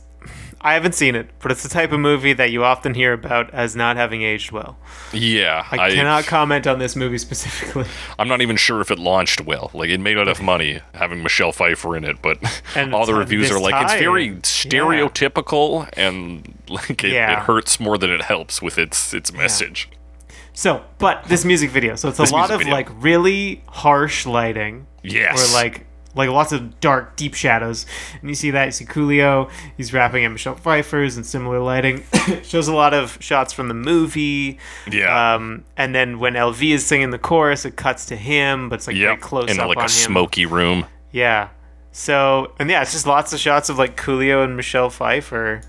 I 0.61 0.75
haven't 0.75 0.97
seen 0.97 1.15
it, 1.15 1.29
but 1.41 1.53
it's 1.53 1.63
the 1.63 1.69
type 1.69 1.93
of 1.93 2.01
movie 2.01 2.33
that 2.33 2.51
you 2.51 2.65
often 2.65 2.95
hear 2.95 3.13
about 3.13 3.51
as 3.55 3.77
not 3.77 3.97
having 3.97 4.23
aged 4.23 4.51
well. 4.51 4.77
yeah, 5.13 5.65
I, 5.71 5.91
cannot 5.95 6.25
comment 6.25 6.67
on 6.67 6.81
this 6.81 6.97
movie 6.97 7.19
specifically. 7.19 7.85
I'm 8.19 8.27
not 8.27 8.41
even 8.41 8.57
sure 8.57 8.81
if 8.81 8.91
it 8.91 8.99
launched 8.99 9.41
well. 9.43 9.71
Like 9.73 9.89
it 9.91 10.01
made 10.01 10.17
enough 10.17 10.43
money 10.43 10.81
having 10.95 11.23
Michelle 11.23 11.53
Pfeiffer 11.53 11.97
in 11.97 12.03
it, 12.05 12.21
but 12.23 12.39
And 12.75 12.93
all 12.93 13.07
the 13.07 13.15
reviews 13.15 13.51
are 13.53 13.61
like 13.61 13.75
it's 13.85 13.95
very 13.95 14.31
stereotypical 14.93 15.89
and 15.95 16.55
like 16.69 17.05
it, 17.05 17.13
Yeah. 17.13 17.33
it 17.33 17.39
hurts 17.45 17.79
more 17.81 17.99
than 17.99 18.11
it 18.11 18.23
helps 18.23 18.61
with 18.63 18.79
its 18.79 19.15
its 19.15 19.33
message. 19.33 19.89
So, 20.53 20.83
but 20.99 21.23
this 21.29 21.45
music 21.45 21.71
video. 21.71 21.95
So 21.95 22.09
it's 22.09 22.19
a 22.19 22.23
This 22.23 22.33
lot 22.33 22.51
of 22.51 22.59
video. 22.59 22.73
like 22.75 22.89
really 23.03 23.63
harsh 23.69 24.27
lighting. 24.27 24.87
Yes. 25.05 25.51
Or 25.51 25.55
like 25.55 25.87
like 26.19 26.29
lots 26.29 26.53
of 26.53 26.79
dark, 26.81 27.17
deep 27.17 27.33
shadows. 27.33 27.87
And 28.21 28.29
you 28.29 28.35
see 28.35 28.51
that, 28.51 28.67
you 28.67 28.73
see 28.73 28.85
Coolio, 28.85 29.51
he's 29.79 29.95
rapping 29.95 30.25
at 30.25 30.29
Michelle 30.29 30.57
Pfeiffer's 30.57 31.17
and 31.17 31.25
similar 31.25 31.61
lighting. 31.61 32.05
Shows 32.43 32.69
a 32.69 32.75
lot 32.75 32.93
of 32.93 33.17
shots 33.21 33.55
from 33.55 33.69
the 33.69 33.75
movie. 33.75 34.59
Yeah. 34.91 35.35
Um, 35.35 35.65
and 35.77 35.95
then 35.95 36.19
when 36.19 36.35
LV 36.35 36.61
is 36.75 36.85
singing 36.85 37.11
the 37.11 37.19
chorus, 37.19 37.65
it 37.65 37.77
cuts 37.77 38.05
to 38.07 38.17
him, 38.17 38.69
but 38.69 38.77
it's 38.81 38.87
like 38.87 38.97
very 38.97 39.13
Yep. 39.13 39.21
close 39.21 39.51
in 39.51 39.59
up 39.61 39.69
like 39.69 39.79
a 39.79 39.83
him. 39.83 39.89
smoky 39.89 40.45
room. 40.45 40.85
Yeah. 41.13 41.49
So, 41.93 42.53
and 42.59 42.69
yeah, 42.69 42.83
it's 42.83 42.93
just 42.93 43.07
lots 43.07 43.33
of 43.33 43.41
shots 43.41 43.69
of 43.71 43.79
like 43.79 43.97
Coolio 43.97 44.45
and 44.45 44.57
Michelle 44.57 44.91
Pfeiffer. 44.91 45.63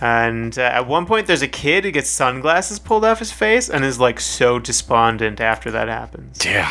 And 0.00 0.58
uh, 0.58 0.62
at 0.62 0.86
one 0.86 1.06
point, 1.06 1.26
there's 1.26 1.42
a 1.42 1.48
kid 1.48 1.84
who 1.84 1.90
gets 1.90 2.10
sunglasses 2.10 2.78
pulled 2.78 3.04
off 3.04 3.18
his 3.18 3.32
face 3.32 3.68
and 3.70 3.84
is 3.84 3.98
like 3.98 4.20
so 4.20 4.58
despondent 4.58 5.40
after 5.40 5.70
that 5.70 5.88
happens. 5.88 6.44
Yeah. 6.44 6.70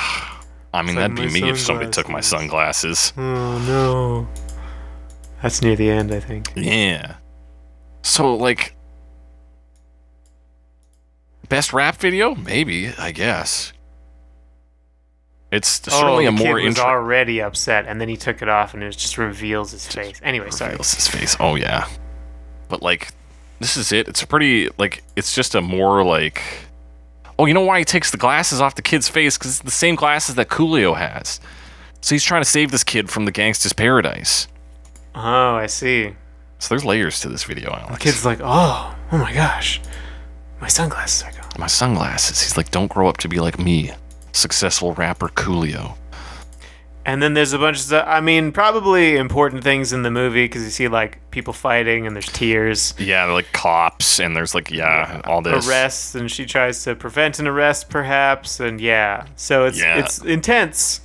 I 0.75 0.81
mean, 0.81 0.95
that'd 0.95 1.15
be 1.15 1.27
me 1.27 1.49
if 1.49 1.59
somebody 1.59 1.89
took 1.89 2.09
my 2.09 2.21
sunglasses. 2.21 3.13
Oh 3.17 3.57
no. 3.59 4.27
That's 5.41 5.61
near 5.61 5.75
the 5.75 5.89
end, 5.89 6.11
I 6.11 6.19
think. 6.19 6.51
Yeah. 6.55 7.15
So 8.01 8.35
like 8.35 8.75
best 11.49 11.73
rap 11.73 11.97
video? 11.97 12.35
Maybe, 12.35 12.89
I 12.97 13.11
guess. 13.11 13.73
It's 15.51 15.87
oh, 15.87 15.91
certainly 15.91 16.25
oh, 16.25 16.29
a 16.29 16.31
more 16.31 16.57
kid 16.57 16.65
was 16.65 16.77
intro- 16.77 16.85
already 16.85 17.41
upset, 17.41 17.85
and 17.87 18.01
then 18.01 18.09
he 18.09 18.17
took 18.17 18.41
it 18.41 18.49
off, 18.49 18.73
and 18.73 18.83
it 18.83 18.91
just 18.91 19.17
reveals 19.17 19.71
his 19.71 19.87
face. 19.87 20.19
Anyway, 20.23 20.49
sorry. 20.49 20.71
reveals 20.71 20.93
his 20.93 21.07
face. 21.07 21.37
Oh 21.39 21.55
yeah. 21.55 21.87
But 22.67 22.81
like 22.81 23.09
this 23.59 23.77
is 23.77 23.91
it. 23.91 24.07
It's 24.07 24.21
a 24.21 24.27
pretty 24.27 24.69
like 24.77 25.03
it's 25.15 25.33
just 25.33 25.55
a 25.55 25.61
more 25.61 26.03
like 26.03 26.41
Oh, 27.37 27.45
you 27.45 27.53
know 27.53 27.61
why 27.61 27.79
he 27.79 27.85
takes 27.85 28.11
the 28.11 28.17
glasses 28.17 28.61
off 28.61 28.75
the 28.75 28.81
kid's 28.81 29.09
face 29.09 29.37
cuz 29.37 29.51
it's 29.51 29.61
the 29.61 29.71
same 29.71 29.95
glasses 29.95 30.35
that 30.35 30.49
Coolio 30.49 30.97
has. 30.97 31.39
So 32.01 32.15
he's 32.15 32.23
trying 32.23 32.41
to 32.41 32.49
save 32.49 32.71
this 32.71 32.83
kid 32.83 33.09
from 33.09 33.25
the 33.25 33.31
gangster's 33.31 33.73
paradise. 33.73 34.47
Oh, 35.15 35.55
I 35.55 35.65
see. 35.65 36.15
So 36.59 36.69
there's 36.69 36.85
layers 36.85 37.19
to 37.21 37.29
this 37.29 37.43
video, 37.43 37.71
Alex. 37.71 37.91
The 37.93 37.99
kid's 37.99 38.25
like, 38.25 38.39
oh, 38.41 38.95
oh 39.11 39.17
my 39.17 39.33
gosh, 39.33 39.81
my 40.61 40.67
sunglasses 40.67 41.23
are 41.23 41.31
gone. 41.31 41.51
my 41.57 41.67
sunglasses. 41.67 42.41
He's 42.41 42.57
like, 42.57 42.71
don't 42.71 42.91
grow 42.91 43.07
up 43.07 43.17
to 43.17 43.27
be 43.27 43.39
like 43.39 43.59
me, 43.59 43.91
successful 44.31 44.93
rapper 44.93 45.29
Coolio. 45.29 45.95
And 47.07 47.21
then 47.21 47.35
there's 47.35 47.53
a 47.53 47.59
bunch 47.59 47.77
of 47.77 47.83
stuff. 47.83 48.05
I 48.07 48.19
mean, 48.19 48.51
probably 48.51 49.15
important 49.15 49.63
things 49.63 49.93
in 49.93 50.01
the 50.01 50.09
movie 50.09 50.45
because 50.45 50.63
you 50.63 50.71
see 50.71 50.87
like 50.87 51.19
people 51.29 51.53
fighting 51.53 52.07
and 52.07 52.15
there's 52.15 52.25
tears, 52.25 52.95
Yeah, 52.97 53.25
like 53.25 53.51
cops, 53.53 54.19
and 54.19 54.35
there's 54.35 54.55
like 54.55 54.71
yeah, 54.71 55.21
all 55.25 55.41
this. 55.43 55.67
arrests, 55.67 56.15
and 56.15 56.31
she 56.31 56.47
tries 56.47 56.83
to 56.85 56.95
prevent 56.95 57.37
an 57.37 57.47
arrest, 57.47 57.89
perhaps. 57.91 58.59
And 58.59 58.81
yeah, 58.81 59.27
so 59.35 59.65
it's 59.65 59.79
Yeah. 59.79 59.99
it's 59.99 60.17
intense. 60.23 61.01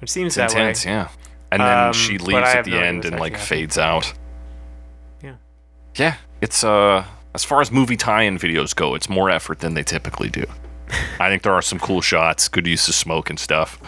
It 0.00 0.08
seems 0.08 0.36
It's 0.36 0.52
that 0.54 0.58
intense, 0.60 0.86
way. 0.86 0.92
yeah. 0.92 1.08
And 1.50 1.60
then 1.60 1.78
Um, 1.88 1.92
she 1.92 2.18
leaves 2.18 2.48
at 2.54 2.64
the 2.64 2.70
no 2.70 2.78
end 2.80 3.04
and 3.04 3.18
like 3.18 3.34
actually 3.34 3.46
fades 3.58 3.78
out. 3.78 4.12
Yeah. 5.22 5.32
Yeah, 5.96 6.14
it's 6.40 6.62
uh 6.62 7.04
as 7.34 7.44
far 7.44 7.60
as 7.60 7.72
movie 7.72 7.96
tie-in 7.96 8.38
videos 8.38 8.74
go, 8.76 8.94
it's 8.94 9.08
more 9.08 9.30
effort 9.30 9.58
than 9.60 9.74
they 9.74 9.82
typically 9.82 10.28
do. 10.30 10.44
I 11.18 11.28
think 11.28 11.42
there 11.42 11.54
are 11.54 11.62
some 11.62 11.78
cool 11.80 12.00
shots, 12.02 12.46
good 12.48 12.66
use 12.68 12.86
of 12.88 12.94
smoke 12.94 13.30
and 13.30 13.38
stuff. 13.38 13.78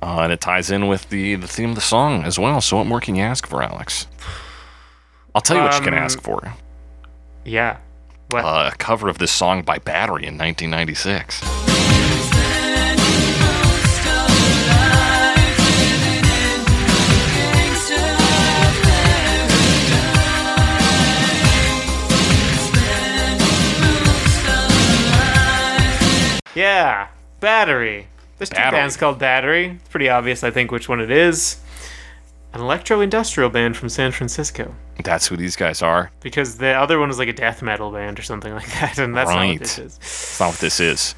Uh, 0.00 0.20
and 0.22 0.32
it 0.32 0.40
ties 0.40 0.70
in 0.70 0.86
with 0.86 1.08
the, 1.10 1.34
the 1.34 1.48
theme 1.48 1.70
of 1.70 1.74
the 1.74 1.80
song 1.80 2.22
as 2.24 2.38
well. 2.38 2.60
So 2.60 2.76
what 2.76 2.86
more 2.86 3.00
can 3.00 3.16
you 3.16 3.22
ask 3.22 3.46
for, 3.46 3.62
Alex? 3.62 4.06
I'll 5.34 5.40
tell 5.42 5.56
you 5.56 5.62
what 5.64 5.74
you 5.74 5.80
can 5.84 5.94
Um, 5.94 6.00
ask 6.00 6.20
for. 6.22 6.54
Yeah. 7.44 7.78
What? 8.30 8.44
Uh, 8.44 8.70
a 8.72 8.76
cover 8.76 9.08
of 9.08 9.18
this 9.18 9.32
song 9.32 9.62
by 9.62 9.78
Battery 9.78 10.26
in 10.26 10.36
1996. 10.38 11.42
yeah. 26.54 27.08
Battery. 27.40 28.08
There's 28.38 28.50
two 28.50 28.54
Battery. 28.56 28.78
bands 28.78 28.96
called 28.96 29.18
Battery. 29.18 29.66
It's 29.80 29.88
pretty 29.88 30.08
obvious, 30.08 30.44
I 30.44 30.50
think, 30.50 30.70
which 30.70 30.88
one 30.88 31.00
it 31.00 31.10
is. 31.10 31.58
An 32.54 32.60
electro-industrial 32.60 33.50
band 33.50 33.76
from 33.76 33.88
San 33.88 34.10
Francisco. 34.12 34.74
That's 35.04 35.26
who 35.26 35.36
these 35.36 35.54
guys 35.56 35.82
are. 35.82 36.10
Because 36.20 36.56
the 36.58 36.68
other 36.72 36.98
one 36.98 37.08
was 37.08 37.18
like 37.18 37.28
a 37.28 37.32
death 37.32 37.62
metal 37.62 37.90
band 37.92 38.18
or 38.18 38.22
something 38.22 38.52
like 38.54 38.70
that, 38.80 38.98
and 38.98 39.14
that's 39.16 39.30
not 39.30 39.46
what 39.46 39.58
this 39.58 39.78
is. 39.78 39.98
That's 39.98 40.40
not 40.40 40.48
what 40.50 40.58
this 40.58 40.80
is. 40.80 41.14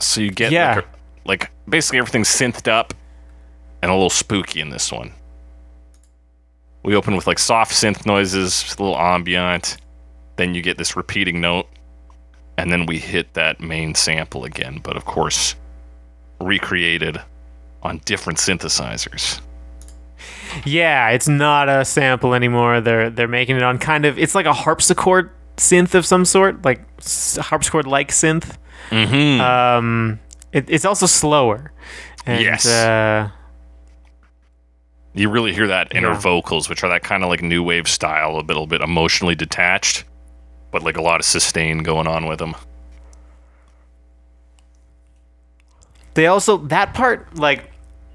So 0.00 0.20
you 0.20 0.30
get 0.30 0.50
Yeah. 0.52 0.76
like, 0.76 0.88
like 1.24 1.50
basically 1.68 1.98
everything's 1.98 2.28
synthed 2.28 2.68
up 2.68 2.94
and 3.82 3.90
a 3.90 3.94
little 3.94 4.10
spooky 4.10 4.60
in 4.60 4.70
this 4.70 4.90
one. 4.90 5.12
We 6.82 6.94
open 6.96 7.16
with 7.16 7.26
like 7.26 7.38
soft 7.38 7.72
synth 7.72 8.04
noises, 8.06 8.74
a 8.78 8.82
little 8.82 8.98
ambient. 8.98 9.78
Then 10.36 10.54
you 10.54 10.62
get 10.62 10.76
this 10.78 10.96
repeating 10.96 11.40
note, 11.40 11.68
and 12.56 12.70
then 12.70 12.86
we 12.86 12.98
hit 12.98 13.34
that 13.34 13.60
main 13.60 13.94
sample 13.94 14.44
again. 14.44 14.80
But 14.82 14.96
of 14.96 15.04
course, 15.04 15.54
recreated 16.40 17.20
on 17.82 17.98
different 18.04 18.38
synthesizers. 18.38 19.40
Yeah, 20.64 21.10
it's 21.10 21.28
not 21.28 21.68
a 21.68 21.84
sample 21.84 22.34
anymore. 22.34 22.80
They're 22.80 23.10
they're 23.10 23.28
making 23.28 23.56
it 23.56 23.62
on 23.62 23.78
kind 23.78 24.04
of 24.04 24.18
it's 24.18 24.34
like 24.34 24.46
a 24.46 24.52
harpsichord 24.52 25.30
synth 25.56 25.94
of 25.94 26.06
some 26.06 26.24
sort, 26.24 26.64
like 26.64 26.80
harpsichord 27.38 27.86
like 27.86 28.08
synth. 28.10 28.56
Mm-hmm. 28.90 29.40
Um, 29.40 30.20
it, 30.52 30.64
it's 30.68 30.84
also 30.84 31.06
slower. 31.06 31.72
And, 32.26 32.42
Yes. 32.42 32.66
Uh, 32.66 33.30
you 35.14 35.28
really 35.30 35.52
hear 35.54 35.66
that 35.68 35.94
inner 35.94 36.12
Yeah. 36.12 36.18
vocals, 36.18 36.68
which 36.68 36.82
are 36.82 36.88
that 36.88 37.02
kind 37.02 37.22
of 37.22 37.28
like 37.28 37.42
new 37.42 37.62
wave 37.62 37.86
style, 37.88 38.38
a 38.38 38.42
little 38.42 38.66
bit 38.66 38.80
emotionally 38.80 39.34
detached, 39.36 40.04
but 40.74 40.82
like 40.82 40.96
a 40.96 41.00
lot 41.02 41.20
of 41.20 41.24
sustain 41.24 41.84
going 41.84 42.08
on 42.08 42.26
with 42.26 42.40
them. 42.40 42.52
they 46.14 46.26
also 46.26 46.56
that 46.56 46.92
part 46.94 47.38
like 47.38 47.70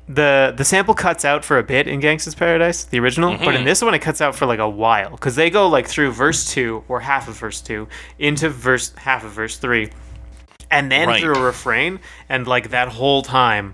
the 0.10 0.54
the 0.58 0.66
sample 0.66 0.94
cuts 0.94 1.24
out 1.24 1.46
for 1.46 1.58
a 1.58 1.64
bit 1.64 1.88
in 1.88 2.02
Gangsta's 2.02 2.36
Paradise, 2.36 2.84
the 2.84 3.00
original, 3.00 3.38
but 3.38 3.56
in 3.56 3.64
this 3.64 3.82
one 3.82 3.94
it 3.94 4.00
cuts 4.00 4.20
out 4.20 4.36
for 4.36 4.46
like 4.46 4.60
a 4.60 4.68
while 4.70 5.12
because 5.12 5.36
they 5.36 5.50
go 5.50 5.70
like 5.70 5.88
through 5.88 6.12
verse 6.12 6.52
two 6.52 6.84
or 6.90 7.00
half 7.00 7.30
of 7.30 7.38
verse 7.38 7.62
two 7.62 7.88
into 8.18 8.50
verse 8.50 8.94
half 8.96 9.24
of 9.24 9.32
verse 9.32 9.58
three, 9.58 9.92
and 10.70 10.92
then 10.92 11.08
Right. 11.08 11.22
through 11.22 11.36
a 11.36 11.42
refrain, 11.42 12.00
and 12.28 12.46
like 12.46 12.72
that 12.72 12.90
whole 12.90 13.22
time, 13.22 13.74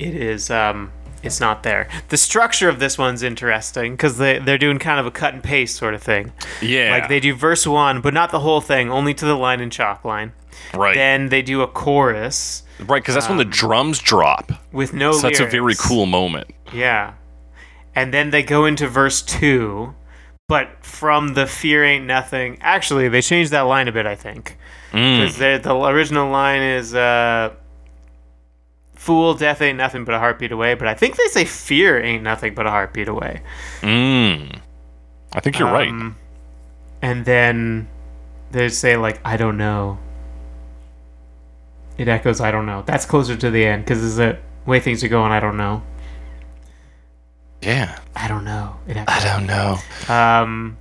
it 0.00 0.16
is 0.16 0.50
um 0.50 0.90
it's 1.24 1.40
not 1.40 1.62
there. 1.62 1.88
The 2.08 2.16
structure 2.16 2.68
of 2.68 2.78
this 2.78 2.98
one's 2.98 3.22
interesting 3.22 3.92
because 3.92 4.18
they 4.18 4.38
they're 4.38 4.58
doing 4.58 4.78
kind 4.78 5.00
of 5.00 5.06
a 5.06 5.10
cut 5.10 5.34
and 5.34 5.42
paste 5.42 5.76
sort 5.76 5.94
of 5.94 6.02
thing. 6.02 6.32
Yeah. 6.60 6.90
Like 6.90 7.08
they 7.08 7.20
do 7.20 7.34
verse 7.34 7.66
one, 7.66 8.00
but 8.00 8.14
not 8.14 8.30
the 8.30 8.40
whole 8.40 8.60
thing, 8.60 8.90
only 8.90 9.14
to 9.14 9.24
the 9.24 9.34
line 9.34 9.60
and 9.60 9.72
chalk 9.72 10.04
line. 10.04 10.32
right. 10.74 10.94
Then 10.94 11.28
they 11.28 11.42
do 11.42 11.62
a 11.62 11.66
chorus 11.66 12.62
right, 12.80 13.02
because 13.02 13.14
that's 13.14 13.28
when 13.28 13.38
the 13.38 13.44
drums 13.44 13.98
drop. 13.98 14.52
with 14.72 14.92
no 14.92 15.12
So 15.12 15.22
that's 15.28 15.40
a 15.40 15.46
very 15.46 15.74
cool 15.74 16.06
moment. 16.06 16.50
Yeah. 16.72 17.14
And 17.94 18.12
then 18.12 18.30
they 18.30 18.42
go 18.42 18.64
into 18.64 18.88
verse 18.88 19.22
two, 19.22 19.94
but 20.48 20.84
from 20.84 21.34
the 21.34 21.46
fear 21.46 21.84
ain't 21.84 22.06
nothing. 22.06 22.58
Actually, 22.60 23.08
they 23.08 23.22
changed 23.22 23.52
that 23.52 23.62
line 23.62 23.88
a 23.88 23.92
bit, 23.92 24.04
I 24.04 24.16
think. 24.16 24.58
Mm. 24.92 25.20
Because 25.20 25.62
the 25.62 25.74
original 25.74 26.30
line 26.30 26.62
is 26.62 26.94
uh, 26.94 27.54
Fool, 29.04 29.34
death 29.34 29.60
ain't 29.60 29.76
nothing 29.76 30.04
but 30.06 30.14
a 30.14 30.18
heartbeat 30.18 30.50
away. 30.50 30.72
But 30.72 30.88
I 30.88 30.94
think 30.94 31.16
they 31.16 31.26
say 31.28 31.44
fear 31.44 32.02
ain't 32.02 32.22
nothing 32.22 32.54
but 32.54 32.66
a 32.66 32.70
heartbeat 32.70 33.06
away. 33.06 33.42
Mm. 33.82 34.58
I 35.34 35.40
think 35.40 35.58
you're 35.58 35.70
right. 35.70 35.90
Um, 35.90 36.16
And 37.02 37.26
then 37.26 37.86
they 38.50 38.70
say, 38.70 38.96
like, 38.96 39.20
I 39.22 39.36
don't 39.36 39.58
know. 39.58 39.98
It 41.98 42.08
echoes, 42.08 42.40
I 42.40 42.50
don't 42.50 42.64
know. 42.64 42.82
That's 42.86 43.04
closer 43.04 43.36
to 43.36 43.50
the 43.50 43.66
end 43.66 43.84
because 43.84 44.02
is 44.02 44.16
the 44.16 44.38
way 44.64 44.80
things 44.80 45.04
are 45.04 45.08
going, 45.08 45.32
I 45.32 45.38
don't 45.38 45.58
know. 45.58 45.82
Yeah. 47.60 47.98
I 48.16 48.26
don't 48.26 48.44
know. 48.44 48.76
It 48.88 48.96
echoes. 48.96 49.14
I 49.22 49.22
don't 49.22 49.46
know. 49.46 49.78
Um, 50.08 50.76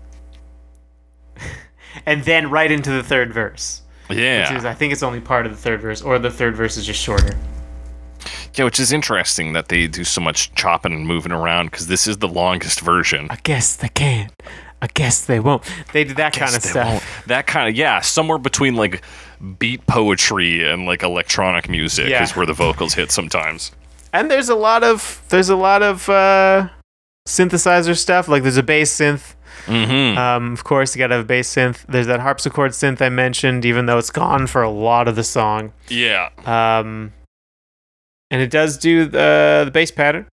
and 2.05 2.23
then 2.23 2.49
right 2.49 2.71
into 2.71 2.89
the 2.91 3.03
third 3.03 3.33
verse, 3.33 3.81
Yeah. 4.09 4.49
which 4.49 4.59
is 4.59 4.63
I 4.65 4.73
think 4.73 4.93
it's 4.93 5.03
only 5.03 5.19
part 5.19 5.45
of 5.45 5.51
the 5.51 5.57
third 5.57 5.81
verse, 5.81 6.01
or 6.01 6.19
the 6.19 6.31
third 6.31 6.55
verse 6.55 6.77
is 6.77 6.85
just 6.85 7.01
shorter. 7.01 7.37
Yeah, 8.55 8.65
which 8.65 8.79
is 8.79 8.91
interesting 8.91 9.53
that 9.53 9.67
they 9.69 9.87
do 9.87 10.03
so 10.03 10.21
much 10.21 10.53
chopping 10.55 10.93
and 10.93 11.05
moving 11.07 11.31
around 11.31 11.71
because 11.71 11.87
this 11.87 12.07
is 12.07 12.17
the 12.17 12.27
longest 12.27 12.81
version. 12.81 13.27
I 13.29 13.37
guess 13.43 13.75
they 13.75 13.89
can't. 13.89 14.31
I 14.81 14.87
guess 14.93 15.25
they 15.25 15.39
won't. 15.39 15.63
They 15.93 16.03
did 16.03 16.17
that 16.17 16.33
kind 16.33 16.53
of 16.55 16.61
stuff. 16.61 16.87
won't. 16.87 17.03
That 17.27 17.47
kind 17.47 17.69
of 17.69 17.75
yeah, 17.75 18.01
somewhere 18.01 18.37
between 18.37 18.75
like 18.75 19.01
beat 19.59 19.85
poetry 19.87 20.69
and 20.69 20.85
like 20.85 21.03
electronic 21.03 21.69
music 21.69 22.09
Yeah. 22.09 22.23
is 22.23 22.35
where 22.35 22.45
the 22.45 22.53
vocals 22.53 22.93
hit 22.93 23.11
sometimes. 23.11 23.71
And 24.11 24.29
there's 24.29 24.49
a 24.49 24.55
lot 24.55 24.83
of 24.83 25.23
there's 25.29 25.49
a 25.49 25.55
lot 25.55 25.81
of 25.81 26.07
uh, 26.09 26.67
synthesizer 27.27 27.97
stuff. 27.97 28.27
Like 28.27 28.43
there's 28.43 28.57
a 28.57 28.63
bass 28.63 28.93
synth. 28.95 29.35
Mm-hmm. 29.65 30.17
Um, 30.17 30.51
of 30.53 30.63
course, 30.63 30.95
you 30.95 30.99
gotta 30.99 31.15
have 31.15 31.23
a 31.23 31.27
bass 31.27 31.53
synth. 31.53 31.85
There's 31.87 32.07
that 32.07 32.19
harpsichord 32.19 32.71
synth 32.71 33.01
I 33.01 33.09
mentioned, 33.09 33.65
even 33.65 33.85
though 33.85 33.97
it's 33.97 34.09
gone 34.09 34.47
for 34.47 34.61
a 34.61 34.69
lot 34.69 35.07
of 35.07 35.15
the 35.15 35.23
song. 35.23 35.71
yeah. 35.89 36.29
Um, 36.45 37.13
and 38.33 38.41
it 38.41 38.49
does 38.49 38.77
do 38.77 39.05
the 39.05 39.61
the 39.65 39.71
bass 39.71 39.91
pattern. 39.91 40.25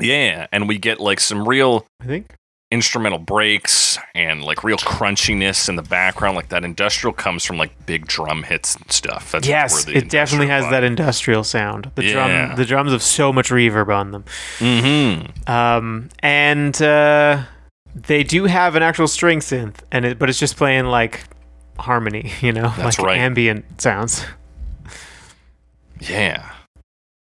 Yeah, 0.00 0.46
and 0.52 0.68
we 0.68 0.78
get 0.78 1.00
like 1.00 1.20
some 1.20 1.46
real 1.46 1.86
I 2.00 2.06
think. 2.06 2.34
instrumental 2.70 3.18
breaks 3.18 3.98
and 4.14 4.42
like 4.42 4.64
real 4.64 4.78
crunchiness 4.78 5.68
in 5.68 5.76
the 5.76 5.82
background. 5.82 6.34
Like 6.36 6.48
that 6.48 6.64
industrial 6.64 7.12
comes 7.12 7.44
from 7.44 7.58
like 7.58 7.84
big 7.84 8.06
drum 8.06 8.42
hits 8.44 8.74
and 8.74 8.90
stuff. 8.90 9.32
That's 9.32 9.46
Yes, 9.46 9.86
it 9.86 10.08
definitely 10.08 10.46
has 10.46 10.64
that 10.70 10.82
industrial 10.82 11.44
sound. 11.44 11.90
The 11.94 12.04
Yeah. 12.06 12.12
drum, 12.46 12.56
the 12.56 12.64
drums 12.64 12.92
have 12.92 13.02
so 13.02 13.32
much 13.34 13.50
reverb 13.50 13.94
on 13.94 14.12
them. 14.12 14.24
Mm-hmm. 14.60 15.50
Um, 15.52 16.08
and 16.20 16.80
uh, 16.80 17.42
they 17.94 18.22
do 18.24 18.44
have 18.46 18.74
an 18.76 18.82
actual 18.82 19.08
string 19.08 19.40
synth, 19.40 19.80
and 19.92 20.06
it, 20.06 20.18
but 20.18 20.30
it's 20.30 20.38
just 20.38 20.56
playing 20.56 20.86
like 20.86 21.24
harmony, 21.78 22.32
you 22.40 22.52
know, 22.52 22.72
That's 22.78 22.98
like 22.98 23.06
right. 23.06 23.18
ambient 23.18 23.80
sounds. 23.82 24.24
Yeah. 26.00 26.50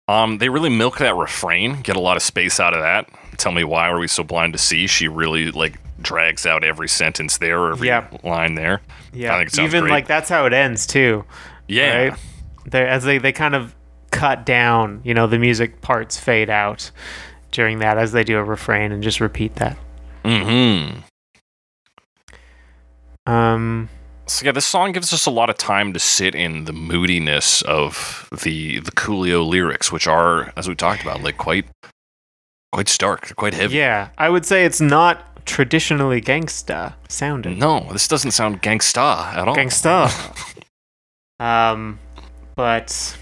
Um, 0.07 0.37
they 0.37 0.47
really 0.49 0.69
milk 0.69 0.99
that 0.99 1.15
refrain, 1.15 1.81
get 1.81 1.95
a 1.95 1.99
lot 1.99 2.15
of 2.17 2.23
space 2.23 2.59
out 2.59 2.73
of 2.73 2.79
that. 2.81 3.09
Tell 3.37 3.51
me 3.51 3.63
why 3.63 3.89
are 3.89 3.99
we 3.99 4.07
so 4.07 4.23
blind 4.23 4.53
to 4.53 4.59
see? 4.59 4.87
She 4.87 5.07
really 5.07 5.51
like 5.51 5.77
drags 6.01 6.45
out 6.45 6.63
every 6.63 6.87
sentence 6.87 7.37
there, 7.39 7.59
or 7.59 7.71
every 7.71 7.87
Yep. 7.87 8.23
line 8.23 8.55
there. 8.55 8.81
Yeah, 9.11 9.35
I 9.35 9.39
think 9.39 9.53
it 9.53 9.59
even 9.59 9.81
great. 9.81 9.91
like 9.91 10.07
that's 10.07 10.29
how 10.29 10.45
it 10.45 10.53
ends 10.53 10.87
too. 10.87 11.25
Yeah. 11.67 12.09
Right? 12.09 12.19
They 12.65 12.87
as 12.87 13.03
they 13.03 13.17
they 13.17 13.31
kind 13.33 13.53
of 13.55 13.75
cut 14.11 14.45
down, 14.45 15.01
you 15.03 15.13
know, 15.13 15.27
the 15.27 15.37
music 15.39 15.81
parts 15.81 16.17
fade 16.17 16.49
out 16.49 16.89
during 17.51 17.79
that 17.79 17.97
as 17.97 18.11
they 18.13 18.23
do 18.23 18.37
a 18.37 18.43
refrain 18.43 18.91
and 18.91 19.03
just 19.03 19.19
repeat 19.19 19.55
that. 19.55 19.77
Mm-hmm. 20.23 20.99
Um, 23.31 23.89
So 24.27 24.45
yeah, 24.45 24.51
this 24.51 24.65
song 24.65 24.91
gives 24.91 25.13
us 25.13 25.25
a 25.25 25.31
lot 25.31 25.49
of 25.49 25.57
time 25.57 25.93
to 25.93 25.99
sit 25.99 26.35
in 26.35 26.65
the 26.65 26.73
moodiness 26.73 27.61
of 27.61 28.27
the 28.43 28.79
the 28.79 28.91
Coolio 28.91 29.47
lyrics, 29.47 29.91
which 29.91 30.05
are, 30.07 30.51
as 30.57 30.67
we 30.67 30.75
talked 30.75 31.01
about, 31.01 31.23
like 31.23 31.37
quite 31.37 31.65
quite 32.73 32.89
stark, 32.89 33.27
they're 33.27 33.35
quite 33.35 33.53
heavy. 33.53 33.75
yeah, 33.75 34.09
I 34.17 34.29
would 34.29 34.45
say 34.45 34.65
it's 34.65 34.81
not 34.81 35.45
traditionally 35.45 36.21
gangsta 36.21 36.93
sounding. 37.07 37.57
No, 37.57 37.87
this 37.93 38.07
doesn't 38.09 38.31
sound 38.31 38.61
gangsta 38.61 39.33
at 39.33 39.47
all. 39.47 39.55
Gangsta. 39.55 40.11
um, 41.39 41.97
but 42.55 43.17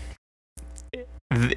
it, 0.92 1.08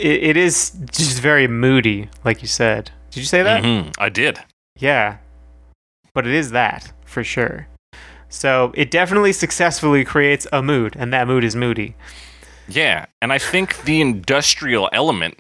it 0.01 0.37
is 0.37 0.73
just 0.93 1.21
very 1.21 1.49
moody, 1.49 2.11
like 2.23 2.43
you 2.43 2.49
said. 2.49 2.91
Did 3.11 3.21
you 3.21 3.27
say 3.27 3.43
that? 3.43 3.63
Mhm, 3.65 3.95
I 3.99 4.11
did. 4.11 4.39
Yeah. 4.79 5.17
But 6.13 6.27
it 6.27 6.35
is 6.35 6.51
that, 6.51 6.93
for 7.07 7.25
sure. 7.25 7.67
So 8.29 8.73
it 8.75 8.91
definitely 8.91 9.33
successfully 9.33 10.05
creates 10.05 10.47
a 10.53 10.63
mood, 10.63 10.97
and 10.99 11.13
that 11.13 11.27
mood 11.27 11.45
is 11.45 11.57
moody. 11.57 11.95
Yeah, 12.69 13.07
and 13.23 13.33
I 13.33 13.39
think 13.39 13.83
the 13.85 14.01
industrial 14.01 14.91
element 14.93 15.39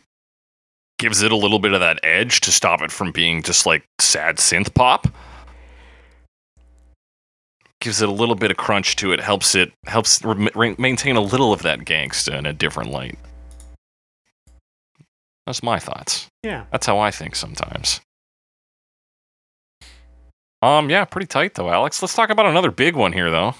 gives 0.98 1.22
it 1.22 1.30
a 1.30 1.36
little 1.36 1.58
bit 1.58 1.72
of 1.72 1.80
that 1.80 2.00
edge 2.02 2.40
to 2.40 2.50
stop 2.50 2.80
it 2.82 2.90
from 2.90 3.12
being 3.12 3.42
just 3.42 3.66
like 3.66 3.84
sad 4.00 4.36
synth 4.36 4.74
pop. 4.74 5.06
Gives 7.80 8.02
it 8.02 8.08
a 8.08 8.12
little 8.12 8.34
bit 8.34 8.50
of 8.50 8.56
crunch 8.56 8.96
to 8.96 9.12
it, 9.12 9.20
helps 9.20 9.54
it 9.54 9.72
helps 9.86 10.24
re- 10.24 10.74
maintain 10.78 11.16
a 11.16 11.20
little 11.20 11.52
of 11.52 11.62
that 11.62 11.80
gangsta 11.80 12.36
in 12.36 12.46
a 12.46 12.52
different 12.52 12.90
light. 12.90 13.18
That's 15.46 15.62
my 15.62 15.78
thoughts. 15.78 16.26
Yeah. 16.42 16.64
That's 16.72 16.86
how 16.86 16.98
I 16.98 17.10
think 17.10 17.36
sometimes. 17.36 18.00
Um, 20.60 20.90
yeah, 20.90 21.04
pretty 21.04 21.26
tight 21.26 21.54
though, 21.54 21.70
Alex. 21.70 22.02
Let's 22.02 22.14
talk 22.14 22.30
about 22.30 22.46
another 22.46 22.70
big 22.70 22.96
one 22.96 23.12
here 23.12 23.30
though. 23.30 23.54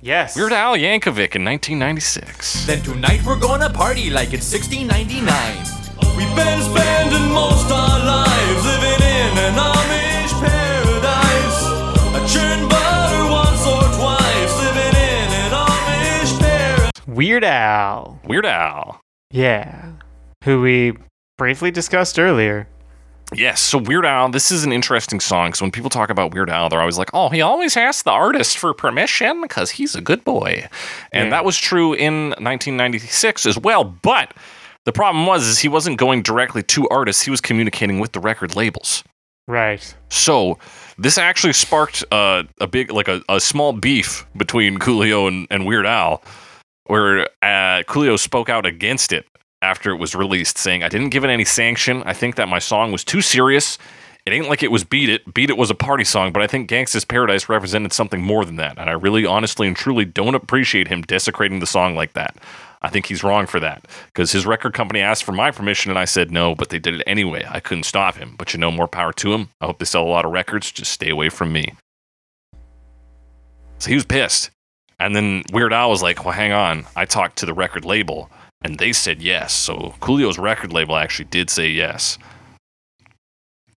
Yes. 0.00 0.36
Weird 0.36 0.52
Al 0.52 0.76
Yankovic 0.76 1.34
in 1.34 1.44
1996. 1.44 2.66
Then 2.66 2.82
tonight 2.82 3.24
we're 3.26 3.38
gonna 3.38 3.70
party 3.70 4.10
like 4.10 4.32
it's 4.32 4.50
1699. 4.52 5.26
We've 6.16 6.36
been 6.36 6.62
spending 6.62 7.32
most 7.32 7.70
our 7.72 7.98
lives 7.98 8.64
living 8.64 9.02
in 9.02 9.38
an 9.38 9.54
Amish 9.54 10.32
paradise. 10.38 11.58
I 12.14 12.26
churn 12.32 12.68
butter 12.68 13.30
once 13.30 13.66
or 13.66 13.98
twice, 13.98 14.54
living 14.62 14.94
in 14.94 15.28
an 15.42 15.50
Amish 15.50 16.38
paradise. 16.38 17.06
Weird 17.08 17.42
Al. 17.42 18.20
Weird 18.24 18.46
Al. 18.46 19.00
Yeah. 19.32 19.92
Who 20.44 20.60
we 20.60 20.94
briefly 21.36 21.72
discussed 21.72 22.20
earlier. 22.20 22.68
Yes, 23.34 23.60
so 23.60 23.76
Weird 23.78 24.06
Al, 24.06 24.30
this 24.30 24.50
is 24.50 24.64
an 24.64 24.72
interesting 24.72 25.20
song. 25.20 25.48
because 25.48 25.60
when 25.60 25.70
people 25.70 25.90
talk 25.90 26.08
about 26.08 26.32
Weird 26.32 26.48
Al, 26.48 26.68
they're 26.68 26.80
always 26.80 26.96
like, 26.98 27.10
oh, 27.12 27.28
he 27.28 27.42
always 27.42 27.76
asks 27.76 28.02
the 28.02 28.10
artist 28.10 28.56
for 28.56 28.72
permission 28.72 29.42
because 29.42 29.72
he's 29.72 29.94
a 29.94 30.00
good 30.00 30.24
boy. 30.24 30.66
And 31.12 31.26
Yeah. 31.26 31.30
that 31.30 31.44
was 31.44 31.58
true 31.58 31.92
in 31.92 32.30
1996 32.40 33.44
as 33.44 33.58
well. 33.58 33.84
But 33.84 34.32
the 34.86 34.92
problem 34.92 35.26
was 35.26 35.46
is 35.46 35.58
he 35.58 35.68
wasn't 35.68 35.98
going 35.98 36.22
directly 36.22 36.62
to 36.62 36.88
artists, 36.88 37.22
he 37.22 37.30
was 37.30 37.40
communicating 37.42 37.98
with 38.00 38.12
the 38.12 38.20
record 38.20 38.56
labels. 38.56 39.04
Right. 39.46 39.94
So 40.08 40.58
this 40.96 41.18
actually 41.18 41.52
sparked 41.52 42.04
uh, 42.10 42.44
a 42.60 42.66
big, 42.66 42.90
like 42.92 43.08
a, 43.08 43.22
a 43.28 43.40
small 43.40 43.72
beef 43.74 44.26
between 44.36 44.78
Coolio 44.78 45.28
and, 45.28 45.46
and 45.50 45.66
Weird 45.66 45.86
Al, 45.86 46.22
where 46.86 47.24
uh, 47.42 47.82
Coolio 47.86 48.18
spoke 48.18 48.48
out 48.48 48.64
against 48.64 49.12
it 49.12 49.26
after 49.62 49.90
it 49.90 49.96
was 49.96 50.14
released, 50.14 50.58
saying, 50.58 50.82
I 50.82 50.88
didn't 50.88 51.10
give 51.10 51.24
it 51.24 51.30
any 51.30 51.44
sanction. 51.44 52.02
I 52.04 52.12
think 52.12 52.36
that 52.36 52.48
my 52.48 52.58
song 52.58 52.92
was 52.92 53.04
too 53.04 53.20
serious. 53.20 53.78
It 54.26 54.32
ain't 54.32 54.48
like 54.48 54.62
it 54.62 54.70
was 54.70 54.84
Beat 54.84 55.08
It. 55.08 55.32
Beat 55.32 55.50
It 55.50 55.56
was 55.56 55.70
a 55.70 55.74
party 55.74 56.04
song, 56.04 56.32
but 56.32 56.42
I 56.42 56.46
think 56.46 56.68
Gangsta's 56.68 57.04
Paradise 57.04 57.48
represented 57.48 57.92
something 57.92 58.22
more 58.22 58.44
than 58.44 58.56
that. 58.56 58.78
And 58.78 58.90
I 58.90 58.92
really, 58.92 59.24
honestly, 59.24 59.66
and 59.66 59.74
truly 59.74 60.04
don't 60.04 60.34
appreciate 60.34 60.88
him 60.88 61.02
desecrating 61.02 61.60
the 61.60 61.66
song 61.66 61.94
like 61.94 62.12
that. 62.12 62.36
I 62.82 62.90
think 62.90 63.06
he's 63.06 63.24
wrong 63.24 63.46
for 63.46 63.58
that 63.60 63.86
because 64.06 64.30
his 64.30 64.46
record 64.46 64.72
company 64.74 65.00
asked 65.00 65.24
for 65.24 65.32
my 65.32 65.50
permission 65.50 65.90
and 65.90 65.98
I 65.98 66.04
said 66.04 66.30
no, 66.30 66.54
but 66.54 66.68
they 66.68 66.78
did 66.78 66.94
it 66.94 67.02
anyway. 67.06 67.44
I 67.48 67.58
couldn't 67.58 67.84
stop 67.84 68.16
him. 68.16 68.36
But 68.38 68.52
you 68.52 68.60
know, 68.60 68.70
more 68.70 68.86
power 68.86 69.12
to 69.14 69.32
him. 69.32 69.48
I 69.60 69.66
hope 69.66 69.78
they 69.78 69.84
sell 69.84 70.04
a 70.04 70.08
lot 70.08 70.24
of 70.24 70.30
records. 70.30 70.70
Just 70.70 70.92
stay 70.92 71.08
away 71.08 71.28
from 71.28 71.52
me. 71.52 71.74
So 73.78 73.88
he 73.88 73.94
was 73.94 74.04
pissed. 74.04 74.50
And 75.00 75.14
then 75.14 75.42
Weird 75.52 75.72
Al 75.72 75.90
was 75.90 76.02
like, 76.02 76.24
well, 76.24 76.34
hang 76.34 76.52
on. 76.52 76.84
I 76.96 77.04
talked 77.04 77.38
to 77.38 77.46
the 77.46 77.54
record 77.54 77.84
label 77.84 78.30
and 78.62 78.78
they 78.78 78.92
said 78.92 79.22
yes. 79.22 79.52
So 79.52 79.94
Coolio's 80.00 80.38
record 80.38 80.72
label 80.72 80.96
actually 80.96 81.26
did 81.26 81.50
say 81.50 81.68
yes. 81.68 82.18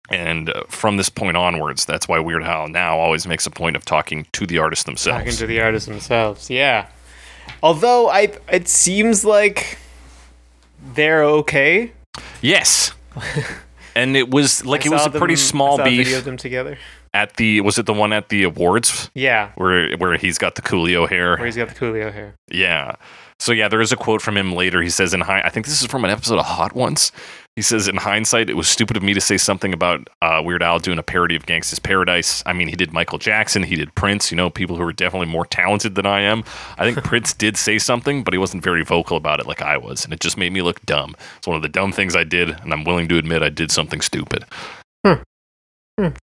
And 0.10 0.50
uh, 0.50 0.64
from 0.68 0.98
this 0.98 1.10
point 1.10 1.38
onwards, 1.38 1.86
that's 1.86 2.08
why 2.08 2.20
Weird 2.20 2.44
Al 2.44 2.68
now 2.68 2.98
always 2.98 3.26
makes 3.26 3.46
a 3.46 3.50
point 3.52 3.76
of 3.78 3.86
talking 3.86 4.28
to 4.34 4.46
the 4.46 4.58
artists 4.58 4.84
themselves. 4.84 5.20
Talking 5.24 5.38
to 5.38 5.48
the 5.48 5.62
artists 5.62 5.88
themselves, 5.88 6.50
yeah. 6.50 6.88
Although 7.64 8.10
I, 8.10 8.34
it 8.52 8.68
seems 8.68 9.24
like 9.24 9.78
they're 10.96 11.24
okay. 11.24 11.92
yes. 12.42 12.92
and 13.96 14.16
it 14.18 14.30
was 14.32 14.66
like 14.66 14.86
I 14.86 14.90
it 14.90 14.92
was 14.92 15.06
a 15.06 15.12
pretty 15.12 15.36
small 15.36 15.74
I 15.74 15.84
saw 15.84 15.90
a 15.90 15.96
video 15.98 16.18
of 16.18 16.26
them 16.26 16.38
together. 16.38 16.78
at 17.14 17.36
the 17.38 17.60
was 17.62 17.78
it 17.78 17.86
the 17.86 17.94
one 17.94 18.14
at 18.14 18.30
the 18.30 18.44
awards 18.44 19.12
Yeah, 19.14 19.52
where 19.56 19.96
where 19.98 20.16
he's 20.18 20.38
got 20.38 20.56
the 20.56 20.62
Coolio 20.62 21.10
hair. 21.10 21.36
where 21.38 21.46
he's 21.46 21.58
got 21.58 21.68
the 21.70 21.76
Coolio 21.76 22.12
hair. 22.12 22.36
Yeah. 22.50 22.96
So 23.42 23.54
yeah, 23.54 23.68
there 23.68 23.82
is 23.82 23.92
a 23.92 23.96
quote 23.96 24.22
from 24.22 24.38
him 24.38 24.54
later. 24.54 24.84
He 24.84 24.90
says 24.92 25.16
in 25.16 25.22
hi- 25.22 25.42
I 25.44 25.50
think 25.50 25.66
this 25.66 25.82
is 25.82 25.88
from 25.88 26.06
an 26.06 26.12
episode 26.12 26.38
of 26.38 26.46
Hot 26.46 26.76
Ones. 26.76 27.12
He 27.56 27.64
says 27.64 27.88
in 27.88 27.98
hindsight, 27.98 28.52
it 28.52 28.54
was 28.56 28.68
stupid 28.68 28.96
of 28.96 29.02
me 29.04 29.16
to 29.16 29.20
say 29.20 29.36
something 29.36 29.74
about 29.74 30.08
uh, 30.22 30.44
Weird 30.46 30.62
Al 30.62 30.78
doing 30.78 31.00
a 31.00 31.04
parody 31.04 31.36
of 31.36 31.48
Gangsta's 31.48 31.80
Paradise. 31.80 32.44
I 32.46 32.54
mean, 32.54 32.68
he 32.68 32.76
did 32.76 32.94
Michael 32.94 33.18
Jackson, 33.18 33.64
he 33.64 33.76
did 33.76 33.96
Prince. 33.96 34.30
You 34.32 34.38
know, 34.38 34.52
people 34.52 34.76
who 34.78 34.84
are 34.84 34.94
definitely 34.94 35.28
more 35.28 35.46
talented 35.48 35.96
than 35.96 36.06
I 36.06 36.22
am. 36.22 36.44
I 36.78 36.86
think 36.90 37.04
Prince 37.04 37.34
did 37.34 37.58
say 37.58 37.80
something, 37.80 38.24
but 38.24 38.34
he 38.34 38.38
wasn't 38.38 38.64
very 38.64 38.84
vocal 38.86 39.18
about 39.18 39.40
it 39.40 39.48
like 39.48 39.64
I 39.64 39.76
was, 39.76 40.06
and 40.06 40.14
it 40.14 40.20
just 40.20 40.38
made 40.38 40.54
me 40.54 40.62
look 40.62 40.80
dumb. 40.86 41.16
It's 41.40 41.48
one 41.48 41.58
of 41.58 41.64
the 41.64 41.68
dumb 41.70 41.92
things 41.92 42.16
I 42.16 42.24
did, 42.24 42.52
and 42.52 42.72
I'm 42.72 42.84
willing 42.84 43.08
to 43.10 43.18
admit 43.18 43.42
I 43.42 43.50
did 43.50 43.72
something 43.72 44.02
stupid. 44.02 44.46
Hmm, 45.04 45.16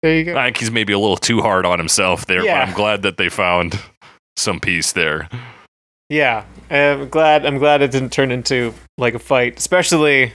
there 0.03 0.17
you 0.19 0.25
go. 0.25 0.37
I 0.39 0.45
think 0.47 0.59
he's 0.59 0.71
maybe 0.71 0.93
a 0.93 0.99
little 1.01 1.17
too 1.17 1.43
hard 1.43 1.67
on 1.67 1.79
himself 1.81 2.27
there, 2.27 2.45
Yeah. 2.45 2.61
but 2.65 2.69
I'm 2.69 2.75
glad 2.77 3.03
that 3.03 3.17
they 3.17 3.29
found 3.29 3.79
some 4.37 4.61
peace 4.61 4.93
there. 4.93 5.29
Yeah, 6.09 6.45
I'm 6.71 7.09
glad. 7.09 7.45
I'm 7.45 7.59
glad 7.59 7.83
it 7.83 7.91
didn't 7.91 8.13
turn 8.13 8.31
into 8.31 8.73
like 8.97 9.15
a 9.15 9.19
fight, 9.19 9.59
especially 9.59 10.33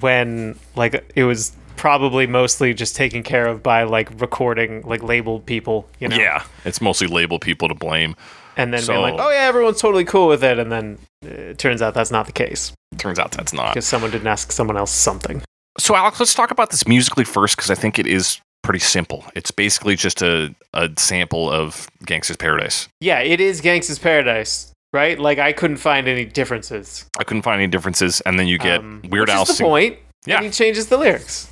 when 0.00 0.58
like 0.76 1.12
it 1.14 1.24
was 1.24 1.52
probably 1.76 2.26
mostly 2.26 2.74
just 2.74 2.94
taken 2.96 3.22
care 3.22 3.46
of 3.46 3.62
by 3.62 3.82
like 3.84 4.08
recording 4.20 4.82
like 4.82 5.02
labeled 5.02 5.46
people, 5.46 5.88
you 6.00 6.08
know. 6.08 6.16
Yeah, 6.16 6.44
it's 6.64 6.80
mostly 6.80 7.06
labeled 7.06 7.42
people 7.42 7.68
to 7.68 7.74
blame. 7.74 8.16
And 8.56 8.72
then 8.72 8.82
So- 8.82 9.00
like, 9.00 9.14
oh 9.18 9.30
yeah, 9.30 9.42
everyone's 9.46 9.80
totally 9.80 10.04
cool 10.04 10.28
with 10.28 10.44
it, 10.44 10.58
and 10.58 10.70
then 10.70 10.98
uh, 11.24 11.28
it 11.28 11.58
turns 11.58 11.80
out 11.80 11.94
that's 11.94 12.10
not 12.10 12.26
the 12.26 12.32
case 12.32 12.72
Turns 12.98 13.18
out 13.18 13.30
that's 13.32 13.52
not. 13.52 13.72
because 13.72 13.86
someone 13.86 14.10
didn't 14.10 14.26
ask 14.26 14.52
someone 14.52 14.76
else 14.76 14.90
something. 14.90 15.42
So, 15.78 15.96
Alex, 15.96 16.20
let's 16.20 16.34
talk 16.34 16.50
about 16.50 16.70
this 16.70 16.86
musically 16.86 17.24
first 17.24 17.56
because 17.56 17.70
I 17.70 17.74
think 17.74 17.98
it 17.98 18.06
is 18.06 18.40
pretty 18.62 18.78
simple. 18.78 19.24
It's 19.34 19.50
basically 19.50 19.96
just 19.96 20.22
a, 20.22 20.54
a 20.72 20.88
sample 20.96 21.50
of 21.50 21.88
Gangsta's 22.04 22.36
Paradise. 22.36 22.88
Yeah, 23.00 23.20
it 23.20 23.40
is 23.40 23.60
Gangsta's 23.60 23.98
Paradise, 23.98 24.72
right? 24.92 25.18
Like 25.18 25.38
I 25.38 25.52
couldn't 25.52 25.76
find 25.78 26.08
any 26.08 26.24
differences. 26.24 27.06
I 27.18 27.24
couldn't 27.24 27.42
find 27.42 27.60
any 27.60 27.70
differences, 27.70 28.20
and 28.22 28.38
then 28.38 28.46
you 28.46 28.58
get 28.58 28.80
Um, 28.80 29.02
Weird 29.08 29.30
Al 29.30 29.44
sing- 29.46 29.66
point. 29.66 29.98
Yeah. 30.24 30.36
and 30.36 30.44
he 30.46 30.50
changes 30.52 30.86
the 30.86 30.96
lyrics. 30.98 31.50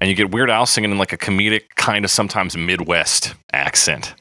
and 0.00 0.10
you 0.10 0.16
get 0.16 0.32
Weird 0.32 0.50
Al 0.50 0.66
singing 0.66 0.90
in 0.90 0.98
like 0.98 1.12
a 1.12 1.16
comedic, 1.18 1.62
kind 1.76 2.04
of 2.04 2.10
sometimes 2.10 2.56
Midwest 2.56 3.34
accent. 3.52 4.14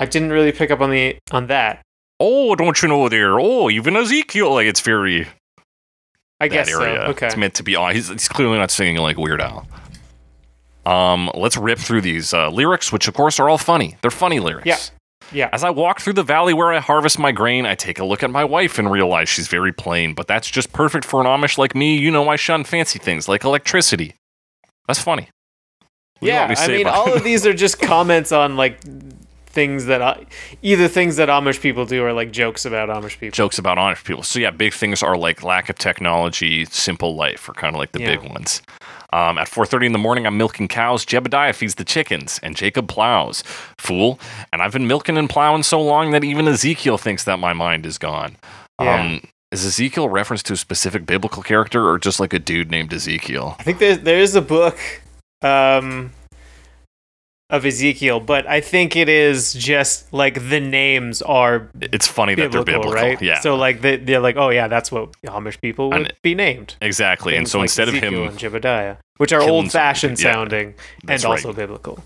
I 0.00 0.06
didn't 0.06 0.30
really 0.30 0.52
pick 0.52 0.70
up 0.70 0.80
on 0.80 0.90
the 0.90 1.16
on 1.30 1.46
that. 1.48 1.82
Oh, 2.18 2.54
don't 2.54 2.80
you 2.80 2.88
know 2.88 3.08
there? 3.10 3.38
Oh, 3.38 3.68
even 3.68 3.94
Ezekiel, 3.96 4.54
like 4.54 4.66
it's 4.66 4.80
very 4.80 5.26
I 6.40 6.48
guess 6.48 6.70
so. 6.70 6.82
Okay. 6.82 7.26
It's 7.26 7.36
meant 7.36 7.54
to 7.54 7.62
be. 7.62 7.74
He's, 7.92 8.08
he's 8.08 8.28
clearly 8.28 8.58
not 8.58 8.70
singing 8.70 8.96
like 8.98 9.16
Weird 9.18 9.40
Al. 9.40 9.66
Um, 10.86 11.30
let's 11.34 11.56
rip 11.56 11.78
through 11.78 12.02
these 12.02 12.32
uh, 12.32 12.48
lyrics, 12.48 12.92
which 12.92 13.08
of 13.08 13.14
course 13.14 13.40
are 13.40 13.48
all 13.48 13.58
funny. 13.58 13.96
They're 14.02 14.10
funny 14.10 14.40
lyrics. 14.40 14.66
Yeah. 14.66 14.78
Yeah. 15.32 15.48
As 15.52 15.64
I 15.64 15.70
walk 15.70 16.00
through 16.00 16.12
the 16.12 16.22
valley 16.22 16.54
where 16.54 16.72
I 16.72 16.78
harvest 16.78 17.18
my 17.18 17.32
grain, 17.32 17.66
I 17.66 17.74
take 17.74 17.98
a 17.98 18.04
look 18.04 18.22
at 18.22 18.30
my 18.30 18.44
wife 18.44 18.78
and 18.78 18.88
realize 18.88 19.28
she's 19.28 19.48
very 19.48 19.72
plain, 19.72 20.14
but 20.14 20.28
that's 20.28 20.48
just 20.48 20.72
perfect 20.72 21.04
for 21.04 21.20
an 21.20 21.26
Amish 21.26 21.58
like 21.58 21.74
me. 21.74 21.98
You 21.98 22.12
know, 22.12 22.28
I 22.28 22.36
shun 22.36 22.62
fancy 22.62 23.00
things 23.00 23.28
like 23.28 23.42
electricity. 23.42 24.14
That's 24.86 25.00
funny. 25.00 25.28
You 26.20 26.28
Yeah, 26.28 26.38
want 26.46 26.50
me 26.50 26.54
to 26.56 26.62
I 26.62 26.68
mean, 26.68 26.86
all 26.86 27.12
of 27.12 27.24
these 27.30 27.44
are 27.44 27.52
just 27.52 27.80
comments 27.80 28.30
on 28.30 28.56
like 28.56 28.78
things 29.46 29.86
that 29.86 30.00
I, 30.00 30.26
either 30.62 30.86
things 30.86 31.16
that 31.16 31.28
Amish 31.28 31.60
people 31.60 31.86
do 31.86 32.04
or 32.04 32.12
like 32.12 32.30
jokes 32.30 32.64
about 32.64 32.88
Amish 32.88 33.18
people. 33.18 33.34
jokes 33.34 33.58
about 33.58 33.78
Amish 33.78 34.04
people. 34.04 34.22
So 34.22 34.38
yeah, 34.38 34.50
big 34.52 34.74
things 34.74 35.02
are 35.02 35.16
like 35.16 35.42
lack 35.42 35.68
of 35.68 35.76
technology, 35.76 36.66
simple 36.66 37.16
life, 37.16 37.48
are 37.48 37.54
kind 37.54 37.74
of 37.74 37.80
like 37.80 37.90
the 37.90 38.00
Yeah. 38.00 38.16
big 38.16 38.30
ones. 38.30 38.62
Um, 39.16 39.38
at 39.38 39.48
4:30 39.48 39.86
in 39.86 39.92
the 39.92 39.98
morning, 39.98 40.26
I'm 40.26 40.36
milking 40.36 40.68
cows. 40.68 41.06
Jebediah 41.06 41.54
feeds 41.54 41.76
the 41.76 41.84
chickens, 41.84 42.38
and 42.42 42.54
Jacob 42.54 42.86
plows. 42.86 43.42
Fool! 43.78 44.20
And 44.52 44.60
I've 44.60 44.72
been 44.72 44.86
milking 44.86 45.16
and 45.16 45.30
plowing 45.30 45.62
so 45.62 45.80
long 45.80 46.10
that 46.10 46.22
even 46.22 46.46
Ezekiel 46.46 46.98
thinks 46.98 47.24
that 47.24 47.38
my 47.38 47.54
mind 47.54 47.86
is 47.86 47.96
gone. 47.96 48.36
Yeah. 48.78 49.00
Um, 49.00 49.22
is 49.50 49.64
Ezekiel 49.64 50.04
a 50.04 50.08
reference 50.10 50.42
to 50.44 50.52
a 50.52 50.56
specific 50.56 51.06
biblical 51.06 51.42
character, 51.42 51.88
or 51.88 51.98
just 51.98 52.20
like 52.20 52.34
a 52.34 52.38
dude 52.38 52.70
named 52.70 52.92
Ezekiel? 52.92 53.56
I 53.58 53.62
think 53.62 53.78
there 53.78 53.96
there 53.96 54.18
is 54.18 54.34
a 54.34 54.42
book 54.42 54.78
um, 55.40 56.12
of 57.48 57.64
Ezekiel, 57.64 58.18
but 58.18 58.46
I 58.48 58.60
think 58.60 58.96
it 58.96 59.08
is 59.08 59.54
just 59.54 60.12
like 60.12 60.48
the 60.48 60.58
names 60.58 61.22
are 61.22 61.68
It's 61.80 62.06
funny 62.06 62.34
that 62.34 62.50
they're 62.50 62.64
biblical, 62.64 62.92
right? 62.92 63.20
yeah. 63.22 63.38
So 63.40 63.54
like 63.54 63.82
they, 63.82 63.96
they're 63.98 64.20
like, 64.20 64.36
oh 64.36 64.50
yeah, 64.50 64.66
that's 64.66 64.90
what 64.90 65.12
Amish 65.24 65.60
people 65.60 65.90
would 65.90 65.96
And- 65.96 66.12
be 66.22 66.34
named. 66.34 66.74
exactly. 66.80 67.36
And 67.36 67.48
so 67.48 67.58
like 67.58 67.66
instead 67.66 67.88
Ezekiel 67.88 68.24
of 68.24 68.30
and 68.32 68.40
him, 68.42 68.52
Jebediah, 68.52 68.96
which 69.18 69.32
are 69.32 69.40
old 69.42 69.70
fashioned 69.70 70.18
yeah, 70.20 70.32
sounding 70.32 70.74
and 71.02 71.10
right. 71.10 71.24
also 71.24 71.52
biblical. 71.52 72.02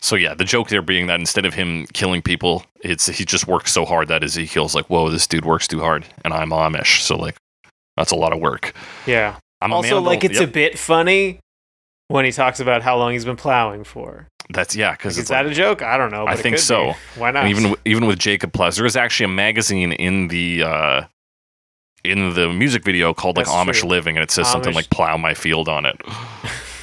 So 0.00 0.16
yeah, 0.16 0.34
the 0.34 0.44
joke 0.44 0.68
there 0.68 0.82
being 0.82 1.06
that 1.06 1.20
instead 1.20 1.46
of 1.46 1.54
him 1.54 1.86
killing 1.92 2.20
people, 2.20 2.64
it's 2.80 3.06
he 3.06 3.24
just 3.24 3.46
works 3.46 3.70
so 3.70 3.84
hard 3.84 4.08
that 4.08 4.24
Ezekiel's 4.24 4.74
like, 4.74 4.86
"Whoa, 4.90 5.10
this 5.10 5.28
dude 5.28 5.44
works 5.44 5.68
too 5.68 5.78
hard," 5.78 6.04
and 6.24 6.34
I'm 6.34 6.50
Amish, 6.50 7.02
so 7.02 7.14
like, 7.16 7.36
that's 7.96 8.10
a 8.10 8.16
lot 8.16 8.32
of 8.32 8.40
work. 8.40 8.74
Yeah. 9.06 9.36
I'm 9.60 9.72
also, 9.72 9.90
man 9.90 9.98
of 9.98 10.02
the- 10.02 10.08
like 10.10 10.24
it's 10.24 10.40
yep, 10.40 10.48
a 10.48 10.52
bit 10.52 10.76
funny 10.76 11.38
when 12.08 12.24
he 12.24 12.32
talks 12.32 12.58
about 12.58 12.82
how 12.82 12.98
long 12.98 13.12
he's 13.12 13.24
been 13.24 13.36
plowing 13.36 13.84
for. 13.84 14.26
That's 14.52 14.74
yeah, 14.76 14.92
because 14.92 15.14
Is 15.14 15.20
it's 15.22 15.30
that 15.30 15.44
like, 15.44 15.52
a 15.52 15.54
joke? 15.54 15.82
I 15.82 15.96
don't 15.96 16.10
know. 16.10 16.26
I 16.26 16.36
think 16.36 16.58
so. 16.58 16.92
be. 16.92 17.20
Why 17.20 17.30
not? 17.30 17.44
and 17.44 17.50
even 17.56 17.74
even 17.84 18.06
with 18.06 18.18
Jacob 18.18 18.52
Plus, 18.52 18.76
there 18.76 18.86
is 18.86 18.96
actually 18.96 19.24
a 19.24 19.28
magazine 19.28 19.92
in 19.92 20.28
the 20.28 20.62
uh, 20.62 21.02
in 22.04 22.34
the 22.34 22.52
music 22.52 22.84
video 22.84 23.14
called 23.14 23.36
like 23.36 23.46
Amish 23.46 23.80
true. 23.80 23.88
Living, 23.90 24.16
and 24.16 24.22
it 24.22 24.30
says 24.30 24.50
something 24.50 24.74
like 24.74 24.90
"Plow 24.90 25.16
my 25.16 25.34
field" 25.34 25.68
on 25.68 25.86
it. 25.86 26.00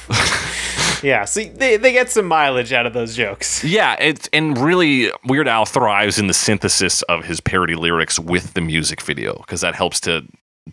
yeah. 1.02 1.24
See, 1.24 1.48
they 1.48 1.76
they 1.76 1.92
get 1.92 2.10
some 2.10 2.26
mileage 2.26 2.72
out 2.72 2.86
of 2.86 2.92
those 2.92 3.16
jokes. 3.16 3.64
Yeah, 3.70 3.96
it's 4.00 4.28
and 4.32 4.58
really 4.58 5.10
Weird 5.26 5.46
Al 5.48 5.64
thrives 5.64 6.18
in 6.18 6.26
the 6.26 6.34
synthesis 6.34 7.02
of 7.02 7.24
his 7.24 7.40
parody 7.40 7.74
lyrics 7.74 8.18
with 8.18 8.54
the 8.54 8.60
music 8.60 9.00
video 9.00 9.36
because 9.38 9.60
that 9.60 9.74
helps 9.74 10.00
to 10.00 10.22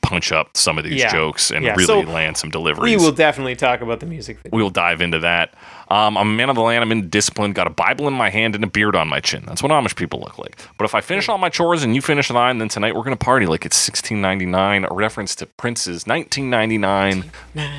punch 0.02 0.32
up 0.32 0.56
some 0.56 0.78
of 0.78 0.84
these 0.84 1.00
Yeah. 1.02 1.12
jokes 1.12 1.52
and 1.52 1.64
Yeah, 1.64 1.72
really 1.72 1.86
so 1.86 2.00
land 2.02 2.38
some 2.38 2.50
deliveries. 2.50 2.98
We 2.98 3.04
will 3.04 3.12
definitely 3.14 3.56
talk 3.56 3.82
about 3.82 4.00
the 4.00 4.06
music 4.06 4.38
video. 4.38 4.56
we 4.56 4.64
will 4.64 4.70
dive 4.70 5.02
into 5.02 5.20
that. 5.20 5.54
Um, 5.90 6.18
I'm 6.18 6.30
a 6.30 6.34
man 6.34 6.50
of 6.50 6.56
the 6.56 6.62
land. 6.62 6.84
I'm 6.84 6.92
in 6.92 7.10
discipline. 7.10 7.54
Got 7.54 7.68
a 7.68 7.70
Bible 7.72 8.08
in 8.08 8.14
my 8.14 8.30
hand 8.30 8.56
and 8.56 8.64
a 8.64 8.68
beard 8.68 8.96
on 8.96 9.08
my 9.08 9.20
chin. 9.20 9.44
That's 9.48 9.64
what 9.64 9.72
Amish 9.72 9.96
people 9.96 10.20
look 10.20 10.38
like. 10.38 10.60
But 10.78 10.86
if 10.86 10.94
I 10.94 11.02
finish 11.02 11.30
all 11.30 11.38
my 11.38 11.50
chores 11.50 11.84
and 11.84 11.96
you 11.96 12.02
finish 12.02 12.28
thine, 12.28 12.58
then 12.58 12.68
tonight 12.68 12.96
we're 12.96 13.04
gonna 13.04 13.16
party 13.16 13.46
like 13.46 13.66
it's 13.66 13.78
1699, 13.88 14.86
a 14.90 14.94
reference 14.94 15.34
to 15.36 15.46
Prince's 15.46 16.06
1999. 16.06 17.32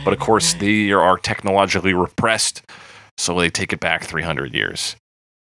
But 0.05 0.13
of 0.15 0.19
course, 0.21 0.55
they 0.55 0.91
are 0.93 1.19
technologically 1.19 1.93
repressed, 1.95 2.63
so 3.17 3.39
they 3.39 3.51
take 3.51 3.73
it 3.73 3.81
back 3.81 4.05
300 4.05 4.55
years. 4.55 4.97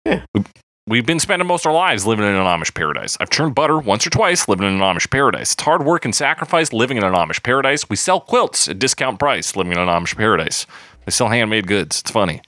Yeah. 0.05 0.23
We- 0.35 0.45
We've 0.87 1.07
been 1.07 1.21
spending 1.21 1.47
most 1.47 1.67
of 1.67 1.69
our 1.71 1.75
lives 1.77 2.05
living 2.05 2.25
in 2.27 2.35
an 2.35 2.45
Amish 2.47 2.75
paradise. 2.75 3.17
I've 3.21 3.31
churned 3.31 3.55
butter 3.55 3.79
once 3.79 4.05
or 4.05 4.11
twice 4.11 4.49
living 4.49 4.67
in 4.67 4.73
an 4.75 4.81
Amish 4.81 5.09
paradise. 5.09 5.53
It's 5.53 5.63
hard 5.63 5.85
work 5.85 6.05
and 6.05 6.13
sacrifice 6.13 6.73
living 6.73 6.97
in 6.97 7.05
an 7.05 7.13
Amish 7.13 7.45
paradise. 7.45 7.89
We 7.89 7.95
sell 7.95 8.19
quilts 8.19 8.67
at 8.69 8.81
discount 8.81 9.21
price 9.21 9.55
living 9.55 9.73
in 9.73 9.79
an 9.79 9.87
Amish 9.87 10.17
paradise. 10.17 10.67
They 11.05 11.13
sell 11.13 11.29
handmade 11.29 11.69
goods. 11.69 12.01
It's 12.01 12.11
funny. 12.11 12.41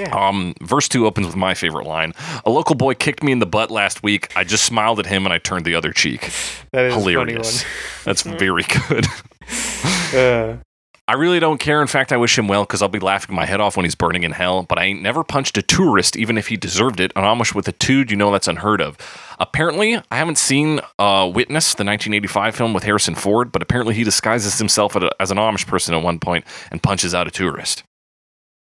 Yeah. 0.00 0.10
Um, 0.28 0.54
verse 0.60 0.88
two 0.88 1.06
opens 1.06 1.26
with 1.28 1.36
my 1.36 1.54
favorite 1.54 1.86
line. 1.86 2.12
A 2.44 2.50
local 2.50 2.74
boy 2.74 2.94
kicked 2.94 3.22
me 3.22 3.30
in 3.32 3.38
the 3.38 3.46
butt 3.46 3.70
last 3.70 4.02
week. 4.02 4.32
I 4.36 4.42
just 4.44 4.64
smiled 4.64 4.98
at 4.98 5.06
him 5.06 5.24
and 5.24 5.32
I 5.32 5.38
turned 5.38 5.64
the 5.64 5.74
other 5.74 5.92
cheek. 5.92 6.30
That 6.72 6.86
is 6.86 6.94
Hilarious. 6.94 7.64
That's 8.04 8.22
very 8.22 8.64
good. 8.88 9.06
Uh, 10.14 10.56
I 11.06 11.14
really 11.14 11.38
don't 11.40 11.58
care. 11.58 11.82
In 11.82 11.86
fact, 11.88 12.12
I 12.12 12.16
wish 12.16 12.38
him 12.38 12.48
well 12.48 12.62
because 12.62 12.80
I'll 12.80 12.88
be 12.88 12.98
laughing 13.00 13.34
my 13.36 13.44
head 13.44 13.60
off 13.60 13.76
when 13.76 13.84
he's 13.84 13.94
burning 13.94 14.22
in 14.22 14.30
hell. 14.32 14.62
But 14.62 14.78
I 14.78 14.84
ain't 14.84 15.02
never 15.02 15.22
punched 15.22 15.58
a 15.58 15.62
tourist, 15.62 16.16
even 16.16 16.38
if 16.38 16.46
he 16.48 16.56
deserved 16.56 16.98
it. 17.00 17.12
An 17.14 17.24
Amish 17.24 17.54
with 17.54 17.68
a 17.68 17.72
tood, 17.72 18.10
you 18.10 18.16
know 18.16 18.30
that's 18.32 18.48
unheard 18.48 18.80
of. 18.80 18.96
Apparently, 19.38 19.96
I 20.10 20.16
haven't 20.16 20.38
seen 20.38 20.80
uh, 20.98 21.30
Witness, 21.34 21.74
the 21.74 21.84
1985 21.84 22.56
film 22.56 22.72
with 22.72 22.84
Harrison 22.84 23.14
Ford, 23.14 23.52
but 23.52 23.60
apparently 23.60 23.94
he 23.94 24.02
disguises 24.04 24.56
himself 24.58 24.96
a- 24.96 25.10
as 25.20 25.30
an 25.30 25.36
Amish 25.36 25.66
person 25.66 25.94
at 25.94 26.02
one 26.02 26.18
point 26.20 26.44
and 26.70 26.82
punches 26.82 27.14
out 27.14 27.26
a 27.26 27.30
tourist. 27.30 27.82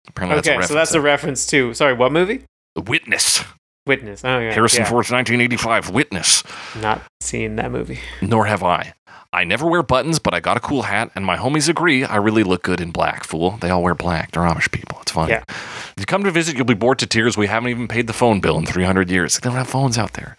Apparently, 0.09 0.39
Okay, 0.39 0.55
that's 0.56 0.66
a 0.66 0.68
so 0.68 0.74
that's 0.74 0.94
a 0.94 1.01
reference. 1.01 1.47
to 1.48 1.72
sorry, 1.74 1.94
what 1.94 2.12
movie? 2.12 2.39
to 2.76 2.82
Witness. 2.82 3.44
Witness. 3.86 4.24
Oh 4.24 4.39
yeah. 4.39 4.52
Harrison 4.52 4.82
yeah. 4.82 4.90
Ford's 4.90 5.10
1985 5.10 5.90
Witness. 5.90 6.43
Not 6.80 7.02
seen 7.20 7.56
that 7.56 7.70
movie. 7.70 8.01
Nor 8.20 8.47
have 8.47 8.62
I. 8.62 8.94
I 9.32 9.44
never 9.44 9.66
wear 9.66 9.82
buttons, 9.82 10.18
but 10.18 10.32
I 10.32 10.40
got 10.40 10.56
a 10.56 10.60
cool 10.60 10.82
hat, 10.82 11.10
and 11.14 11.22
my 11.24 11.36
homies 11.36 11.68
agree 11.68 12.02
I 12.02 12.16
really 12.16 12.43
look 12.43 12.62
good 12.62 12.80
in 12.80 12.90
black, 12.93 13.24
fool. 13.24 13.59
They 13.60 13.68
all 13.68 13.82
wear 13.82 13.94
black. 13.94 14.30
They're 14.32 14.43
Amish 14.43 14.70
people. 14.72 14.98
It's 15.02 15.12
funny. 15.12 15.32
Yeah. 15.32 15.43
If 15.48 15.94
you 15.98 16.06
come 16.06 16.24
to 16.24 16.30
visit, 16.30 16.56
you'll 16.56 16.64
be 16.64 16.72
bored 16.74 16.98
to 17.01 17.06
tears. 17.06 17.36
We 17.36 17.47
haven't 17.47 17.68
even 17.68 17.89
paid 17.89 18.06
the 18.06 18.14
phone 18.14 18.40
bill 18.40 18.56
in 18.56 18.64
300 18.64 19.10
years. 19.10 19.39
They 19.39 19.48
don't 19.48 19.56
have 19.59 19.68
phones 19.68 19.98
out 19.98 20.14
there. 20.14 20.39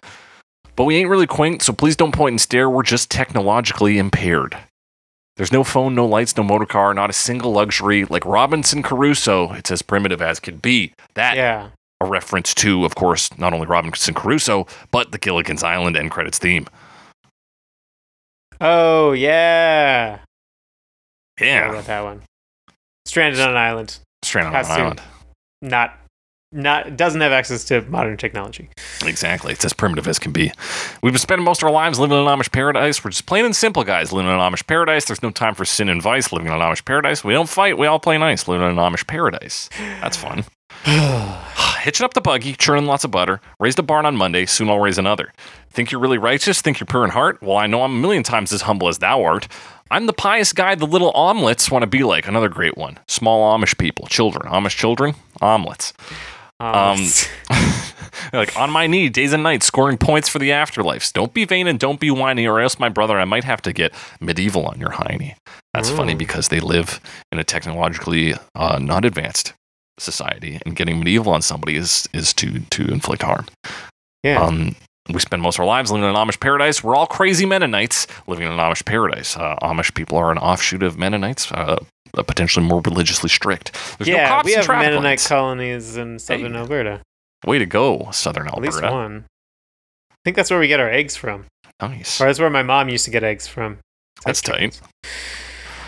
But 0.76 0.86
we 0.86 0.96
ain't 0.96 1.10
really 1.10 1.28
quaint, 1.28 1.62
so 1.62 1.72
please 1.72 1.96
don't 1.96 2.14
point 2.14 2.34
and 2.34 2.42
stare. 2.42 2.68
We're 2.68 2.82
just 2.82 3.12
technologically 3.12 4.00
impaired. 4.00 4.58
There's 5.40 5.54
no 5.54 5.64
phone, 5.64 5.96
no 5.96 6.06
lights, 6.06 6.36
no 6.36 6.44
motor 6.44 6.66
car, 6.66 6.94
not 6.94 7.10
a 7.10 7.14
single 7.14 7.54
luxury. 7.54 8.04
Like 8.04 8.26
Robinson 8.26 8.84
Crusoe, 8.84 9.54
it's 9.54 9.72
as 9.72 9.82
primitive 9.82 10.22
as 10.22 10.38
could 10.38 10.62
be. 10.62 10.92
That 11.14 11.38
Yeah. 11.38 11.70
a 12.02 12.06
reference 12.06 12.54
to, 12.56 12.84
of 12.84 12.96
course, 12.96 13.30
not 13.38 13.54
only 13.54 13.66
Robinson 13.66 14.14
Crusoe, 14.14 14.68
but 14.92 15.14
the 15.14 15.18
Gilligan's 15.18 15.64
Island 15.64 15.96
end 15.96 16.12
credits 16.12 16.40
theme. 16.40 16.68
Oh 18.60 19.14
yeah. 19.14 20.20
Yeah. 21.40 21.70
about 21.70 21.86
that 21.86 22.04
one. 22.04 22.24
Stranded 23.06 23.40
on 23.40 23.52
an 23.52 23.56
island. 23.56 23.98
Stranded 24.24 24.54
on 24.54 24.66
an 24.66 24.72
island. 24.72 25.02
Not 25.62 25.98
not 26.52 26.98
doesn't 26.98 27.22
have 27.22 27.32
access 27.32 27.64
to 27.66 27.82
modern 27.84 28.18
technology. 28.18 28.70
Exactly. 29.04 29.54
It's 29.54 29.66
as 29.66 29.74
primitive 29.74 30.08
as 30.08 30.20
can 30.20 30.32
be. 30.32 30.52
We've 31.02 31.14
been 31.14 31.20
spending 31.20 31.46
most 31.46 31.62
of 31.62 31.68
our 31.68 31.74
lives 31.74 32.00
living 32.00 32.18
in 32.18 32.28
an 32.28 32.40
Amish 32.40 32.52
paradise. 32.52 33.04
We're 33.04 33.12
just 33.12 33.26
plain 33.26 33.46
and 33.46 33.56
simple 33.56 33.84
guys 33.84 34.12
living 34.12 34.32
in 34.32 34.40
an 34.40 34.40
Amish 34.40 34.66
paradise. 34.66 35.06
There's 35.06 35.24
no 35.24 35.32
time 35.32 35.56
for 35.56 35.66
sin 35.66 35.90
and 35.90 36.02
vice 36.02 36.32
living 36.32 36.48
in 36.48 36.54
an 36.54 36.60
Amish 36.60 36.86
paradise. 36.86 37.24
We 37.24 37.34
don't 37.34 37.50
fight. 37.50 37.78
We 37.78 37.88
all 37.88 38.00
play 38.00 38.18
nice 38.18 38.48
living 38.48 38.66
in 38.66 38.78
an 38.78 38.84
Amish 38.84 39.06
paradise. 39.08 39.70
That's 40.02 40.18
fun. 40.18 40.44
Hitching 41.80 42.04
up 42.04 42.14
the 42.14 42.22
buggy, 42.22 42.54
churning 42.54 42.88
lots 42.88 43.06
of 43.06 43.12
butter. 43.12 43.40
Raised 43.58 43.80
a 43.80 43.84
barn 43.84 44.06
on 44.06 44.18
Monday. 44.18 44.46
Soon 44.46 44.70
I'll 44.70 44.80
raise 44.80 44.98
another. 44.98 45.32
Think 45.70 45.92
you're 45.92 46.02
really 46.02 46.18
righteous? 46.18 46.62
Think 46.62 46.80
you're 46.80 46.88
pure 46.88 47.06
in 47.06 47.12
heart? 47.12 47.42
Well, 47.42 47.56
I 47.56 47.68
know 47.68 47.84
I'm 47.84 47.96
a 47.96 48.02
million 48.02 48.24
times 48.24 48.52
as 48.52 48.64
humble 48.64 48.90
as 48.90 48.98
thou 48.98 49.24
art. 49.24 49.48
I'm 49.90 50.06
the 50.06 50.14
pious 50.14 50.52
guy 50.52 50.76
the 50.76 50.86
little 50.86 51.14
Amlettes 51.14 51.72
want 51.72 51.84
to 51.84 51.88
be 51.88 52.04
like. 52.04 52.28
Another 52.28 52.50
great 52.50 52.78
one. 52.78 53.00
Small 53.08 53.58
Amish 53.58 53.78
people, 53.78 54.08
children. 54.08 54.52
Amish 54.52 54.76
children, 54.76 55.16
Amlettes. 55.42 55.94
Um, 56.60 57.00
like 58.34 58.58
on 58.58 58.70
my 58.72 58.88
knee, 58.88 59.10
days 59.10 59.34
and 59.34 59.44
nights, 59.44 59.66
scoring 59.66 59.98
points 59.98 60.30
for 60.30 60.40
the 60.40 60.50
afterlives. 60.50 61.12
Don't 61.14 61.34
be 61.34 61.46
vain 61.46 61.68
and 61.68 61.80
don't 61.80 62.00
be 62.00 62.12
whiny, 62.12 62.48
or 62.48 62.60
else, 62.60 62.80
my 62.80 62.90
brother, 62.90 63.20
I 63.20 63.26
might 63.26 63.44
have 63.44 63.62
to 63.64 63.74
get 63.74 63.94
medieval 64.20 64.66
on 64.66 64.80
your 64.80 64.92
hiney. 64.92 65.36
That's 65.74 65.90
funny 65.90 66.16
because 66.16 66.48
they 66.48 66.60
live 66.60 67.00
in 67.32 67.40
a 67.40 67.44
technologically 67.44 68.34
uh, 68.56 68.80
not 68.80 69.06
advanced 69.06 69.54
society, 70.00 70.60
and 70.66 70.76
getting 70.76 71.00
medieval 71.00 71.34
on 71.34 71.42
somebody 71.42 71.76
is 71.76 72.08
is 72.14 72.34
to 72.36 72.60
to 72.60 72.88
inflict 72.88 73.22
harm. 73.22 73.46
yeah. 74.24 74.42
Um, 74.42 74.76
we 75.12 75.20
spend 75.20 75.42
most 75.42 75.56
of 75.56 75.62
our 75.62 75.66
lives 75.66 75.92
living 75.92 76.08
in 76.08 76.16
an 76.16 76.16
Amish 76.16 76.40
paradise. 76.40 76.84
We're 76.84 76.96
all 76.96 77.08
crazy 77.08 77.46
Mennonites 77.46 78.06
living 78.28 78.46
in 78.46 78.52
an 78.52 78.60
Amish 78.60 78.86
paradise. 78.86 79.36
Uh, 79.36 79.56
Amish 79.64 79.94
people 79.96 80.18
are 80.20 80.32
an 80.32 80.38
offshoot 80.38 80.84
of 80.84 81.00
Mennonites, 81.00 81.52
uh, 81.52 81.84
potentially 82.14 82.66
more 82.66 82.82
religiously 82.82 83.30
strict. 83.30 83.74
There's 83.98 84.08
no 84.10 84.16
yeah, 84.16 84.28
cops 84.30 84.46
we 84.46 84.54
have 84.54 84.66
traffic 84.66 84.90
Mennonite 84.90 85.24
colonies 85.28 85.96
in 85.98 86.20
southern 86.20 86.54
Hey. 86.54 86.60
Alberta. 86.60 87.02
Way 87.46 87.60
to 87.60 87.66
go, 87.66 88.10
Southern 88.12 88.48
At 88.48 88.58
least 88.60 88.76
Alberta. 88.78 88.94
one. 88.94 89.26
I 90.12 90.16
think 90.26 90.36
that's 90.36 90.52
where 90.52 90.60
we 90.60 90.68
get 90.68 90.80
our 90.80 90.90
eggs 90.90 91.16
from. 91.16 91.46
Nice. 91.82 92.20
Or 92.20 92.26
that's 92.26 92.40
where 92.40 92.50
my 92.50 92.64
mom 92.64 92.90
used 92.90 93.06
to 93.06 93.12
get 93.12 93.24
eggs 93.24 93.48
from. 93.48 93.78
That's 94.26 94.42
tight. 94.42 94.82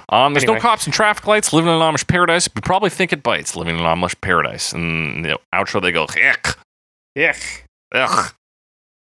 Um, 0.10 0.34
there's 0.34 0.44
Anyway. 0.44 0.58
no 0.58 0.62
cops 0.62 0.86
and 0.86 0.94
traffic 0.94 1.28
lights. 1.28 1.52
Living 1.54 1.70
in 1.74 1.82
an 1.82 1.94
Amish 1.94 2.08
paradise. 2.08 2.48
You 2.54 2.62
probably 2.62 2.90
think 2.90 3.12
it 3.14 3.24
bites. 3.24 3.56
Living 3.56 3.76
in 3.78 3.82
an 3.86 3.98
Amish 3.98 4.20
paradise. 4.22 4.72
And 4.74 5.24
the 5.26 5.40
outro, 5.54 5.82
they 5.82 5.92
go, 5.92 6.04
ugh, 6.06 6.56
Yeah. 7.16 7.36
ugh, 7.94 8.34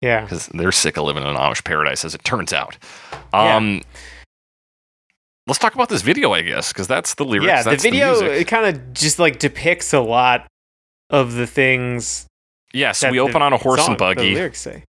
Yeah. 0.01 0.23
because 0.23 0.49
they're 0.49 0.73
sick 0.73 0.97
of 0.97 1.05
living 1.05 1.23
in 1.23 1.29
an 1.29 1.37
Amish 1.37 1.63
paradise, 1.65 2.05
as 2.05 2.15
it 2.15 2.25
turns 2.25 2.53
out. 2.53 2.77
Um, 3.33 3.83
Let's 5.47 5.59
talk 5.59 5.75
about 5.75 5.89
this 5.91 6.01
video, 6.03 6.33
I 6.33 6.41
guess, 6.43 6.73
because 6.73 6.87
that's 6.87 7.15
the 7.15 7.25
lyrics. 7.25 7.47
yeah, 7.49 7.63
the 7.63 7.77
video 7.77 8.11
music. 8.13 8.29
it 8.41 8.45
kind 8.49 8.65
of 8.75 8.95
just 8.95 9.19
like 9.19 9.39
depicts 9.39 9.93
a 9.93 10.01
lot 10.01 10.47
of 11.11 11.35
the 11.35 11.47
things 11.47 12.27
Yes, 12.73 13.01
that 13.01 13.13
we 13.13 13.21
open 13.21 13.43
on 13.43 13.53
a 13.53 13.57
horse 13.59 13.81
song- 13.81 13.91
and 13.91 13.95
The 13.97 13.99
buggy. 13.99 14.35
lyrics 14.35 14.61
say. 14.61 14.85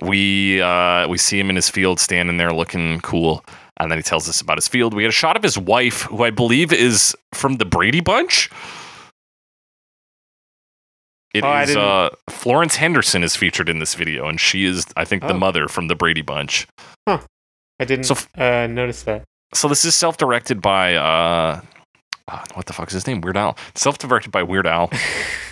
We 0.00 0.60
uh, 0.60 1.06
we 1.06 1.18
see 1.18 1.38
him 1.38 1.50
in 1.50 1.56
his 1.56 1.68
field, 1.68 2.00
standing 2.00 2.36
there 2.36 2.52
looking 2.52 3.00
cool, 3.00 3.44
and 3.78 3.90
then 3.90 3.98
he 3.98 4.02
tells 4.02 4.28
us 4.28 4.40
about 4.40 4.56
his 4.58 4.66
field. 4.66 4.92
We 4.94 5.02
get 5.02 5.08
a 5.10 5.12
shot 5.12 5.36
of 5.36 5.42
his 5.42 5.56
wife, 5.56 6.02
who 6.02 6.24
I 6.24 6.30
believe 6.30 6.72
is 6.72 7.14
from 7.32 7.56
the 7.58 7.64
Brady 7.64 8.00
Bunch. 8.00 8.50
It 11.32 11.44
Oh, 11.44 11.58
is 11.60 11.76
uh, 11.76 12.10
Florence 12.28 12.76
Henderson 12.76 13.22
is 13.22 13.36
featured 13.36 13.68
in 13.68 13.78
this 13.78 13.94
video, 13.94 14.28
and 14.28 14.40
she 14.40 14.64
is, 14.64 14.84
I 14.96 15.04
think, 15.04 15.22
the 15.22 15.34
Oh. 15.34 15.38
mother 15.38 15.68
from 15.68 15.88
the 15.88 15.94
Brady 15.94 16.22
Bunch. 16.22 16.66
Huh. 17.06 17.20
I 17.80 17.84
didn't 17.84 18.04
So 18.04 18.16
uh, 18.36 18.66
notice 18.66 19.02
that. 19.04 19.22
So 19.54 19.68
this 19.68 19.84
is 19.84 19.94
self-directed 19.94 20.60
by 20.62 20.94
uh, 20.94 21.60
uh, 22.28 22.44
what 22.54 22.66
the 22.66 22.72
fuck 22.72 22.88
is 22.88 22.94
his 22.94 23.06
name? 23.06 23.20
Weird 23.20 23.36
Al. 23.36 23.56
Self-directed 23.74 24.30
by 24.32 24.42
Weird 24.42 24.66
Al. 24.66 24.90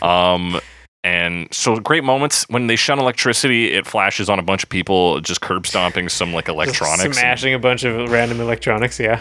Um, 0.02 0.58
and 1.04 1.46
so 1.52 1.78
great 1.78 2.04
moments 2.04 2.46
when 2.48 2.66
they 2.66 2.76
shun 2.76 2.98
electricity. 2.98 3.72
It 3.72 3.86
flashes 3.86 4.30
on 4.30 4.38
a 4.38 4.42
bunch 4.42 4.62
of 4.62 4.70
people 4.70 5.20
just 5.20 5.42
curb 5.42 5.66
stomping 5.66 6.08
some 6.08 6.32
like 6.32 6.46
Just 6.46 6.54
electronics. 6.56 7.04
and- 7.04 7.14
smashing 7.14 7.52
a 7.52 7.58
bunch 7.58 7.84
of 7.84 8.10
random 8.10 8.40
electronics. 8.40 8.98
Yeah, 8.98 9.20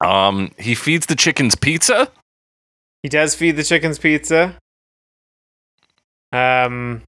um, 0.00 0.50
he 0.58 0.74
feeds 0.74 1.04
the 1.06 1.14
chickens 1.14 1.54
pizza. 1.54 2.08
he 3.02 3.10
does 3.10 3.34
feed 3.34 3.56
the 3.56 3.62
chickens 3.64 3.98
pizza. 3.98 4.56
Um, 6.32 7.02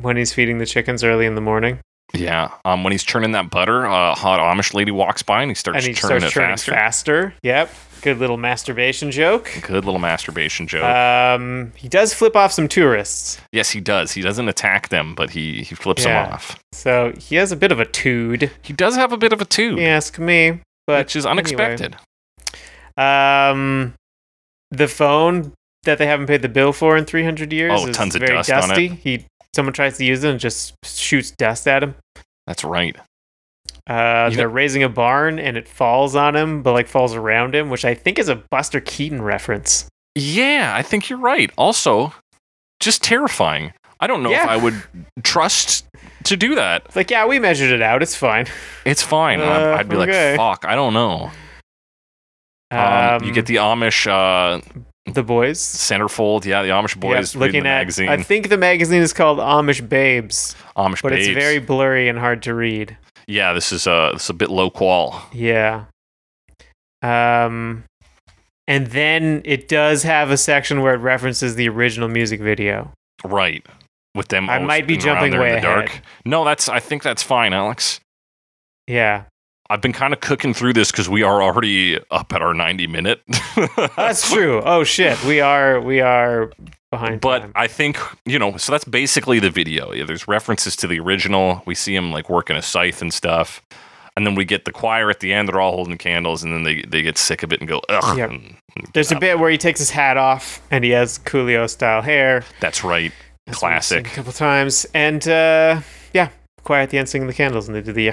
when 0.00 0.16
he's 0.16 0.32
feeding 0.32 0.56
the 0.56 0.66
chickens 0.66 1.04
early 1.04 1.26
in 1.26 1.34
the 1.34 1.40
morning, 1.42 1.80
Yeah. 2.14 2.50
Um, 2.64 2.84
when 2.84 2.92
he's 2.92 3.04
churning 3.04 3.32
that 3.32 3.50
butter, 3.50 3.84
a 3.84 4.14
hot 4.14 4.40
Amish 4.40 4.72
lady 4.74 4.90
walks 4.90 5.22
by 5.22 5.42
and 5.42 5.50
he 5.50 5.54
starts 5.54 5.78
and 5.78 5.86
he 5.86 5.92
churning 5.94 6.20
starts 6.20 6.24
it 6.32 6.34
churning 6.34 6.50
faster. 6.56 6.72
faster. 6.72 7.34
Yep, 7.42 7.70
good 8.02 8.18
little 8.18 8.38
masturbation 8.38 9.10
joke. 9.10 9.50
Good 9.62 9.84
little 9.84 10.00
masturbation 10.00 10.66
joke. 10.66 10.84
Um, 10.84 11.72
he 11.76 11.86
does 11.88 12.14
flip 12.14 12.34
off 12.34 12.50
some 12.52 12.66
tourists, 12.66 13.38
yes, 13.52 13.70
he 13.70 13.80
does. 13.80 14.12
He 14.12 14.22
doesn't 14.22 14.48
attack 14.48 14.88
them, 14.88 15.14
but 15.14 15.30
he 15.30 15.62
he 15.62 15.74
flips 15.74 16.04
Yeah. 16.04 16.24
them 16.24 16.32
off. 16.32 16.58
so 16.72 17.12
he 17.18 17.36
has 17.36 17.52
a 17.52 17.56
bit 17.56 17.72
of 17.72 17.78
a 17.80 17.84
tood. 17.84 18.50
He 18.62 18.72
does 18.72 18.96
have 18.96 19.12
a 19.12 19.18
bit 19.18 19.32
of 19.34 19.40
a 19.42 19.44
too, 19.44 19.76
You 19.76 19.82
ask 19.86 20.18
me, 20.18 20.60
but 20.86 21.00
which 21.06 21.14
is 21.16 21.26
anyway. 21.26 21.40
unexpected. 21.40 21.96
Um, 22.96 23.94
the 24.70 24.88
phone 24.88 25.52
that 25.84 25.98
they 25.98 26.06
haven't 26.06 26.26
paid 26.26 26.42
the 26.42 26.48
bill 26.48 26.72
for 26.72 26.96
in 26.96 27.04
300 27.04 27.52
years 27.52 27.72
Oh, 27.74 27.86
is 27.88 27.96
tons 27.96 28.14
of 28.14 28.20
very 28.20 28.34
dust 28.34 28.50
on 28.50 28.58
it. 28.64 28.66
dusty. 28.68 28.88
He 28.88 29.26
someone 29.54 29.72
tries 29.72 29.98
to 29.98 30.04
use 30.04 30.24
it 30.24 30.30
and 30.30 30.40
just 30.40 30.74
shoots 30.84 31.30
dust 31.32 31.66
at 31.68 31.82
him. 31.82 31.94
That's 32.46 32.64
right. 32.64 32.96
Uh, 33.86 34.28
they're 34.30 34.48
raising 34.48 34.82
a 34.82 34.88
barn 34.88 35.38
and 35.38 35.56
it 35.56 35.66
falls 35.66 36.14
on 36.14 36.36
him, 36.36 36.62
but 36.62 36.72
like 36.72 36.88
falls 36.88 37.14
around 37.14 37.54
him, 37.54 37.70
which 37.70 37.84
I 37.84 37.94
think 37.94 38.18
is 38.18 38.28
a 38.28 38.36
Buster 38.50 38.80
Keaton 38.80 39.22
reference. 39.22 39.88
Yeah, 40.14 40.72
I 40.74 40.82
think 40.82 41.08
you're 41.08 41.18
right. 41.18 41.50
Also, 41.56 42.12
just 42.80 43.02
terrifying. 43.02 43.72
I 44.00 44.06
don't 44.06 44.22
know 44.22 44.30
if 44.30 44.38
I 44.38 44.56
would 44.56 44.80
trust 45.24 45.86
to 46.24 46.36
do 46.36 46.54
that. 46.54 46.82
It's 46.86 46.96
like, 46.96 47.10
yeah, 47.10 47.26
we 47.26 47.38
measured 47.38 47.72
it 47.72 47.82
out. 47.82 48.02
It's 48.02 48.14
fine. 48.14 48.46
It's 48.84 49.02
fine. 49.02 49.40
Uh, 49.40 49.76
I'd 49.78 49.88
be 49.88 49.96
okay. 49.96 50.36
like, 50.36 50.38
fuck, 50.38 50.64
I 50.70 50.74
don't 50.74 50.92
know. 50.92 51.30
Um, 52.70 52.78
Um, 52.78 53.24
you 53.24 53.32
get 53.32 53.46
the 53.46 53.56
Amish 53.56 54.06
uh, 54.06 54.60
the 55.14 55.22
boys. 55.22 55.58
centerfold. 55.58 56.44
Yeah, 56.44 56.62
the 56.62 56.68
Amish 56.70 56.98
boys 56.98 57.34
reading 57.34 57.40
looking 57.40 57.62
the 57.64 57.68
at. 57.68 57.78
magazine. 57.80 58.08
I 58.08 58.16
think 58.22 58.48
the 58.48 58.58
magazine 58.58 59.02
is 59.02 59.12
called 59.12 59.38
Amish 59.38 59.86
Babes, 59.88 60.54
Amish 60.76 61.02
but 61.02 61.12
babes. 61.12 61.28
it's 61.28 61.38
very 61.38 61.58
blurry 61.58 62.08
and 62.08 62.18
hard 62.18 62.42
to 62.44 62.54
read. 62.54 62.96
Yeah, 63.26 63.52
this 63.52 63.72
is 63.72 63.86
uh, 63.86 64.12
this 64.12 64.24
is 64.24 64.30
a 64.30 64.34
bit 64.34 64.50
low 64.50 64.70
qual. 64.70 65.22
Yeah. 65.32 65.84
Um, 67.02 67.84
and 68.66 68.88
then 68.88 69.42
it 69.44 69.68
does 69.68 70.02
have 70.02 70.30
a 70.30 70.36
section 70.36 70.82
where 70.82 70.94
it 70.94 70.98
references 70.98 71.54
the 71.54 71.68
original 71.68 72.08
music 72.08 72.40
video. 72.40 72.92
Right. 73.24 73.64
With 74.14 74.28
them. 74.28 74.48
I 74.50 74.58
might 74.58 74.86
be 74.86 74.96
jumping 74.96 75.38
way 75.38 75.52
ahead. 75.56 75.90
No, 76.24 76.44
that's. 76.44 76.68
I 76.68 76.80
think 76.80 77.02
that's 77.02 77.22
fine, 77.22 77.52
Alex. 77.52 78.00
Yeah, 78.86 79.24
I've 79.70 79.80
been 79.82 79.92
kind 79.92 80.12
of 80.14 80.20
cooking 80.20 80.54
through 80.54 80.72
this 80.72 80.90
because 80.90 81.08
we 81.08 81.22
are 81.22 81.42
already 81.42 81.98
up 82.10 82.32
at 82.32 82.40
our 82.42 82.54
90 82.54 82.86
minute. 82.86 83.20
that's 83.96 84.30
true. 84.32 84.62
Oh 84.64 84.82
shit, 84.84 85.22
we 85.24 85.40
are 85.40 85.80
we 85.80 86.00
are 86.00 86.50
behind. 86.90 87.20
But 87.20 87.40
time. 87.40 87.52
I 87.54 87.66
think, 87.66 87.98
you 88.24 88.38
know, 88.38 88.56
so 88.56 88.72
that's 88.72 88.84
basically 88.84 89.38
the 89.40 89.50
video. 89.50 89.92
Yeah, 89.92 90.04
there's 90.04 90.26
references 90.26 90.74
to 90.76 90.86
the 90.86 90.98
original. 91.00 91.62
We 91.66 91.74
see 91.74 91.94
him 91.94 92.10
like 92.12 92.30
working 92.30 92.56
a 92.56 92.62
scythe 92.62 93.02
and 93.02 93.12
stuff. 93.12 93.60
and 94.16 94.26
then 94.26 94.34
we 94.34 94.44
get 94.44 94.64
the 94.64 94.72
choir 94.72 95.10
at 95.10 95.20
the 95.20 95.32
end. 95.32 95.48
They're 95.48 95.60
all 95.60 95.72
holding 95.76 95.96
candles, 95.98 96.42
and 96.42 96.52
then 96.52 96.62
they 96.64 96.82
they 96.88 97.02
get 97.02 97.18
sick 97.18 97.42
of 97.42 97.52
it 97.52 97.60
and 97.60 97.68
go 97.68 97.80
ugh. 97.88 98.16
Yep. 98.18 98.30
and- 98.30 98.56
and 98.76 98.86
There's 98.94 99.10
a 99.12 99.18
bit 99.18 99.38
where 99.38 99.50
he 99.50 99.58
takes 99.58 99.80
his 99.80 99.90
hat 99.90 100.16
off 100.16 100.60
and 100.70 100.84
he 100.84 100.90
has 100.90 101.18
Coolio 101.18 101.68
style 101.68 102.00
hair. 102.02 102.44
That's 102.60 102.84
right. 102.84 103.12
That's 103.46 103.60
what 103.62 103.72
we've 103.72 103.82
seen 103.84 104.02
Classic. 104.04 104.06
A 104.06 104.10
couple 104.16 104.32
times, 104.32 104.86
and 104.94 105.26
uh, 105.28 105.80
yeah, 106.14 106.28
choir 106.64 106.80
at 106.82 106.90
the 106.90 106.98
end 106.98 107.08
singing 107.08 107.26
the 107.28 107.34
candles, 107.34 107.66
and 107.66 107.74
they 107.76 107.80
do 107.82 107.92
the 107.92 108.12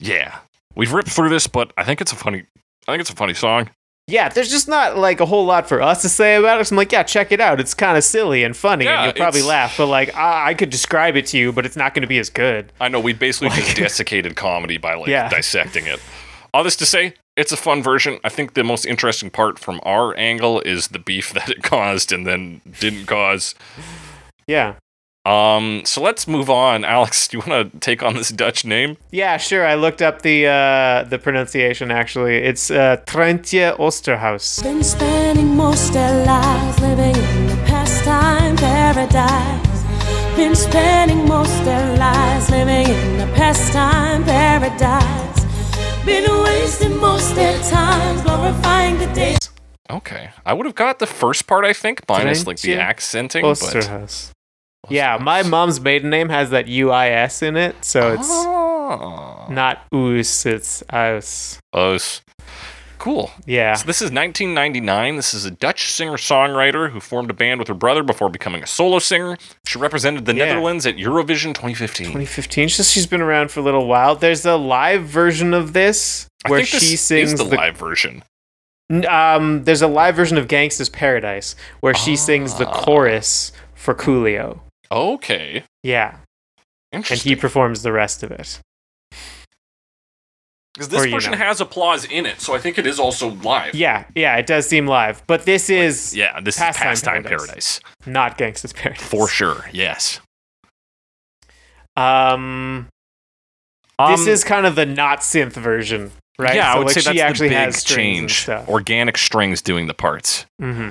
Yeah, 0.00 0.38
we've 0.74 0.92
ripped 0.92 1.10
through 1.10 1.28
this, 1.28 1.46
but 1.46 1.72
I 1.76 1.84
think 1.84 2.00
it's 2.00 2.10
a 2.12 2.16
funny. 2.16 2.44
I 2.88 2.92
think 2.92 3.02
it's 3.02 3.10
a 3.10 3.14
funny 3.16 3.34
song. 3.34 3.70
yeah. 4.08 4.28
There's 4.30 4.50
just 4.50 4.66
not 4.66 4.96
like 4.98 5.20
a 5.20 5.26
whole 5.26 5.44
lot 5.44 5.68
for 5.68 5.80
us 5.80 6.02
to 6.02 6.08
say 6.08 6.34
about 6.34 6.60
it. 6.60 6.64
So 6.64 6.72
I'm 6.72 6.78
like, 6.78 6.90
yeah, 6.90 7.02
check 7.04 7.30
it 7.30 7.40
out. 7.40 7.60
It's 7.60 7.74
kind 7.74 7.96
of 7.96 8.02
silly 8.02 8.42
and 8.42 8.56
funny, 8.56 8.86
Yeah, 8.86 9.04
and 9.04 9.04
you'll 9.06 9.22
probably 9.22 9.42
laugh. 9.42 9.76
But 9.76 9.86
like, 9.86 10.12
I-, 10.16 10.48
I 10.48 10.54
could 10.54 10.70
describe 10.70 11.14
it 11.16 11.26
to 11.26 11.38
you, 11.38 11.52
but 11.52 11.64
it's 11.66 11.76
not 11.76 11.94
going 11.94 12.02
to 12.02 12.08
be 12.08 12.18
as 12.18 12.30
good. 12.30 12.72
I 12.80 12.88
know 12.88 12.98
we 12.98 13.12
basically 13.12 13.50
just 13.50 13.76
desiccated 13.76 14.34
comedy 14.34 14.78
by 14.78 14.94
like 14.94 15.08
Yeah. 15.08 15.28
dissecting 15.28 15.86
it. 15.86 16.00
All 16.52 16.64
this 16.64 16.74
to 16.76 16.86
say, 16.86 17.14
it's 17.36 17.52
a 17.52 17.56
fun 17.56 17.80
version. 17.82 18.18
I 18.24 18.28
think 18.30 18.54
the 18.54 18.64
most 18.64 18.84
interesting 18.86 19.30
part 19.30 19.58
from 19.60 19.78
our 19.84 20.16
angle 20.16 20.60
is 20.62 20.88
the 20.88 20.98
beef 20.98 21.32
that 21.34 21.48
it 21.48 21.62
caused 21.62 22.10
and 22.10 22.26
then 22.26 22.60
didn't 22.80 23.06
cause. 23.06 23.54
Yeah, 24.48 24.74
Um, 25.26 25.82
so 25.84 26.00
let's 26.02 26.26
move 26.26 26.48
on. 26.48 26.84
Alex, 26.96 27.28
do 27.28 27.36
you 27.38 27.42
want 27.46 27.72
to 27.72 27.78
take 27.80 28.02
on 28.02 28.14
this 28.14 28.30
Dutch 28.30 28.64
name? 28.64 28.96
yeah, 29.10 29.36
sure. 29.36 29.66
I 29.66 29.74
looked 29.74 30.02
up 30.02 30.22
the 30.22 30.46
uh, 30.46 31.04
the 31.04 31.18
pronunciation. 31.18 31.90
Actually, 31.90 32.36
it's 32.36 32.70
uh, 32.70 32.96
Trijntje 33.06 33.76
Oosterhuis. 33.76 34.62
Been 34.62 34.82
spending 34.82 35.54
most 35.56 35.92
their 35.92 36.24
lives 36.24 36.80
living 36.80 37.16
in 37.16 37.46
the 37.48 37.56
pastime 37.66 38.56
paradise. 38.56 40.36
Been 40.36 40.54
spending 40.54 41.26
most 41.26 41.64
their 41.64 41.96
lives 41.98 42.48
living 42.50 42.86
in 42.88 43.18
the 43.18 43.26
pastime 43.34 44.24
paradise. 44.24 45.44
Been 46.06 46.24
wasting 46.44 46.96
most 46.96 47.34
their 47.34 47.60
time 47.64 48.22
glorifying 48.24 48.98
the 48.98 49.06
days. 49.08 49.38
Okay, 49.90 50.30
I 50.46 50.54
would 50.54 50.64
have 50.66 50.76
got 50.76 50.98
the 50.98 51.06
first 51.06 51.46
part. 51.46 51.64
I 51.64 51.74
think 51.74 52.04
minus 52.08 52.46
like 52.46 52.60
the 52.60 52.74
Trentje 52.74 52.78
accenting. 52.78 53.42
But 53.42 54.30
Oosterhuis. 54.86 54.90
Yeah, 54.90 55.18
my 55.20 55.42
mom's 55.42 55.80
maiden 55.80 56.10
name 56.10 56.28
has 56.28 56.50
that 56.50 56.66
UIS 56.66 57.42
in 57.42 57.56
it, 57.56 57.84
so 57.84 58.12
it's 58.12 58.28
oh, 58.30 59.46
not 59.50 59.82
Oos, 59.94 60.46
it's 60.46 60.82
Aus. 60.90 61.58
Us. 61.72 62.22
Cool. 62.98 63.30
Yeah. 63.46 63.74
So 63.76 63.86
this 63.86 64.02
is 64.02 64.10
1999. 64.12 65.16
This 65.16 65.32
is 65.32 65.46
a 65.46 65.50
Dutch 65.50 65.90
singer-songwriter 65.90 66.90
who 66.90 67.00
formed 67.00 67.30
a 67.30 67.32
band 67.32 67.58
with 67.58 67.68
her 67.68 67.74
brother 67.74 68.02
before 68.02 68.28
becoming 68.28 68.62
a 68.62 68.66
solo 68.66 68.98
singer. 68.98 69.38
She 69.66 69.78
represented 69.78 70.26
the 70.26 70.34
Yeah. 70.34 70.44
Netherlands 70.46 70.84
at 70.84 70.96
Eurovision 70.96 71.54
2015. 71.54 72.06
2015. 72.08 72.68
She's, 72.68 72.90
she's 72.90 73.06
been 73.06 73.22
around 73.22 73.50
for 73.50 73.60
a 73.60 73.62
little 73.62 73.86
while. 73.86 74.16
There's 74.16 74.44
a 74.44 74.56
live 74.56 75.04
version 75.04 75.54
of 75.54 75.72
this 75.72 76.26
I 76.44 76.50
where 76.50 76.58
think 76.60 76.72
this 76.72 76.82
she 76.90 76.96
sings 76.96 77.32
is 77.32 77.38
the, 77.38 77.44
live 77.56 77.78
version. 77.78 78.22
Um, 79.08 79.64
there's 79.64 79.80
a 79.80 79.86
live 79.88 80.14
version 80.14 80.36
of 80.36 80.46
Gangsta's 80.46 80.90
Paradise 80.90 81.56
where 81.80 81.94
she 81.94 82.16
sings 82.16 82.56
the 82.56 82.68
Ah. 82.68 82.82
chorus 82.84 83.50
for 83.74 83.94
Coolio. 83.94 84.60
Okay, 84.92 85.64
Yeah, 85.84 86.16
and 86.92 87.00
interesting. 87.00 87.30
he 87.30 87.36
performs 87.36 87.82
the 87.82 87.92
rest 87.92 88.22
of 88.22 88.30
it. 88.32 88.60
Because 90.74 90.88
this 90.88 91.02
or, 91.02 91.06
you 91.06 91.12
version 91.12 91.32
know. 91.32 91.38
has 91.38 91.60
applause 91.60 92.04
in 92.04 92.26
it, 92.26 92.40
so 92.40 92.54
I 92.54 92.58
think 92.58 92.78
it 92.78 92.86
is 92.86 92.98
also 93.00 93.30
live. 93.30 93.74
Yeah, 93.74 94.04
yeah, 94.14 94.36
it 94.36 94.46
does 94.46 94.66
seem 94.68 94.86
live, 94.86 95.22
but 95.26 95.44
this 95.44 95.68
is 95.68 96.14
Yeah, 96.16 96.40
this 96.40 96.56
Pastime 96.58 96.92
is 96.92 97.00
Pastime 97.02 97.22
Paradise. 97.24 97.46
Paradise. 97.46 97.80
not 98.06 98.38
Gangsta's 98.38 98.72
Paradise 98.72 99.02
For 99.02 99.28
sure, 99.28 99.66
yes. 99.72 100.20
Um, 101.96 102.88
this 104.08 104.20
Um, 104.20 104.28
is 104.28 104.44
kind 104.44 104.64
of 104.64 104.74
the 104.76 104.86
not 104.86 105.20
synth 105.20 105.52
version, 105.54 106.12
right? 106.38 106.54
Yeah, 106.54 106.70
I 106.70 106.72
So, 106.74 106.78
would 106.78 106.86
like, 106.86 106.94
say 106.94 107.00
that's 107.00 107.16
the 107.16 107.20
actually 107.22 107.48
big 107.48 107.58
has 107.58 107.76
strings 107.78 108.32
change. 108.44 108.68
Organic 108.68 109.18
strings 109.18 109.60
doing 109.60 109.86
the 109.88 109.94
parts. 109.94 110.46
hmm 110.60 110.90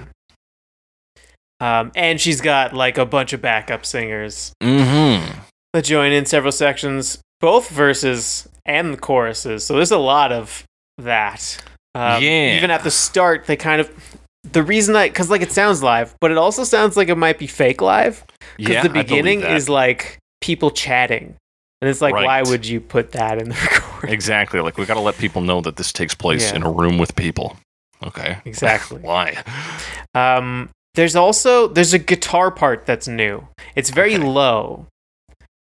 Um, 1.60 1.92
and 1.96 2.20
she's 2.22 2.40
got 2.42 2.74
like 2.74 2.98
a 2.98 3.06
bunch 3.06 3.34
of 3.34 3.42
backup 3.42 3.86
singers 3.86 4.54
Mm-hmm. 4.64 5.40
that 5.74 5.84
join 5.84 6.12
in 6.12 6.26
several 6.26 6.52
sections, 6.54 7.20
both 7.42 7.70
verses 7.70 8.48
and 8.66 8.94
the 8.94 8.98
choruses. 8.98 9.66
So 9.66 9.76
there's 9.76 9.92
a 9.92 9.98
lot 9.98 10.32
of 10.32 10.64
that. 10.98 11.58
Um, 11.96 12.24
Yeah. 12.24 12.56
Even 12.58 12.72
at 12.72 12.84
the 12.84 12.92
start, 12.92 13.46
they 13.46 13.56
kind 13.58 13.82
of. 13.82 13.92
The 14.44 14.64
reason 14.64 14.96
I, 14.96 15.10
because 15.10 15.30
like 15.30 15.42
it 15.42 15.52
sounds 15.52 15.84
live, 15.84 16.16
but 16.22 16.32
it 16.32 16.38
also 16.38 16.64
sounds 16.64 16.96
like 16.96 17.10
it 17.10 17.16
might 17.18 17.38
be 17.38 17.46
fake 17.48 17.82
live. 17.82 18.24
Because 18.58 18.76
Yeah, 18.76 18.84
the 18.84 18.90
beginning 18.90 19.42
is 19.42 19.68
like 19.68 20.18
people 20.40 20.72
chatting, 20.72 21.36
and 21.82 21.90
it's 21.90 22.00
like, 22.00 22.14
why 22.16 22.42
would 22.44 22.66
you 22.66 22.80
put 22.80 23.12
that 23.12 23.38
in 23.42 23.50
the 23.50 23.56
recording? 23.74 24.12
exactly. 24.14 24.62
Like 24.62 24.78
we 24.78 24.86
got 24.86 24.94
to 24.94 25.02
let 25.02 25.18
people 25.18 25.42
know 25.42 25.60
that 25.62 25.76
this 25.76 25.92
takes 25.92 26.16
place 26.16 26.52
Yeah. 26.52 26.56
in 26.56 26.64
a 26.64 26.72
room 26.72 26.98
with 26.98 27.18
people. 27.18 27.58
Okay. 28.02 28.38
Exactly. 28.46 29.00
Why? 29.02 29.44
Um, 30.16 30.70
there's 30.96 31.16
also 31.16 31.68
there's 31.68 31.94
a 31.94 32.00
guitar 32.00 32.52
part 32.52 32.86
that's 32.86 33.08
new. 33.08 33.48
It's 33.76 33.90
very 33.90 34.16
Okay. 34.16 34.24
low, 34.24 34.88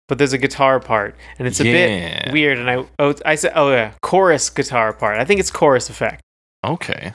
but 0.08 0.18
there's 0.18 0.34
a 0.34 0.38
guitar 0.38 0.80
part, 0.80 1.16
and 1.38 1.48
it's 1.48 1.60
a 1.60 1.66
Yeah. 1.68 2.24
bit 2.26 2.34
weird. 2.34 2.58
And 2.58 2.70
I 2.70 2.86
oh 3.00 3.14
I 3.26 3.36
said 3.36 3.52
oh 3.56 3.72
yeah 3.72 3.92
chorus 4.02 4.50
guitar 4.50 4.94
part. 4.94 5.20
I 5.20 5.26
think 5.26 5.40
it's 5.40 5.52
chorus 5.52 5.90
effect, 5.90 6.22
Okay. 6.66 7.14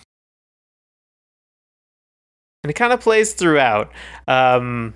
and 2.62 2.70
it 2.70 2.74
kind 2.74 2.92
of 2.92 3.00
plays 3.00 3.32
throughout. 3.34 3.90
Um, 4.28 4.94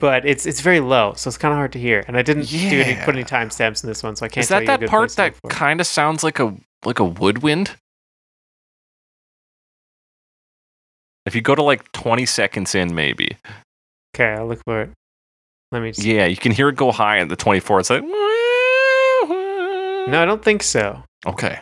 but 0.00 0.26
it's 0.26 0.46
it's 0.46 0.60
very 0.60 0.80
low, 0.80 1.14
so 1.16 1.28
it's 1.28 1.38
kind 1.38 1.52
of 1.52 1.56
hard 1.56 1.72
to 1.72 1.78
hear. 1.78 2.04
And 2.08 2.16
I 2.16 2.22
didn't 2.22 2.46
do 2.46 2.80
any 2.80 2.94
put 3.04 3.14
any 3.14 3.24
timestamps 3.24 3.82
in 3.84 3.88
this 3.88 4.02
one, 4.02 4.16
so 4.16 4.26
I 4.26 4.28
can't. 4.28 4.42
Is 4.42 4.48
tell 4.48 4.60
that 4.64 4.80
that 4.80 4.88
part 4.88 5.10
that 5.16 5.32
look 5.32 5.34
for 5.42 5.50
it. 5.50 5.54
kind 5.54 5.80
of 5.80 5.86
sounds 5.86 6.22
like 6.24 6.38
a 6.40 6.54
like 6.84 6.98
a 6.98 7.04
woodwind? 7.04 7.76
If 11.26 11.34
you 11.34 11.40
go 11.40 11.54
to 11.54 11.62
like 11.62 11.90
20 11.92 12.26
seconds 12.26 12.74
in, 12.74 12.94
maybe. 12.94 13.36
Okay, 14.14 14.32
I'll 14.32 14.46
look 14.46 14.60
for 14.64 14.82
it. 14.82 14.90
Let 15.72 15.82
me. 15.82 15.92
See. 15.92 16.14
Yeah, 16.14 16.26
you 16.26 16.36
can 16.36 16.52
hear 16.52 16.68
it 16.68 16.76
go 16.76 16.92
high 16.92 17.18
at 17.18 17.28
the 17.28 17.36
24. 17.36 17.80
It's 17.80 17.90
like. 17.90 18.04
No, 20.06 20.20
I 20.22 20.26
don't 20.26 20.44
think 20.44 20.62
so. 20.62 21.02
Okay. 21.26 21.60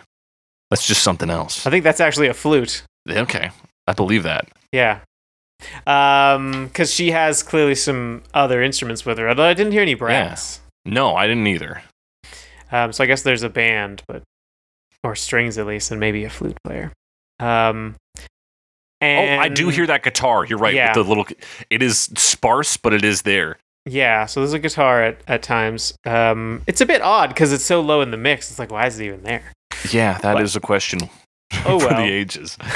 That's 0.68 0.84
just 0.84 1.02
something 1.04 1.30
else. 1.30 1.64
I 1.64 1.70
think 1.70 1.84
that's 1.84 2.00
actually 2.00 2.26
a 2.26 2.34
flute. 2.34 2.82
Okay. 3.08 3.50
I 3.86 3.92
believe 3.92 4.24
that. 4.24 4.48
Yeah. 4.72 4.98
Um, 5.86 6.66
because 6.66 6.92
she 6.92 7.12
has 7.12 7.42
clearly 7.42 7.76
some 7.76 8.22
other 8.34 8.60
instruments 8.60 9.06
with 9.06 9.18
her, 9.18 9.28
although 9.28 9.44
I 9.44 9.54
didn't 9.54 9.72
hear 9.72 9.82
any 9.82 9.94
brass. 9.94 10.60
No, 10.84 11.14
I 11.14 11.28
didn't 11.28 11.46
either. 11.46 11.82
Um, 12.72 12.92
so 12.92 13.04
I 13.04 13.06
guess 13.06 13.22
there's 13.22 13.44
a 13.44 13.48
band, 13.48 14.02
but 14.08 14.22
or 15.04 15.14
strings 15.14 15.56
at 15.58 15.66
least, 15.66 15.90
and 15.92 16.00
maybe 16.00 16.24
a 16.24 16.30
flute 16.30 16.56
player. 16.64 16.92
Um, 17.38 17.94
and 19.02 19.40
oh, 19.40 19.42
I 19.42 19.48
do 19.48 19.68
hear 19.68 19.86
that 19.86 20.02
guitar. 20.02 20.44
You're 20.44 20.58
right. 20.58 20.74
Yeah. 20.74 20.96
With 20.96 21.04
the 21.06 21.08
little, 21.08 21.26
it 21.70 21.82
is 21.82 22.10
sparse, 22.16 22.76
but 22.76 22.92
it 22.94 23.04
is 23.04 23.22
there. 23.22 23.58
Yeah, 23.84 24.26
so 24.26 24.40
there's 24.40 24.52
a 24.52 24.60
guitar 24.60 25.02
at, 25.02 25.18
at 25.26 25.42
times. 25.42 25.92
Um, 26.06 26.62
it's 26.68 26.80
a 26.80 26.86
bit 26.86 27.02
odd 27.02 27.30
because 27.30 27.52
it's 27.52 27.64
so 27.64 27.80
low 27.80 28.00
in 28.00 28.12
the 28.12 28.16
mix. 28.16 28.48
It's 28.50 28.58
like, 28.60 28.70
why 28.70 28.86
is 28.86 29.00
it 29.00 29.06
even 29.06 29.22
there? 29.24 29.42
Yeah, 29.90 30.18
that 30.18 30.40
is 30.40 30.54
What? 30.54 30.62
a 30.62 30.66
question 30.66 31.00
Oh, 31.66 31.80
for 31.80 31.88
well. 31.88 31.96
the 32.06 32.10
ages. 32.12 32.56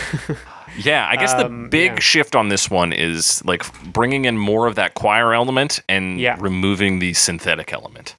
Yeah, 0.78 1.07
I 1.09 1.16
guess 1.16 1.32
the 1.32 1.47
Um, 1.47 1.70
big 1.70 1.93
yeah. 1.93 1.98
shift 2.01 2.36
on 2.36 2.51
this 2.51 2.69
one 2.69 2.93
is 2.93 3.43
like 3.47 3.65
bringing 3.94 4.27
in 4.27 4.36
more 4.36 4.66
of 4.66 4.74
that 4.74 4.93
choir 4.93 5.32
element 5.32 5.81
and 5.89 6.20
Yeah. 6.20 6.36
removing 6.39 6.98
the 6.98 7.15
synthetic 7.15 7.73
element, 7.73 8.15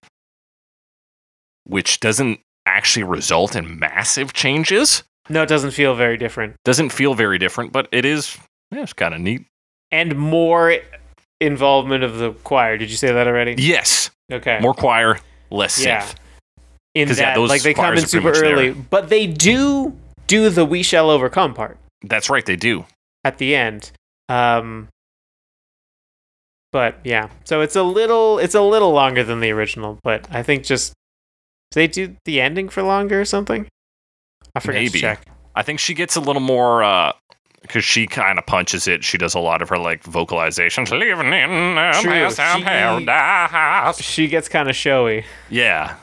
which 1.66 2.00
doesn't 2.00 2.40
actually 2.66 3.04
result 3.04 3.56
in 3.56 3.78
massive 3.78 4.34
changes. 4.34 5.04
No, 5.30 5.44
it 5.44 5.50
doesn't 5.50 5.72
feel 5.72 5.96
very 5.96 6.18
different. 6.18 6.56
Doesn't 6.64 6.90
feel 6.90 7.14
very 7.14 7.38
different, 7.38 7.72
but 7.72 7.88
it 7.92 8.06
is. 8.06 8.38
Yeah, 8.72 8.84
it's 8.84 8.94
kind 8.94 9.14
of 9.14 9.22
neat. 9.22 9.46
And 9.92 10.16
more 10.18 10.78
involvement 11.40 12.04
of 12.04 12.18
the 12.18 12.32
choir. 12.44 12.78
Did 12.78 12.90
you 12.90 12.98
say 12.98 13.12
that 13.14 13.28
already? 13.28 13.56
Yes, 13.58 14.10
Okay. 14.32 14.60
more 14.62 14.74
choir, 14.74 15.20
less 15.52 15.84
Yeah. 15.84 16.02
synth. 16.04 16.16
in 16.96 17.08
'cause, 17.08 17.18
that, 17.18 17.30
yeah, 17.30 17.36
those 17.36 17.50
like 17.50 17.62
they 17.62 17.76
come 17.76 17.94
in 17.96 18.08
super 18.08 18.30
much 18.30 18.40
there. 18.40 18.54
early, 18.54 18.72
but 18.72 19.10
they 19.10 19.28
do 19.28 19.96
do 20.26 20.50
the 20.50 20.66
"We 20.66 20.82
Shall 20.82 21.12
Overcome" 21.12 21.54
part. 21.54 21.78
That's 22.02 22.28
right, 22.30 22.44
they 22.46 22.56
do. 22.56 22.86
at 23.24 23.38
the 23.38 23.56
end. 23.56 23.92
Um, 24.30 24.88
but 26.72 26.96
yeah, 27.04 27.30
so 27.44 27.62
it's 27.62 27.76
a 27.76 27.84
little 27.84 28.40
it's 28.40 28.56
a 28.56 28.62
little 28.62 28.92
longer 28.92 29.24
than 29.24 29.40
the 29.42 29.52
original, 29.52 30.00
but 30.04 30.28
I 30.32 30.42
think 30.44 30.64
just 30.64 30.94
they 31.74 31.88
do 31.88 32.16
the 32.26 32.42
ending 32.42 32.68
for 32.70 32.82
longer 32.84 33.22
or 33.22 33.26
something. 33.26 33.68
I 34.58 34.60
forgot 34.60 34.74
Maybe. 34.80 34.90
to 34.90 35.00
check. 35.00 35.26
I 35.56 35.64
think 35.64 35.80
she 35.80 35.94
gets 35.94 36.16
a 36.16 36.20
little 36.22 36.42
more 36.42 37.14
because 37.62 37.84
she 37.84 38.06
kind 38.08 38.38
of 38.38 38.46
punches 38.46 38.88
it. 38.88 39.04
She 39.04 39.18
does 39.18 39.34
a 39.36 39.40
lot 39.40 39.62
of 39.62 39.70
her 39.70 39.78
like 39.78 40.04
vocalizations. 40.04 40.92
Living 40.92 41.34
in 41.34 41.94
True, 42.02 42.30
she- 43.98 44.04
She 44.04 44.28
gets 44.28 44.48
kind 44.50 44.70
of 44.70 44.76
showy, 44.76 45.26
Yeah, 45.50 45.96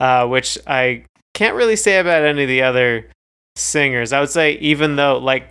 uh, 0.00 0.26
which 0.26 0.58
I 0.66 1.04
can't 1.34 1.54
really 1.56 1.76
say 1.76 1.98
about 1.98 2.22
any 2.22 2.42
of 2.42 2.48
the 2.48 2.62
other 2.62 3.08
singers. 3.56 4.12
I 4.12 4.20
would 4.20 4.30
say 4.30 4.52
even 4.58 4.96
though 4.96 5.18
like 5.18 5.48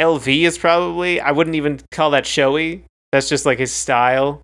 LV 0.00 0.26
is 0.46 0.58
probably 0.58 1.20
I 1.20 1.30
wouldn't 1.30 1.56
even 1.56 1.80
call 1.92 2.10
that 2.10 2.26
showy. 2.26 2.84
That's 3.12 3.28
just 3.28 3.46
like 3.46 3.58
his 3.60 3.72
style 3.72 4.42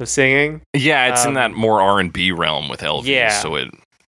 of 0.00 0.08
singing. 0.08 0.60
yeah. 0.74 1.06
It's 1.12 1.22
in 1.24 1.28
Um, 1.30 1.34
that 1.34 1.52
more 1.52 1.80
R 1.80 2.00
and 2.00 2.12
B 2.12 2.32
realm 2.32 2.68
with 2.68 2.80
LV. 2.80 3.04
yeah. 3.06 3.30
So 3.40 3.54
it 3.54 3.68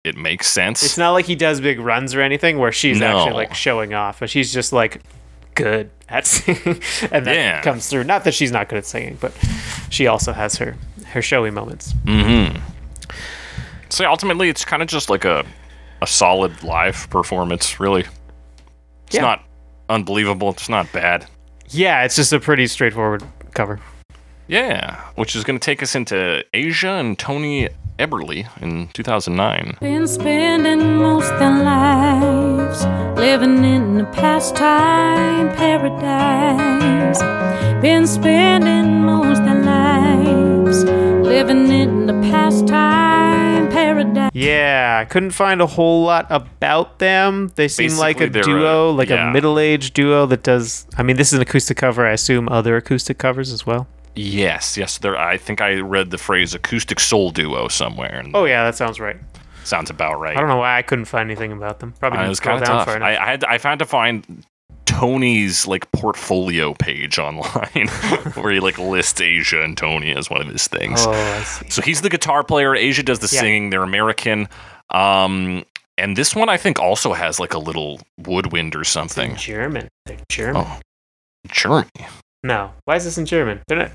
it 0.06 0.16
makes 0.16 0.46
sense. 0.48 0.82
It's 0.82 0.96
not 0.98 1.10
like 1.12 1.24
he 1.26 1.34
does 1.34 1.60
big 1.60 1.80
runs 1.80 2.14
or 2.14 2.20
anything 2.20 2.58
where 2.58 2.72
she's 2.72 2.98
No. 3.00 3.18
actually 3.18 3.34
like 3.34 3.54
showing 3.54 3.92
off, 3.94 4.20
but 4.20 4.30
she's 4.30 4.52
just 4.52 4.72
like 4.72 5.02
good 5.54 5.90
at 6.08 6.26
singing, 6.26 6.80
and 7.10 7.26
that 7.26 7.34
Yeah. 7.34 7.60
comes 7.62 7.88
through. 7.88 8.04
Not 8.04 8.24
that 8.24 8.34
she's 8.34 8.52
not 8.52 8.68
good 8.68 8.78
at 8.78 8.86
singing, 8.86 9.18
but 9.20 9.32
she 9.90 10.06
also 10.06 10.32
has 10.32 10.56
her 10.56 10.76
her 11.12 11.22
showy 11.22 11.50
moments. 11.50 11.92
Mm-hmm. 12.04 12.58
so 13.88 14.04
ultimately, 14.08 14.48
it's 14.48 14.64
kind 14.64 14.82
of 14.82 14.88
just 14.88 15.08
like 15.10 15.24
a 15.24 15.44
a 16.02 16.06
solid 16.06 16.62
live 16.62 17.08
performance. 17.10 17.80
Really, 17.80 18.04
it's 19.06 19.14
Yeah. 19.16 19.22
not 19.22 19.44
unbelievable. 19.88 20.50
It's 20.50 20.68
not 20.68 20.90
bad. 20.92 21.26
Yeah, 21.68 22.04
it's 22.04 22.16
just 22.16 22.32
a 22.32 22.38
pretty 22.40 22.66
straightforward 22.66 23.22
cover. 23.54 23.80
Yeah, 24.48 25.00
which 25.16 25.34
is 25.34 25.42
going 25.42 25.58
to 25.58 25.64
take 25.64 25.82
us 25.82 25.94
into 25.96 26.44
Asia 26.54 26.90
and 26.90 27.18
Tony 27.18 27.68
Eberly 27.98 28.46
in 28.60 28.88
2009. 28.88 29.78
Been 29.80 30.06
spending 30.06 30.96
most 30.96 31.30
their 31.38 31.62
lives 31.62 32.84
living 33.18 33.64
in 33.64 34.00
a 34.00 34.04
pastime 34.12 35.48
paradise. 35.56 37.20
Been 37.80 38.06
spending 38.06 39.02
most 39.02 39.42
their 39.44 39.62
lives 39.62 40.84
living 40.84 41.70
in 41.70 42.10
a 42.10 42.20
pastime 42.30 43.68
paradise. 43.70 44.30
Yeah, 44.34 44.98
I 45.00 45.04
couldn't 45.06 45.30
find 45.30 45.62
a 45.62 45.66
whole 45.66 46.04
lot 46.04 46.26
about 46.28 46.98
them. 46.98 47.50
They 47.54 47.68
seem 47.68 47.96
like 47.96 48.20
a 48.20 48.28
duo, 48.28 48.90
uh, 48.90 48.92
a- 48.92 48.92
like 48.92 49.08
yeah. 49.08 49.30
a 49.30 49.32
middle-aged 49.32 49.94
duo 49.94 50.26
that 50.26 50.42
does. 50.42 50.86
I 50.98 51.02
mean, 51.02 51.16
this 51.16 51.28
is 51.28 51.34
an 51.34 51.42
acoustic 51.42 51.78
cover. 51.78 52.06
I 52.06 52.12
assume 52.12 52.48
other 52.50 52.76
acoustic 52.76 53.16
covers 53.18 53.52
as 53.52 53.64
well. 53.64 53.86
Yes, 54.16 54.76
yes. 54.76 54.98
There, 54.98 55.16
I 55.16 55.36
think 55.36 55.60
I 55.60 55.74
read 55.76 56.10
the 56.10 56.18
phrase 56.18 56.54
acoustic 56.54 56.98
soul 57.00 57.30
duo 57.30 57.68
somewhere, 57.68 58.18
and 58.18 58.34
Oh 58.34 58.44
yeah, 58.46 58.64
that 58.64 58.74
sounds 58.74 58.98
right. 58.98 59.16
sounds 59.64 59.90
about 59.90 60.18
right. 60.18 60.36
I 60.36 60.40
don't 60.40 60.48
know 60.48 60.56
why 60.56 60.78
I 60.78 60.82
couldn't 60.82 61.04
find 61.04 61.30
anything 61.30 61.52
about 61.52 61.80
them. 61.80 61.92
Probably 62.00 62.18
Uh, 62.18 62.20
it 62.20 62.24
didn't 62.24 62.28
was 62.30 62.38
scroll 62.38 62.52
kind 62.58 62.62
of 62.62 62.68
down 62.68 62.76
tough. 62.78 62.86
far 62.86 62.96
enough. 62.96 63.08
I, 63.08 63.16
I 63.22 63.26
had 63.30 63.44
I 63.44 63.58
found 63.58 63.78
to 63.80 63.84
find 63.86 64.44
Tony's 64.86 65.66
like 65.66 65.90
portfolio 65.92 66.72
page 66.74 67.18
online 67.28 67.88
where 68.34 68.52
he 68.52 68.60
like 68.60 68.78
lists 68.78 69.20
Asia 69.20 69.62
and 69.62 69.76
Tony 69.76 70.14
as 70.16 70.30
one 70.30 70.40
of 70.40 70.48
his 70.48 70.66
things. 70.66 71.04
oh, 71.06 71.10
I 71.12 71.42
see. 71.42 71.68
So 71.70 71.82
he's 71.82 72.00
the 72.00 72.08
guitar 72.08 72.42
player. 72.42 72.74
Asia 72.74 73.02
does 73.02 73.18
the 73.18 73.28
Yeah. 73.30 73.40
singing. 73.40 73.70
They're 73.70 73.82
American. 73.82 74.48
Um, 74.90 75.64
and 75.98 76.16
this 76.16 76.34
one 76.34 76.48
I 76.48 76.56
think 76.56 76.78
also 76.78 77.12
has 77.12 77.38
like 77.40 77.52
a 77.54 77.58
little 77.58 78.00
woodwind 78.18 78.74
or 78.76 78.84
something. 78.84 79.32
in 79.32 79.36
German. 79.36 79.88
They're 80.06 80.16
German. 80.30 80.62
Oh, 80.66 80.80
Germany. 81.48 81.90
No, 82.42 82.70
why 82.84 82.96
is 82.96 83.04
this 83.04 83.18
in 83.18 83.26
German? 83.26 83.60
They're 83.66 83.78
not. 83.78 83.90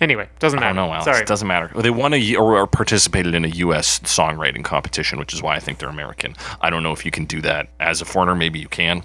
Anyway, 0.00 0.28
doesn't 0.38 0.58
I 0.58 0.62
matter. 0.62 0.74
don't 0.76 0.86
know, 0.86 0.92
Alex. 0.92 1.04
Sorry. 1.04 1.20
It 1.20 1.26
doesn't 1.26 1.46
matter. 1.46 1.70
They 1.76 1.90
won 1.90 2.14
a 2.14 2.36
or 2.36 2.66
participated 2.66 3.34
in 3.34 3.44
a 3.44 3.48
U.S. 3.48 4.00
songwriting 4.00 4.64
competition, 4.64 5.18
which 5.18 5.34
is 5.34 5.42
why 5.42 5.56
I 5.56 5.58
think 5.60 5.78
they're 5.78 5.90
American. 5.90 6.34
I 6.60 6.70
don't 6.70 6.82
know 6.82 6.92
if 6.92 7.04
you 7.04 7.10
can 7.10 7.26
do 7.26 7.40
that 7.42 7.68
as 7.80 8.00
a 8.00 8.04
foreigner. 8.04 8.34
Maybe 8.34 8.58
you 8.58 8.68
can. 8.68 9.02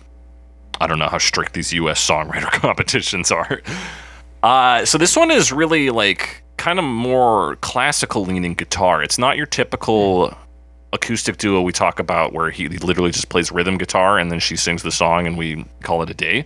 I 0.80 0.88
don't 0.88 1.00
know 1.00 1.08
how 1.10 1.18
strict 1.18 1.54
these 1.54 1.74
U.S. 1.74 2.06
songwriter 2.06 2.52
competitions 2.52 3.32
are. 3.32 3.62
Uh, 4.44 4.86
so 4.86 4.98
this 4.98 5.16
one 5.16 5.32
is 5.32 5.52
really 5.52 5.90
like 5.90 6.44
kind 6.58 6.80
of 6.80 6.86
more 6.86 7.58
classical 7.58 8.24
leaning 8.24 8.54
guitar. 8.54 9.04
It's 9.04 9.18
not 9.18 9.38
your 9.38 9.46
typical 9.48 10.36
acoustic 10.94 11.38
duo 11.38 11.62
we 11.62 11.74
talk 11.74 12.00
about 12.00 12.32
where 12.32 12.50
he 12.50 12.70
literally 12.70 13.12
just 13.12 13.28
plays 13.30 13.52
rhythm 13.52 13.78
guitar 13.78 14.18
and 14.18 14.32
then 14.32 14.40
she 14.40 14.56
sings 14.56 14.82
the 14.82 14.92
song 14.92 15.28
and 15.28 15.38
we 15.38 15.66
call 15.84 16.02
it 16.02 16.10
a 16.10 16.14
day. 16.14 16.46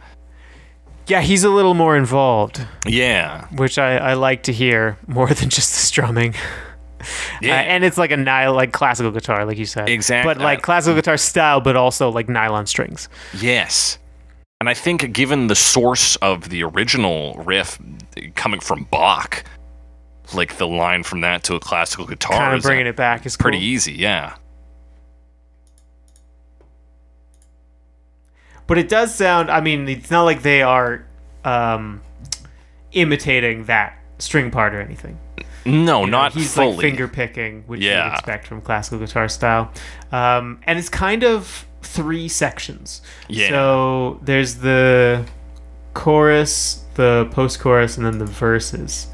Yeah, 1.10 1.22
he's 1.22 1.44
a 1.44 1.50
little 1.50 1.74
more 1.74 1.98
involved, 1.98 2.66
Yeah. 2.86 3.48
which 3.56 3.78
I, 3.80 3.98
I 3.98 4.14
like 4.14 4.44
to 4.44 4.54
hear 4.54 4.98
more 5.08 5.28
than 5.34 5.50
just 5.50 5.74
the 5.74 5.80
strumming. 5.80 6.36
Yeah. 7.42 7.54
Uh, 7.56 7.62
and 7.64 7.84
it's 7.84 7.98
like 7.98 8.12
a 8.12 8.18
nylon, 8.18 8.56
like 8.56 8.74
classical 8.74 9.12
guitar, 9.12 9.46
like 9.46 9.58
you 9.58 9.66
said. 9.66 9.90
Exactly. 9.90 10.34
But 10.34 10.42
like 10.42 10.62
classical 10.62 10.96
guitar 10.96 11.18
style, 11.18 11.62
but 11.62 11.76
also 11.76 12.10
like 12.10 12.28
nylon 12.30 12.66
strings. 12.68 13.10
Yes. 13.40 13.98
And 14.62 14.68
I 14.70 14.74
think 14.74 15.14
given 15.14 15.48
the 15.48 15.56
source 15.56 16.18
of 16.18 16.50
the 16.50 16.64
original 16.64 17.36
riff 17.46 17.80
coming 18.36 18.60
from 18.60 18.84
Bach, 18.92 19.46
like 20.34 20.58
the 20.58 20.68
line 20.68 21.04
from 21.04 21.22
that 21.22 21.44
to 21.46 21.56
a 21.56 21.60
classical 21.62 22.06
guitar 22.06 22.38
kind 22.38 22.54
of 22.54 22.60
is 22.60 22.66
bringing 22.66 22.86
it 22.86 22.98
back 22.98 23.26
is 23.26 23.38
pretty 23.38 23.58
cool. 23.58 23.64
easy, 23.66 23.94
yeah. 23.94 24.36
But 28.70 28.78
it 28.78 28.88
does 28.88 29.14
sound. 29.14 29.50
I 29.52 29.60
mean, 29.60 29.90
it's 29.90 30.10
not 30.12 30.24
like 30.24 30.42
they 30.44 30.62
are 30.62 31.04
um, 31.44 32.02
imitating 32.94 33.66
that 33.66 33.98
string 34.20 34.52
part 34.52 34.74
or 34.74 34.80
anything. 34.82 35.18
No, 35.66 36.02
You 36.02 36.06
know, 36.06 36.06
not 36.06 36.34
he's 36.34 36.54
fully. 36.54 36.72
like 36.78 36.80
finger 36.82 37.08
picking, 37.08 37.64
which 37.68 37.82
Yeah. 37.82 38.06
you'd 38.06 38.14
expect 38.14 38.48
from 38.48 38.62
classical 38.62 39.00
guitar 39.00 39.28
style. 39.28 39.72
Um, 40.12 40.60
and 40.64 40.80
it's 40.80 40.88
kind 40.90 41.24
of 41.24 41.66
three 41.82 42.28
sections. 42.30 43.02
Yeah. 43.28 43.50
So 43.50 44.20
there's 44.24 44.56
the 44.56 45.26
chorus, 45.94 46.84
the 46.96 47.28
post-chorus, 47.32 47.98
and 47.98 48.06
then 48.06 48.20
the 48.20 48.26
verses. 48.26 49.08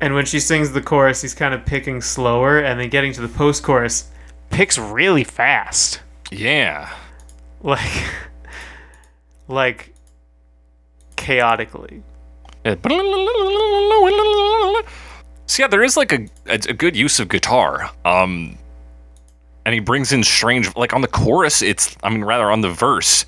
And 0.00 0.14
when 0.14 0.24
she 0.24 0.40
sings 0.40 0.72
the 0.72 0.80
chorus, 0.80 1.20
he's 1.22 1.34
kind 1.34 1.52
of 1.54 1.64
picking 1.66 2.00
slower, 2.00 2.58
and 2.58 2.80
then 2.80 2.88
getting 2.88 3.12
to 3.12 3.20
the 3.20 3.28
post-chorus, 3.28 4.08
picks 4.50 4.78
really 4.78 5.24
fast. 5.24 6.00
yeah. 6.30 6.88
Like, 7.62 8.04
like 9.48 9.94
chaotically. 11.16 12.02
So 15.46 15.62
yeah, 15.62 15.68
there 15.68 15.82
is 15.82 15.96
like 15.96 16.12
a, 16.12 16.28
a, 16.46 16.54
a 16.68 16.72
good 16.72 16.96
use 16.96 17.20
of 17.20 17.28
guitar. 17.28 17.90
Um 18.04 18.56
and 19.66 19.74
he 19.74 19.80
brings 19.80 20.12
in 20.12 20.24
strange 20.24 20.74
like 20.76 20.94
on 20.94 21.02
the 21.02 21.08
chorus 21.08 21.60
it's 21.62 21.96
I 22.02 22.08
mean 22.08 22.24
rather 22.24 22.50
on 22.50 22.62
the 22.62 22.70
verse 22.70 23.26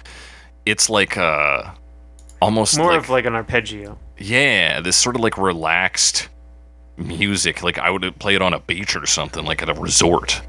it's 0.64 0.88
like 0.88 1.16
uh 1.16 1.70
almost 2.40 2.78
More 2.78 2.92
like 2.92 2.98
of 2.98 3.10
like 3.10 3.26
an 3.26 3.34
arpeggio. 3.34 3.98
Yeah, 4.18 4.80
this 4.80 4.96
sort 4.96 5.16
of 5.16 5.22
like 5.22 5.38
relaxed 5.38 6.28
music. 6.96 7.62
Like 7.62 7.78
I 7.78 7.90
would 7.90 8.18
play 8.18 8.34
it 8.34 8.42
on 8.42 8.54
a 8.54 8.60
beach 8.60 8.96
or 8.96 9.06
something, 9.06 9.44
like 9.44 9.62
at 9.62 9.68
a 9.68 9.74
resort. 9.74 10.42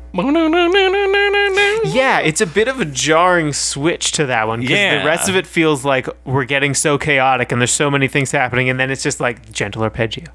Yeah, 1.86 2.20
it's 2.20 2.42
a 2.42 2.46
bit 2.46 2.68
of 2.68 2.80
a 2.80 2.86
jarring 2.86 3.52
switch 3.54 4.12
to 4.14 4.26
that 4.28 4.48
one 4.48 4.62
because 4.62 4.78
Yeah. 4.78 5.00
the 5.00 5.06
rest 5.06 5.28
of 5.30 5.36
it 5.36 5.46
feels 5.48 5.84
like 5.84 6.08
we're 6.26 6.46
getting 6.46 6.74
so 6.74 6.98
chaotic 6.98 7.52
and 7.52 7.60
there's 7.62 7.72
so 7.74 7.90
many 7.92 8.08
things 8.08 8.32
happening, 8.32 8.70
and 8.70 8.80
then 8.80 8.90
it's 8.92 9.04
just 9.04 9.20
like 9.20 9.52
gentle 9.52 9.84
arpeggio. 9.84 10.26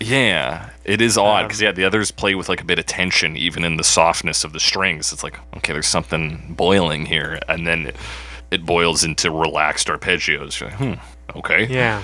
Yeah, 0.00 0.70
it 0.84 1.00
is 1.00 1.18
odd 1.18 1.42
Um, 1.42 1.46
because 1.48 1.60
yeah, 1.60 1.72
the 1.72 1.84
others 1.84 2.10
play 2.12 2.34
with 2.36 2.48
like 2.48 2.60
a 2.60 2.64
bit 2.64 2.78
of 2.78 2.86
tension, 2.86 3.36
even 3.36 3.64
in 3.64 3.76
the 3.76 3.84
softness 3.84 4.44
of 4.44 4.52
the 4.52 4.60
strings. 4.60 5.12
It's 5.12 5.22
like 5.24 5.38
okay, 5.56 5.72
there's 5.72 5.88
something 5.88 6.54
boiling 6.56 7.06
here, 7.06 7.40
and 7.48 7.66
then 7.66 7.86
it, 7.86 7.96
it 8.50 8.64
boils 8.66 9.02
into 9.02 9.30
relaxed 9.30 9.88
arpeggios. 9.88 10.60
You're 10.60 10.70
like, 10.70 10.78
hmm, 10.78 11.38
okay. 11.38 11.66
Yeah, 11.68 12.02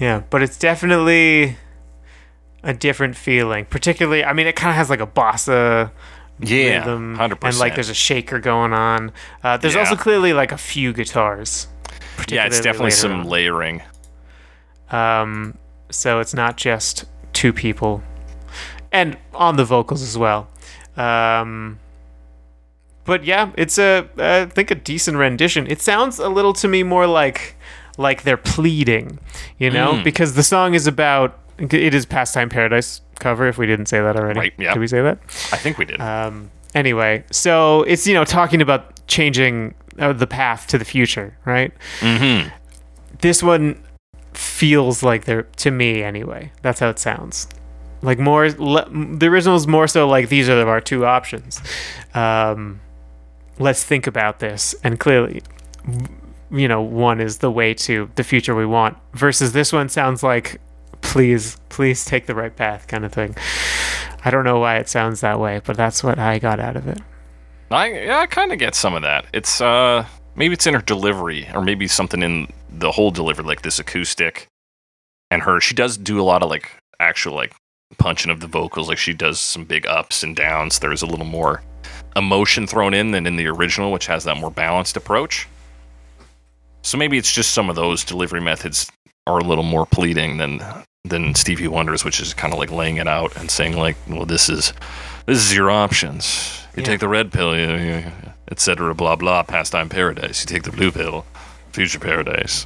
yeah, 0.00 0.22
but 0.30 0.42
it's 0.42 0.58
definitely 0.58 1.56
a 2.64 2.74
different 2.74 3.16
feeling. 3.16 3.64
Particularly, 3.66 4.24
I 4.24 4.32
mean, 4.32 4.46
it 4.46 4.56
kind 4.56 4.70
of 4.70 4.76
has 4.76 4.90
like 4.90 5.00
a 5.00 5.06
bossa 5.06 5.90
Yeah, 6.40 6.78
rhythm, 6.78 7.14
hundred 7.16 7.38
and 7.44 7.58
like 7.58 7.74
there's 7.76 7.90
a 7.90 7.94
shaker 7.94 8.40
going 8.40 8.72
on. 8.72 9.12
Uh, 9.42 9.56
there's 9.56 9.74
Yeah. 9.74 9.80
also 9.80 9.94
clearly 9.96 10.32
like 10.32 10.50
a 10.50 10.58
few 10.58 10.92
guitars. 10.92 11.68
Yeah, 12.28 12.46
it's 12.46 12.60
definitely 12.60 12.90
some 12.92 13.12
on. 13.20 13.26
layering. 13.28 13.82
Um, 14.90 15.56
so 15.90 16.20
it's 16.20 16.34
not 16.34 16.56
just 16.56 17.04
two 17.32 17.52
people, 17.52 18.02
and 18.92 19.16
on 19.34 19.56
the 19.56 19.64
vocals 19.64 20.02
as 20.02 20.16
well. 20.16 20.48
Um, 20.96 21.78
but 23.04 23.24
yeah, 23.24 23.50
it's 23.56 23.78
a 23.78 24.08
I 24.18 24.46
think 24.46 24.70
a 24.70 24.74
decent 24.74 25.16
rendition. 25.16 25.66
It 25.66 25.80
sounds 25.82 26.18
a 26.18 26.28
little 26.28 26.52
to 26.54 26.68
me 26.68 26.82
more 26.82 27.06
like 27.06 27.56
like 27.98 28.22
they're 28.22 28.36
pleading, 28.36 29.18
you 29.58 29.70
know, 29.70 29.92
Mm. 29.94 30.04
because 30.04 30.34
the 30.34 30.42
song 30.42 30.74
is 30.74 30.86
about 30.86 31.38
it 31.58 31.94
is 31.94 32.06
Pastime 32.06 32.48
Paradise 32.48 33.00
cover. 33.18 33.48
If 33.48 33.58
we 33.58 33.66
didn't 33.66 33.86
say 33.86 34.00
that 34.00 34.16
already, 34.16 34.40
Right, 34.40 34.54
yeah. 34.58 34.74
Did 34.74 34.80
we 34.80 34.86
say 34.86 35.02
that? 35.02 35.18
I 35.52 35.56
think 35.56 35.78
we 35.78 35.84
did. 35.84 36.00
Um, 36.00 36.50
anyway, 36.74 37.24
so 37.30 37.82
it's 37.82 38.06
you 38.06 38.14
know 38.14 38.24
talking 38.24 38.60
about 38.60 39.06
changing 39.06 39.74
uh, 39.98 40.12
the 40.12 40.26
path 40.26 40.66
to 40.68 40.78
the 40.78 40.84
future, 40.84 41.36
right? 41.44 41.72
mm-hmm. 42.00 42.48
this 43.20 43.42
one 43.42 43.82
feels 44.32 45.02
like 45.02 45.24
they're 45.24 45.42
to 45.42 45.70
me 45.70 46.02
anyway. 46.02 46.52
That's 46.62 46.80
how 46.80 46.88
it 46.88 46.98
sounds. 46.98 47.48
Like 48.02 48.18
more, 48.18 48.50
le, 48.50 48.86
the 48.90 49.26
original 49.26 49.56
is 49.56 49.66
more 49.66 49.88
so 49.88 50.06
like 50.06 50.28
these 50.28 50.48
are 50.48 50.68
our 50.68 50.80
two 50.80 51.06
options. 51.06 51.60
Um, 52.12 52.80
let's 53.58 53.82
think 53.82 54.06
about 54.06 54.40
this, 54.40 54.74
and 54.84 55.00
clearly, 55.00 55.42
you 56.50 56.68
know, 56.68 56.82
one 56.82 57.20
is 57.20 57.38
the 57.38 57.50
way 57.50 57.72
to 57.74 58.10
the 58.16 58.24
future 58.24 58.54
we 58.54 58.66
want. 58.66 58.98
Versus 59.14 59.52
this 59.52 59.72
one 59.72 59.88
sounds 59.88 60.22
like, 60.22 60.60
please, 61.04 61.56
please 61.68 62.04
take 62.04 62.26
the 62.26 62.34
right 62.34 62.54
path, 62.54 62.88
kind 62.88 63.04
of 63.04 63.12
thing. 63.12 63.36
I 64.24 64.30
don't 64.30 64.44
know 64.44 64.58
why 64.58 64.78
it 64.78 64.88
sounds 64.88 65.20
that 65.20 65.38
way, 65.38 65.60
but 65.64 65.76
that's 65.76 66.02
what 66.02 66.18
I 66.18 66.38
got 66.38 66.58
out 66.58 66.76
of 66.76 66.88
it. 66.88 67.00
I 67.70 67.92
yeah, 67.92 68.18
I 68.18 68.26
kind 68.26 68.52
of 68.52 68.58
get 68.58 68.74
some 68.74 68.94
of 68.94 69.02
that. 69.02 69.26
It's 69.32 69.60
uh 69.60 70.06
maybe 70.34 70.54
it's 70.54 70.66
in 70.66 70.74
her 70.74 70.80
delivery, 70.80 71.48
or 71.54 71.62
maybe 71.62 71.86
something 71.86 72.22
in 72.22 72.48
the 72.70 72.90
whole 72.90 73.10
delivery, 73.10 73.44
like 73.44 73.62
this 73.62 73.78
acoustic, 73.78 74.48
and 75.30 75.42
her. 75.42 75.60
She 75.60 75.74
does 75.74 75.96
do 75.96 76.20
a 76.20 76.22
lot 76.24 76.42
of 76.42 76.50
like 76.50 76.70
actual 77.00 77.34
like 77.34 77.54
punching 77.98 78.30
of 78.30 78.40
the 78.40 78.46
vocals. 78.46 78.88
Like 78.88 78.98
she 78.98 79.12
does 79.12 79.38
some 79.38 79.64
big 79.64 79.86
ups 79.86 80.22
and 80.22 80.34
downs. 80.34 80.78
There's 80.78 81.02
a 81.02 81.06
little 81.06 81.26
more 81.26 81.62
emotion 82.16 82.66
thrown 82.66 82.94
in 82.94 83.10
than 83.10 83.26
in 83.26 83.36
the 83.36 83.46
original, 83.46 83.92
which 83.92 84.06
has 84.06 84.24
that 84.24 84.36
more 84.36 84.50
balanced 84.50 84.96
approach. 84.96 85.48
So 86.82 86.98
maybe 86.98 87.18
it's 87.18 87.32
just 87.32 87.54
some 87.54 87.70
of 87.70 87.76
those 87.76 88.04
delivery 88.04 88.40
methods 88.40 88.90
are 89.26 89.38
a 89.38 89.44
little 89.44 89.64
more 89.64 89.86
pleading 89.86 90.36
than 90.36 90.60
than 91.06 91.34
Stevie 91.34 91.68
Wonder's, 91.68 92.02
which 92.02 92.18
is 92.18 92.32
kind 92.32 92.54
of 92.54 92.58
like 92.58 92.70
laying 92.70 92.96
it 92.96 93.06
out 93.06 93.36
and 93.36 93.50
saying 93.50 93.76
like, 93.76 93.96
well, 94.08 94.24
this 94.24 94.48
is 94.48 94.72
this 95.26 95.36
is 95.38 95.54
your 95.54 95.70
options. 95.70 96.62
You 96.76 96.80
Yeah. 96.80 96.86
take 96.86 97.00
the 97.00 97.08
red 97.08 97.30
pill, 97.30 97.54
you, 97.54 97.74
you, 97.76 98.04
etc. 98.50 98.94
Blah 98.94 99.16
blah. 99.16 99.42
Pastime 99.42 99.90
paradise. 99.90 100.40
You 100.42 100.46
take 100.46 100.62
the 100.62 100.72
blue 100.72 100.90
pill, 100.90 101.26
future 101.72 101.98
paradise. 101.98 102.64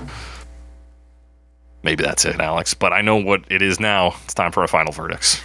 Maybe 1.83 2.05
that's 2.05 2.25
it, 2.25 2.39
Alex. 2.41 2.75
But 2.75 2.93
I 2.93 3.01
know 3.01 3.17
what 3.17 3.43
it 3.51 3.61
is 3.61 3.81
now. 3.81 4.15
It's 4.25 4.35
time 4.35 4.53
for 4.53 4.61
our 4.61 4.69
final 4.69 4.93
verdicts. 4.93 5.41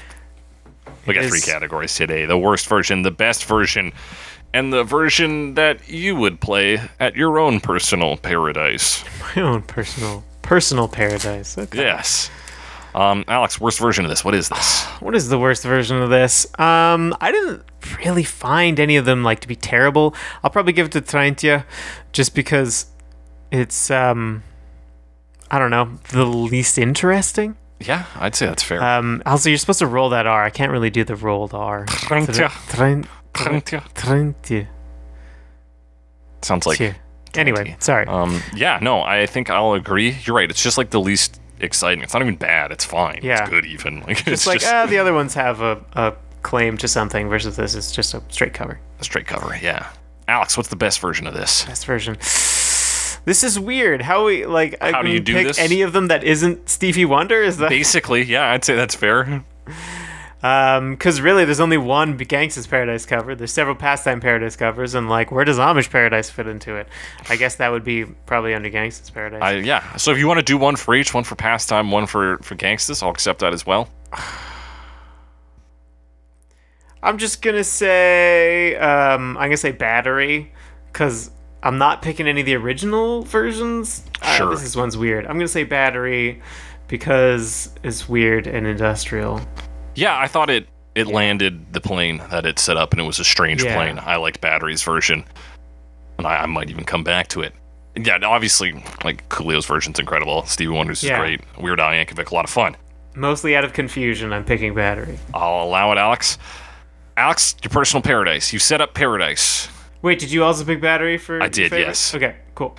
We 1.07 1.15
got 1.15 1.25
three 1.25 1.41
categories 1.41 1.95
today: 1.95 2.25
the 2.27 2.37
worst 2.37 2.67
version, 2.67 3.01
the 3.01 3.09
best 3.11 3.45
version, 3.45 3.91
and 4.53 4.71
the 4.71 4.83
version 4.83 5.55
that 5.55 5.89
you 5.89 6.15
would 6.15 6.39
play 6.39 6.79
at 6.99 7.15
your 7.15 7.39
own 7.39 7.59
personal 7.59 8.17
paradise. 8.17 9.03
My 9.35 9.41
own 9.41 9.63
personal 9.63 10.23
personal 10.43 10.87
paradise. 10.87 11.57
Okay. 11.57 11.79
Yes. 11.79 12.29
Um, 12.95 13.23
Alex, 13.27 13.59
worst 13.59 13.79
version 13.79 14.05
of 14.05 14.09
this. 14.09 14.23
What 14.23 14.35
is 14.35 14.49
this? 14.49 14.85
What 14.99 15.15
is 15.15 15.27
the 15.27 15.37
worst 15.39 15.63
version 15.63 16.01
of 16.01 16.09
this? 16.09 16.45
Um, 16.59 17.13
I 17.19 17.31
didn't 17.31 17.63
really 18.05 18.23
find 18.23 18.79
any 18.79 18.95
of 18.95 19.03
them 19.05 19.23
like 19.23 19.41
to 19.41 19.47
be 19.47 19.55
terrible. 19.55 20.15
I'll 20.43 20.49
probably 20.49 20.71
give 20.71 20.85
it 20.85 20.91
to 20.93 21.01
Trijntje, 21.01 21.65
just 22.13 22.33
because 22.35 22.85
it's 23.51 23.91
um, 23.91 24.43
I 25.51 25.59
don't 25.59 25.71
know, 25.71 25.97
the 26.11 26.25
least 26.25 26.77
interesting. 26.77 27.57
Yeah, 27.81 28.05
I'd 28.15 28.33
say 28.35 28.45
that's 28.45 28.63
fair. 28.63 28.81
Um, 28.81 29.21
also 29.25 29.49
you're 29.49 29.57
supposed 29.57 29.79
to 29.79 29.87
roll 29.87 30.09
that 30.09 30.25
R. 30.25 30.43
I 30.45 30.49
can't 30.49 30.71
really 30.71 30.89
do 30.89 31.03
the 31.03 31.15
rolled 31.17 31.53
R. 31.53 31.85
Trijntje. 31.85 32.47
Trein- 32.69 33.05
Trijntje. 33.33 33.83
Trijntje. 33.93 34.67
Sounds 36.41 36.65
like. 36.65 36.77
Anyway, 37.35 37.75
sorry. 37.79 38.05
Um, 38.07 38.41
yeah, 38.55 38.77
no, 38.81 39.01
I 39.01 39.25
think 39.25 39.49
I'll 39.49 39.73
agree. 39.73 40.15
You're 40.23 40.35
right. 40.35 40.49
It's 40.49 40.61
just 40.61 40.77
like 40.77 40.91
the 40.91 40.99
least 41.01 41.41
exciting. 41.63 42.03
It's 42.03 42.13
not 42.13 42.21
even 42.21 42.35
bad. 42.35 42.71
It's 42.71 42.85
fine. 42.85 43.19
Yeah. 43.23 43.41
It's 43.41 43.49
good 43.49 43.65
even. 43.65 44.01
Like 44.07 44.19
it's 44.19 44.23
just 44.23 44.47
like 44.47 44.59
just 44.59 44.71
ah, 44.73 44.85
the 44.85 44.97
other 44.97 45.13
ones 45.13 45.33
have 45.33 45.61
a, 45.61 45.81
a 45.93 46.13
claim 46.41 46.77
to 46.77 46.87
something 46.87 47.29
versus 47.29 47.55
this 47.55 47.73
is 47.75 47.91
just 47.91 48.13
a 48.13 48.21
straight 48.29 48.53
cover. 48.53 48.79
a 48.99 49.03
straight 49.03 49.27
cover. 49.27 49.57
Yeah. 49.61 49.87
Alex, 50.27 50.55
what's 50.57 50.69
the 50.69 50.75
best 50.75 50.99
version 50.99 51.27
of 51.27 51.33
this? 51.33 51.65
Best 51.65 51.85
version. 51.85 52.15
This 53.25 53.43
is 53.43 53.57
weird. 53.59 54.01
How 54.01 54.25
we 54.25 54.45
like? 54.45 54.75
I 54.81 54.91
How 54.91 55.01
do 55.01 55.09
you 55.09 55.19
do 55.21 55.33
pick 55.33 55.47
this? 55.47 55.59
any 55.59 55.81
of 55.81 55.93
them 55.93 56.07
that 56.09 56.23
isn't 56.25 56.67
Stevie 56.69 57.05
Wonder? 57.05 57.41
Is 57.41 57.57
that? 57.57 57.69
Basically, 57.69 58.23
yeah, 58.23 58.51
I'd 58.51 58.65
say 58.65 58.75
that's 58.75 58.95
fair. 58.95 59.43
Um, 60.43 60.91
because 60.91 61.21
really, 61.21 61.45
there's 61.45 61.61
only 61.61 61.77
one 61.77 62.17
Gangsta's 62.17 62.67
Paradise 62.67 63.05
cover. 63.05 63.33
There's 63.33 63.53
several 63.53 63.75
Pastime 63.77 64.19
Paradise 64.19 64.57
covers, 64.57 64.93
and 64.93 65.09
like, 65.09 65.31
where 65.31 65.45
does 65.45 65.57
Amish 65.57 65.89
Paradise 65.89 66.29
fit 66.29 66.47
into 66.47 66.75
it? 66.75 66.89
I 67.29 67.37
guess 67.37 67.55
that 67.55 67.71
would 67.71 67.85
be 67.85 68.03
probably 68.25 68.53
under 68.53 68.69
Gangsta's 68.69 69.09
Paradise. 69.09 69.41
I, 69.41 69.53
yeah. 69.53 69.95
So 69.95 70.11
if 70.11 70.17
you 70.17 70.27
want 70.27 70.39
to 70.39 70.45
do 70.45 70.57
one 70.57 70.75
for 70.75 70.95
each, 70.95 71.13
one 71.13 71.23
for 71.23 71.35
pastime, 71.35 71.91
one 71.91 72.05
for 72.07 72.39
for 72.39 72.55
gangsters, 72.55 73.01
I'll 73.01 73.09
accept 73.11 73.39
that 73.39 73.53
as 73.53 73.65
well. 73.65 73.87
I'm 77.01 77.17
just 77.17 77.41
gonna 77.41 77.63
say, 77.65 78.75
um, 78.77 79.37
I'm 79.37 79.45
gonna 79.47 79.57
say 79.57 79.71
Battery, 79.71 80.53
because 80.91 81.31
I'm 81.61 81.77
not 81.77 82.01
picking 82.01 82.27
any 82.27 82.41
of 82.41 82.45
the 82.45 82.55
original 82.55 83.23
versions. 83.23 84.03
Uh, 84.21 84.35
Sure. 84.35 84.49
this 84.51 84.63
is 84.63 84.75
one's 84.75 84.97
weird. 84.97 85.25
I'm 85.25 85.33
gonna 85.37 85.47
say 85.47 85.63
Battery 85.63 86.41
because 86.87 87.69
it's 87.83 88.07
weird 88.07 88.47
and 88.47 88.65
industrial. 88.67 89.41
Yeah, 89.95 90.17
I 90.17 90.27
thought 90.27 90.49
it 90.49 90.67
it 90.95 91.07
landed 91.07 91.73
the 91.73 91.81
plane 91.81 92.21
that 92.29 92.45
it 92.45 92.59
set 92.59 92.77
up, 92.77 92.91
and 92.93 93.01
it 93.01 93.05
was 93.05 93.19
a 93.19 93.23
strange 93.23 93.63
Yeah. 93.63 93.75
plane. 93.75 93.99
I 94.03 94.17
liked 94.17 94.41
Battery's 94.41 94.83
version, 94.83 95.25
and 96.19 96.27
I, 96.27 96.37
I 96.43 96.45
might 96.45 96.69
even 96.69 96.83
come 96.83 97.03
back 97.03 97.27
to 97.29 97.41
it. 97.41 97.53
Yeah, 97.95 98.19
obviously, 98.23 98.73
like 99.03 99.27
Coolio's 99.29 99.65
version's 99.65 99.99
incredible. 99.99 100.45
Stevie 100.45 100.71
Wonder's 100.71 101.03
is 101.03 101.09
Yeah. 101.09 101.19
great. 101.19 101.41
Weird 101.59 101.79
Al 101.79 101.91
Yankovic, 101.91 102.29
a 102.31 102.35
lot 102.35 102.45
of 102.45 102.51
fun. 102.51 102.75
Mostly 103.15 103.55
out 103.55 103.63
of 103.63 103.73
confusion, 103.73 104.31
I'm 104.33 104.43
picking 104.43 104.73
Battery. 104.75 105.17
I'll 105.33 105.63
allow 105.63 105.91
it, 105.91 105.97
Alex. 105.97 106.37
Alex, 107.17 107.55
your 107.63 107.69
personal 107.69 108.01
paradise. 108.01 108.51
You 108.53 108.59
set 108.59 108.81
up 108.81 108.93
paradise. 108.95 109.69
Wait, 110.01 110.19
did 110.19 110.31
you 110.31 110.43
also 110.43 110.65
pick 110.65 110.81
Battery 110.81 111.17
for? 111.17 111.41
I 111.41 111.47
did, 111.47 111.71
yes. 111.71 112.13
Okay, 112.13 112.35
cool. 112.55 112.75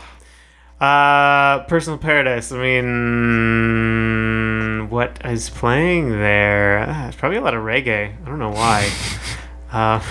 Uh, 0.84 1.64
Personal 1.64 1.98
Paradise. 1.98 2.52
I 2.52 2.58
mean, 2.58 2.90
what 4.90 5.18
is 5.24 5.48
playing 5.48 6.10
there? 6.10 6.84
Ah, 6.86 7.08
it's 7.08 7.16
probably 7.16 7.38
a 7.38 7.40
lot 7.40 7.54
of 7.54 7.62
reggae. 7.62 8.12
I 8.22 8.24
don't 8.26 8.38
know 8.38 8.50
why. 8.50 8.90
uh, 9.72 10.02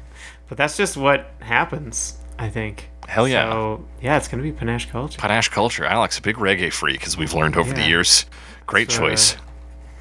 but 0.48 0.56
that's 0.56 0.78
just 0.78 0.96
what 0.96 1.30
happens. 1.40 2.16
I 2.38 2.48
think. 2.48 2.88
Hell 3.08 3.28
yeah. 3.28 3.50
So 3.50 3.84
yeah, 4.00 4.16
it's 4.16 4.26
gonna 4.28 4.42
be 4.42 4.52
panache 4.52 4.86
culture. 4.86 5.20
Panache 5.20 5.50
culture. 5.50 5.84
Alex, 5.84 6.18
a 6.18 6.22
big 6.22 6.36
reggae 6.36 6.72
freak, 6.72 7.06
as 7.06 7.18
we've 7.18 7.34
learned 7.34 7.58
over 7.58 7.74
the 7.74 7.86
years. 7.86 8.24
Great 8.66 8.90
So, 8.90 9.00
choice. 9.00 9.36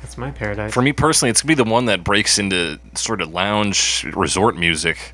That's 0.02 0.18
my 0.18 0.32
paradise. 0.32 0.74
For 0.74 0.82
me 0.82 0.94
personally, 0.94 1.30
it's 1.30 1.42
gonna 1.42 1.50
be 1.50 1.56
the 1.62 1.70
one 1.70 1.88
that 1.88 2.06
breaks 2.06 2.40
into 2.40 2.80
sort 2.94 3.20
of 3.20 3.34
lounge 3.34 4.06
resort 4.16 4.56
music 4.56 5.14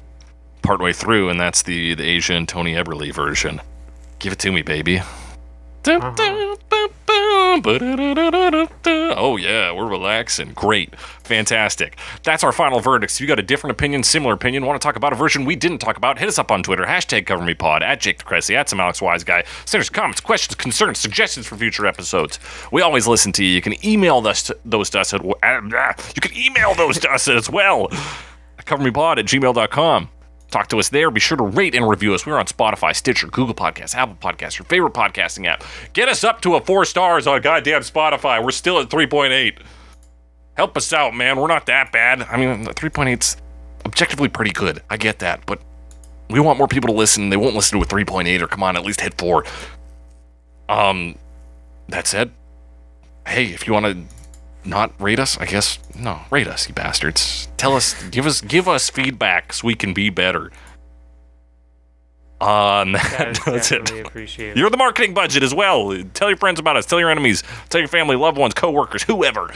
partway 0.62 0.94
through, 0.94 1.30
and 1.30 1.40
that's 1.40 1.64
the 1.64 1.96
the 1.96 2.04
Asia 2.08 2.34
and 2.36 2.48
Tony 2.48 2.76
Eberly 2.76 3.12
version. 3.12 3.62
Give 4.22 4.32
it 4.32 4.40
to 4.40 4.52
me, 4.52 4.62
baby. 4.62 5.02
Oh 9.18 9.36
yeah, 9.36 9.72
we're 9.72 9.88
relaxing. 9.88 10.54
Great, 10.54 10.96
fantastic. 11.00 11.98
That's 12.22 12.44
our 12.44 12.52
final 12.52 12.80
verdict. 12.82 13.14
If 13.14 13.22
you 13.22 13.26
got 13.26 13.40
a 13.40 13.44
different 13.44 13.72
opinion, 13.72 14.04
similar 14.04 14.36
opinion, 14.36 14.64
want 14.68 14.80
to 14.80 14.86
talk 14.86 14.96
about 14.96 15.12
a 15.12 15.16
version 15.16 15.44
we 15.44 15.56
didn't 15.56 15.80
talk 15.80 15.98
about, 15.98 16.20
hit 16.20 16.28
us 16.28 16.38
up 16.38 16.52
on 16.52 16.62
Twitter. 16.62 16.84
Hashtag 16.86 17.26
CoverMePod 17.26 17.82
at 17.82 18.00
Jake 18.00 18.24
DeCressy 18.24 18.54
at 18.54 18.70
some 18.70 18.80
Alex 18.80 19.02
Wise 19.02 19.24
Guy. 19.24 19.44
Send 19.66 19.82
us 19.82 19.90
comments, 19.90 20.22
questions, 20.22 20.54
concerns, 20.54 21.00
suggestions 21.00 21.48
for 21.48 21.56
future 21.56 21.88
episodes. 21.88 22.38
We 22.72 22.84
always 22.84 23.08
listen 23.08 23.32
to 23.34 23.44
you. 23.44 23.50
You 23.52 23.62
can 23.64 23.84
email 23.84 24.20
us 24.28 24.44
to, 24.44 24.58
those 24.64 24.92
to 24.92 25.00
us. 25.00 25.16
At, 25.16 25.26
uh, 25.26 25.94
you 26.16 26.22
can 26.22 26.38
email 26.38 26.76
those 26.76 27.00
to 27.00 27.12
us 27.12 27.28
as 27.28 27.50
well. 27.50 27.88
CoverMePod 28.68 29.18
at 29.18 29.26
gmail.com. 29.26 30.10
Talk 30.52 30.68
to 30.68 30.80
us 30.80 30.90
there. 30.90 31.10
Be 31.10 31.22
sure 31.22 31.38
to 31.38 31.44
rate 31.44 31.74
and 31.74 31.88
review 31.88 32.14
us. 32.14 32.26
We're 32.26 32.38
on 32.38 32.46
Spotify, 32.46 32.94
Stitcher, 32.94 33.28
Google 33.28 33.56
Podcasts, 33.56 33.96
Apple 33.96 34.16
Podcasts, 34.16 34.60
your 34.60 34.66
favorite 34.66 34.94
podcasting 34.94 35.48
app. 35.48 35.64
Get 35.94 36.10
us 36.10 36.26
up 36.26 36.42
to 36.42 36.56
a 36.56 36.62
four 36.62 36.84
stars 36.84 37.26
on 37.26 37.42
goddamn 37.42 37.82
Spotify. 37.82 38.44
We're 38.44 38.52
still 38.52 38.80
at 38.80 38.90
3.8. 38.90 39.60
Help 40.56 40.76
us 40.76 40.92
out, 40.92 41.16
man. 41.16 41.40
We're 41.40 41.48
not 41.48 41.66
that 41.68 41.94
bad. 41.94 42.24
I 42.24 42.38
mean, 42.38 42.66
3.8's 42.66 43.38
objectively 43.86 44.28
pretty 44.28 44.52
good. 44.52 44.84
I 44.90 44.98
get 44.98 45.20
that, 45.20 45.46
but 45.46 45.62
we 46.30 46.42
want 46.42 46.58
more 46.58 46.68
people 46.68 46.88
to 46.88 46.94
listen. 46.94 47.30
They 47.30 47.38
won't 47.38 47.56
listen 47.56 47.80
to 47.80 47.84
a 47.84 47.88
3.8 47.88 48.42
or 48.42 48.48
come 48.48 48.62
on, 48.62 48.76
at 48.76 48.84
least 48.84 49.00
hit 49.00 49.18
four. 49.18 49.46
Um, 50.68 51.18
that 51.88 52.08
said, 52.08 52.32
hey, 53.26 53.46
if 53.46 53.68
you 53.68 53.74
want 53.74 53.86
to 53.86 53.98
not 54.66 54.94
rate 55.02 55.20
us, 55.20 55.38
I 55.38 55.46
guess 55.46 55.80
no, 55.98 56.22
rate 56.30 56.48
us, 56.48 56.68
you 56.68 56.74
bastards. 56.74 57.48
Tell 57.58 57.76
us, 57.76 58.02
give 58.10 58.26
us, 58.26 58.42
give 58.42 58.68
us 58.68 58.90
feedback 58.90 59.54
so 59.54 59.68
we 59.68 59.76
can 59.76 59.94
be 59.94 60.10
better. 60.10 60.52
Uh, 62.40 62.46
on 62.46 62.92
That 62.94 63.40
that, 63.46 63.48
is 63.48 63.70
that's 63.70 63.72
it. 63.72 64.58
You're 64.58 64.72
the 64.72 64.78
marketing 64.78 65.14
budget 65.14 65.44
as 65.44 65.54
well. 65.54 65.96
Tell 66.16 66.28
your 66.28 66.38
friends 66.38 66.60
about 66.60 66.76
us. 66.76 66.88
Tell 66.88 67.00
your 67.00 67.12
enemies. 67.12 67.44
Tell 67.70 67.80
your 67.80 67.88
family, 67.88 68.16
loved 68.16 68.38
ones, 68.38 68.56
coworkers, 68.56 69.04
whoever. 69.04 69.54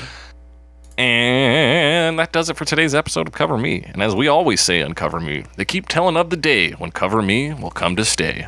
And 0.98 2.18
that 2.20 2.32
does 2.32 2.50
it 2.50 2.56
for 2.56 2.64
today's 2.64 2.96
episode 2.96 3.28
of 3.28 3.34
Cover 3.34 3.58
Me. 3.58 3.84
And 3.86 4.02
as 4.02 4.16
we 4.16 4.28
always 4.28 4.62
say 4.62 4.82
on 4.82 4.94
Cover 4.94 5.20
Me, 5.20 5.46
they 5.58 5.66
keep 5.66 5.88
telling 5.88 6.16
of 6.16 6.30
the 6.30 6.38
day 6.38 6.72
when 6.72 6.92
Cover 6.92 7.22
Me 7.22 7.54
will 7.54 7.72
come 7.72 7.96
to 7.96 8.06
stay. 8.06 8.48